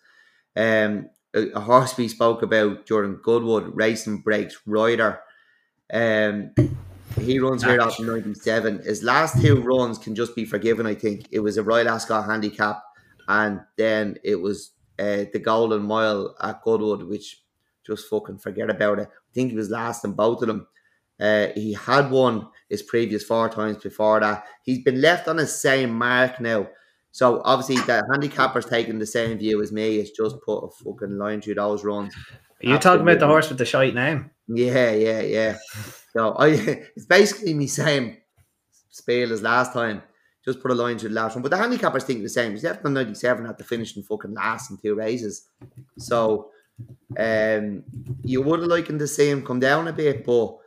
Um, 0.56 1.10
a, 1.34 1.48
a 1.56 1.60
horse 1.60 1.98
we 1.98 2.08
spoke 2.08 2.44
about 2.44 2.86
Jordan 2.86 3.20
Goodwood, 3.24 3.72
Racing 3.74 4.20
Breaks 4.20 4.62
Rider. 4.68 5.22
Um, 5.92 6.52
he 7.20 7.40
runs 7.40 7.64
here 7.64 7.82
at 7.82 8.00
97. 8.00 8.84
His 8.84 9.02
last 9.02 9.42
two 9.42 9.60
runs 9.60 9.98
can 9.98 10.14
just 10.14 10.36
be 10.36 10.46
forgiven, 10.46 10.86
I 10.86 10.94
think. 10.94 11.30
It 11.32 11.40
was 11.40 11.58
a 11.58 11.64
Royal 11.64 11.90
Ascot 11.90 12.30
handicap, 12.30 12.84
and 13.28 13.60
then 13.76 14.18
it 14.24 14.36
was 14.36 14.74
uh, 15.00 15.26
the 15.34 15.42
Golden 15.44 15.82
Mile 15.82 16.36
at 16.40 16.62
Goodwood, 16.62 17.02
which 17.02 17.42
just 17.88 18.08
fucking 18.08 18.38
forget 18.38 18.70
about 18.70 19.00
it. 19.00 19.08
I 19.10 19.34
think 19.34 19.50
he 19.50 19.58
was 19.58 19.72
last 19.72 20.06
in 20.06 20.12
both 20.12 20.44
of 20.44 20.48
them. 20.48 20.68
Uh, 21.20 21.48
he 21.56 21.74
had 21.74 22.10
won 22.10 22.48
his 22.70 22.82
previous 22.82 23.24
four 23.24 23.50
times 23.50 23.78
before 23.78 24.20
that. 24.20 24.46
He's 24.64 24.84
been 24.84 25.00
left 25.00 25.28
on 25.28 25.38
the 25.38 25.48
same 25.48 25.94
mark 25.94 26.42
now. 26.42 26.68
So 27.12 27.42
obviously 27.46 27.76
the 27.86 28.04
handicapper's 28.12 28.66
taking 28.66 28.98
the 28.98 29.06
same 29.06 29.38
view 29.38 29.62
as 29.62 29.72
me. 29.72 29.98
It's 29.98 30.10
just 30.10 30.42
put 30.42 30.64
a 30.64 30.70
fucking 30.84 31.18
line 31.18 31.42
through 31.42 31.56
those 31.56 31.84
runs. 31.84 32.16
Are 32.64 32.70
you 32.70 32.78
talking 32.80 33.04
about 33.04 33.20
the 33.20 33.28
horse 33.28 33.50
with 33.50 33.60
the 33.60 33.66
shite 33.66 33.94
name? 33.94 34.32
Yeah, 34.48 34.92
yeah, 34.92 35.22
yeah. 35.22 35.58
so 36.14 36.34
I 36.34 36.48
it's 36.96 37.06
basically 37.06 37.54
me 37.54 37.68
same 37.68 38.18
spiel 38.90 39.32
as 39.32 39.44
last 39.44 39.74
time. 39.74 40.02
Just 40.44 40.60
put 40.60 40.72
a 40.72 40.74
line 40.74 40.98
through 40.98 41.10
the 41.10 41.16
last 41.16 41.36
one. 41.36 41.44
But 41.44 41.52
the 41.52 41.58
handicapper's 41.58 42.04
thinking 42.04 42.24
the 42.24 42.30
same. 42.30 42.52
He's 42.52 42.64
left 42.64 42.84
on 42.84 42.94
97 42.94 43.46
at 43.46 43.58
the 43.58 43.64
finishing 43.64 44.04
fucking 44.04 44.34
last 44.34 44.72
in 44.72 44.78
two 44.78 44.96
races. 44.96 45.48
So 46.00 46.50
um 47.20 47.84
you 48.24 48.42
would 48.42 48.62
have 48.62 48.70
liked 48.70 48.88
to 48.88 49.08
see 49.08 49.30
him 49.30 49.46
come 49.46 49.60
down 49.60 49.88
a 49.88 49.94
bit, 49.94 50.26
but 50.26 50.58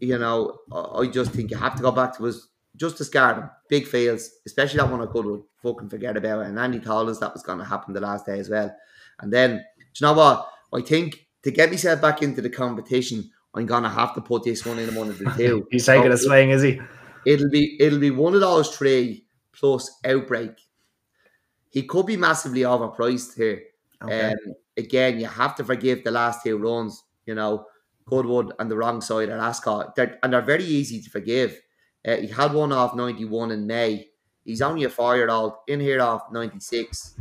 you 0.00 0.18
know, 0.18 0.58
I 0.72 1.06
just 1.06 1.32
think 1.32 1.50
you 1.50 1.56
have 1.56 1.76
to 1.76 1.82
go 1.82 1.92
back 1.92 2.16
to 2.18 2.24
his 2.24 2.48
just 2.76 2.96
discard 2.96 3.36
him. 3.36 3.50
Big 3.68 3.86
fails, 3.86 4.30
especially 4.46 4.78
that 4.78 4.90
one 4.90 5.02
I 5.02 5.06
could 5.06 5.42
fucking 5.62 5.90
forget 5.90 6.16
about. 6.16 6.46
And 6.46 6.58
Andy 6.58 6.80
told 6.80 7.10
us 7.10 7.18
that 7.18 7.34
was 7.34 7.42
going 7.42 7.58
to 7.58 7.64
happen 7.64 7.92
the 7.92 8.00
last 8.00 8.24
day 8.26 8.38
as 8.38 8.48
well. 8.48 8.74
And 9.20 9.32
then, 9.32 9.56
do 9.56 9.84
you 10.00 10.06
know 10.06 10.14
what? 10.14 10.48
I 10.72 10.80
think 10.80 11.26
to 11.42 11.50
get 11.50 11.70
myself 11.70 12.00
back 12.00 12.22
into 12.22 12.40
the 12.40 12.50
competition, 12.50 13.30
I'm 13.54 13.66
gonna 13.66 13.90
have 13.90 14.14
to 14.14 14.20
put 14.20 14.44
this 14.44 14.64
one 14.64 14.78
in 14.78 14.94
one 14.94 15.08
of 15.08 15.18
the 15.18 15.30
two. 15.36 15.66
He's 15.70 15.86
taking 15.86 16.10
so 16.10 16.12
a 16.12 16.16
swing, 16.16 16.50
is 16.50 16.62
he? 16.62 16.80
It'll 17.26 17.50
be 17.50 17.76
it'll 17.80 17.98
be 17.98 18.10
one 18.10 18.34
of 18.34 18.40
those 18.40 18.74
three 18.74 19.26
plus 19.52 19.90
outbreak. 20.04 20.52
He 21.68 21.82
could 21.82 22.06
be 22.06 22.16
massively 22.16 22.62
overpriced 22.62 23.34
here. 23.34 23.62
Okay. 24.02 24.30
Um, 24.30 24.54
again, 24.76 25.20
you 25.20 25.26
have 25.26 25.54
to 25.56 25.64
forgive 25.64 26.04
the 26.04 26.10
last 26.10 26.44
two 26.44 26.56
runs. 26.56 27.02
You 27.26 27.34
know, 27.34 27.66
Goodwood 28.06 28.52
and 28.58 28.70
the 28.70 28.76
wrong 28.76 29.00
side 29.00 29.28
at 29.28 29.40
Ascot. 29.40 29.94
They're, 29.94 30.18
and 30.22 30.32
they're 30.32 30.42
very 30.42 30.64
easy 30.64 31.00
to 31.00 31.10
forgive. 31.10 31.60
Uh, 32.06 32.16
he 32.16 32.28
had 32.28 32.52
one 32.52 32.72
off 32.72 32.94
91 32.94 33.50
in 33.50 33.66
May. 33.66 34.08
He's 34.44 34.62
only 34.62 34.84
a 34.84 34.90
four 34.90 35.16
year 35.16 35.28
old 35.28 35.54
in 35.68 35.80
here 35.80 36.00
off 36.00 36.32
96. 36.32 37.14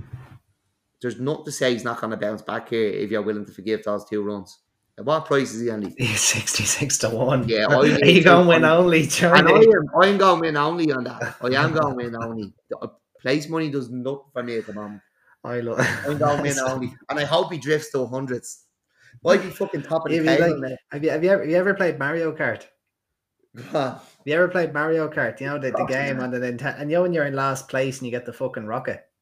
There's 1.02 1.20
not 1.20 1.46
to 1.46 1.52
say 1.52 1.74
he's 1.74 1.84
not 1.84 2.02
going 2.02 2.12
to 2.12 2.18
bounce 2.18 2.42
back 2.42 2.70
here 2.70 2.88
if 2.88 3.12
you're 3.12 3.22
willing 3.22 3.46
to 3.46 3.52
forgive 3.52 3.84
those 3.84 4.06
two 4.06 4.22
runs. 4.24 4.60
At 4.98 5.06
what 5.06 5.26
price 5.26 5.54
is 5.54 5.62
he, 5.62 5.70
Andy? 5.70 5.96
He's 5.98 6.20
66 6.22 6.98
to 7.00 7.10
1. 7.10 7.48
Yeah, 7.48 7.68
I 7.70 7.84
you 7.84 8.22
going 8.22 8.44
to 8.44 8.50
win 8.50 8.66
only, 8.66 9.08
Charlie. 9.08 9.54
I 9.54 9.58
am, 9.58 9.84
I'm 9.96 10.18
going 10.18 10.42
to 10.42 10.42
win 10.42 10.58
only 10.58 10.92
on 10.92 11.06
that. 11.06 11.38
I 11.42 11.48
am 11.56 11.72
going 11.72 11.92
to 11.92 11.96
win 11.96 12.16
only. 12.22 12.54
Place 13.22 13.48
money 13.48 13.70
does 13.70 13.90
nothing 13.90 14.26
for 14.34 14.44
me 14.44 14.58
at 14.58 14.68
the 14.68 14.74
moment. 14.74 15.02
I 15.42 15.62
love 15.62 15.80
I'm 16.06 16.18
going 16.18 16.38
to 16.38 16.42
win 16.42 16.60
only. 16.68 16.94
And 17.10 17.18
I 17.18 17.24
hope 17.24 17.52
he 17.52 17.58
drifts 17.58 17.92
to 17.94 18.06
hundreds. 18.08 18.66
Why 19.22 19.38
be 19.38 19.50
fucking 19.50 19.84
top 19.84 20.06
of 20.06 20.12
the 20.12 20.24
table, 20.24 20.62
like, 20.62 20.80
have 20.92 21.04
you 21.04 21.10
have 21.10 21.24
you 21.24 21.30
ever 21.30 21.42
have 21.42 21.50
you 21.50 21.58
ever 21.58 21.74
played 21.74 22.00
Mario 22.00 22.32
Kart? 22.36 22.66
have 23.72 24.02
you 24.26 24.34
ever 24.34 24.48
played 24.48 24.74
Mario 24.74 25.10
Kart? 25.10 25.40
You 25.42 25.48
know 25.48 25.60
the, 25.60 25.72
the 25.72 25.86
game 25.86 26.20
on 26.20 26.32
the 26.32 26.40
Nintendo, 26.40 26.80
and 26.80 26.90
you 26.90 26.98
know 26.98 27.02
when 27.04 27.14
you're 27.14 27.26
in 27.26 27.36
last 27.36 27.68
place 27.68 27.98
and 27.98 28.06
you 28.06 28.12
get 28.12 28.26
the 28.26 28.34
fucking 28.34 28.66
rocket. 28.66 29.06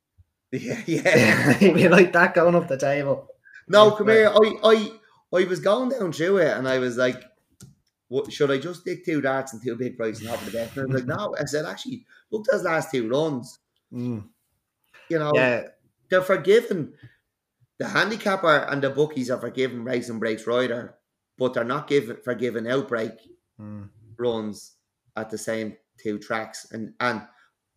Yeah, 0.50 0.82
yeah. 0.88 1.60
you 1.60 1.90
like 1.90 2.14
that 2.14 2.34
going 2.34 2.56
up 2.56 2.70
the 2.70 2.78
table. 2.78 3.28
No, 3.68 3.92
come 3.92 4.08
here. 4.08 4.32
I, 4.34 4.54
I, 4.64 4.92
I 5.38 5.44
was 5.44 5.60
going 5.60 5.90
down 5.90 6.14
through 6.14 6.38
it, 6.38 6.56
and 6.56 6.66
I 6.66 6.80
was 6.80 6.96
like, 6.96 7.22
"What 8.08 8.32
should 8.32 8.50
I 8.50 8.58
just 8.58 8.86
take 8.86 9.04
two 9.04 9.20
darts 9.20 9.52
and 9.52 9.62
two 9.62 9.76
big 9.76 9.98
prizes 9.98 10.22
and 10.22 10.30
have 10.30 10.46
the 10.46 10.52
bet?" 10.52 10.72
And 10.78 10.84
I 10.84 10.86
was 10.86 11.04
like, 11.04 11.06
"No." 11.18 11.36
I 11.38 11.44
said, 11.44 11.66
"Actually, 11.66 12.06
look 12.32 12.46
those 12.46 12.64
last 12.64 12.92
two 12.92 13.10
runs. 13.10 13.60
Mm. 13.92 14.24
You 15.10 15.20
know, 15.20 15.34
yeah. 15.36 15.64
they're 16.10 16.22
forgiven 16.22 16.94
the 17.78 17.88
handicapper 17.88 18.68
and 18.70 18.82
the 18.82 18.90
bookies 18.90 19.30
are 19.30 19.40
forgiven 19.40 19.84
Racing 19.84 20.20
Breaks 20.20 20.48
Rider, 20.48 20.96
but 21.38 21.54
they're 21.54 21.64
not 21.64 21.88
given 21.88 22.18
forgiven 22.24 22.68
outbreak 22.68 23.12
mm. 23.60 23.90
runs 24.18 24.74
at 25.16 25.30
the 25.30 25.38
same 25.38 25.78
two 26.02 26.18
tracks. 26.20 26.72
And 26.72 26.94
and 27.00 27.22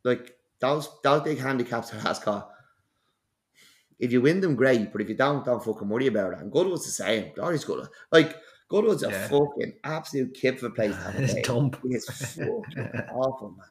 like 0.05 0.37
those 0.61 0.89
those 1.03 1.23
big 1.23 1.39
handicaps 1.39 1.93
are 1.93 2.09
Ascot. 2.09 2.51
If 3.99 4.13
you 4.13 4.23
win 4.23 4.41
them, 4.41 4.57
great. 4.57 4.93
But 4.93 5.03
if 5.03 5.11
you 5.11 5.15
don't, 5.15 5.45
don't 5.45 5.63
fucking 5.63 5.89
worry 5.89 6.07
about 6.07 6.33
it. 6.33 6.39
And 6.39 6.51
Goodwood's 6.51 6.87
the 6.87 6.93
same. 6.93 7.33
Glory's 7.35 7.65
good. 7.65 7.87
Like 8.11 8.37
Goodwood's 8.69 9.03
a 9.03 9.11
fucking 9.11 9.75
absolute 9.85 10.33
kip 10.33 10.59
for 10.59 10.71
place. 10.71 10.97
It's 11.17 11.35
dump. 11.47 11.79
It's 11.85 12.35
fucking 12.35 13.03
awful, 13.13 13.51
man. 13.51 13.67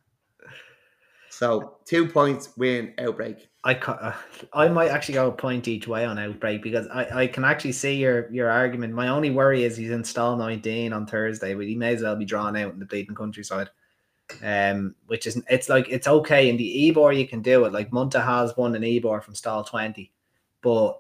So 1.40 1.78
two 1.86 2.06
points 2.06 2.50
win 2.58 2.94
outbreak. 2.98 3.48
I 3.64 3.76
uh, 3.76 4.14
I 4.52 4.68
might 4.68 4.90
actually 4.90 5.14
go 5.14 5.30
a 5.30 5.32
point 5.32 5.70
each 5.70 5.88
way 5.88 6.04
on 6.04 6.20
outbreak 6.20 6.62
because 6.62 6.86
I, 6.88 7.22
I 7.22 7.28
can 7.28 7.46
actually 7.46 7.72
see 7.72 7.96
your 7.96 8.30
your 8.30 8.52
argument. 8.52 8.94
My 8.94 9.08
only 9.08 9.30
worry 9.30 9.64
is 9.64 9.78
he's 9.78 9.92
in 9.92 10.04
stall 10.04 10.36
19 10.36 10.92
on 10.92 11.08
Thursday, 11.08 11.54
but 11.54 11.66
he 11.66 11.76
may 11.76 11.94
as 11.94 12.02
well 12.02 12.18
be 12.18 12.26
drawn 12.26 12.58
out 12.58 12.74
in 12.74 12.80
the 12.80 12.86
bleeding 12.86 13.16
countryside. 13.16 13.70
Um, 14.44 14.96
which 15.08 15.28
is 15.28 15.42
it's 15.50 15.70
like 15.70 15.88
it's 15.88 16.10
okay 16.10 16.50
in 16.50 16.58
the 16.58 16.90
Ebor 16.90 17.14
you 17.14 17.26
can 17.26 17.42
do 17.42 17.64
it. 17.64 17.72
Like 17.72 17.90
Munta 17.92 18.22
has 18.22 18.58
won 18.58 18.76
an 18.76 18.84
Ebor 18.84 19.22
from 19.22 19.34
stall 19.34 19.64
20, 19.64 20.12
but 20.62 21.00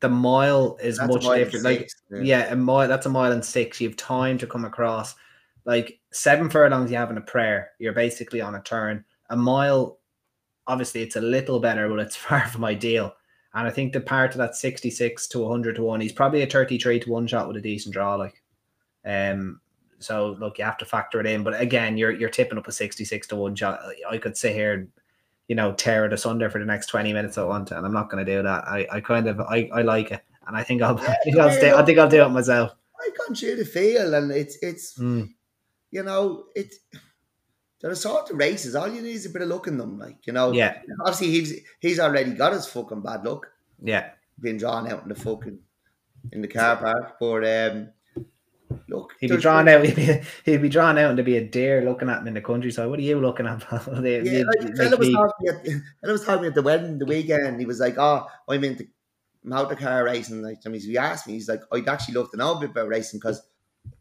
the 0.00 0.08
mile 0.08 0.78
is 0.82 0.96
that's 0.96 1.12
much 1.12 1.36
different. 1.36 1.66
Like 1.66 1.90
yeah. 2.10 2.20
yeah, 2.22 2.52
a 2.54 2.56
mile 2.56 2.88
that's 2.88 3.04
a 3.04 3.10
mile 3.10 3.32
and 3.32 3.44
six. 3.44 3.82
You 3.82 3.88
have 3.90 3.98
time 3.98 4.38
to 4.38 4.46
come 4.46 4.64
across. 4.64 5.14
Like 5.66 6.00
seven 6.10 6.48
furlongs, 6.48 6.90
you 6.90 6.96
have 6.96 7.10
in 7.10 7.18
a 7.18 7.20
prayer. 7.20 7.72
You're 7.78 7.92
basically 7.92 8.40
on 8.40 8.54
a 8.54 8.62
turn 8.62 9.04
a 9.30 9.36
mile, 9.36 9.98
obviously 10.66 11.02
it's 11.02 11.16
a 11.16 11.20
little 11.20 11.58
better, 11.60 11.88
but 11.88 11.98
it's 12.00 12.16
far 12.26 12.46
from 12.48 12.64
ideal. 12.64 13.14
And 13.54 13.66
I 13.66 13.70
think 13.70 13.92
the 13.92 14.00
part 14.00 14.30
of 14.32 14.38
that 14.38 14.54
66 14.54 15.26
to 15.28 15.40
100 15.40 15.76
to 15.76 15.82
1, 15.82 16.00
he's 16.00 16.12
probably 16.12 16.42
a 16.42 16.46
33 16.46 17.00
to 17.00 17.10
1 17.10 17.26
shot 17.26 17.48
with 17.48 17.56
a 17.56 17.60
decent 17.60 17.92
draw. 17.94 18.14
Like, 18.14 18.40
um, 19.04 19.60
so 19.98 20.36
look, 20.38 20.58
you 20.58 20.64
have 20.64 20.78
to 20.78 20.84
factor 20.84 21.18
it 21.20 21.26
in. 21.26 21.42
But 21.42 21.60
again, 21.60 21.96
you're 21.96 22.12
you're 22.12 22.28
tipping 22.30 22.58
up 22.58 22.68
a 22.68 22.72
66 22.72 23.26
to 23.26 23.36
1 23.36 23.56
shot. 23.56 23.80
I 24.08 24.18
could 24.18 24.36
sit 24.36 24.54
here 24.54 24.74
and, 24.74 24.88
you 25.48 25.56
know, 25.56 25.72
tear 25.72 26.06
it 26.06 26.12
asunder 26.12 26.48
for 26.48 26.60
the 26.60 26.64
next 26.64 26.86
20 26.86 27.12
minutes 27.12 27.38
I 27.38 27.42
want, 27.44 27.72
and 27.72 27.84
I'm 27.84 27.92
not 27.92 28.08
going 28.08 28.24
to 28.24 28.36
do 28.36 28.40
that. 28.42 28.68
I, 28.68 28.86
I 28.92 29.00
kind 29.00 29.26
of, 29.26 29.40
I, 29.40 29.68
I 29.74 29.82
like 29.82 30.12
it. 30.12 30.20
and 30.46 30.56
I 30.56 30.62
think 30.62 30.80
I'll, 30.80 30.96
Yeah, 30.96 31.10
I 31.20 31.24
think 31.24 31.36
I'll 31.38 31.50
stay. 31.50 31.72
I 31.72 31.84
think 31.84 31.98
I'll 31.98 32.08
do 32.08 32.22
it 32.22 32.28
myself. 32.28 32.70
I've 33.04 33.18
gone 33.18 33.34
through 33.34 33.56
the 33.56 33.64
field, 33.64 34.14
and 34.14 34.30
it's 34.30 34.58
it's 34.62 34.96
Mm. 34.98 35.30
you 35.90 36.02
know 36.04 36.44
it. 36.54 36.72
There 37.80 37.90
are 37.90 37.94
sort 37.94 38.30
of 38.30 38.36
races. 38.36 38.74
All 38.74 38.88
you 38.88 39.00
need 39.02 39.14
is 39.14 39.26
a 39.26 39.30
bit 39.30 39.42
of 39.42 39.48
luck 39.48 39.66
in 39.66 39.78
them, 39.78 39.98
like 39.98 40.26
you 40.26 40.32
know. 40.32 40.52
Yeah, 40.52 40.80
Obviously, 41.00 41.28
he's 41.30 41.60
he's 41.80 41.98
already 42.00 42.32
got 42.32 42.52
his 42.52 42.66
fucking 42.66 43.00
bad 43.00 43.24
luck 43.24 43.46
yeah, 43.82 44.10
being 44.38 44.58
drawn 44.58 44.90
out 44.90 45.02
in 45.02 45.08
the 45.08 45.14
fucking 45.14 45.58
in 46.32 46.42
the 46.42 46.48
car 46.48 46.76
park. 46.76 47.16
But 47.18 47.44
um, 47.46 47.88
look, 48.88 49.14
he'd 49.20 49.30
be 49.30 49.36
drawn 49.38 49.66
out. 49.68 49.84
He'd 49.86 49.96
be, 49.96 50.20
he'd 50.44 50.62
be 50.62 50.68
drawn 50.68 50.98
out, 50.98 51.08
and 51.10 51.18
there'd 51.18 51.24
be 51.24 51.38
a 51.38 51.44
deer 51.46 51.82
looking 51.82 52.10
at 52.10 52.20
him 52.20 52.28
in 52.28 52.34
the 52.34 52.42
countryside. 52.42 52.88
What 52.90 52.98
are 52.98 53.02
you 53.02 53.18
looking 53.20 53.46
at? 53.46 53.62
They- 54.02 54.20
Yeah, 54.20 54.42
you'd 54.60 54.76
like, 54.78 54.98
was 54.98 55.10
talking 55.12 55.48
at 55.48 56.10
was 56.10 56.24
talking 56.24 56.46
at 56.46 56.54
the 56.54 56.62
wedding 56.62 56.98
the 56.98 57.06
weekend. 57.06 57.58
He 57.60 57.66
was 57.66 57.80
like, 57.80 57.96
"Oh, 57.98 58.26
I'm 58.48 58.62
into 58.64 58.86
motor 59.42 59.74
car 59.76 60.04
racing." 60.04 60.42
Like, 60.42 60.58
I 60.66 60.68
mean, 60.68 60.82
he 60.82 60.98
asked 60.98 61.26
me, 61.26 61.32
he's 61.34 61.48
like, 61.48 61.62
"I'd 61.72 61.88
actually 61.88 62.14
love 62.14 62.30
to 62.32 62.36
know 62.36 62.56
a 62.56 62.60
bit 62.60 62.70
about 62.70 62.88
racing 62.88 63.20
because 63.20 63.40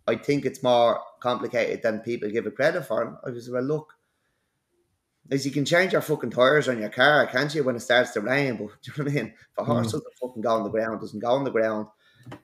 I 0.08 0.16
think 0.16 0.46
it's 0.46 0.64
more 0.64 1.00
complicated 1.20 1.82
than 1.84 2.00
people 2.00 2.30
give 2.30 2.48
it 2.48 2.56
credit 2.56 2.86
for." 2.86 3.04
And 3.04 3.18
I 3.26 3.30
was 3.32 3.50
well, 3.50 3.64
look, 3.64 3.96
as 5.32 5.46
you 5.46 5.52
can 5.52 5.66
change 5.66 5.94
your 5.94 6.02
fucking 6.02 6.32
tires 6.32 6.68
on 6.68 6.80
your 6.80 6.90
car, 6.90 7.28
can't 7.28 7.54
you, 7.54 7.64
when 7.64 7.76
it 7.76 7.82
starts 7.82 8.12
to 8.12 8.22
rain? 8.22 8.58
But 8.58 8.82
do 8.82 8.92
you 8.92 8.94
know 8.98 9.04
what 9.04 9.12
I 9.12 9.16
mean? 9.24 9.34
If 9.34 9.58
a 9.58 9.64
horse 9.64 9.88
Mm. 9.88 9.92
doesn't 9.92 10.14
fucking 10.22 10.42
go 10.42 10.50
on 10.50 10.64
the 10.64 10.70
ground, 10.70 11.02
doesn't 11.02 11.20
go 11.20 11.30
on 11.32 11.44
the 11.44 11.52
ground, 11.52 11.88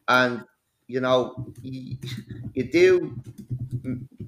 and 0.08 0.44
you 0.88 1.00
know, 1.02 1.48
you, 1.62 1.98
you 2.54 2.72
do. 2.72 3.16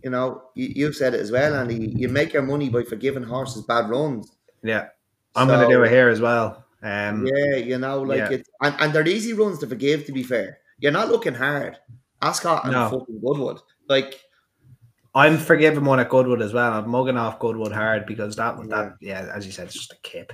You 0.04 0.12
know, 0.12 0.44
you, 0.56 0.68
you've 0.76 0.96
said 0.96 1.14
it 1.16 1.20
as 1.20 1.32
well, 1.32 1.56
and 1.56 1.72
you, 1.72 1.90
you 1.96 2.08
make 2.08 2.32
your 2.32 2.44
money 2.44 2.70
by 2.70 2.84
forgiving 2.84 3.24
horses 3.24 3.64
bad 3.64 3.90
runs. 3.90 4.32
yeah, 4.64 4.90
I'm 5.36 5.48
going 5.48 5.60
to 5.68 5.68
do 5.68 5.84
it 5.84 5.90
here 5.90 6.10
as 6.10 6.22
well. 6.22 6.64
Um, 6.84 7.26
Yeah, 7.26 7.56
you 7.58 7.78
know, 7.80 8.02
like 8.02 8.20
Yeah. 8.20 8.30
it, 8.38 8.48
and, 8.62 8.76
and 8.80 8.94
they're 8.94 9.08
easy 9.08 9.34
runs 9.34 9.58
to 9.60 9.68
forgive. 9.68 10.06
To 10.06 10.12
be 10.14 10.24
fair, 10.24 10.60
you're 10.80 10.92
not 10.92 11.10
looking 11.10 11.34
hard. 11.34 11.78
Ascot 12.22 12.64
and 12.64 12.74
No. 12.74 12.90
fucking 12.90 13.20
Goodwood, 13.20 13.60
like 13.88 14.20
I'm 15.16 15.38
forgiving 15.38 15.86
one 15.86 16.00
at 16.00 16.10
Goodwood 16.10 16.42
as 16.42 16.54
well. 16.54 16.74
I'm 16.74 16.90
mugging 16.90 17.18
off 17.18 17.40
Goodwood 17.40 17.72
hard 17.72 18.06
because 18.06 18.36
that 18.36 18.58
Yeah. 18.58 18.66
that 18.68 18.94
yeah, 19.02 19.32
as 19.34 19.46
you 19.46 19.52
said, 19.52 19.66
it's 19.66 19.76
just 19.76 19.94
a 19.94 19.98
kip. 20.04 20.34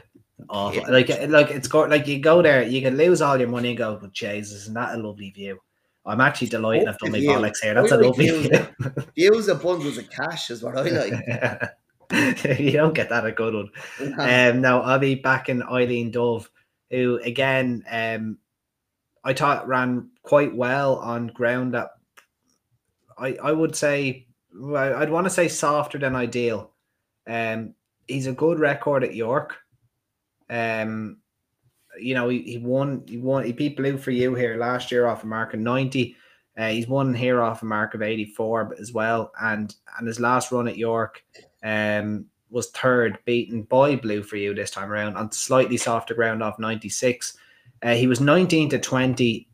Awful. 0.50 0.82
Kip. 0.82 0.90
Like 0.90 1.30
like 1.30 1.52
it's 1.52 1.68
got 1.68 1.90
like 1.90 2.08
you 2.08 2.20
go 2.20 2.42
there, 2.42 2.64
you 2.64 2.82
can 2.82 2.98
lose 2.98 3.22
all 3.22 3.38
your 3.38 3.50
money 3.50 3.70
and 3.70 3.78
go, 3.78 3.98
but 4.00 4.12
Jesus, 4.12 4.64
isn't 4.64 4.74
that 4.74 4.96
a 4.96 4.98
lovely 5.02 5.32
view? 5.32 5.60
I'm 6.06 6.20
actually 6.20 6.50
delighted 6.50 6.88
I've 6.88 6.98
done 6.98 7.14
my 7.14 7.20
bollocks 7.20 7.62
here. 7.62 7.74
That's 7.74 7.92
I 7.94 7.96
a 7.96 8.00
lovely 8.00 8.28
view. 8.28 8.68
views 9.16 9.48
of 9.48 9.64
bundles 9.64 9.98
of 9.98 10.10
cash 10.10 10.50
is 10.50 10.62
what 10.62 10.78
I 10.78 10.82
like. 10.82 11.14
you 12.60 12.72
don't 12.74 12.94
get 12.94 13.10
that 13.10 13.26
at 13.26 13.36
Goodwood. 13.36 13.70
Um, 14.20 14.60
now 14.60 14.82
I'll 14.82 15.00
be 15.00 15.16
back 15.16 15.48
in 15.48 15.64
Eileen 15.64 16.12
Dove, 16.12 16.50
who 16.90 17.20
again, 17.24 17.84
um, 17.90 18.38
I 19.24 19.34
thought 19.34 19.68
ran 19.68 20.10
quite 20.24 20.56
well 20.56 20.96
on 20.98 21.28
ground 21.28 21.74
that 21.74 21.92
I 23.18 23.38
I 23.42 23.52
would 23.52 23.76
say 23.76 24.28
I'd 24.54 25.10
want 25.10 25.26
to 25.26 25.32
say 25.32 25.48
softer 25.48 25.98
than 25.98 26.16
ideal. 26.16 26.72
Um, 27.28 27.74
he's 28.08 28.28
a 28.28 28.34
good 28.34 28.60
record 28.60 29.04
at 29.04 29.16
York. 29.16 29.56
Um, 30.50 31.18
you 32.00 32.14
know 32.14 32.30
he, 32.30 32.42
he 32.42 32.58
won 32.58 33.04
he 33.08 33.18
won 33.18 33.46
he 33.46 33.52
beat 33.52 33.78
Blue 33.78 33.98
for 33.98 34.12
you 34.12 34.36
here 34.36 34.58
last 34.58 34.92
year 34.92 35.08
off 35.08 35.24
a 35.24 35.28
mark 35.28 35.54
of 35.54 35.60
ninety. 35.60 36.16
Uh, 36.56 36.70
he's 36.70 36.88
won 36.88 37.14
here 37.14 37.42
off 37.42 37.64
a 37.64 37.66
mark 37.66 37.96
of 37.96 38.02
eighty 38.02 38.26
four 38.26 38.76
as 38.80 38.92
well, 38.94 39.32
and 39.42 39.76
and 39.98 40.08
his 40.08 40.20
last 40.20 40.52
run 40.52 40.68
at 40.68 40.78
York, 40.78 41.24
um, 41.64 42.26
was 42.50 42.70
third, 42.70 43.18
beaten 43.26 43.64
by 43.64 43.96
Blue 43.96 44.22
for 44.22 44.38
you 44.38 44.54
this 44.54 44.72
time 44.72 44.92
around 44.92 45.18
on 45.18 45.32
slightly 45.32 45.78
softer 45.78 46.14
ground 46.14 46.44
off 46.44 46.60
96. 46.60 47.36
Uh, 47.84 47.94
he 47.94 48.08
was 48.08 48.22
19 48.22 48.70
to 48.70 48.80
20 48.80 49.48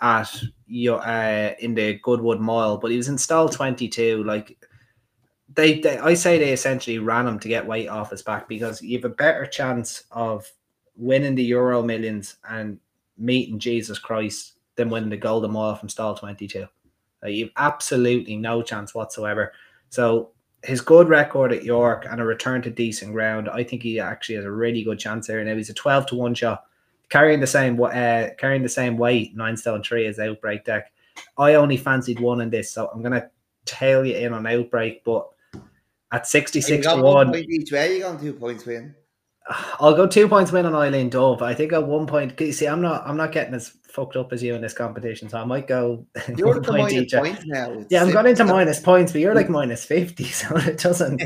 at 0.00 0.42
your 0.66 1.00
uh, 1.06 1.52
in 1.60 1.74
the 1.74 1.98
Goodwood 2.02 2.40
Mile, 2.40 2.78
but 2.78 2.90
he 2.90 2.96
was 2.96 3.08
in 3.08 3.14
installed 3.14 3.52
22. 3.52 4.24
Like 4.24 4.56
they, 5.52 5.80
they, 5.80 5.98
I 5.98 6.14
say 6.14 6.38
they 6.38 6.52
essentially 6.52 6.98
ran 6.98 7.26
him 7.26 7.38
to 7.38 7.48
get 7.48 7.66
weight 7.66 7.88
off 7.88 8.10
his 8.10 8.22
back 8.22 8.48
because 8.48 8.82
you 8.82 8.96
have 8.98 9.04
a 9.04 9.14
better 9.14 9.46
chance 9.46 10.04
of 10.10 10.50
winning 10.96 11.34
the 11.34 11.44
Euro 11.44 11.82
Millions 11.82 12.36
and 12.48 12.78
meeting 13.18 13.58
Jesus 13.58 13.98
Christ 13.98 14.54
than 14.76 14.90
winning 14.90 15.10
the 15.10 15.16
Golden 15.16 15.52
Mile 15.52 15.76
from 15.76 15.88
stall 15.88 16.14
22. 16.14 16.66
Uh, 17.22 17.28
you've 17.28 17.50
absolutely 17.56 18.36
no 18.36 18.62
chance 18.62 18.94
whatsoever. 18.94 19.52
So 19.88 20.30
his 20.62 20.80
good 20.80 21.08
record 21.08 21.52
at 21.52 21.64
York 21.64 22.06
and 22.10 22.20
a 22.20 22.24
return 22.24 22.60
to 22.62 22.70
decent 22.70 23.12
ground, 23.12 23.48
I 23.48 23.62
think 23.62 23.82
he 23.82 24.00
actually 24.00 24.36
has 24.36 24.44
a 24.44 24.50
really 24.50 24.82
good 24.82 24.98
chance 24.98 25.26
there. 25.26 25.42
Now 25.44 25.54
he's 25.56 25.70
a 25.70 25.74
twelve 25.74 26.06
to 26.06 26.16
one 26.16 26.34
shot, 26.34 26.64
carrying 27.08 27.40
the 27.40 27.46
same 27.46 27.80
uh, 27.80 28.28
carrying 28.38 28.62
the 28.62 28.68
same 28.68 28.96
weight, 28.96 29.36
nine 29.36 29.56
stone 29.56 29.82
three 29.82 30.06
as 30.06 30.18
Outbreak 30.18 30.64
deck. 30.64 30.92
I 31.38 31.54
only 31.54 31.76
fancied 31.76 32.20
one 32.20 32.40
in 32.40 32.50
this, 32.50 32.70
so 32.70 32.88
I'm 32.92 33.02
gonna 33.02 33.30
tail 33.64 34.04
you 34.04 34.16
in 34.16 34.32
on 34.32 34.46
Outbreak, 34.46 35.04
but 35.04 35.28
at 36.12 36.26
sixty 36.26 36.58
you 36.58 36.64
six 36.64 36.86
got 36.86 36.96
to 36.96 37.02
one 37.02 37.34
each 37.34 37.72
way. 37.72 37.96
You 37.96 38.02
got 38.02 38.20
two 38.20 38.34
points 38.34 38.64
win. 38.64 38.94
I'll 39.80 39.94
go 39.94 40.06
two 40.06 40.28
points 40.28 40.52
win 40.52 40.66
on 40.66 40.74
Eileen 40.74 41.08
Dove. 41.08 41.42
I 41.42 41.54
think 41.54 41.72
at 41.72 41.86
one 41.86 42.06
point, 42.06 42.38
you 42.40 42.52
see, 42.52 42.66
I'm 42.66 42.80
not 42.82 43.06
I'm 43.06 43.16
not 43.16 43.32
getting 43.32 43.54
as 43.54 43.68
fucked 43.88 44.16
up 44.16 44.32
as 44.32 44.42
you 44.42 44.54
in 44.54 44.60
this 44.60 44.74
competition, 44.74 45.28
so 45.28 45.38
I 45.38 45.44
might 45.44 45.66
go 45.66 46.06
You're 46.36 46.48
one 46.48 46.56
at 46.58 46.62
the 46.64 46.68
point 46.68 46.82
minus 46.82 46.94
each. 46.94 47.14
points 47.14 47.42
now. 47.46 47.84
Yeah, 47.88 48.02
I'm 48.02 48.10
got 48.10 48.26
into 48.26 48.44
minus 48.44 48.80
points, 48.80 49.12
but 49.12 49.20
you're 49.20 49.34
like 49.34 49.48
minus 49.60 49.84
fifty, 49.84 50.24
so 50.24 50.56
it 50.56 50.78
doesn't. 50.78 51.20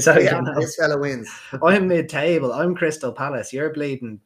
so, 0.00 0.18
you 0.18 0.30
know. 0.30 0.60
this 0.60 0.76
fella 0.76 0.98
wins. 0.98 1.28
I'm 1.62 1.88
mid 1.88 2.08
table. 2.08 2.52
I'm 2.52 2.74
Crystal 2.74 3.12
Palace. 3.12 3.52
You're 3.52 3.72
bleeding. 3.72 4.20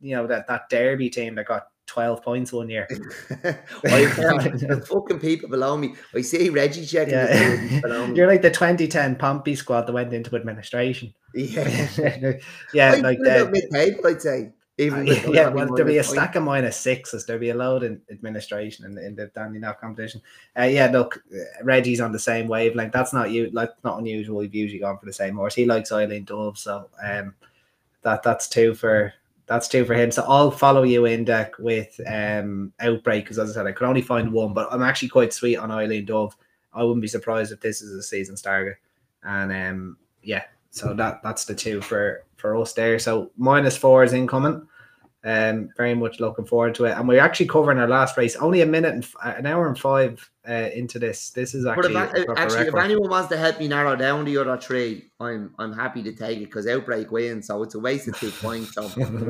You 0.00 0.16
know 0.16 0.26
that 0.26 0.46
that 0.48 0.68
Derby 0.70 1.10
team 1.10 1.34
that 1.34 1.46
got 1.46 1.68
twelve 1.86 2.22
points 2.22 2.52
one 2.52 2.68
year. 2.70 2.86
I 3.30 4.10
tell 4.14 4.38
the 4.38 4.86
fucking 4.88 5.18
people 5.18 5.48
below 5.48 5.76
me. 5.76 5.94
I 6.14 6.22
see 6.22 6.48
Reggie 6.48 6.86
checking 6.86 7.14
Yeah, 7.14 7.80
below 7.80 8.06
me. 8.06 8.16
you're 8.16 8.28
like 8.28 8.42
the 8.42 8.50
2010 8.50 9.16
Pompey 9.16 9.56
squad 9.56 9.82
that 9.82 9.92
went 9.92 10.12
into 10.12 10.36
administration. 10.36 11.12
Yeah, 11.34 11.88
yeah, 12.74 12.92
I'd 12.92 13.02
like 13.02 13.18
that. 13.24 13.46
at 13.46 13.50
mid-table, 13.52 14.06
I'd 14.06 14.22
say. 14.22 14.52
Even 14.78 15.04
with 15.04 15.28
yeah, 15.34 15.48
well, 15.48 15.66
there'll 15.74 15.84
be 15.90 15.98
a 15.98 16.02
points. 16.02 16.08
stack 16.10 16.36
of 16.36 16.44
minus 16.44 16.76
sixes. 16.76 17.26
There'll 17.26 17.40
be 17.40 17.50
a 17.50 17.54
load 17.54 17.82
in 17.82 18.00
administration 18.10 18.86
in 18.86 18.94
the, 18.94 19.04
in 19.06 19.14
the 19.16 19.26
Dandy 19.26 19.58
Now 19.58 19.72
competition. 19.72 20.22
Uh, 20.58 20.62
yeah, 20.62 20.86
look, 20.86 21.22
uh, 21.34 21.64
Reggie's 21.64 22.00
on 22.00 22.12
the 22.12 22.18
same 22.18 22.48
wavelength. 22.48 22.92
That's 22.92 23.12
not 23.12 23.30
you. 23.30 23.50
Like 23.52 23.70
not 23.84 23.98
unusual. 23.98 24.38
We've 24.38 24.54
usually 24.54 24.80
gone 24.80 24.98
for 24.98 25.06
the 25.06 25.12
same 25.12 25.34
horse. 25.36 25.54
He 25.54 25.66
likes 25.66 25.92
Eileen 25.92 26.24
Dove, 26.24 26.56
so 26.56 26.88
um, 27.04 27.34
that 28.02 28.22
that's 28.22 28.48
two 28.48 28.74
for 28.74 29.12
that's 29.50 29.66
two 29.66 29.84
for 29.84 29.94
him. 29.94 30.12
So 30.12 30.24
I'll 30.28 30.52
follow 30.52 30.84
you 30.84 31.06
in 31.06 31.24
deck 31.24 31.58
with 31.58 32.00
um 32.06 32.72
outbreak 32.80 33.24
because 33.24 33.38
as 33.40 33.50
I 33.50 33.54
said, 33.54 33.66
I 33.66 33.72
could 33.72 33.88
only 33.88 34.00
find 34.00 34.32
one, 34.32 34.54
but 34.54 34.68
I'm 34.70 34.82
actually 34.82 35.08
quite 35.08 35.32
sweet 35.32 35.56
on 35.56 35.72
Eileen 35.72 36.06
Dove. 36.06 36.36
I 36.72 36.84
wouldn't 36.84 37.02
be 37.02 37.08
surprised 37.08 37.50
if 37.50 37.60
this 37.60 37.82
is 37.82 37.92
a 37.92 38.02
season 38.02 38.36
starter. 38.36 38.78
And 39.24 39.52
um, 39.52 39.96
yeah, 40.22 40.44
so 40.70 40.94
that 40.94 41.20
that's 41.24 41.46
the 41.46 41.54
two 41.56 41.80
for 41.80 42.22
for 42.36 42.56
us 42.56 42.74
there. 42.74 43.00
So 43.00 43.32
minus 43.36 43.76
four 43.76 44.04
is 44.04 44.12
incoming. 44.12 44.68
Um, 45.24 45.68
very 45.76 45.94
much 45.94 46.20
looking 46.20 46.46
forward 46.46 46.76
to 46.76 46.84
it. 46.84 46.92
And 46.92 47.08
we're 47.08 47.20
actually 47.20 47.48
covering 47.48 47.78
our 47.78 47.88
last 47.88 48.16
race 48.16 48.36
only 48.36 48.62
a 48.62 48.66
minute 48.66 48.94
and 48.94 49.02
f- 49.02 49.36
an 49.36 49.46
hour 49.46 49.66
and 49.66 49.78
five 49.78 50.30
uh, 50.50 50.68
into 50.74 50.98
this. 50.98 51.30
This 51.30 51.54
is 51.54 51.64
But 51.64 51.78
actually 51.78 51.94
if, 51.94 51.96
a 51.96 52.20
I- 52.20 52.24
proper 52.24 52.40
actually, 52.40 52.66
if 52.68 52.74
anyone 52.74 53.08
wants 53.08 53.28
to 53.28 53.36
help 53.36 53.58
me 53.60 53.68
narrow 53.68 53.94
down 53.96 54.24
the 54.24 54.36
other 54.38 54.56
three, 54.58 55.10
I'm 55.20 55.54
I'm 55.58 55.72
happy 55.72 56.02
to 56.02 56.12
take 56.12 56.38
it 56.38 56.46
because 56.46 56.66
Outbreak 56.66 57.10
wins, 57.12 57.46
so 57.46 57.62
it's 57.62 57.74
a 57.74 57.78
waste 57.78 58.08
of 58.08 58.18
two 58.18 58.30
points. 58.42 58.74
So 58.74 58.88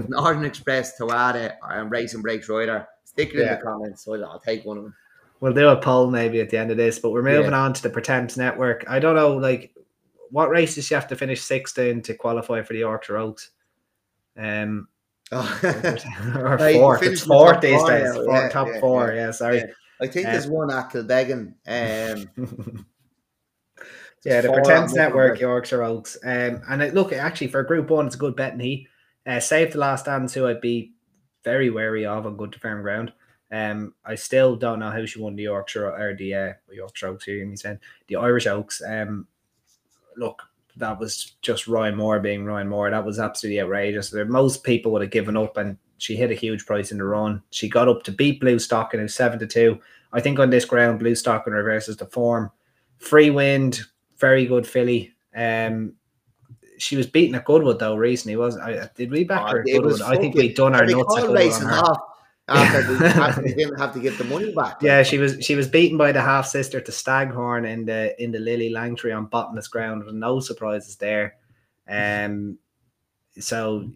Northern 0.08 0.44
Express, 0.44 0.96
to 0.96 1.04
Tawada, 1.04 1.54
and 1.62 1.90
Racing 1.90 2.22
Breaks 2.22 2.48
Rider, 2.48 2.86
stick 3.04 3.34
it 3.34 3.40
in 3.40 3.46
the 3.48 3.60
comments. 3.62 4.04
So 4.04 4.14
I'll 4.24 4.40
take 4.40 4.64
one 4.64 4.78
of 4.78 4.84
them. 4.84 4.94
We'll 5.40 5.52
do 5.54 5.68
a 5.68 5.76
poll 5.76 6.10
maybe 6.10 6.40
at 6.40 6.50
the 6.50 6.58
end 6.58 6.70
of 6.70 6.76
this, 6.76 6.98
but 6.98 7.10
we're 7.12 7.22
moving 7.22 7.52
Yeah. 7.52 7.60
on 7.62 7.72
to 7.74 7.82
the 7.82 7.88
Pertemps 7.90 8.36
Network. 8.36 8.84
I 8.88 8.98
don't 8.98 9.14
know, 9.16 9.36
like, 9.36 9.72
what 10.30 10.50
races 10.50 10.90
you 10.90 10.94
have 10.96 11.08
to 11.08 11.16
finish 11.16 11.40
sixth 11.42 11.78
in 11.78 12.02
to 12.02 12.14
qualify 12.14 12.60
for 12.62 12.74
the 12.74 12.80
Yorkshire 12.80 13.16
Oaks? 13.16 13.50
Um, 14.36 14.88
Oh. 15.32 15.60
or 16.36 16.58
fourth. 16.74 17.02
It's 17.04 17.20
fourth 17.22 17.52
top 17.54 17.60
these 17.62 17.82
days. 17.84 18.18
yeah, 18.26 18.48
top 18.48 18.66
yeah, 18.68 18.80
four. 18.80 19.08
yeah. 19.12 19.14
Yeah, 19.26 19.30
sorry. 19.30 19.62
I 20.00 20.06
think 20.06 20.26
Uh, 20.28 20.32
there's 20.32 20.46
one 20.46 20.70
at 20.70 20.90
Kilbeggan. 20.90 21.54
Um, 21.66 22.86
Yeah, 24.22 24.42
the 24.42 24.48
Pertemps 24.48 24.92
Network, 24.92 25.14
Network. 25.32 25.40
Yorkshire 25.40 25.82
Oaks. 25.82 26.18
Um, 26.22 26.60
and 26.68 26.82
it, 26.82 26.92
look, 26.94 27.12
actually, 27.12 27.48
for 27.48 27.62
Group 27.62 27.88
One, 27.88 28.06
it's 28.06 28.16
a 28.16 28.18
good 28.18 28.36
bet 28.36 28.52
And 28.52 28.60
he 28.60 28.86
Uh, 29.26 29.40
Save 29.40 29.72
the 29.72 29.78
Last 29.78 30.04
Dance, 30.04 30.34
who 30.34 30.46
I'd 30.46 30.60
be 30.60 30.92
very 31.42 31.70
wary 31.70 32.04
of 32.04 32.26
on 32.26 32.36
good 32.36 32.52
to 32.52 32.58
firm 32.58 32.82
ground. 32.82 33.12
Um, 33.50 33.94
I 34.04 34.14
still 34.16 34.56
don't 34.56 34.78
know 34.78 34.90
how 34.90 35.04
she 35.06 35.20
won 35.20 35.36
the 35.36 35.44
Yorkshire 35.44 35.90
or 35.90 36.14
the 36.14 36.34
uh, 36.34 36.52
Yorkshire 36.70 37.08
Oaks. 37.08 37.24
Here, 37.24 37.46
me 37.46 37.56
saying 37.56 37.80
the 38.08 38.16
Irish 38.16 38.46
Oaks. 38.46 38.82
Um, 38.86 39.26
look, 40.18 40.42
that 40.80 40.98
was 40.98 41.34
just 41.42 41.68
Ryan 41.68 41.96
Moore 41.96 42.20
being 42.20 42.44
Ryan 42.44 42.68
Moore. 42.68 42.90
That 42.90 43.04
was 43.04 43.18
absolutely 43.20 43.60
outrageous. 43.60 44.12
Most 44.12 44.64
people 44.64 44.90
would 44.92 45.02
have 45.02 45.10
given 45.10 45.36
up, 45.36 45.56
and 45.56 45.76
she 45.98 46.16
hit 46.16 46.30
a 46.30 46.34
huge 46.34 46.66
price 46.66 46.90
in 46.90 46.98
the 46.98 47.04
run. 47.04 47.42
She 47.50 47.68
got 47.68 47.88
up 47.88 48.02
to 48.04 48.12
beat 48.12 48.40
Bluestocking 48.42 48.94
it 48.94 49.02
was 49.02 49.14
seven 49.14 49.38
to 49.38 49.46
two. 49.46 49.78
I 50.12 50.20
think 50.20 50.38
on 50.38 50.50
this 50.50 50.64
ground, 50.64 51.00
Bluestocking 51.00 51.52
reverses 51.52 51.96
the 51.96 52.06
form. 52.06 52.50
Free 52.98 53.30
wind, 53.30 53.80
very 54.18 54.44
good 54.46 54.66
filly. 54.66 55.12
Um, 55.36 55.94
she 56.78 56.96
was 56.96 57.06
beaten 57.06 57.34
at 57.34 57.44
Goodwood 57.44 57.78
though 57.78 57.94
recently, 57.96 58.36
wasn't 58.36 58.64
I? 58.64 58.88
Did 58.96 59.10
we 59.10 59.24
back 59.24 59.42
Oh, 59.46 59.52
her 59.52 59.60
at 59.60 59.68
it 59.68 59.82
was 59.82 59.98
Goodwood? 59.98 60.18
I 60.18 60.20
think 60.20 60.34
we'd 60.34 60.56
done 60.56 60.74
our 60.74 60.84
nuts 60.86 61.16
at 61.16 61.26
Goodwood 61.26 61.52
on 61.52 61.62
her. 61.62 61.72
off, 61.74 61.98
after, 62.50 62.82
they, 62.82 63.06
after 63.06 63.42
they 63.42 63.54
didn't 63.54 63.78
have 63.78 63.92
to 63.94 64.00
give 64.00 64.18
the 64.18 64.24
money 64.24 64.52
back. 64.52 64.82
Yeah, 64.82 65.02
she 65.02 65.18
was 65.18 65.36
she 65.40 65.54
was 65.54 65.68
beaten 65.68 65.96
by 65.96 66.12
the 66.12 66.20
half 66.20 66.46
sister 66.46 66.80
to 66.80 66.92
Staghorn 66.92 67.64
in 67.64 67.84
the 67.84 68.20
in 68.22 68.32
the 68.32 68.38
Lillie 68.38 68.72
Langtry 68.72 69.16
on 69.16 69.26
bottomless 69.26 69.68
ground. 69.68 70.04
No 70.12 70.40
surprises 70.40 70.96
there. 70.96 71.36
Um, 71.88 72.58
so 73.38 73.90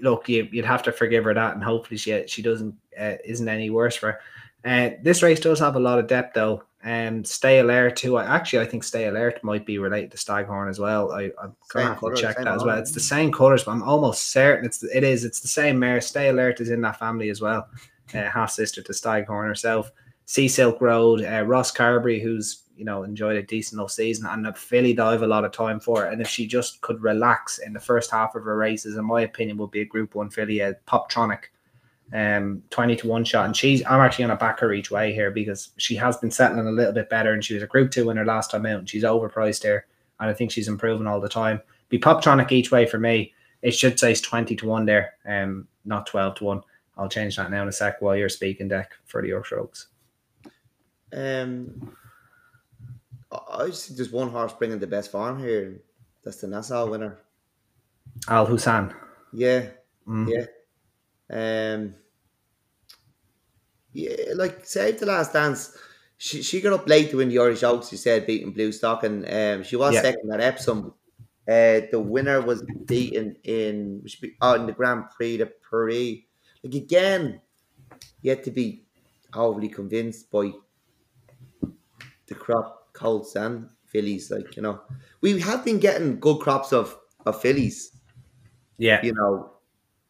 look, 0.00 0.28
you, 0.28 0.48
would 0.52 0.64
have 0.64 0.82
to 0.82 0.92
forgive 0.92 1.24
her 1.24 1.34
that, 1.34 1.54
and 1.54 1.62
hopefully 1.62 1.96
she 1.96 2.24
she 2.26 2.42
doesn't 2.42 2.74
uh, 2.98 3.14
isn't 3.24 3.48
any 3.48 3.70
worse 3.70 3.96
for 3.96 4.12
her. 4.12 4.20
Uh, 4.64 4.96
this 5.02 5.22
race 5.22 5.40
does 5.40 5.58
have 5.58 5.76
a 5.76 5.80
lot 5.80 5.98
of 5.98 6.06
depth 6.06 6.34
though. 6.34 6.62
Um, 6.84 7.24
Stay 7.24 7.60
Alert 7.60 7.96
too. 7.96 8.16
I, 8.16 8.24
actually, 8.24 8.60
I 8.60 8.66
think 8.66 8.82
Stay 8.82 9.06
Alert 9.06 9.42
might 9.44 9.64
be 9.64 9.78
related 9.78 10.10
to 10.12 10.16
Staghorn 10.16 10.68
as 10.68 10.80
well. 10.80 11.12
I, 11.12 11.30
I'm 11.40 11.54
have 11.74 12.00
to 12.00 12.14
check 12.16 12.36
that 12.38 12.48
as 12.48 12.64
well. 12.64 12.78
It's 12.78 12.90
the 12.90 13.00
same 13.00 13.30
colours, 13.32 13.64
but 13.64 13.72
I'm 13.72 13.84
almost 13.84 14.30
certain 14.30 14.66
it's 14.66 14.82
it 14.82 15.04
is. 15.04 15.24
It's 15.24 15.40
the 15.40 15.48
same 15.48 15.78
mare. 15.78 16.00
Stay 16.00 16.28
Alert 16.28 16.60
is 16.60 16.70
in 16.70 16.80
that 16.82 16.98
family 16.98 17.30
as 17.30 17.40
well. 17.40 17.68
Uh, 18.14 18.30
half 18.30 18.50
sister 18.50 18.82
to 18.82 18.92
Staghorn 18.92 19.46
herself. 19.46 19.90
Sea 20.24 20.48
Silk 20.48 20.80
Road, 20.80 21.24
uh, 21.24 21.44
Ross 21.44 21.70
Carberry, 21.70 22.20
who's 22.20 22.62
you 22.76 22.84
know 22.84 23.02
enjoyed 23.02 23.36
a 23.36 23.42
decent 23.42 23.78
enough 23.78 23.90
season, 23.90 24.26
and 24.26 24.46
a 24.46 24.54
filly 24.54 24.92
that 24.92 25.04
I 25.04 25.12
have 25.12 25.22
a 25.22 25.26
lot 25.26 25.44
of 25.44 25.52
time 25.52 25.80
for. 25.80 26.06
And 26.06 26.20
if 26.20 26.28
she 26.28 26.46
just 26.46 26.80
could 26.80 27.02
relax 27.02 27.58
in 27.58 27.72
the 27.72 27.80
first 27.80 28.10
half 28.10 28.34
of 28.34 28.44
her 28.44 28.56
races, 28.56 28.96
in 28.96 29.04
my 29.04 29.22
opinion, 29.22 29.56
would 29.58 29.70
be 29.70 29.80
a 29.80 29.86
Group 29.86 30.14
One 30.14 30.30
filly, 30.30 30.60
a 30.60 30.74
Poptronic 30.86 31.44
um 32.14 32.62
20 32.70 32.96
to 32.96 33.08
1 33.08 33.24
shot 33.24 33.46
and 33.46 33.56
she's 33.56 33.82
i'm 33.86 34.00
actually 34.00 34.26
to 34.26 34.36
back 34.36 34.60
her 34.60 34.72
each 34.72 34.90
way 34.90 35.12
here 35.12 35.30
because 35.30 35.70
she 35.78 35.96
has 35.96 36.16
been 36.18 36.30
settling 36.30 36.66
a 36.66 36.70
little 36.70 36.92
bit 36.92 37.08
better 37.08 37.32
and 37.32 37.44
she 37.44 37.54
was 37.54 37.62
a 37.62 37.66
group 37.66 37.90
2 37.90 38.06
winner 38.06 38.24
last 38.24 38.50
time 38.50 38.66
out 38.66 38.80
and 38.80 38.88
she's 38.88 39.04
overpriced 39.04 39.62
here 39.62 39.86
and 40.20 40.28
i 40.28 40.34
think 40.34 40.50
she's 40.50 40.68
improving 40.68 41.06
all 41.06 41.20
the 41.20 41.28
time 41.28 41.60
be 41.88 41.98
poptronic 41.98 42.52
each 42.52 42.70
way 42.70 42.86
for 42.86 42.98
me 42.98 43.32
it 43.62 43.70
should 43.70 43.98
say 43.98 44.14
20 44.14 44.54
to 44.56 44.66
1 44.66 44.84
there 44.84 45.14
um 45.26 45.66
not 45.86 46.06
12 46.06 46.34
to 46.34 46.44
1 46.44 46.62
i'll 47.02 47.08
change 47.08 47.36
that 47.36 47.50
now 47.50 47.62
in 47.62 47.68
a 47.68 47.72
sec 47.72 48.00
while 48.00 48.16
you're 48.16 48.28
speaking 48.28 48.68
deck 48.68 48.92
for 49.04 49.20
the 49.20 49.28
yorkshire 49.28 49.60
oaks 49.60 49.88
um 51.12 51.94
i 53.50 53.66
just 53.66 53.86
think 53.86 53.96
there's 53.96 54.10
one 54.10 54.30
horse 54.30 54.52
bringing 54.54 54.78
the 54.78 54.86
best 54.86 55.10
farm 55.10 55.38
here 55.38 55.80
that's 56.24 56.40
the 56.40 56.46
nassau 56.46 56.88
winner 56.88 57.18
Al 58.28 58.46
Husn 58.46 58.94
yeah 59.32 59.66
mm. 60.06 60.28
yeah 60.28 60.46
um 61.72 61.94
yeah, 63.92 64.16
like 64.34 64.64
save 64.64 65.00
the 65.00 65.06
last 65.06 65.32
dance. 65.32 65.76
She, 66.16 66.42
she 66.42 66.60
got 66.60 66.72
up 66.72 66.88
late 66.88 67.10
to 67.10 67.18
win 67.18 67.28
the 67.28 67.38
Irish 67.38 67.62
Oaks, 67.62 67.92
you 67.92 67.98
said, 67.98 68.26
beating 68.26 68.54
Bluestocking, 68.54 69.24
and 69.26 69.60
um, 69.60 69.64
she 69.64 69.76
was 69.76 69.94
yeah. 69.94 70.02
second 70.02 70.32
at 70.32 70.40
Epsom. 70.40 70.94
Uh, 71.48 71.82
the 71.90 72.00
winner 72.00 72.40
was 72.40 72.62
beaten 72.86 73.36
in 73.42 74.04
oh, 74.40 74.54
in 74.54 74.66
the 74.66 74.72
Grand 74.72 75.10
Prix 75.10 75.38
de 75.38 75.46
Paris. 75.68 76.18
Like 76.64 76.74
again, 76.74 77.40
yet 78.22 78.44
to 78.44 78.50
be 78.50 78.84
overly 79.34 79.68
convinced 79.68 80.30
by 80.30 80.52
the 82.26 82.34
crop 82.34 82.92
colts 82.92 83.36
and 83.36 83.68
fillies. 83.86 84.30
Like 84.30 84.56
you 84.56 84.62
know, 84.62 84.80
we 85.20 85.40
have 85.40 85.64
been 85.64 85.78
getting 85.78 86.20
good 86.20 86.40
crops 86.40 86.72
of 86.72 86.96
of 87.26 87.40
fillies. 87.40 87.92
Yeah, 88.78 89.04
you 89.04 89.14
know, 89.14 89.52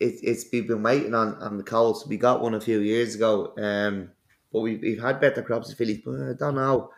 it, 0.01 0.17
it's 0.23 0.47
we've 0.53 0.69
been 0.69 0.83
waiting 0.83 1.15
on 1.15 1.37
on 1.37 1.57
the 1.59 1.65
Colts. 1.65 2.07
We 2.07 2.17
got 2.17 2.43
one 2.43 2.55
a 2.55 2.61
few 2.61 2.81
years 2.81 3.15
ago, 3.15 3.55
um, 3.59 4.11
but 4.53 4.61
we've, 4.61 4.81
we've 4.81 5.03
had 5.03 5.21
better 5.21 5.43
crops 5.43 5.71
of 5.73 5.79
fillies. 5.79 6.01
But 6.05 6.17
I 6.21 6.33
don't 6.35 6.57
know. 6.57 6.91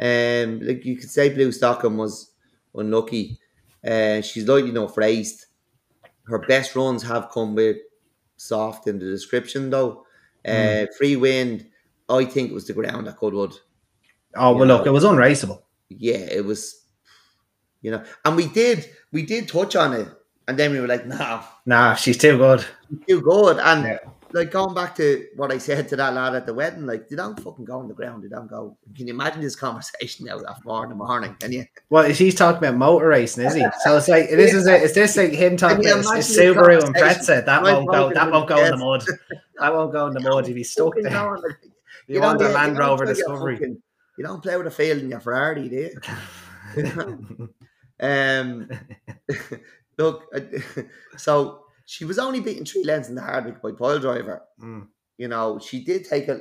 Um, 0.00 0.60
like 0.60 0.84
you 0.84 0.96
could 0.96 1.10
say, 1.10 1.30
Bluestocking 1.30 1.96
was 1.96 2.32
unlucky. 2.74 3.38
Uh, 3.86 4.20
she's 4.20 4.48
lightly 4.48 4.70
enough 4.70 4.96
raced. 4.96 5.46
Her 6.26 6.38
best 6.38 6.76
runs 6.76 7.02
have 7.04 7.30
come 7.30 7.54
with 7.54 7.78
soft 8.46 8.86
in 8.86 8.98
the 8.98 9.06
description, 9.06 9.70
though. 9.70 10.06
Uh, 10.44 10.50
mm. 10.50 10.86
Free 10.98 11.16
wind, 11.16 11.68
I 12.08 12.24
think 12.24 12.50
it 12.50 12.54
was 12.54 12.66
the 12.66 12.72
ground 12.72 13.06
that 13.06 13.16
could 13.16 13.34
would. 13.34 13.54
Oh 14.34 14.54
well, 14.56 14.66
know. 14.66 14.76
look, 14.78 14.86
it 14.86 14.90
was 14.90 15.04
unraceable. 15.04 15.62
Yeah, 15.88 16.16
it 16.16 16.44
was. 16.44 16.80
You 17.80 17.90
know, 17.90 18.04
and 18.24 18.36
we 18.36 18.46
did 18.46 18.88
we 19.10 19.26
did 19.26 19.48
touch 19.48 19.74
on 19.74 19.92
it 19.92 20.08
and 20.48 20.58
then 20.58 20.72
we 20.72 20.80
were 20.80 20.86
like, 20.86 21.06
nah. 21.06 21.42
Nah, 21.66 21.94
she's 21.94 22.18
too 22.18 22.36
good. 22.36 22.64
too 23.08 23.20
good. 23.20 23.58
And 23.58 23.84
yeah. 23.84 23.98
Like 24.32 24.50
going 24.50 24.74
back 24.74 24.94
to 24.96 25.26
what 25.36 25.52
I 25.52 25.58
said 25.58 25.88
to 25.88 25.96
that 25.96 26.14
lad 26.14 26.34
at 26.34 26.46
the 26.46 26.54
wedding, 26.54 26.86
like 26.86 27.08
they 27.08 27.16
don't 27.16 27.38
fucking 27.40 27.64
go 27.64 27.78
on 27.78 27.88
the 27.88 27.94
ground, 27.94 28.22
they 28.22 28.28
don't 28.28 28.48
go. 28.48 28.76
Can 28.96 29.06
you 29.06 29.14
imagine 29.14 29.40
this 29.40 29.56
conversation 29.66 30.26
now 30.26 30.38
at 30.38 30.62
four 30.62 30.84
in 30.84 30.90
the 30.90 30.94
morning? 30.94 31.36
Can 31.40 31.52
you? 31.52 31.66
Well, 31.90 32.04
he's 32.10 32.34
talking 32.34 32.58
about 32.58 32.76
motor 32.76 33.08
racing, 33.08 33.44
is 33.44 33.54
he? 33.54 33.64
So 33.80 33.96
it's 33.96 34.08
like 34.08 34.30
this 34.30 34.54
is 34.54 34.66
it. 34.66 34.82
Is 34.82 34.94
this 34.94 35.16
like 35.16 35.32
him 35.32 35.56
talking 35.56 35.86
about 35.86 36.04
Subaru 36.04 36.84
and 36.84 36.94
Pretzel? 36.94 37.42
That 37.42 37.62
won't 37.62 37.88
go. 37.88 38.12
That 38.12 38.30
won't 38.30 38.48
go 38.48 38.64
in 38.64 38.70
the 38.70 38.76
mud. 38.76 39.04
That 39.58 39.72
won't 39.72 39.92
go 39.92 40.06
in 40.06 40.14
the 40.14 40.20
mud 40.20 40.48
if 40.48 40.56
he's 40.56 40.72
stuck 40.72 40.94
there. 40.94 41.12
You, 42.08 42.16
you 42.16 42.20
want 42.20 42.38
the 42.38 42.48
Land 42.48 42.78
Rover 42.78 43.06
Discovery. 43.06 43.56
Fucking, 43.56 43.80
you 44.18 44.24
don't 44.24 44.42
play 44.42 44.56
with 44.56 44.66
a 44.66 44.70
field 44.70 44.98
in 44.98 45.10
your 45.10 45.20
Ferrari, 45.20 45.68
do 45.68 45.90
you? 46.76 47.48
um, 48.00 48.68
Look, 49.98 50.34
so 51.16 51.64
she 51.92 52.06
was 52.06 52.18
only 52.18 52.40
beating 52.40 52.64
three 52.64 52.84
lengths 52.84 53.10
in 53.10 53.14
the 53.14 53.20
Hardwicke 53.20 53.60
by 53.60 53.72
Pyledriver. 53.72 54.40
Mm. 54.58 54.88
You 55.18 55.28
know, 55.28 55.58
she 55.58 55.84
did 55.84 56.06
take 56.06 56.26
a. 56.28 56.40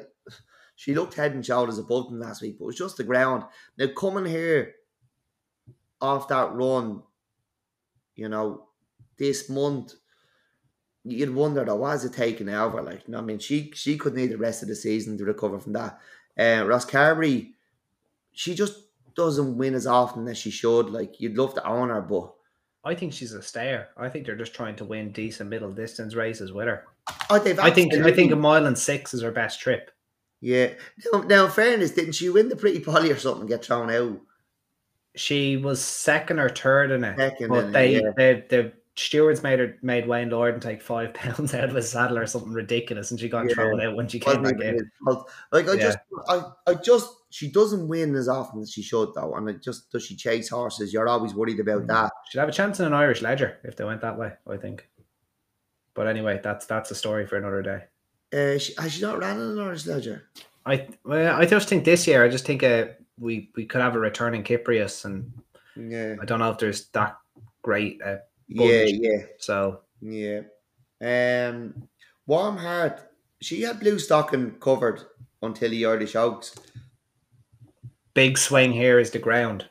She 0.78 0.96
looked 0.96 1.14
head 1.14 1.34
and 1.34 1.46
shoulders 1.46 1.78
above 1.78 2.08
them 2.10 2.22
last 2.22 2.42
week, 2.42 2.58
but 2.58 2.64
it 2.64 2.68
was 2.68 2.78
just 2.78 2.96
the 2.96 3.04
ground. 3.04 3.44
Now 3.78 3.88
coming 3.88 4.26
here 4.26 4.76
off 6.00 6.30
that 6.30 6.54
run, 6.54 7.04
you 8.16 8.30
know, 8.30 8.70
this 9.18 9.50
month, 9.50 9.94
you'd 11.04 11.36
wonder 11.36 11.66
though, 11.66 11.76
was 11.76 12.06
it 12.06 12.14
taking 12.14 12.48
over? 12.48 12.82
Like, 12.82 13.06
you 13.06 13.12
know, 13.12 13.18
I 13.18 13.22
mean, 13.22 13.40
she 13.40 13.74
she 13.76 13.98
could 13.98 14.16
need 14.16 14.32
the 14.32 14.38
rest 14.38 14.62
of 14.64 14.70
the 14.70 14.76
season 14.76 15.18
to 15.18 15.26
recover 15.26 15.60
from 15.60 15.74
that. 15.74 16.00
Uh, 16.40 16.66
Ross 16.66 16.86
Carberry, 16.86 17.56
she 18.32 18.56
just 18.56 18.86
doesn't 19.16 19.58
win 19.58 19.74
as 19.74 19.86
often 19.86 20.30
as 20.30 20.38
she 20.38 20.50
should. 20.50 20.90
Like, 20.90 21.20
you'd 21.20 21.38
love 21.38 21.54
to 21.56 21.68
own 21.68 21.90
her, 21.90 22.02
but 22.02 22.34
I 22.84 22.96
think 22.96 23.14
she's 23.14 23.34
a 23.34 23.44
stayer. 23.44 23.90
I 23.96 24.10
think 24.10 24.26
they're 24.26 24.36
just 24.36 24.56
trying 24.56 24.76
to 24.78 24.86
win 24.86 25.12
decent 25.12 25.50
middle 25.50 25.72
distance 25.72 26.16
races 26.16 26.52
with 26.52 26.68
her. 26.68 26.86
Oh, 27.30 27.36
I 27.36 27.40
think 27.40 27.60
I 27.60 28.12
think 28.12 28.32
a 28.32 28.36
mile 28.36 28.66
and 28.66 28.78
six 28.78 29.14
is 29.14 29.22
her 29.22 29.32
best 29.32 29.60
trip. 29.60 29.92
Yeah. 30.40 30.74
Now, 31.14 31.22
now, 31.22 31.46
in 31.46 31.52
fairness, 31.52 31.92
didn't 31.92 32.14
she 32.14 32.30
win 32.30 32.50
the 32.50 32.56
Pretty 32.56 32.80
Polly 32.80 33.12
or 33.12 33.18
something? 33.18 33.46
Get 33.46 33.64
thrown 33.64 33.92
out. 33.92 34.20
She 35.16 35.58
was 35.58 35.82
second 35.82 36.40
or 36.40 36.50
third 36.50 36.90
in 36.90 37.04
it, 37.04 37.18
second 37.18 37.50
but 37.50 37.66
in 37.66 37.72
they, 37.72 37.96
it, 37.96 38.04
yeah. 38.04 38.12
they 38.18 38.34
the 38.50 38.74
stewards 38.96 39.42
made 39.44 39.60
her 39.60 39.78
made 39.82 40.08
Wayne 40.08 40.30
Lordan 40.30 40.62
take 40.62 40.82
five 40.82 41.14
pounds 41.14 41.54
out 41.54 41.70
of 41.70 41.76
his 41.76 41.90
saddle 41.90 42.18
or 42.18 42.28
something 42.28 42.54
ridiculous, 42.54 43.12
and 43.12 43.20
she 43.20 43.30
got 43.30 43.48
yeah. 43.48 43.56
thrown 43.56 43.82
out 43.82 43.96
when 43.96 44.08
she 44.08 44.20
came 44.20 44.44
back 44.44 44.60
in. 44.60 44.92
Like 45.52 45.70
I 45.70 45.74
yeah. 45.74 45.76
just, 45.76 45.98
I, 46.28 46.44
I 46.68 46.74
just 46.76 47.14
she 47.30 47.50
doesn't 47.50 47.88
win 47.88 48.16
as 48.16 48.28
often 48.28 48.62
as 48.62 48.72
she 48.72 48.82
should, 48.82 49.10
though. 49.16 49.34
And 49.36 49.50
it 49.50 49.64
just 49.64 49.92
does 49.92 50.06
she 50.06 50.16
chase 50.16 50.50
horses? 50.50 50.94
You're 50.94 51.08
always 51.08 51.34
worried 51.34 51.60
about 51.60 51.84
mm. 51.84 51.88
that. 51.88 52.12
She'd 52.30 52.40
have 52.40 52.50
a 52.50 52.54
chance 52.54 52.80
in 52.80 52.86
an 52.86 52.94
Irish 52.94 53.22
Leger 53.22 53.60
if 53.64 53.76
they 53.76 53.84
went 53.84 54.02
that 54.02 54.18
way. 54.18 54.34
I 54.48 54.58
think. 54.58 54.88
But 55.94 56.08
anyway, 56.08 56.40
that's 56.44 56.66
that's 56.66 56.92
a 56.92 56.96
story 56.96 57.26
for 57.26 57.38
another 57.38 57.62
day. 57.62 57.84
Uh, 58.34 58.58
she, 58.58 58.74
has 58.78 58.94
she 58.94 59.02
not 59.02 59.20
ran 59.20 59.38
in 59.38 59.50
an 59.52 59.60
Irish 59.60 59.86
Leger? 59.86 60.30
I 60.66 60.88
well, 61.04 61.36
I 61.36 61.46
just 61.46 61.68
think 61.68 61.86
this 61.86 62.08
year. 62.08 62.24
I 62.24 62.30
just 62.30 62.46
think 62.46 62.64
uh, 62.64 62.88
we 63.20 63.50
we 63.56 63.66
could 63.66 63.82
have 63.82 63.96
a 63.96 64.00
return 64.00 64.36
in 64.36 64.44
Kyprios, 64.44 65.06
and 65.06 65.32
yeah, 65.76 66.16
I 66.22 66.26
don't 66.26 66.40
know 66.40 66.52
if 66.52 66.60
there's 66.60 66.88
that 66.90 67.18
great. 67.62 68.02
Uh, 68.02 68.18
yeah, 68.52 68.84
yeah. 68.84 69.24
So 69.40 69.82
yeah, 70.02 70.42
um, 71.02 71.88
warm 72.28 72.58
heart. 72.58 73.02
She 73.42 73.62
had 73.62 73.80
blue 73.80 73.98
stocking 73.98 74.52
covered 74.60 75.02
until 75.42 75.72
the 75.72 75.86
Irish 75.86 76.16
Oaks 76.16 76.56
big 78.14 78.38
swing 78.38 78.72
here 78.72 79.00
is 79.00 79.12
the 79.12 79.20
ground. 79.20 79.68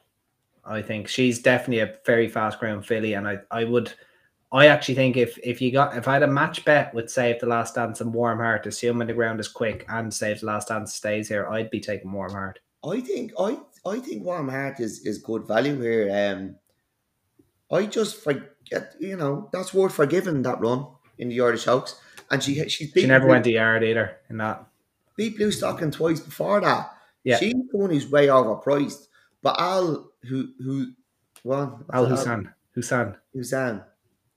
I 0.65 0.83
think 0.83 1.09
she's 1.09 1.41
definitely 1.41 1.81
a 1.81 1.97
very 2.07 2.29
fast 2.29 2.59
ground 2.59 2.87
filly, 2.87 3.15
and 3.15 3.27
I, 3.27 3.39
I 3.51 3.65
would, 3.65 3.93
I 4.53 4.67
actually 4.67 4.95
think 4.95 5.17
if 5.17 5.39
if 5.43 5.61
you 5.61 5.73
got 5.73 5.97
if 5.97 6.07
I 6.07 6.15
had 6.15 6.23
a 6.23 6.29
match 6.29 6.65
bet 6.65 6.95
with 6.95 7.11
Save 7.11 7.41
the 7.41 7.47
Last 7.47 7.75
Dance 7.75 8.01
and 8.01 8.13
Warm 8.13 8.39
Heart, 8.39 8.67
assuming 8.67 9.09
the 9.09 9.15
ground 9.15 9.41
is 9.41 9.49
quick 9.49 9.85
and 9.89 10.13
Save 10.13 10.41
the 10.41 10.47
Last 10.47 10.69
Dance 10.69 10.95
stays 10.95 11.29
here, 11.29 11.49
I'd 11.49 11.71
be 11.71 11.81
taking 11.81 12.13
Warm 12.13 12.33
Heart. 12.33 12.61
I 12.85 13.01
think 13.01 13.33
I 13.39 13.59
I 13.87 13.99
think 13.99 14.25
Warm 14.25 14.49
Heart 14.49 14.81
is 14.81 15.01
is 15.07 15.19
good 15.19 15.47
value 15.47 15.81
here. 15.81 16.35
Um, 16.37 16.57
I 17.71 17.87
just 17.87 18.23
forget, 18.23 18.95
you 18.99 19.17
know, 19.17 19.49
that's 19.53 19.73
worth 19.73 19.95
forgiving 19.95 20.43
that 20.43 20.61
run 20.61 20.87
in 21.19 21.29
the 21.29 21.41
Irish 21.41 21.69
Oaks, 21.69 22.01
and 22.31 22.43
she 22.43 22.69
she 22.69 22.87
she 22.89 23.07
never 23.07 23.27
went 23.27 23.45
to 23.45 23.53
yard 23.53 23.85
either 23.85 24.17
in 24.29 24.39
that. 24.39 24.67
Beat 25.17 25.37
Blue 25.37 25.51
Stocking 25.51 25.91
twice 25.91 26.21
before 26.21 26.61
that 26.61 26.93
yeah. 27.25 27.39
She's 27.39 27.53
the 27.53 27.77
one 27.77 27.91
who's 27.91 28.11
way 28.11 28.29
overpriced. 28.29 29.09
But 29.43 29.59
Al, 29.59 30.11
who, 30.23 30.49
who, 30.59 30.93
well, 31.45 31.85
Al 31.93 32.07
Husn, 32.07 32.53
Husn, 32.77 33.17
Husn, 33.35 33.85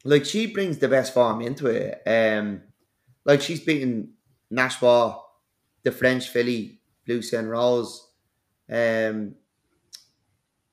like 0.04 0.26
she 0.26 0.48
brings 0.48 0.78
the 0.78 0.88
best 0.88 1.14
form 1.14 1.42
into 1.42 1.68
it. 1.68 2.02
Um, 2.06 2.62
like 3.26 3.42
she's 3.42 3.62
beaten 3.62 4.14
Nashwa, 4.52 5.20
the 5.84 5.92
French 5.92 6.30
filly, 6.30 6.80
Blue 7.06 7.22
Saint 7.22 7.48
Rose, 7.48 8.08
um, 8.70 9.36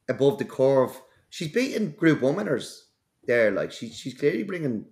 above 0.08 0.38
the 0.38 0.44
curve. 0.44 1.00
She's 1.30 1.48
beating 1.52 1.92
Group 1.92 2.20
One 2.22 2.36
winners 2.36 2.86
there. 3.26 3.50
Like 3.52 3.72
she, 3.72 3.88
she's 3.88 4.14
clearly 4.14 4.42
bringing 4.42 4.84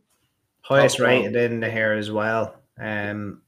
highest 0.63 0.99
rated 1.01 1.35
in 1.37 1.61
the 1.61 1.71
hair 1.71 1.95
as 1.95 2.11
well. 2.11 2.63
Um, 2.81 3.43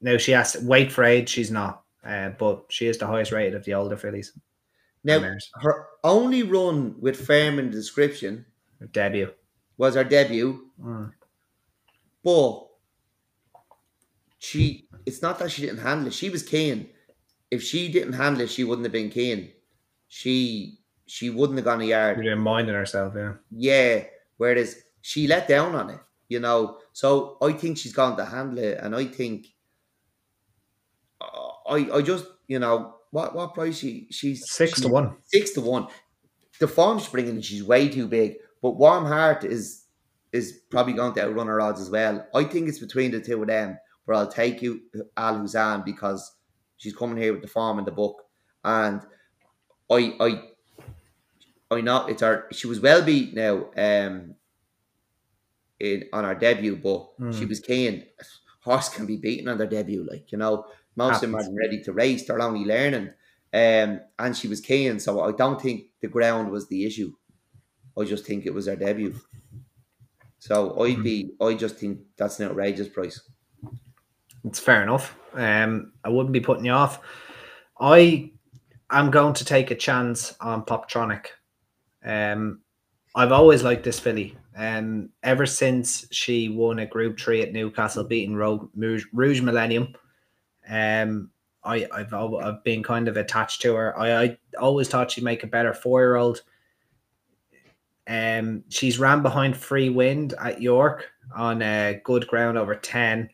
Now 0.00 0.16
she 0.18 0.32
has 0.32 0.56
weight 0.62 0.92
for 0.92 1.04
age. 1.04 1.28
She's 1.28 1.50
not, 1.50 1.82
uh, 2.04 2.30
but 2.38 2.66
she 2.70 2.86
is 2.86 2.98
the 2.98 3.06
highest 3.06 3.32
rated 3.32 3.54
of 3.54 3.64
the 3.64 3.74
older 3.74 3.96
fillies. 3.96 4.32
Now 5.04 5.20
her 5.62 5.86
only 6.04 6.42
run 6.42 6.94
with 7.00 7.16
firm 7.26 7.58
in 7.58 7.66
the 7.66 7.76
description 7.76 8.44
Her 8.80 8.86
debut. 8.86 9.32
was 9.76 9.94
her 9.96 10.04
debut, 10.04 10.70
Mm. 10.80 11.12
but 12.22 12.66
she 14.38 14.88
it's 15.06 15.22
not 15.22 15.38
that 15.38 15.50
she 15.50 15.62
didn't 15.62 15.78
handle 15.78 16.08
it. 16.08 16.14
She 16.14 16.30
was 16.30 16.42
keen. 16.42 16.90
If 17.50 17.62
she 17.62 17.90
didn't 17.90 18.12
handle 18.12 18.42
it, 18.42 18.50
she 18.50 18.64
wouldn't 18.64 18.84
have 18.84 18.92
been 18.92 19.10
keen. 19.10 19.52
She 20.08 20.78
she 21.08 21.30
wouldn't 21.30 21.58
have 21.58 21.64
gone 21.64 21.80
a 21.80 21.84
She 21.84 21.90
yard. 21.90 22.16
didn't 22.18 22.38
mind 22.40 22.68
herself. 22.68 23.14
Yeah. 23.16 23.34
Yeah. 23.50 24.04
Whereas 24.36 24.76
she 25.02 25.26
let 25.26 25.48
down 25.48 25.74
on 25.74 25.90
it, 25.90 26.00
you 26.28 26.38
know. 26.40 26.78
So 26.92 27.38
I 27.42 27.52
think 27.52 27.78
she's 27.78 27.92
going 27.92 28.16
to 28.16 28.24
handle 28.24 28.58
it, 28.58 28.78
and 28.80 28.94
I 28.94 29.06
think 29.06 29.46
I 31.20 31.88
I 31.92 32.02
just 32.02 32.26
you 32.46 32.58
know 32.58 32.94
what 33.10 33.34
what 33.34 33.54
price 33.54 33.78
she 33.78 34.06
she's 34.10 34.50
Six 34.50 34.80
to 34.82 34.88
one. 34.88 35.16
Six 35.24 35.52
to 35.52 35.60
one. 35.60 35.88
The 36.60 36.68
form 36.68 36.98
she's 36.98 37.08
bringing, 37.08 37.36
in, 37.36 37.42
she's 37.42 37.62
way 37.64 37.88
too 37.88 38.08
big. 38.08 38.36
But 38.62 38.72
Warm 38.76 39.04
Heart 39.06 39.44
is 39.44 39.84
is 40.32 40.52
probably 40.70 40.92
going 40.92 41.14
to 41.14 41.22
outrun 41.24 41.46
her 41.46 41.60
odds 41.60 41.80
as 41.80 41.90
well. 41.90 42.26
I 42.34 42.44
think 42.44 42.68
it's 42.68 42.78
between 42.80 43.10
the 43.12 43.20
two 43.20 43.40
of 43.40 43.48
them. 43.48 43.78
But 44.06 44.16
I'll 44.16 44.26
take 44.32 44.62
you 44.62 44.80
Al 45.16 45.36
Husn 45.38 45.84
because 45.84 46.34
she's 46.78 46.96
coming 46.96 47.16
here 47.18 47.32
with 47.32 47.42
the 47.42 47.48
form 47.48 47.78
in 47.78 47.84
the 47.84 47.92
book, 47.92 48.22
and 48.64 49.00
I 49.90 50.14
I 50.20 50.42
I 51.70 51.80
know 51.82 52.06
it's 52.06 52.22
her. 52.22 52.46
She 52.52 52.66
was 52.66 52.80
well 52.80 53.02
beat 53.02 53.34
now 53.34 53.66
um 53.76 54.34
in 55.80 56.04
on 56.12 56.24
her 56.24 56.34
debut, 56.34 56.76
but 56.76 57.10
she 57.32 57.44
Mm. 57.44 57.48
was 57.48 57.60
keen. 57.60 58.06
Horse 58.62 58.88
can 58.88 59.06
be 59.06 59.16
beaten 59.16 59.48
on 59.48 59.58
their 59.58 59.66
debut, 59.68 60.04
like 60.10 60.32
you 60.32 60.38
know. 60.38 60.66
Most 60.96 61.22
of 61.22 61.30
them 61.30 61.36
aren't 61.36 61.56
ready 61.56 61.80
to 61.84 61.92
race; 61.92 62.26
they're 62.26 62.40
only 62.40 62.64
learning. 62.64 63.10
Um, 63.52 64.00
and 64.18 64.36
she 64.36 64.48
was 64.48 64.60
keen, 64.60 64.98
so 64.98 65.20
I 65.20 65.32
don't 65.32 65.60
think 65.60 65.86
the 66.00 66.08
ground 66.08 66.50
was 66.50 66.66
the 66.68 66.84
issue. 66.84 67.12
I 67.98 68.04
just 68.04 68.26
think 68.26 68.44
it 68.46 68.52
was 68.52 68.66
her 68.66 68.76
debut. 68.76 69.14
So 70.40 70.80
I'd 70.82 70.98
Mm. 70.98 71.02
be, 71.04 71.30
I 71.40 71.54
just 71.54 71.76
think 71.76 72.00
that's 72.16 72.40
an 72.40 72.48
outrageous 72.48 72.88
price. 72.88 73.20
It's 74.44 74.58
fair 74.60 74.82
enough. 74.82 75.16
Um, 75.34 75.92
I 76.04 76.08
wouldn't 76.10 76.32
be 76.32 76.40
putting 76.40 76.64
you 76.64 76.72
off. 76.72 77.00
I 77.80 78.32
am 78.90 79.10
going 79.10 79.34
to 79.34 79.44
take 79.44 79.70
a 79.70 79.74
chance 79.76 80.34
on 80.40 80.64
Poptronic. 80.64 81.26
Um, 82.04 82.60
I've 83.14 83.32
always 83.32 83.62
liked 83.62 83.84
this 83.84 84.00
filly. 84.00 84.36
Um, 84.56 85.10
ever 85.22 85.46
since 85.46 86.06
she 86.10 86.48
won 86.48 86.80
a 86.80 86.86
Group 86.86 87.18
Three 87.18 87.42
at 87.42 87.52
Newcastle, 87.52 88.04
beating 88.04 88.34
Ro- 88.34 88.70
Rouge, 88.74 89.04
Rouge 89.12 89.40
Millennium, 89.40 89.94
um, 90.68 91.30
I, 91.64 91.86
I've 91.92 92.12
I've 92.12 92.64
been 92.64 92.82
kind 92.82 93.08
of 93.08 93.16
attached 93.16 93.62
to 93.62 93.74
her. 93.74 93.98
I, 93.98 94.22
I 94.22 94.38
always 94.58 94.88
thought 94.88 95.10
she'd 95.10 95.24
make 95.24 95.44
a 95.44 95.48
better 95.48 95.74
four 95.74 96.00
year 96.00 96.16
old. 96.16 96.42
Um, 98.06 98.64
she's 98.68 98.98
ran 98.98 99.22
behind 99.22 99.56
Free 99.56 99.90
Wind 99.90 100.34
at 100.40 100.62
York 100.62 101.10
on 101.36 101.60
a 101.62 102.00
good 102.04 102.26
ground 102.26 102.56
over 102.56 102.74
ten 102.74 103.28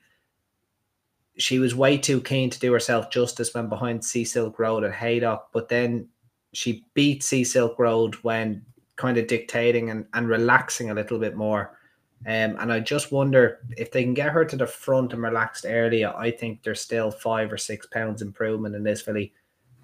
she 1.36 1.58
was 1.58 1.74
way 1.74 1.98
too 1.98 2.20
keen 2.20 2.50
to 2.50 2.60
do 2.60 2.72
herself 2.72 3.10
justice 3.10 3.52
when 3.54 3.68
behind 3.68 4.04
Silk 4.04 4.58
Road 4.58 4.84
at 4.84 4.94
Haydock, 4.94 5.48
but 5.52 5.68
then 5.68 6.08
she 6.54 6.84
beat 6.94 7.22
Sea 7.22 7.44
Silk 7.44 7.78
Road 7.78 8.14
when 8.16 8.64
kind 8.96 9.18
of 9.18 9.26
dictating 9.26 9.90
and, 9.90 10.06
and 10.14 10.28
relaxing 10.28 10.90
a 10.90 10.94
little 10.94 11.18
bit 11.18 11.36
more. 11.36 11.78
Um, 12.26 12.56
and 12.58 12.72
I 12.72 12.80
just 12.80 13.12
wonder 13.12 13.60
if 13.76 13.92
they 13.92 14.02
can 14.02 14.14
get 14.14 14.30
her 14.30 14.44
to 14.46 14.56
the 14.56 14.66
front 14.66 15.12
and 15.12 15.22
relaxed 15.22 15.66
earlier. 15.68 16.14
I 16.16 16.30
think 16.30 16.62
there's 16.62 16.80
still 16.80 17.10
five 17.10 17.52
or 17.52 17.58
six 17.58 17.86
pounds 17.86 18.22
improvement 18.22 18.74
in 18.74 18.82
this 18.82 19.02
filly. 19.02 19.34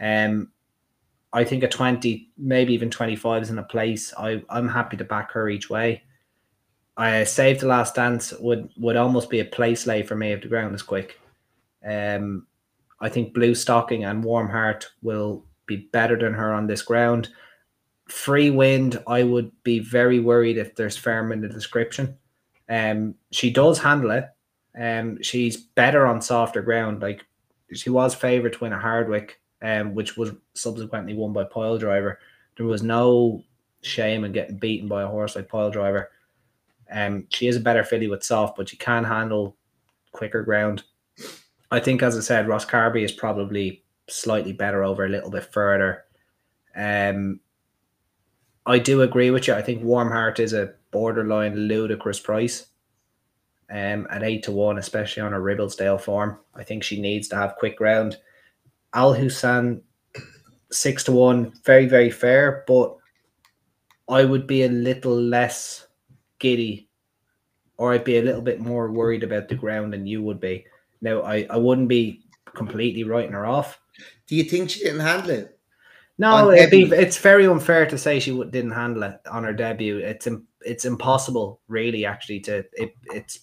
Um, 0.00 0.50
I 1.32 1.44
think 1.44 1.62
a 1.62 1.68
20, 1.68 2.30
maybe 2.38 2.72
even 2.72 2.90
25 2.90 3.42
is 3.42 3.50
in 3.50 3.58
a 3.58 3.64
place. 3.64 4.14
I, 4.16 4.42
I'm 4.48 4.68
happy 4.68 4.96
to 4.96 5.04
back 5.04 5.32
her 5.32 5.50
each 5.50 5.68
way. 5.68 6.02
I 6.96 7.24
Save 7.24 7.60
the 7.60 7.66
Last 7.66 7.94
Dance 7.94 8.32
would, 8.40 8.70
would 8.78 8.96
almost 8.96 9.28
be 9.28 9.40
a 9.40 9.44
place 9.44 9.86
lay 9.86 10.02
for 10.02 10.16
me 10.16 10.32
if 10.32 10.42
the 10.42 10.48
ground 10.48 10.74
is 10.74 10.82
quick. 10.82 11.20
Um, 11.86 12.46
I 13.00 13.08
think 13.08 13.34
Blue 13.34 13.54
Stocking 13.54 14.04
and 14.04 14.24
Warm 14.24 14.48
Heart 14.48 14.88
will 15.02 15.44
be 15.70 15.88
better 15.92 16.18
than 16.18 16.34
her 16.34 16.52
on 16.52 16.66
this 16.66 16.82
ground. 16.82 17.30
Free 18.08 18.50
Wind, 18.50 19.02
I 19.06 19.22
would 19.22 19.50
be 19.62 19.78
very 19.78 20.18
worried 20.18 20.58
if 20.58 20.74
there's 20.74 20.96
firm 20.96 21.32
in 21.32 21.40
the 21.40 21.48
description. 21.48 22.18
Um, 22.68 23.14
she 23.30 23.50
does 23.50 23.78
handle 23.78 24.10
it. 24.10 24.28
Um, 24.78 25.22
she's 25.22 25.56
better 25.56 26.06
on 26.06 26.20
softer 26.20 26.60
ground. 26.60 27.02
Like 27.02 27.24
she 27.72 27.90
was 27.90 28.14
favourite 28.14 28.54
to 28.54 28.64
win 28.64 28.72
a 28.72 28.78
Hardwicke, 28.78 29.32
um, 29.62 29.94
which 29.94 30.16
was 30.16 30.32
subsequently 30.54 31.14
won 31.14 31.32
by 31.32 31.44
Pyledriver. 31.44 32.16
There 32.56 32.66
was 32.66 32.82
no 32.82 33.44
shame 33.82 34.24
in 34.24 34.32
getting 34.32 34.58
beaten 34.58 34.88
by 34.88 35.02
a 35.02 35.08
horse 35.08 35.36
like 35.36 35.48
Pyledriver. 35.48 36.06
Um, 36.90 37.26
she 37.30 37.46
is 37.46 37.56
a 37.56 37.60
better 37.60 37.84
filly 37.84 38.08
with 38.08 38.24
soft, 38.24 38.56
but 38.56 38.68
she 38.68 38.76
can 38.76 39.04
handle 39.04 39.56
quicker 40.12 40.42
ground. 40.42 40.82
I 41.70 41.78
think, 41.78 42.02
as 42.02 42.16
I 42.16 42.20
said, 42.20 42.48
Ross 42.48 42.66
Carby 42.66 43.04
is 43.04 43.12
probably 43.12 43.84
slightly 44.10 44.52
better 44.52 44.84
over 44.84 45.04
a 45.04 45.08
little 45.08 45.30
bit 45.30 45.52
further. 45.52 46.04
Um, 46.74 47.40
I 48.66 48.78
do 48.78 49.02
agree 49.02 49.30
with 49.30 49.48
you. 49.48 49.54
I 49.54 49.62
think 49.62 49.82
Warm 49.82 50.10
Heart 50.10 50.40
is 50.40 50.52
a 50.52 50.74
borderline 50.90 51.54
ludicrous 51.54 52.20
price. 52.20 52.66
Um, 53.70 54.06
at 54.10 54.24
eight 54.24 54.42
to 54.44 54.52
one, 54.52 54.78
especially 54.78 55.22
on 55.22 55.32
a 55.32 55.38
Ribblesdale 55.38 56.00
form, 56.00 56.38
I 56.54 56.64
think 56.64 56.82
she 56.82 57.00
needs 57.00 57.28
to 57.28 57.36
have 57.36 57.56
quick 57.56 57.76
ground. 57.76 58.18
Al 58.94 59.14
Husn, 59.14 59.80
six 60.72 61.04
to 61.04 61.12
one, 61.12 61.52
very 61.64 61.86
very 61.86 62.10
fair, 62.10 62.64
but 62.66 62.96
I 64.08 64.24
would 64.24 64.48
be 64.48 64.64
a 64.64 64.68
little 64.68 65.14
less 65.14 65.86
giddy, 66.40 66.88
or 67.76 67.92
I'd 67.92 68.02
be 68.02 68.18
a 68.18 68.22
little 68.22 68.42
bit 68.42 68.60
more 68.60 68.90
worried 68.90 69.22
about 69.22 69.48
the 69.48 69.54
ground 69.54 69.92
than 69.92 70.06
you 70.06 70.20
would 70.22 70.40
be. 70.40 70.66
Now, 71.00 71.22
I, 71.22 71.46
I 71.48 71.56
wouldn't 71.56 71.88
be 71.88 72.24
completely 72.54 73.04
writing 73.04 73.32
her 73.32 73.46
off. 73.46 73.79
Do 74.26 74.36
you 74.36 74.44
think 74.44 74.70
she 74.70 74.80
didn't 74.84 75.00
handle 75.00 75.30
it? 75.30 75.58
No, 76.18 76.50
it'd 76.50 76.70
be, 76.70 76.82
it's 76.82 77.16
very 77.16 77.46
unfair 77.46 77.86
to 77.86 77.96
say 77.96 78.20
she 78.20 78.32
didn't 78.50 78.72
handle 78.72 79.04
it 79.04 79.20
on 79.30 79.42
her 79.44 79.54
debut. 79.54 79.98
It's 79.98 80.28
it's 80.60 80.84
impossible, 80.84 81.60
really, 81.66 82.04
actually, 82.04 82.40
to 82.40 82.58
it, 82.74 82.94
it's 83.06 83.40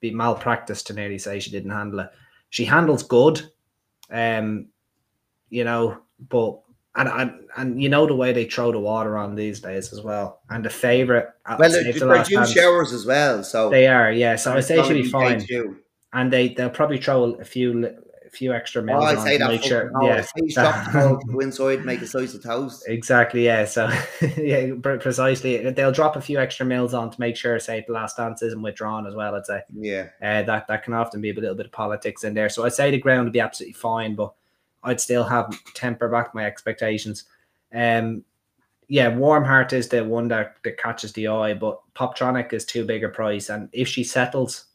be 0.00 0.12
malpractice 0.12 0.82
to 0.84 0.94
nearly 0.94 1.18
say 1.18 1.40
she 1.40 1.50
didn't 1.50 1.70
handle 1.70 2.00
it. 2.00 2.10
She 2.50 2.64
handles 2.64 3.02
good, 3.02 3.42
um, 4.10 4.68
you 5.48 5.64
know, 5.64 5.98
but 6.28 6.60
and 6.94 7.08
and 7.08 7.32
and 7.56 7.82
you 7.82 7.88
know 7.88 8.06
the 8.06 8.14
way 8.14 8.32
they 8.32 8.44
throw 8.44 8.70
the 8.70 8.78
water 8.78 9.16
on 9.16 9.34
these 9.34 9.60
days 9.60 9.92
as 9.92 10.02
well. 10.02 10.42
And 10.50 10.64
the 10.64 10.70
favorite, 10.70 11.28
Well, 11.48 11.58
they're, 11.70 11.92
the 11.92 11.98
they're 11.98 12.24
due 12.24 12.46
showers 12.46 12.92
as 12.92 13.06
well, 13.06 13.42
so 13.42 13.70
they 13.70 13.86
are, 13.86 14.12
yeah. 14.12 14.36
So 14.36 14.52
I 14.52 14.60
say 14.60 14.82
she'll 14.82 14.92
be 14.92 15.08
fine, 15.08 15.44
and 16.12 16.32
they 16.32 16.50
they'll 16.50 16.70
probably 16.70 16.98
throw 16.98 17.32
a 17.32 17.44
few 17.44 17.96
few 18.32 18.52
extra 18.52 18.82
Oh, 18.90 18.94
I 19.02 19.14
on 19.14 19.22
say 19.26 19.32
to 19.34 19.44
that. 19.44 19.50
make 19.50 19.62
sure, 19.62 19.90
no, 19.92 20.06
yeah. 20.06 20.24
Please 20.36 20.54
drop 20.54 20.86
the 20.86 20.98
ball, 20.98 21.16
go 21.16 21.40
inside, 21.40 21.84
make 21.84 22.00
a 22.00 22.06
slice 22.06 22.32
of 22.34 22.42
toast. 22.42 22.84
Exactly, 22.88 23.44
yeah. 23.44 23.64
So, 23.66 23.90
yeah, 24.38 24.72
precisely. 24.80 25.70
They'll 25.70 25.92
drop 25.92 26.16
a 26.16 26.20
few 26.20 26.38
extra 26.38 26.64
mils 26.64 26.94
on 26.94 27.10
to 27.10 27.20
make 27.20 27.36
sure, 27.36 27.58
say, 27.60 27.84
the 27.86 27.92
last 27.92 28.16
dance 28.16 28.42
isn't 28.42 28.62
withdrawn 28.62 29.06
as 29.06 29.14
well. 29.14 29.34
I'd 29.34 29.44
say 29.46 29.60
Yeah, 29.74 30.08
uh, 30.22 30.42
that 30.44 30.66
that 30.66 30.82
can 30.82 30.94
often 30.94 31.20
be 31.20 31.30
a 31.30 31.34
little 31.34 31.54
bit 31.54 31.66
of 31.66 31.72
politics 31.72 32.24
in 32.24 32.32
there. 32.34 32.48
So 32.48 32.64
I'd 32.64 32.72
say 32.72 32.90
the 32.90 32.98
ground 32.98 33.24
would 33.24 33.32
be 33.34 33.40
absolutely 33.40 33.74
fine, 33.74 34.14
but 34.14 34.32
I'd 34.82 35.00
still 35.00 35.24
have 35.24 35.54
temper 35.74 36.08
back 36.08 36.34
my 36.34 36.44
expectations. 36.46 37.24
Um, 37.74 38.24
yeah, 38.88 39.08
Warm 39.14 39.44
Heart 39.44 39.72
is 39.74 39.88
the 39.88 40.04
one 40.04 40.28
that, 40.28 40.56
that 40.64 40.76
catches 40.78 41.12
the 41.12 41.28
eye, 41.28 41.54
but 41.54 41.80
Poptronic 41.94 42.52
is 42.52 42.64
too 42.64 42.84
big 42.84 43.04
a 43.04 43.08
price, 43.08 43.48
and 43.50 43.68
if 43.72 43.88
she 43.88 44.04
settles 44.04 44.66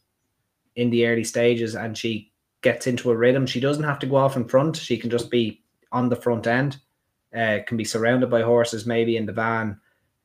in 0.76 0.90
the 0.90 1.06
early 1.06 1.24
stages 1.24 1.74
and 1.74 1.96
she 1.98 2.30
gets 2.62 2.86
into 2.86 3.10
a 3.10 3.16
rhythm, 3.16 3.46
she 3.46 3.60
doesn't 3.60 3.84
have 3.84 3.98
to 4.00 4.06
go 4.06 4.16
off 4.16 4.36
in 4.36 4.46
front. 4.48 4.76
She 4.76 4.96
can 4.98 5.10
just 5.10 5.30
be 5.30 5.62
on 5.92 6.08
the 6.08 6.16
front 6.16 6.46
end. 6.46 6.78
Uh, 7.34 7.58
can 7.66 7.76
be 7.76 7.84
surrounded 7.84 8.30
by 8.30 8.42
horses, 8.42 8.86
maybe 8.86 9.16
in 9.16 9.26
the 9.26 9.32
van. 9.32 9.78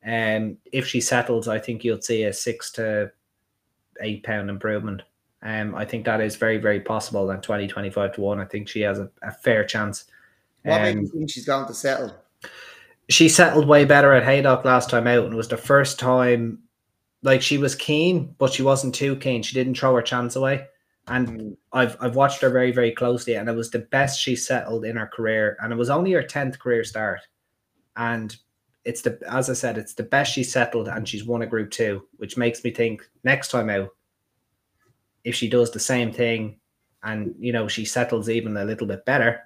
Um, 0.05 0.57
if 0.72 0.88
she 0.88 1.01
settles, 1.01 1.47
I 1.47 1.60
think 1.60 1.84
you'll 1.84 2.01
see 2.01 2.23
a 2.23 2.34
six 2.34 2.72
to 2.73 3.11
eight 4.01 4.23
pound 4.23 4.49
improvement. 4.49 5.03
Um, 5.41 5.76
I 5.76 5.84
think 5.85 6.05
that 6.05 6.22
is 6.22 6.38
very, 6.38 6.57
very 6.57 6.80
possible. 6.80 7.30
And 7.30 7.43
20, 7.43 7.68
25 7.68 8.14
to 8.15 8.22
one, 8.22 8.39
I 8.39 8.45
think 8.45 8.69
she 8.69 8.81
has 8.81 8.99
a, 8.99 9.10
a 9.22 9.31
fair 9.31 9.65
chance. 9.65 10.05
what 10.64 10.81
Um, 10.81 11.01
you 11.01 11.07
think 11.07 11.30
she's 11.30 11.45
going 11.45 11.68
to 11.68 11.73
settle? 11.73 12.15
she 13.10 13.27
settled 13.30 13.68
way 13.68 13.85
better 13.85 14.14
at 14.14 14.23
Haydock 14.23 14.64
last 14.65 14.89
time 14.89 15.07
out, 15.07 15.26
and 15.26 15.34
it 15.34 15.38
was 15.38 15.49
the 15.49 15.57
first 15.57 15.99
time. 15.99 16.60
Like 17.22 17.41
she 17.41 17.57
was 17.57 17.76
keen, 17.76 18.35
but 18.38 18.51
she 18.53 18.64
wasn't 18.64 18.95
too 18.95 19.15
keen. 19.18 19.43
She 19.43 19.53
didn't 19.53 19.77
throw 19.77 19.95
her 19.95 20.01
chance 20.01 20.35
away, 20.35 20.68
and. 21.07 21.57
I've 21.75 21.97
I've 21.99 22.15
watched 22.15 22.41
her 22.43 22.51
very 22.51 22.71
very 22.71 22.91
closely, 22.91 23.34
and 23.34 23.49
it 23.49 23.55
was 23.55 23.71
the 23.71 23.80
best 23.80 24.21
she 24.21 24.35
settled 24.35 24.85
in 24.85 24.95
her 24.95 25.07
career, 25.07 25.57
and 25.59 25.73
it 25.73 25.75
was 25.75 25.89
only 25.89 26.11
her 26.11 26.21
tenth 26.21 26.59
career 26.59 26.84
start, 26.84 27.21
and 27.95 28.35
it's 28.85 29.01
the 29.01 29.19
as 29.27 29.49
I 29.49 29.53
said, 29.53 29.77
it's 29.77 29.95
the 29.95 30.03
best 30.03 30.31
she 30.34 30.43
settled, 30.43 30.88
and 30.88 31.07
she's 31.07 31.25
won 31.25 31.41
a 31.41 31.47
Group 31.47 31.71
Two, 31.71 32.07
which 32.17 32.38
makes 32.38 32.63
me 32.63 32.71
think 32.71 33.09
next 33.23 33.49
time 33.49 33.69
out, 33.71 33.89
if 35.23 35.34
she 35.35 35.49
does 35.49 35.71
the 35.71 35.80
same 35.80 36.11
thing 36.11 36.59
and 37.03 37.34
you 37.39 37.51
know 37.51 37.67
she 37.67 37.85
settles 37.85 38.30
even 38.30 38.55
a 38.55 38.65
little 38.65 38.88
bit 38.88 39.03
better, 39.05 39.41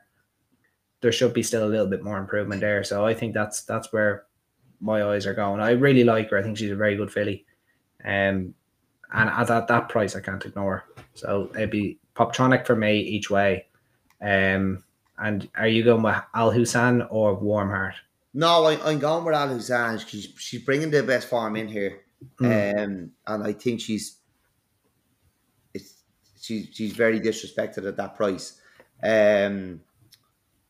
there 1.02 1.12
should 1.12 1.34
be 1.34 1.44
still 1.44 1.66
a 1.66 1.70
little 1.70 1.88
bit 1.88 2.04
more 2.04 2.18
improvement 2.18 2.62
there. 2.62 2.84
So 2.84 3.06
I 3.06 3.14
think 3.14 3.34
that's 3.34 3.64
that's 3.64 3.94
where 3.94 4.26
my 4.82 5.04
eyes 5.04 5.26
are 5.26 5.34
going. 5.34 5.62
I 5.62 5.72
really 5.72 6.04
like 6.04 6.30
her. 6.32 6.38
I 6.38 6.44
think 6.44 6.58
she's 6.58 6.72
a 6.72 6.76
very 6.76 6.96
good 6.98 7.12
filly. 7.12 7.46
Um, 8.04 8.54
and 9.14 9.30
at 9.30 9.48
that, 9.48 9.68
that 9.68 9.90
price, 9.90 10.16
I 10.16 10.22
can't 10.22 10.46
ignore. 10.46 10.84
So 11.14 11.50
it'd 11.56 11.72
be 11.72 12.00
Poptronic 12.16 12.66
for 12.66 12.76
me 12.76 13.00
each 13.00 13.30
way. 13.30 13.66
Um, 14.22 14.84
and 15.18 15.50
are 15.56 15.68
you 15.68 15.84
going 15.84 16.04
with 16.04 16.16
Al 16.34 16.52
Husn 16.52 17.08
or 17.10 17.40
Warmheart? 17.40 17.94
No, 18.34 18.66
I, 18.66 18.92
am 18.92 19.00
going 19.00 19.26
with 19.26 19.36
Al 19.36 19.50
Husn. 19.50 20.08
She's 20.08 20.28
she's 20.38 20.62
bringing 20.62 20.92
the 20.92 21.04
best 21.04 21.28
form 21.28 21.56
in 21.56 21.68
here, 21.68 22.02
mm. 22.40 22.84
um, 22.84 23.12
and 23.26 23.44
I 23.44 23.54
think 23.54 23.82
she's 23.82 24.18
it's 25.74 26.04
she's 26.40 26.70
she's 26.72 26.94
very 26.94 27.20
disrespected 27.20 27.88
at 27.88 27.98
that 27.98 28.16
price. 28.16 28.60
Um, 29.04 29.82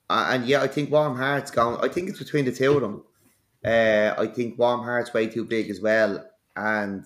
and 0.09 0.45
yeah, 0.45 0.61
I 0.61 0.67
think 0.67 0.91
Warm 0.91 1.17
Heart's 1.17 1.51
going. 1.51 1.77
I 1.83 1.91
think 1.91 2.09
it's 2.09 2.19
between 2.19 2.45
the 2.45 2.53
two 2.53 2.73
of 2.73 2.81
them. 2.81 3.03
Uh, 3.65 4.13
I 4.17 4.27
think 4.27 4.57
Warm 4.57 4.81
Heart's 4.81 5.13
way 5.13 5.27
too 5.27 5.43
big 5.43 5.69
as 5.69 5.81
well, 5.81 6.23
and 6.55 7.05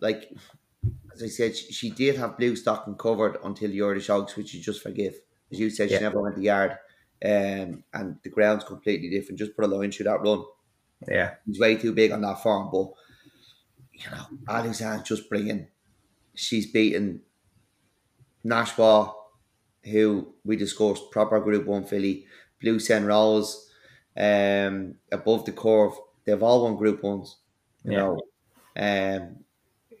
like 0.00 0.32
as 1.14 1.22
I 1.22 1.28
said, 1.28 1.56
she, 1.56 1.72
she 1.72 1.90
did 1.90 2.16
have 2.16 2.38
blue 2.38 2.56
stocking 2.56 2.94
covered 2.94 3.38
until 3.44 3.70
the 3.70 3.82
Irish 3.82 4.10
Oaks, 4.10 4.36
which 4.36 4.54
you 4.54 4.60
just 4.60 4.82
forgive. 4.82 5.14
As 5.52 5.58
you 5.58 5.70
said, 5.70 5.90
yeah. 5.90 5.98
she 5.98 6.04
never 6.04 6.20
went 6.20 6.36
the 6.36 6.42
yard, 6.42 6.72
um, 7.24 7.84
and 7.92 8.16
the 8.22 8.30
ground's 8.30 8.64
completely 8.64 9.10
different. 9.10 9.38
Just 9.38 9.56
put 9.56 9.64
a 9.64 9.68
line 9.68 9.90
through 9.90 10.04
that 10.04 10.20
run. 10.20 10.44
Yeah, 11.08 11.34
he's 11.46 11.58
way 11.58 11.76
too 11.76 11.92
big 11.92 12.12
on 12.12 12.22
that 12.22 12.42
farm, 12.42 12.70
but 12.72 12.90
you 13.92 14.10
know, 14.10 14.26
Alexander's 14.48 15.08
just 15.08 15.28
bringing. 15.28 15.68
She's 16.34 16.70
beaten 16.70 17.22
Nashwa, 18.44 19.12
who 19.84 20.34
we 20.44 20.56
discussed, 20.56 21.10
proper 21.10 21.40
Group 21.40 21.66
One 21.66 21.84
filly, 21.84 22.26
Blue 22.60 22.78
Sen 22.78 23.04
Rolls, 23.04 23.70
um, 24.16 24.94
above 25.10 25.44
the 25.44 25.52
curve. 25.52 25.92
They've 26.24 26.42
all 26.42 26.64
won 26.64 26.76
Group 26.76 27.02
Ones. 27.02 27.38
You 27.84 27.92
yeah. 27.92 27.98
know, 27.98 28.20
um, 28.76 29.36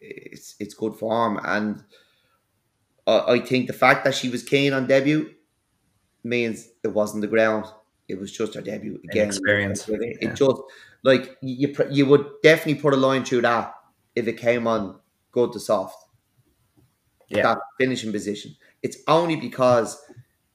it's 0.00 0.56
it's 0.58 0.74
good 0.74 0.94
form, 0.94 1.40
and 1.44 1.82
I, 3.06 3.34
I 3.34 3.40
think 3.40 3.66
the 3.66 3.72
fact 3.72 4.04
that 4.04 4.14
she 4.14 4.28
was 4.28 4.42
keen 4.42 4.72
on 4.72 4.86
debut 4.86 5.30
means 6.24 6.68
it 6.82 6.88
wasn't 6.88 7.22
the 7.22 7.28
ground. 7.28 7.66
It 8.08 8.18
was 8.18 8.32
just 8.32 8.54
her 8.54 8.60
debut 8.60 9.00
again. 9.04 9.24
An 9.24 9.28
experience. 9.28 9.88
It, 9.88 10.00
it 10.02 10.18
yeah. 10.20 10.34
just 10.34 10.60
like 11.02 11.36
you 11.42 11.74
you 11.90 12.06
would 12.06 12.26
definitely 12.42 12.80
put 12.80 12.94
a 12.94 12.96
line 12.96 13.24
through 13.24 13.42
that 13.42 13.74
if 14.14 14.26
it 14.26 14.36
came 14.36 14.66
on 14.66 14.98
good 15.32 15.52
to 15.52 15.60
soft. 15.60 15.96
Yeah. 17.28 17.42
That 17.42 17.58
finishing 17.78 18.10
position. 18.10 18.56
It's 18.82 18.98
only 19.06 19.36
because 19.36 20.02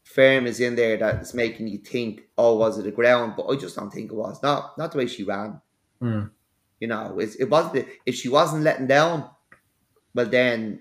firm 0.04 0.46
is 0.46 0.60
in 0.60 0.76
there 0.76 0.98
that's 0.98 1.34
making 1.34 1.68
you 1.68 1.78
think, 1.78 2.24
oh, 2.38 2.58
was 2.58 2.78
it 2.78 2.88
a 2.88 2.92
ground? 2.92 3.36
But 3.38 3.48
I 3.48 3.56
just 3.56 3.78
don't 3.78 3.92
think 3.92 4.12
it 4.12 4.16
was. 4.16 4.42
Not 4.44 4.78
not 4.78 4.92
the 4.92 4.98
way 4.98 5.08
she 5.08 5.24
ran. 5.24 5.62
Mm. 6.02 6.32
You 6.80 6.88
know, 6.88 7.18
it, 7.20 7.36
it 7.40 7.50
wasn't. 7.50 7.88
If 8.06 8.16
she 8.16 8.28
wasn't 8.28 8.64
letting 8.64 8.88
down, 8.88 9.30
well 10.16 10.26
then, 10.26 10.80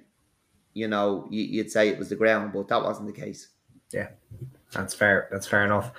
you 0.73 0.89
know, 0.89 1.27
you, 1.29 1.63
would 1.63 1.71
say 1.71 1.89
it 1.89 1.99
was 1.99 2.09
the 2.09 2.17
ground, 2.17 2.53
but 2.55 2.69
that 2.69 2.83
wasn't 2.83 3.07
the 3.07 3.21
case. 3.21 3.49
Yeah, 3.93 4.09
that's 4.73 4.95
fair. 4.95 5.29
That's 5.31 5.47
fair 5.47 5.65
enough. 5.65 5.93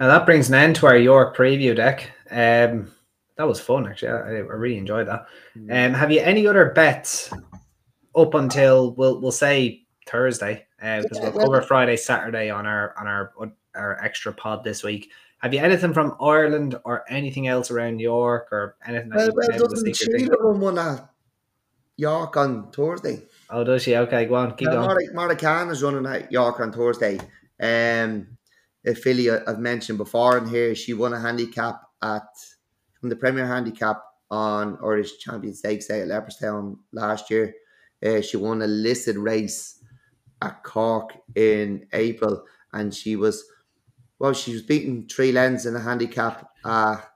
And 0.00 0.10
that 0.10 0.26
brings 0.26 0.48
an 0.48 0.54
end 0.54 0.76
to 0.76 0.86
our 0.86 0.96
York 0.96 1.36
preview 1.36 1.76
deck. 1.76 2.10
Um, 2.30 2.90
that 3.36 3.46
was 3.46 3.60
fun 3.60 3.86
actually. 3.86 4.10
I, 4.10 4.36
I 4.36 4.40
really 4.40 4.78
enjoyed 4.78 5.06
that. 5.06 5.26
Mm. 5.56 5.88
Um, 5.88 5.94
have 5.94 6.10
you 6.10 6.20
any 6.20 6.46
other 6.46 6.70
bets 6.70 7.30
up 8.16 8.34
until 8.34 8.92
we'll 8.94 9.20
we'll 9.20 9.32
say 9.32 9.82
Thursday? 10.08 10.66
Because 10.78 11.18
uh, 11.18 11.30
we'll 11.34 11.44
cover 11.44 11.62
Friday, 11.62 11.96
Saturday 11.96 12.50
on 12.50 12.66
our 12.66 12.94
on 12.98 13.06
our 13.06 13.32
our 13.74 14.02
extra 14.02 14.32
pod 14.32 14.64
this 14.64 14.82
week. 14.82 15.10
Have 15.38 15.52
you 15.52 15.60
anything 15.60 15.92
from 15.92 16.16
Ireland 16.20 16.78
or 16.84 17.04
anything 17.10 17.48
else 17.48 17.70
around 17.70 18.00
York 18.00 18.48
or 18.50 18.76
anything? 18.86 19.10
Well, 19.14 19.30
well 19.34 19.68
doesn't 19.68 19.96
Sheila 19.96 20.36
run 20.38 20.60
one 20.60 20.78
at 20.78 21.13
York 21.96 22.36
on 22.36 22.70
Thursday? 22.70 23.22
Oh, 23.50 23.64
does 23.64 23.82
she? 23.82 23.96
Okay, 23.96 24.26
go 24.26 24.34
on, 24.36 24.56
keep 24.56 24.68
going. 24.68 25.14
Mara, 25.14 25.36
Khan 25.36 25.70
is 25.70 25.82
running 25.82 26.06
at 26.06 26.32
York 26.32 26.60
on 26.60 26.72
Thursday. 26.72 27.18
Um, 27.60 28.36
a 28.86 28.94
filly 28.94 29.30
I've 29.30 29.58
mentioned 29.58 29.98
before 29.98 30.36
in 30.38 30.48
here, 30.48 30.74
she 30.74 30.92
won 30.92 31.12
a 31.12 31.20
handicap 31.20 31.80
at 32.02 32.26
from 33.00 33.10
the 33.10 33.16
Premier 33.16 33.46
Handicap 33.46 34.02
on 34.30 34.78
Irish 34.82 35.18
Champion 35.18 35.54
Stakes 35.54 35.86
Day 35.86 36.00
at 36.00 36.08
Leopardstown 36.08 36.76
last 36.92 37.30
year. 37.30 37.54
Uh, 38.04 38.20
she 38.20 38.36
won 38.36 38.62
a 38.62 38.66
listed 38.66 39.16
race 39.16 39.82
at 40.42 40.62
Cork 40.62 41.12
in 41.34 41.86
April, 41.92 42.44
and 42.72 42.94
she 42.94 43.16
was 43.16 43.44
well, 44.18 44.32
she 44.32 44.52
was 44.52 44.62
beating 44.62 45.06
three 45.06 45.32
lengths 45.32 45.66
in 45.66 45.76
a 45.76 45.80
handicap 45.80 46.48
at 46.64 47.10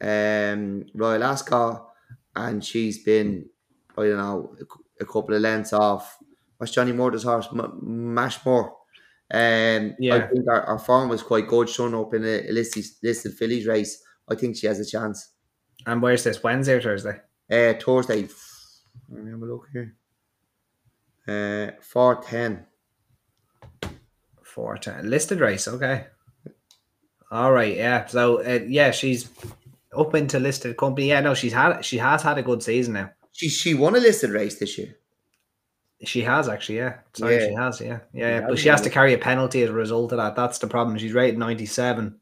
um, 0.00 0.84
Royal 0.94 1.24
Ascot, 1.24 1.88
and 2.36 2.64
she's 2.64 3.02
been, 3.02 3.48
I 3.98 4.08
don't 4.08 4.18
know, 4.18 4.56
a, 4.60 5.02
a 5.02 5.06
couple 5.06 5.34
of 5.34 5.42
lengths 5.42 5.72
off. 5.72 6.18
What's 6.56 6.72
Johnny 6.72 6.92
Murtagh's 6.92 7.24
horse? 7.24 7.48
M- 7.52 7.80
Mashmore. 8.14 8.72
Um, 9.30 9.94
yeah. 9.98 10.16
I 10.16 10.20
think 10.28 10.48
our, 10.48 10.62
our 10.62 10.78
form 10.78 11.08
was 11.08 11.22
quite 11.22 11.48
good, 11.48 11.68
showing 11.68 11.94
up 11.94 12.14
in 12.14 12.24
a, 12.24 12.48
a 12.48 12.52
listed, 12.52 12.84
listed 13.02 13.34
fillies 13.34 13.66
race. 13.66 14.02
I 14.28 14.34
think 14.34 14.56
she 14.56 14.66
has 14.66 14.80
a 14.80 14.86
chance. 14.86 15.32
And 15.86 16.02
where's 16.02 16.24
this? 16.24 16.42
Wednesday 16.42 16.74
or 16.74 16.80
Thursday? 16.80 17.20
Uh, 17.50 17.74
Thursday. 17.74 18.28
Let 19.10 19.24
me 19.24 19.30
have 19.30 19.42
a 19.42 19.46
look 19.46 19.68
here. 19.72 19.94
Uh, 21.26 21.72
410. 21.82 22.66
410. 24.42 25.10
Listed 25.10 25.40
race, 25.40 25.68
okay. 25.68 26.06
All 27.30 27.52
right, 27.52 27.76
yeah. 27.76 28.06
So 28.06 28.42
uh, 28.42 28.60
yeah, 28.66 28.90
she's 28.90 29.28
up 29.96 30.14
into 30.14 30.38
listed 30.38 30.76
company. 30.76 31.08
Yeah, 31.08 31.20
no, 31.20 31.34
she's 31.34 31.52
had 31.52 31.82
she 31.82 31.98
has 31.98 32.22
had 32.22 32.38
a 32.38 32.42
good 32.42 32.62
season 32.62 32.94
now. 32.94 33.10
She 33.38 33.48
she 33.48 33.72
won 33.72 33.94
a 33.94 34.00
listed 34.00 34.30
race 34.30 34.58
this 34.58 34.76
year. 34.76 34.96
She 36.02 36.22
has 36.22 36.48
actually, 36.48 36.78
yeah. 36.78 36.98
Sorry, 37.12 37.36
yeah. 37.36 37.46
she 37.46 37.54
has, 37.54 37.80
yeah, 37.80 37.98
yeah. 38.12 38.40
But 38.48 38.58
she 38.58 38.68
has 38.68 38.80
to 38.80 38.90
carry 38.90 39.14
a 39.14 39.18
penalty 39.18 39.62
as 39.62 39.70
a 39.70 39.72
result 39.72 40.10
of 40.10 40.18
that. 40.18 40.34
That's 40.34 40.58
the 40.58 40.66
problem. 40.66 40.98
She's 40.98 41.12
rated 41.12 41.38
ninety 41.38 41.64
seven, 41.64 42.18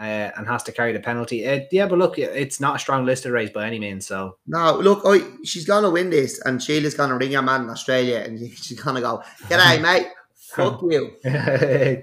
uh, 0.00 0.30
and 0.34 0.46
has 0.46 0.62
to 0.62 0.72
carry 0.72 0.94
the 0.94 1.00
penalty. 1.00 1.46
Uh, 1.46 1.60
yeah, 1.70 1.86
but 1.86 1.98
look, 1.98 2.18
it's 2.18 2.60
not 2.60 2.76
a 2.76 2.78
strong 2.78 3.04
listed 3.04 3.30
race 3.30 3.50
by 3.50 3.66
any 3.66 3.78
means. 3.78 4.06
So 4.06 4.38
no, 4.46 4.78
look, 4.78 5.02
I, 5.04 5.20
she's 5.44 5.66
gonna 5.66 5.90
win 5.90 6.08
this, 6.08 6.40
and 6.46 6.62
Sheila's 6.62 6.94
gonna 6.94 7.18
ring 7.18 7.32
her 7.32 7.42
man 7.42 7.64
in 7.64 7.68
Australia, 7.70 8.20
and 8.20 8.38
she's 8.56 8.80
gonna 8.80 9.02
go, 9.02 9.22
"G'day, 9.48 9.82
mate." 9.82 10.06
Fuck 10.54 10.82
you. 10.82 11.16
yeah, 11.24 12.00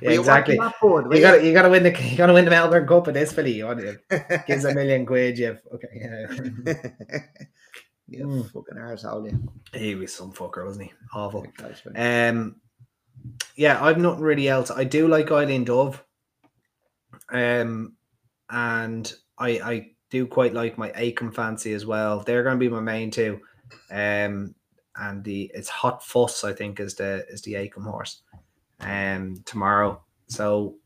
exactly. 0.00 0.54
you 0.54 1.20
got 1.20 1.44
you 1.44 1.52
got 1.52 1.62
to 1.62 1.68
win 1.68 1.84
the 1.84 2.02
you 2.10 2.16
got 2.16 2.26
to 2.26 2.32
win 2.32 2.44
the 2.44 2.50
Melbourne 2.50 2.86
Cup 2.86 3.08
in 3.08 3.14
this 3.14 3.32
filly. 3.32 3.52
You 3.52 3.66
want 3.66 3.80
to 4.10 4.44
gives 4.46 4.64
a 4.64 4.74
million 4.74 5.06
quid. 5.06 5.38
You 5.38 5.58
okay? 5.72 5.88
Yeah. 5.94 6.74
you 8.08 8.26
mm. 8.26 8.52
fucking 8.52 8.78
arsehole, 8.78 9.30
you. 9.30 9.52
He 9.78 9.94
was 9.94 10.12
some 10.12 10.32
fucker, 10.32 10.64
wasn't 10.64 10.86
he? 10.86 10.92
Awful. 11.14 11.46
Um, 11.94 12.56
yeah, 13.54 13.82
I've 13.82 13.98
nothing 13.98 14.22
really 14.22 14.48
else. 14.48 14.70
I 14.70 14.84
do 14.84 15.06
like 15.06 15.30
Eileen 15.30 15.64
Dove. 15.64 16.02
Um, 17.30 17.94
and 18.50 19.12
I 19.38 19.48
I 19.48 19.90
do 20.10 20.26
quite 20.26 20.52
like 20.52 20.76
my 20.78 20.90
Acomb 20.90 21.34
fancy 21.34 21.72
as 21.74 21.86
well. 21.86 22.20
They're 22.20 22.42
going 22.42 22.56
to 22.56 22.60
be 22.60 22.68
my 22.68 22.80
main 22.80 23.10
two. 23.10 23.40
Um, 23.90 24.54
and 24.96 25.24
the 25.24 25.50
it's 25.54 25.68
Hot 25.68 26.04
Fuss 26.04 26.44
I 26.44 26.52
think 26.52 26.80
is 26.80 26.94
the 26.94 27.26
is 27.28 27.42
the 27.42 27.54
Acomb 27.54 27.84
horse, 27.84 28.22
um 28.80 29.42
tomorrow. 29.44 30.02
So 30.26 30.76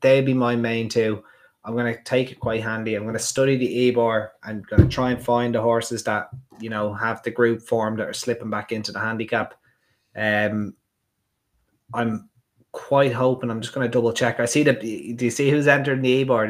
they'd 0.00 0.26
be 0.26 0.34
my 0.34 0.56
main 0.56 0.88
two. 0.88 1.22
I'm 1.64 1.76
gonna 1.76 2.02
take 2.02 2.32
it 2.32 2.40
quite 2.40 2.62
handy. 2.62 2.94
I'm 2.94 3.06
gonna 3.06 3.18
study 3.18 3.56
the 3.56 3.88
Ebor 3.88 4.32
and 4.44 4.66
gonna 4.66 4.88
try 4.88 5.12
and 5.12 5.22
find 5.22 5.54
the 5.54 5.60
horses 5.60 6.02
that 6.04 6.28
you 6.60 6.70
know 6.70 6.92
have 6.92 7.22
the 7.22 7.30
group 7.30 7.62
form 7.62 7.96
that 7.96 8.08
are 8.08 8.12
slipping 8.12 8.50
back 8.50 8.72
into 8.72 8.92
the 8.92 9.00
handicap. 9.00 9.54
Um, 10.16 10.74
I'm 11.94 12.28
quite 12.72 13.12
hoping. 13.12 13.50
I'm 13.50 13.60
just 13.60 13.74
gonna 13.74 13.88
double 13.88 14.12
check. 14.12 14.40
I 14.40 14.46
see 14.46 14.62
the. 14.62 14.72
Do 14.72 15.24
you 15.24 15.30
see 15.30 15.50
who's 15.50 15.68
entered 15.68 16.02
the 16.02 16.22
Ebor? 16.22 16.46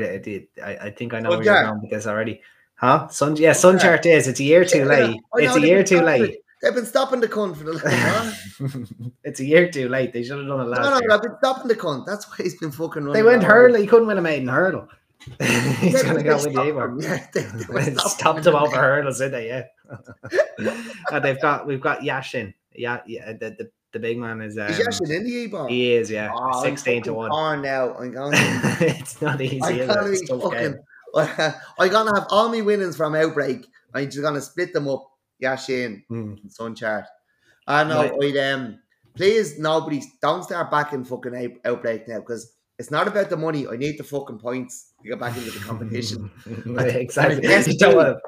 I, 0.64 0.76
I 0.80 0.90
think 0.90 1.12
I 1.14 1.20
know 1.20 1.30
where 1.30 1.42
you're 1.42 1.62
going 1.62 1.82
with 1.82 1.90
this 1.90 2.06
already. 2.06 2.40
Huh? 2.76 3.06
Sun, 3.08 3.36
yeah, 3.36 3.52
Sun 3.52 3.78
chart 3.78 4.06
is. 4.06 4.26
It's 4.26 4.40
a 4.40 4.44
year 4.44 4.64
too 4.64 4.84
late. 4.84 5.20
It's 5.34 5.54
a 5.54 5.60
year 5.60 5.84
too 5.84 6.00
late. 6.00 6.38
They've 6.62 6.74
been 6.74 6.86
stopping 6.86 7.18
the 7.18 7.28
cunt 7.28 7.56
for 7.56 7.64
the 7.64 7.72
last 7.72 8.92
It's 9.24 9.40
a 9.40 9.44
year 9.44 9.68
too 9.68 9.88
late. 9.88 10.12
They 10.12 10.22
should 10.22 10.38
have 10.38 10.46
done 10.46 10.60
it 10.60 10.68
last 10.68 10.82
no, 10.82 10.90
no, 10.90 11.00
year. 11.00 11.08
They've 11.10 11.22
been 11.22 11.38
stopping 11.38 11.66
the 11.66 11.74
cunt. 11.74 12.06
That's 12.06 12.28
why 12.28 12.36
he's 12.38 12.56
been 12.56 12.70
fucking 12.70 13.02
running. 13.02 13.12
They 13.14 13.24
went 13.24 13.42
hurdle. 13.42 13.80
He 13.80 13.86
couldn't 13.88 14.06
win 14.06 14.16
a 14.16 14.22
maiden 14.22 14.46
hurdle. 14.46 14.88
he's 15.40 16.02
going 16.02 16.16
to 16.16 16.22
go 16.22 16.36
with 16.36 16.54
the 16.54 16.60
Avon. 16.60 17.00
Yeah, 17.00 17.26
they, 17.32 17.42
they 17.42 17.94
stopped 17.96 18.46
him 18.46 18.54
over 18.54 18.76
hurdles, 18.76 19.18
did 19.18 19.32
they? 19.32 19.48
Yeah. 19.48 19.64
and 21.10 21.24
they've 21.24 21.40
got 21.40 21.66
we've 21.66 21.80
got 21.80 22.00
Yashin. 22.00 22.54
Yeah, 22.74 23.00
yeah. 23.06 23.32
The, 23.32 23.50
the, 23.50 23.70
the 23.92 23.98
big 23.98 24.18
man 24.18 24.40
is. 24.40 24.56
Um, 24.56 24.68
is 24.68 24.78
Yashin 24.78 25.10
in 25.10 25.24
the 25.24 25.44
Ebor? 25.44 25.68
He 25.68 25.92
is. 25.92 26.10
Yeah, 26.10 26.32
Sixteen 26.62 27.02
to 27.04 27.14
one. 27.14 27.30
On 27.30 27.60
now, 27.60 27.94
I'm 27.94 28.12
going. 28.12 28.32
it's 28.34 29.20
not 29.20 29.40
easy. 29.40 29.60
I'm 29.62 29.86
gonna 29.86 30.10
be 30.10 30.26
fucking. 30.26 30.78
I'm 31.16 31.90
gonna 31.90 32.18
have 32.18 32.26
all 32.30 32.48
my 32.48 32.60
winnings 32.60 32.96
from 32.96 33.14
outbreak. 33.14 33.66
I'm 33.94 34.06
just 34.06 34.22
gonna 34.22 34.40
split 34.40 34.72
them 34.72 34.88
up. 34.88 35.11
Yashin, 35.42 36.02
mm. 36.10 36.50
Sun 36.50 36.74
chart. 36.74 37.06
I 37.66 37.84
know. 37.84 38.02
Right. 38.02 38.36
I'd 38.36 38.52
um, 38.52 38.78
please, 39.14 39.58
nobody 39.58 40.02
don't 40.20 40.44
start 40.44 40.70
backing 40.70 41.04
fucking 41.04 41.36
out, 41.36 41.50
outbreak 41.64 42.08
now 42.08 42.20
because 42.20 42.52
it's 42.78 42.90
not 42.90 43.06
about 43.06 43.30
the 43.30 43.36
money. 43.36 43.68
I 43.68 43.76
need 43.76 43.98
the 43.98 44.04
fucking 44.04 44.38
points 44.38 44.92
to 45.02 45.10
get 45.10 45.20
back 45.20 45.36
into 45.36 45.50
the 45.50 45.60
competition. 45.60 46.30
exactly. 46.78 47.42
Yes, 47.42 47.68
You 47.72 47.78
don't 47.78 47.96
want 47.96 48.18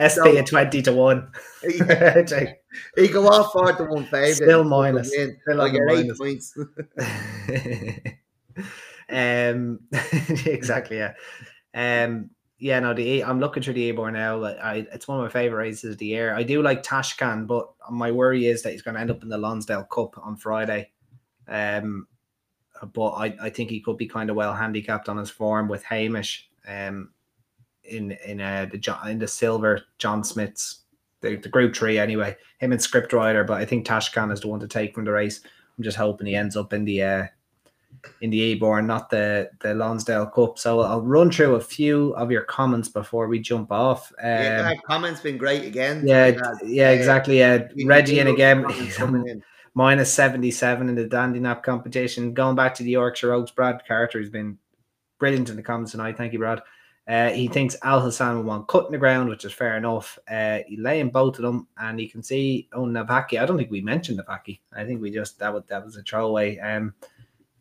SP 0.00 0.26
at 0.38 0.46
twenty 0.46 0.82
to 0.82 0.92
one. 0.92 1.30
he 1.62 1.78
go 3.08 3.28
off 3.28 3.52
for 3.52 3.72
to 3.72 3.84
one 3.84 4.04
favourite. 4.04 4.34
Still 4.34 4.64
minus. 4.64 5.08
Still 5.08 5.60
I 5.60 5.66
on 5.66 5.72
get 5.72 5.82
the 5.86 5.92
eight 5.92 6.06
minus. 6.06 6.18
points. 6.18 6.56
um, 9.08 9.80
exactly. 10.46 10.98
Yeah. 10.98 11.14
Um, 11.74 12.30
yeah. 12.64 12.80
No, 12.80 12.94
the 12.94 13.22
I'm 13.22 13.40
looking 13.40 13.62
through 13.62 13.74
the 13.74 13.90
Ebor 13.90 14.10
now. 14.10 14.42
I, 14.42 14.86
it's 14.90 15.06
one 15.06 15.18
of 15.18 15.24
my 15.24 15.30
favorite 15.30 15.58
races 15.58 15.92
of 15.92 15.98
the 15.98 16.06
year. 16.06 16.34
I 16.34 16.42
do 16.42 16.62
like 16.62 16.82
Tashkan, 16.82 17.46
but 17.46 17.70
my 17.90 18.10
worry 18.10 18.46
is 18.46 18.62
that 18.62 18.72
he's 18.72 18.80
going 18.80 18.94
to 18.94 19.00
end 19.02 19.10
up 19.10 19.22
in 19.22 19.28
the 19.28 19.36
Lonsdale 19.36 19.84
Cup 19.84 20.16
on 20.16 20.36
Friday. 20.36 20.90
Um, 21.46 22.08
but 22.94 23.10
I, 23.10 23.36
I 23.42 23.50
think 23.50 23.68
he 23.68 23.80
could 23.80 23.98
be 23.98 24.06
kind 24.06 24.30
of 24.30 24.36
well 24.36 24.54
handicapped 24.54 25.10
on 25.10 25.18
his 25.18 25.28
form 25.28 25.68
with 25.68 25.84
Hamish. 25.84 26.48
Um, 26.66 27.10
in 27.84 28.12
in 28.24 28.40
uh 28.40 28.66
the 28.70 28.78
John 28.78 29.10
in 29.10 29.18
the 29.18 29.28
silver 29.28 29.82
John 29.98 30.24
Smith's 30.24 30.84
the, 31.20 31.36
the 31.36 31.50
group 31.50 31.76
three 31.76 31.98
anyway. 31.98 32.34
Him 32.58 32.72
and 32.72 32.80
Scriptwriter, 32.80 33.46
but 33.46 33.60
I 33.60 33.66
think 33.66 33.86
Tashkan 33.86 34.32
is 34.32 34.40
the 34.40 34.48
one 34.48 34.60
to 34.60 34.66
take 34.66 34.94
from 34.94 35.04
the 35.04 35.12
race. 35.12 35.40
I'm 35.76 35.84
just 35.84 35.96
hoping 35.96 36.26
he 36.26 36.34
ends 36.34 36.56
up 36.56 36.72
in 36.72 36.84
the 36.84 37.02
uh, 37.02 37.26
in 38.20 38.30
the 38.30 38.52
Ebor, 38.52 38.82
not 38.82 39.10
the 39.10 39.50
the 39.60 39.74
Lonsdale 39.74 40.26
Cup. 40.26 40.58
So 40.58 40.80
I'll 40.80 41.02
run 41.02 41.30
through 41.30 41.56
a 41.56 41.60
few 41.60 42.14
of 42.16 42.30
your 42.30 42.42
comments 42.42 42.88
before 42.88 43.28
we 43.28 43.38
jump 43.38 43.72
off. 43.72 44.12
Um, 44.18 44.28
yeah, 44.28 44.70
yeah, 44.70 44.74
comment's 44.86 45.20
been 45.20 45.38
great 45.38 45.64
again. 45.64 46.06
yeah. 46.06 46.32
Uh, 46.42 46.56
exactly. 46.64 47.38
Yeah, 47.38 47.68
we- 47.74 47.84
Reggie 47.84 48.20
in 48.20 48.28
again. 48.28 48.62
comments 48.62 48.80
He's 48.80 48.96
coming 48.96 49.26
in. 49.28 49.42
minus 49.74 50.12
77 50.14 50.88
in 50.88 50.94
the 50.94 51.06
Dandy 51.06 51.40
Nap 51.40 51.62
competition. 51.62 52.32
Going 52.32 52.56
back 52.56 52.74
to 52.74 52.82
the 52.82 52.90
Yorkshire 52.90 53.32
Oaks, 53.32 53.50
Brad 53.50 53.82
Carter 53.86 54.20
has 54.20 54.30
been 54.30 54.56
brilliant 55.18 55.50
in 55.50 55.56
the 55.56 55.62
comments 55.62 55.92
tonight. 55.92 56.16
Thank 56.16 56.32
you, 56.32 56.38
Brad. 56.38 56.62
Uh, 57.06 57.28
he 57.30 57.48
thinks 57.48 57.76
Al 57.82 58.00
Husn 58.00 58.36
will 58.36 58.44
want 58.44 58.66
cutting 58.66 58.92
the 58.92 58.98
ground, 58.98 59.28
which 59.28 59.44
is 59.44 59.52
fair 59.52 59.76
enough. 59.76 60.18
Uh, 60.30 60.60
he 60.66 60.78
laying 60.78 61.10
both 61.10 61.36
of 61.36 61.42
them, 61.42 61.68
and 61.76 62.00
you 62.00 62.08
can 62.08 62.22
see 62.22 62.66
oh 62.72 62.86
Navaki. 62.86 63.38
I 63.38 63.44
don't 63.44 63.58
think 63.58 63.70
we 63.70 63.82
mentioned 63.82 64.18
Navaki. 64.20 64.60
I 64.74 64.84
think 64.84 65.02
we 65.02 65.10
just 65.10 65.38
that 65.38 65.52
was 65.52 65.64
that 65.68 65.84
was 65.84 65.96
a 65.96 66.02
throwaway. 66.02 66.58
Um, 66.58 66.94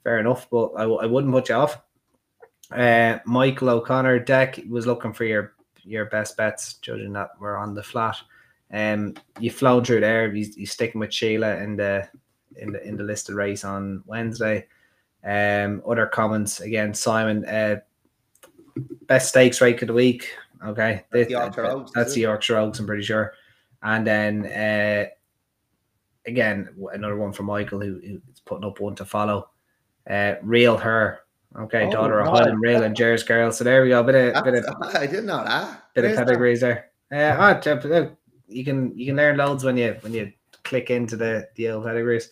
fair 0.03 0.19
enough, 0.19 0.49
but 0.49 0.67
I 0.75 1.05
wouldn't 1.05 1.33
put 1.33 1.49
you 1.49 1.55
off. 1.55 1.81
Uh, 2.71 3.19
Michael 3.25 3.69
O'Connor 3.69 4.19
deck 4.19 4.59
was 4.69 4.87
looking 4.87 5.13
for 5.13 5.25
your 5.25 5.53
your 5.83 6.05
best 6.05 6.37
bets, 6.37 6.75
judging 6.75 7.13
that 7.13 7.31
we're 7.39 7.57
on 7.57 7.75
the 7.75 7.83
flat. 7.83 8.17
Um, 8.71 9.13
you 9.39 9.51
flown 9.51 9.83
through 9.83 9.99
there. 9.99 10.31
He's, 10.31 10.55
he's 10.55 10.71
sticking 10.71 10.99
with 10.99 11.13
Sheila 11.13 11.57
in 11.57 11.75
the 11.75 12.07
in 12.55 12.71
the 12.71 12.87
in 12.87 12.97
the 12.97 13.03
listed 13.03 13.35
race 13.35 13.63
on 13.63 14.03
Wednesday. 14.05 14.67
Um, 15.23 15.81
other 15.87 16.07
comments 16.07 16.61
again, 16.61 16.93
Simon. 16.93 17.45
Uh, 17.45 17.81
best 19.07 19.29
stakes 19.29 19.61
rake 19.61 19.81
of 19.81 19.87
the 19.87 19.93
week. 19.93 20.33
Okay, 20.65 21.03
That's 21.11 21.27
the 21.27 21.31
Yorkshire 21.31 21.65
Oaks, 21.65 21.91
That's 21.93 22.13
the? 22.13 22.21
Yorkshire 22.21 22.57
Oaks. 22.57 22.79
I'm 22.79 22.87
pretty 22.87 23.03
sure. 23.03 23.33
And 23.81 24.07
then 24.07 24.45
uh, 24.45 25.09
again, 26.25 26.69
another 26.93 27.17
one 27.17 27.33
from 27.33 27.47
Michael 27.47 27.81
who, 27.81 27.99
who's 27.99 28.39
putting 28.45 28.65
up 28.65 28.79
one 28.79 28.95
to 28.95 29.05
follow. 29.05 29.49
Uh, 30.09 30.35
real 30.41 30.77
her. 30.77 31.19
Okay, 31.55 31.85
Oh, 31.85 31.91
daughter 31.91 32.19
of. 32.19 32.27
Highland 32.27 32.59
Reel 32.61 32.83
and 32.83 32.95
Jers 32.95 33.23
girl. 33.23 33.51
So 33.51 33.63
there 33.63 33.83
we 33.83 33.89
go. 33.89 34.01
Bit 34.03 34.35
of 34.35 34.43
bit 34.43 34.55
of 34.55 34.65
I 34.95 35.05
didn't 35.05 35.27
know 35.27 35.43
that. 35.43 35.83
bit 35.93 36.05
of 36.05 36.09
Where's 36.09 36.17
that? 36.17 36.27
pedigrees 36.27 36.61
there. 36.61 36.89
Uh, 37.13 37.61
look, 37.85 38.17
you 38.47 38.65
can 38.65 38.97
you 38.97 39.05
can 39.05 39.15
learn 39.15 39.37
loads 39.37 39.63
when 39.63 39.77
you 39.77 39.95
when 40.01 40.13
you 40.13 40.31
click 40.63 40.89
into 40.89 41.15
the 41.15 41.47
the 41.55 41.69
old 41.69 41.85
pedigrees. 41.85 42.29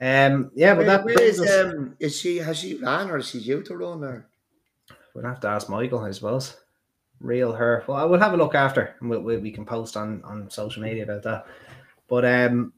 Um, 0.00 0.50
yeah, 0.54 0.74
but 0.74 0.86
that 0.86 1.04
where 1.04 1.20
is, 1.22 1.40
um, 1.40 1.96
is 1.98 2.18
she? 2.18 2.36
Has 2.38 2.58
she 2.58 2.74
ran 2.74 3.10
or 3.10 3.16
is 3.18 3.28
she 3.30 3.42
due 3.42 3.62
to 3.62 3.76
run? 3.76 4.04
Or 4.04 4.26
we'll 5.14 5.24
have 5.24 5.40
to 5.40 5.48
ask 5.48 5.70
Michael, 5.70 6.00
I 6.00 6.10
suppose. 6.10 6.56
Real 7.20 7.52
her. 7.52 7.84
Well, 7.86 7.96
I 7.96 8.04
will 8.04 8.18
have 8.18 8.34
a 8.34 8.36
look 8.36 8.54
after, 8.54 8.96
and 9.00 9.08
we, 9.08 9.16
we, 9.16 9.36
we 9.38 9.50
can 9.52 9.64
post 9.64 9.96
on 9.96 10.22
on 10.24 10.50
social 10.50 10.82
media 10.82 11.04
about 11.04 11.22
that. 11.22 11.46
But 12.08 12.24
um, 12.26 12.74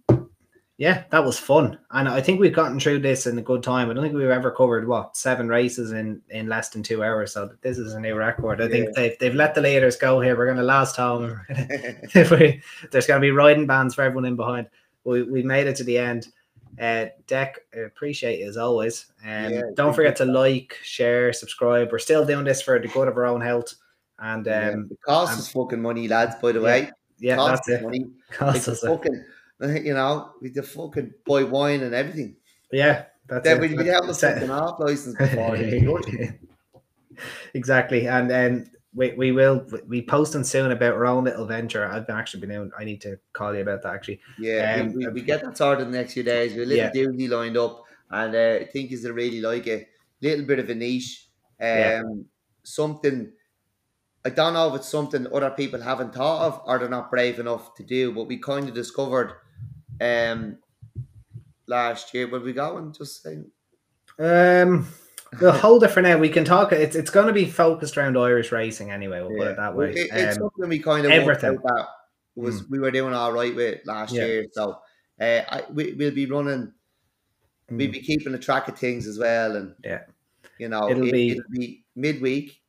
yeah, 0.79 1.05
that 1.11 1.25
was 1.25 1.39
fun, 1.39 1.79
and 1.93 2.09
I 2.09 2.21
think 2.21 2.39
we've 2.39 2.53
gotten 2.55 2.79
through 2.79 2.99
this 3.01 3.27
in 3.27 3.39
a 3.39 3.43
good 3.43 3.63
time. 3.63 3.89
I 3.91 3.95
don't 3.95 4.03
think 4.03 4.15
we've 4.15 4.29
ever 4.29 4.51
covered 4.51 4.87
what 4.87 5.17
seven 5.17 5.49
races 5.49 5.93
in 5.93 6.21
in 6.31 6.49
less 6.49 6.69
than 6.69 6.83
two 6.83 7.03
hours. 7.03 7.33
So 7.33 7.51
this 7.63 7.79
is 7.79 7.95
a 7.95 8.01
new 8.01 8.15
record. 8.15 8.61
I 8.61 8.69
think 8.69 8.95
they've 8.95 9.19
they've 9.19 9.35
let 9.35 9.55
the 9.55 9.63
leaders 9.63 9.97
go 9.97 10.21
here. 10.21 10.37
We're 10.37 10.47
going 10.47 10.59
to 10.59 10.63
last 10.63 10.97
home. 10.97 11.41
there's 12.15 12.29
going 12.31 12.61
to 12.91 13.21
be 13.21 13.31
riding 13.31 13.67
bands 13.67 13.95
for 13.95 14.03
everyone 14.03 14.27
in 14.27 14.37
behind. 14.37 14.69
We, 15.05 15.23
we 15.23 15.43
made 15.43 15.67
it 15.67 15.77
to 15.77 15.85
the 15.85 15.99
end. 15.99 16.29
Uh, 16.79 17.07
Deck, 17.27 17.61
appreciate 17.75 18.41
you 18.41 18.49
as 18.49 18.57
always. 18.59 19.07
Um, 19.25 19.53
Yeah, 19.53 19.63
don't 19.75 19.95
forget 19.95 20.17
to 20.17 20.25
like, 20.27 20.77
share, 20.83 21.33
subscribe. 21.33 21.91
We're 21.91 21.99
still 22.01 22.25
doing 22.27 22.45
this 22.45 22.61
for 22.61 22.79
the 22.79 22.89
good 22.89 23.09
of 23.09 23.17
our 23.17 23.25
own 23.27 23.41
health. 23.41 23.75
And 24.19 24.45
Yeah, 24.45 24.71
um, 24.71 24.89
it 24.91 24.99
costs 25.01 25.35
um, 25.35 25.41
us 25.41 25.53
fucking 25.53 25.81
money, 25.81 26.07
lads. 26.09 26.35
By 26.43 26.53
the 26.53 26.59
yeah, 26.61 26.65
way, 26.65 26.91
yeah, 27.19 27.37
costs 27.37 27.67
that's 27.67 27.81
it. 27.81 27.85
money. 27.85 28.07
Costs 28.31 28.67
Like 28.69 28.75
us 28.77 28.83
a- 28.83 28.89
fucking, 28.89 29.25
you 29.61 29.95
know, 29.95 30.33
with 30.41 30.55
the 30.55 30.63
fucking 30.63 31.15
buy 31.27 31.43
wine 31.45 31.83
and 31.83 31.95
everything. 31.95 32.37
yeah, 32.73 33.07
that's 33.29 33.45
Then 33.45 33.57
it. 33.59 33.61
we'd 33.61 33.71
having 33.71 33.89
a 33.89 33.93
it. 34.13 34.49
half 34.49 34.75
license 34.79 35.17
before. 35.17 35.57
exactly. 37.55 38.07
And 38.07 38.31
then 38.31 38.71
we, 38.95 39.13
we 39.13 39.33
will 39.33 39.67
be 39.89 40.03
posting 40.03 40.45
soon 40.45 40.71
about 40.73 40.95
our 40.95 41.07
own 41.07 41.25
little 41.25 41.47
venture. 41.47 41.87
I've 41.87 42.09
actually 42.11 42.41
been 42.47 42.53
out. 42.53 42.71
I 42.79 42.85
need 42.85 43.01
to 43.03 43.19
call 43.33 43.55
you 43.55 43.63
about 43.63 43.83
that 43.83 43.95
actually. 43.95 44.21
Yeah, 44.39 44.79
Um, 44.81 44.93
we, 44.95 45.07
we, 45.07 45.13
we 45.15 45.23
get 45.23 45.43
that 45.43 45.57
sorted 45.57 45.87
in 45.87 45.93
the 45.93 45.99
next 45.99 46.15
few 46.15 46.23
days. 46.23 46.55
We're 46.55 46.63
a 46.63 46.67
little 46.67 46.85
Yeah. 46.87 46.91
doozy 46.93 47.29
lined 47.29 47.57
up, 47.57 47.85
and 48.11 48.35
uh, 48.35 48.59
I 48.63 48.65
think 48.67 48.93
is 48.93 49.09
really 49.09 49.41
like 49.41 49.67
a 49.67 49.87
little 50.21 50.45
bit 50.45 50.59
of 50.59 50.71
a 50.71 50.75
niche. 50.75 51.29
Um, 51.61 51.67
Yeah. 51.69 52.03
something 52.63 53.33
I 54.25 54.31
don't 54.31 54.55
know 54.55 54.69
if 54.71 54.75
it's 54.81 54.89
something 54.89 55.29
other 55.33 55.51
people 55.51 55.81
haven't 55.81 56.13
thought 56.13 56.47
of 56.47 56.61
or 56.67 56.79
they're 56.81 56.89
not 56.89 57.13
brave 57.13 57.39
enough 57.39 57.75
to 57.77 57.85
do, 57.85 58.11
but 58.13 58.25
we 58.27 58.39
kind 58.39 58.69
of 58.69 58.75
discovered 58.75 59.35
um 60.01 60.59
last 61.67 62.13
year. 62.15 62.29
Where 62.29 62.41
we 62.41 62.53
going? 62.53 62.93
Just 62.93 63.23
saying. 63.23 63.51
Um, 64.19 64.89
we'll 65.41 65.53
hold 65.53 65.85
it 65.85 65.89
for 65.89 66.01
now. 66.03 66.17
We 66.19 66.29
can 66.29 66.45
talk. 66.45 66.73
It's 66.73 66.97
it's 66.97 67.11
going 67.11 67.27
to 67.27 67.33
be 67.33 67.45
focused 67.47 67.97
around 67.99 68.17
Irish 68.17 68.53
racing 68.53 68.91
anyway. 68.91 69.21
We'll 69.21 69.37
put 69.37 69.49
it 69.49 69.57
that 69.57 69.75
way. 69.77 69.93
It- 69.93 70.11
it's 70.13 70.37
Um, 70.39 70.45
something 70.45 70.69
we 70.69 70.79
kind 70.79 71.05
of 71.05 71.13
everything. 71.13 71.59
that 71.65 71.87
was 72.35 72.69
we 72.69 72.79
were 72.79 72.91
doing 72.91 73.15
all 73.15 73.33
right 73.33 73.55
with 73.55 73.81
last 73.87 74.15
Yeah. 74.15 74.27
year. 74.27 74.47
So 74.53 74.79
uh, 75.21 75.41
I, 75.49 75.63
we, 75.73 75.93
we'll 75.95 76.15
be 76.15 76.27
running. 76.27 76.73
We'll 77.71 77.89
mm, 77.89 77.93
be 77.93 78.01
keeping 78.01 78.35
a 78.35 78.39
track 78.39 78.69
of 78.69 78.79
things 78.79 79.07
as 79.07 79.19
well, 79.19 79.57
and 79.57 79.75
Yeah. 79.83 80.03
you 80.59 80.69
know, 80.69 80.89
It'll 80.91 81.09
it, 81.09 81.13
be- 81.13 81.31
it'll 81.33 81.51
be 81.51 81.85
midweek, 81.97 82.61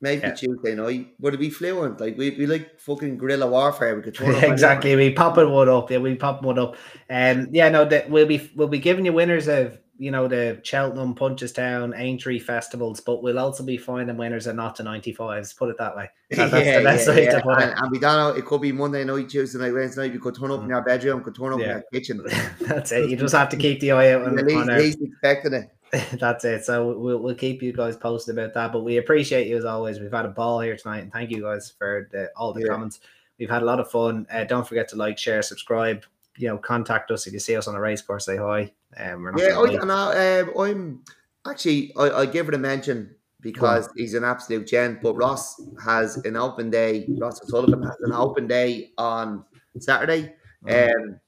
maybe 0.00 0.22
Yeah. 0.22 0.34
Tuesday 0.34 0.74
night. 0.74 1.08
Would 1.20 1.34
it 1.34 1.40
be 1.40 1.50
fluent? 1.50 2.00
Like 2.00 2.16
we, 2.16 2.30
we 2.30 2.46
like 2.46 2.78
fucking 2.80 3.18
guerrilla 3.18 3.46
warfare. 3.48 3.96
We 3.96 4.02
could 4.02 4.14
turn 4.14 4.34
up 4.34 4.42
exactly. 4.52 4.94
We 4.96 5.12
popping 5.12 5.50
one 5.50 5.68
up. 5.68 5.90
Yeah, 5.90 5.98
we 5.98 6.14
pop 6.14 6.42
one 6.42 6.58
up. 6.58 6.76
And 7.08 7.46
um, 7.46 7.48
yeah, 7.52 7.68
no, 7.68 7.84
that 7.84 8.10
we'll 8.10 8.26
be 8.26 8.50
we'll 8.54 8.68
be 8.68 8.78
giving 8.78 9.04
you 9.04 9.12
winners 9.12 9.48
of 9.48 9.78
you 9.98 10.10
know 10.10 10.28
the 10.28 10.60
Cheltenham, 10.62 11.14
Punchestown, 11.14 11.92
Aintree 11.98 12.38
festivals, 12.38 13.00
but 13.00 13.22
we'll 13.22 13.38
also 13.38 13.64
be 13.64 13.76
finding 13.76 14.16
winners 14.16 14.46
of 14.46 14.54
not 14.56 14.76
to 14.76 14.82
ninety 14.82 15.12
fives. 15.12 15.52
Put 15.52 15.70
it 15.70 15.76
that 15.78 15.96
way. 15.96 16.08
That- 16.30 16.50
that's 16.50 16.76
the 16.76 16.82
best 16.84 17.08
way 17.08 17.24
to 17.26 17.40
put 17.40 17.60
And, 17.62 17.70
it. 17.72 17.78
and 17.78 17.90
we 17.90 17.98
don't 17.98 18.16
know. 18.16 18.38
It 18.38 18.44
could 18.46 18.60
be 18.60 18.70
Monday 18.72 19.02
night, 19.04 19.28
Tuesday 19.28 19.58
night, 19.58 19.72
Wednesday 19.72 20.02
night. 20.02 20.12
We 20.12 20.18
could 20.18 20.36
turn 20.36 20.50
up 20.50 20.60
in 20.60 20.66
Mm. 20.66 20.70
your 20.70 20.82
bedroom. 20.82 21.22
Could 21.24 21.34
turn 21.34 21.52
up 21.52 21.60
in 21.60 21.66
Yeah. 21.66 21.72
your 21.72 21.84
kitchen. 21.92 22.22
That's 22.60 22.92
it. 22.92 23.10
You 23.10 23.16
just 23.16 23.34
have 23.34 23.48
to 23.50 23.56
keep 23.56 23.80
the 23.80 23.92
eye 23.92 24.12
out 24.12 24.22
on, 24.22 24.36
least, 24.36 24.56
on 24.56 24.70
our 24.70 24.78
least 24.78 24.98
expecting 25.02 25.52
it. 25.54 25.70
That's 26.20 26.44
it. 26.44 26.64
So 26.64 26.92
we'll, 26.98 27.18
we'll 27.18 27.34
keep 27.34 27.62
you 27.62 27.72
guys 27.72 27.96
posted 27.96 28.38
about 28.38 28.52
that. 28.54 28.72
But 28.72 28.84
we 28.84 28.98
appreciate 28.98 29.46
you 29.48 29.56
as 29.56 29.64
always. 29.64 29.98
We've 30.00 30.12
had 30.12 30.26
a 30.26 30.28
ball 30.28 30.60
here 30.60 30.76
tonight, 30.76 30.98
and 31.02 31.12
thank 31.12 31.30
you 31.30 31.42
guys 31.42 31.72
for 31.78 32.08
the, 32.12 32.30
all 32.36 32.52
the 32.52 32.60
Yeah. 32.60 32.68
comments. 32.68 33.00
We've 33.38 33.48
had 33.50 33.62
a 33.62 33.64
lot 33.64 33.80
of 33.80 33.90
fun. 33.90 34.26
Uh, 34.30 34.44
don't 34.44 34.66
forget 34.68 34.88
to 34.88 34.96
like, 34.96 35.16
share, 35.18 35.40
subscribe. 35.42 36.04
You 36.36 36.48
know, 36.48 36.58
contact 36.58 37.10
us 37.10 37.26
if 37.26 37.32
you 37.32 37.38
see 37.40 37.56
us 37.56 37.66
on 37.66 37.74
a 37.74 37.80
race 37.80 38.02
course. 38.02 38.26
Say 38.26 38.36
hi. 38.36 38.70
Um, 38.96 39.22
we're 39.22 39.32
not 39.32 39.40
Yeah, 39.40 39.58
I, 39.58 39.82
and 39.82 39.92
I, 39.92 40.40
um, 40.40 40.52
I'm 40.58 41.04
actually 41.46 41.92
I, 41.96 42.10
I 42.20 42.26
give 42.26 42.48
it 42.48 42.54
a 42.54 42.58
mention 42.58 43.14
because 43.40 43.88
he's 43.96 44.14
an 44.14 44.24
absolute 44.24 44.66
gent. 44.66 45.02
But 45.02 45.14
Ross 45.14 45.60
has 45.84 46.16
an 46.24 46.36
open 46.36 46.70
day. 46.70 47.06
Ross 47.18 47.40
O'Sullivan 47.42 47.82
has 47.82 47.96
an 48.00 48.12
open 48.12 48.46
day 48.46 48.92
on 48.98 49.44
Saturday. 49.78 50.34
Um, 50.68 51.20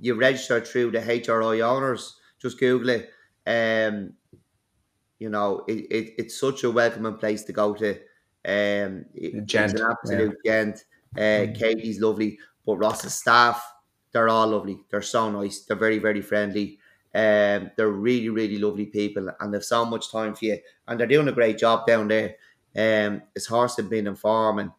you 0.00 0.14
register 0.14 0.60
through 0.60 0.92
the 0.92 1.00
HRI 1.00 1.60
owners. 1.62 2.16
Just 2.40 2.60
Google 2.60 2.90
it. 2.90 3.10
Um, 3.46 4.12
you 5.18 5.30
know, 5.30 5.64
it, 5.66 5.86
it, 5.90 6.14
it's 6.18 6.38
such 6.38 6.62
a 6.64 6.70
welcoming 6.70 7.16
place 7.16 7.42
to 7.44 7.52
go 7.52 7.74
to. 7.74 7.92
Um, 8.44 9.06
it- 9.14 9.32
he's 9.34 9.42
gent, 9.46 9.80
an 9.80 9.86
absolute 9.90 10.36
gent. 10.44 10.84
Uh, 11.16 11.48
Mm. 11.48 11.58
Katie's 11.58 11.98
lovely, 12.00 12.38
but 12.66 12.76
Ross's 12.76 13.14
staff, 13.14 13.64
they're 14.12 14.28
all 14.28 14.48
lovely. 14.48 14.78
They're 14.90 15.00
so 15.00 15.30
nice. 15.30 15.60
They're 15.60 15.76
very, 15.78 15.98
very 15.98 16.20
friendly. 16.20 16.78
Um, 17.16 17.70
they're 17.76 17.88
really, 17.88 18.28
really 18.28 18.58
lovely 18.58 18.86
people, 18.86 19.30
and 19.40 19.52
they've 19.54 19.64
so 19.64 19.84
much 19.86 20.12
time 20.12 20.34
for 20.34 20.44
you, 20.44 20.58
and 20.86 21.00
they're 21.00 21.06
doing 21.06 21.28
a 21.28 21.32
great 21.32 21.56
job 21.58 21.86
down 21.86 22.08
there. 22.08 22.36
Um, 22.76 23.22
it's 23.34 23.46
horse 23.46 23.78
and 23.78 23.88
being 23.88 24.06
in 24.06 24.16
form, 24.16 24.58
and 24.58 24.70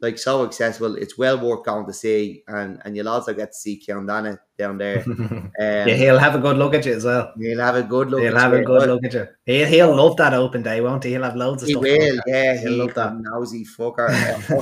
like 0.00 0.18
so 0.18 0.44
accessible. 0.44 0.96
It's 0.96 1.16
well 1.16 1.38
worth 1.38 1.64
going 1.64 1.86
to 1.86 1.92
see, 1.92 2.42
and 2.48 2.82
and 2.84 2.96
you'll 2.96 3.08
also 3.08 3.32
get 3.32 3.52
to 3.52 3.56
see 3.58 3.80
Keandana 3.86 4.38
down 4.58 4.78
there. 4.78 5.04
Um, 5.60 5.86
yeah, 5.88 5.94
he'll 5.94 6.18
have 6.18 6.34
a 6.34 6.40
good 6.40 6.56
look 6.56 6.74
at 6.74 6.84
you 6.84 6.94
as 6.94 7.04
well. 7.04 7.32
He'll 7.38 7.60
have 7.60 7.76
a 7.76 7.82
good 7.84 8.10
look. 8.10 8.22
He'll 8.22 8.36
at 8.36 8.42
have 8.42 8.52
you. 8.54 8.58
a 8.58 8.64
good 8.64 8.88
look 8.88 9.04
at 9.04 9.14
you. 9.14 9.28
He'll, 9.46 9.68
he'll 9.68 9.94
love 9.96 10.16
that 10.16 10.34
open 10.34 10.62
day, 10.64 10.80
won't 10.80 11.04
he? 11.04 11.10
He'll 11.10 11.22
have 11.22 11.36
loads 11.36 11.62
of 11.62 11.68
He 11.68 11.74
stuff. 11.74 11.82
will, 11.84 12.20
yeah. 12.26 12.56
He'll 12.58 12.70
He's 12.70 12.78
love 12.80 12.94
that. 12.94 13.14
nosy 13.20 13.64
fucker. 13.64 14.08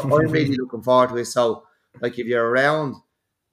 I'm 0.04 0.30
really 0.30 0.54
looking 0.54 0.82
forward 0.82 1.08
to 1.10 1.16
it. 1.16 1.24
So, 1.24 1.64
like, 2.02 2.18
if 2.18 2.26
you're 2.26 2.46
around, 2.46 2.96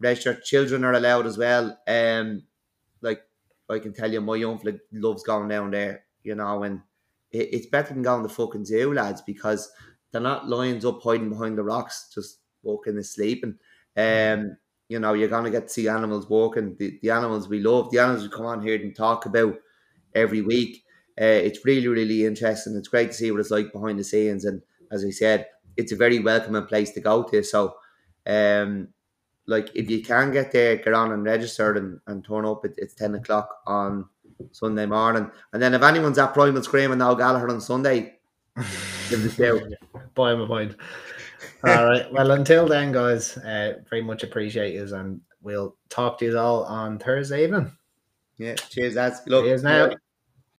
registered 0.02 0.44
children 0.44 0.84
are 0.84 0.94
allowed 0.94 1.26
as 1.26 1.38
well. 1.38 1.78
Um, 1.88 2.44
I 3.70 3.80
can 3.80 3.94
tell 3.94 4.12
you, 4.12 4.22
my 4.22 4.36
young 4.36 4.58
fella 4.60 4.78
loves 4.92 5.24
going 5.24 5.48
down 5.50 5.72
there. 5.72 6.06
You 6.24 6.36
know, 6.36 6.64
and 6.64 6.82
it, 7.32 7.50
it's 7.54 7.68
better 7.68 7.94
than 7.94 8.04
going 8.04 8.24
to 8.24 8.30
fucking 8.30 8.66
zoo, 8.66 8.94
lads, 8.94 9.22
because 9.22 9.72
they're 10.12 10.22
not 10.22 10.50
lions 10.50 10.86
up 10.86 11.02
hiding 11.02 11.30
behind 11.30 11.58
the 11.58 11.64
rocks, 11.64 12.12
just 12.14 12.40
walking 12.64 12.98
asleep, 12.98 13.44
and 13.44 13.56
sleeping. 13.96 14.42
Um, 14.44 14.58
you 14.90 15.00
know, 15.00 15.14
you're 15.14 15.30
gonna 15.30 15.52
get 15.52 15.68
to 15.68 15.74
see 15.74 15.88
animals 15.88 16.28
walking. 16.30 16.76
The, 16.78 17.00
the 17.02 17.12
animals 17.12 17.48
we 17.48 17.60
love, 17.60 17.92
the 17.92 18.00
animals 18.00 18.24
we 18.24 18.30
come 18.30 18.48
on 18.48 18.62
here 18.62 18.76
and 18.76 18.96
talk 18.96 19.26
about 19.26 19.56
every 20.16 20.42
week. 20.42 20.84
Uh, 21.20 21.26
it's 21.26 21.64
really, 21.66 21.88
really 21.88 22.26
interesting. 22.26 22.76
It's 22.76 22.88
great 22.88 23.12
to 23.12 23.18
see 23.18 23.30
what 23.30 23.40
it's 23.40 23.52
like 23.52 23.72
behind 23.72 24.00
the 24.00 24.04
scenes. 24.04 24.46
And 24.46 24.62
as 24.92 25.06
I 25.06 25.12
said, 25.12 25.48
it's 25.78 25.92
a 25.92 25.98
very 25.98 26.20
welcoming 26.20 26.66
place 26.66 26.92
to 26.94 27.02
go 27.02 27.24
to. 27.24 27.44
So, 27.44 27.76
um, 28.26 28.88
like 29.50 29.70
if 29.76 29.90
you 29.90 30.04
can 30.04 30.32
get 30.32 30.52
there, 30.52 30.78
get 30.78 30.94
on 30.94 31.12
and 31.12 31.24
register 31.24 31.74
and, 31.74 32.00
and 32.08 32.24
turn 32.24 32.46
up. 32.46 32.64
It, 32.66 32.76
it's 32.78 32.94
ten 32.94 33.16
o'clock 33.16 33.62
on 33.66 34.06
Sunday 34.52 34.86
morning. 34.86 35.30
And 35.54 35.62
then 35.62 35.74
if 35.74 35.82
anyone's 35.82 36.18
at 36.18 36.34
Primal 36.34 36.64
Scream 36.64 36.92
and 36.92 37.00
Noel 37.00 37.16
Gallagher 37.16 37.50
on 37.50 37.60
Sunday, 37.60 38.20
give 39.10 39.26
a 39.26 39.30
shout. 39.30 39.62
Buy 40.14 40.34
him 40.34 40.42
a 40.42 40.48
point. 40.48 40.76
All 41.64 41.86
right. 41.86 42.12
Well, 42.12 42.32
until 42.32 42.68
then, 42.68 42.92
guys, 42.92 43.38
uh, 43.38 43.80
very 43.90 44.02
much 44.02 44.24
appreciate 44.24 44.74
you, 44.74 44.96
and 44.96 45.20
we'll 45.42 45.76
talk 45.90 46.20
to 46.20 46.26
you 46.26 46.38
all 46.38 46.64
on 46.66 47.00
Thursday 47.00 47.44
evening. 47.44 47.72
Yeah, 48.38 48.56
cheers, 48.56 48.96
lads. 48.96 49.22
Look, 49.26 49.46
Cheers 49.46 49.64
now. 49.64 49.92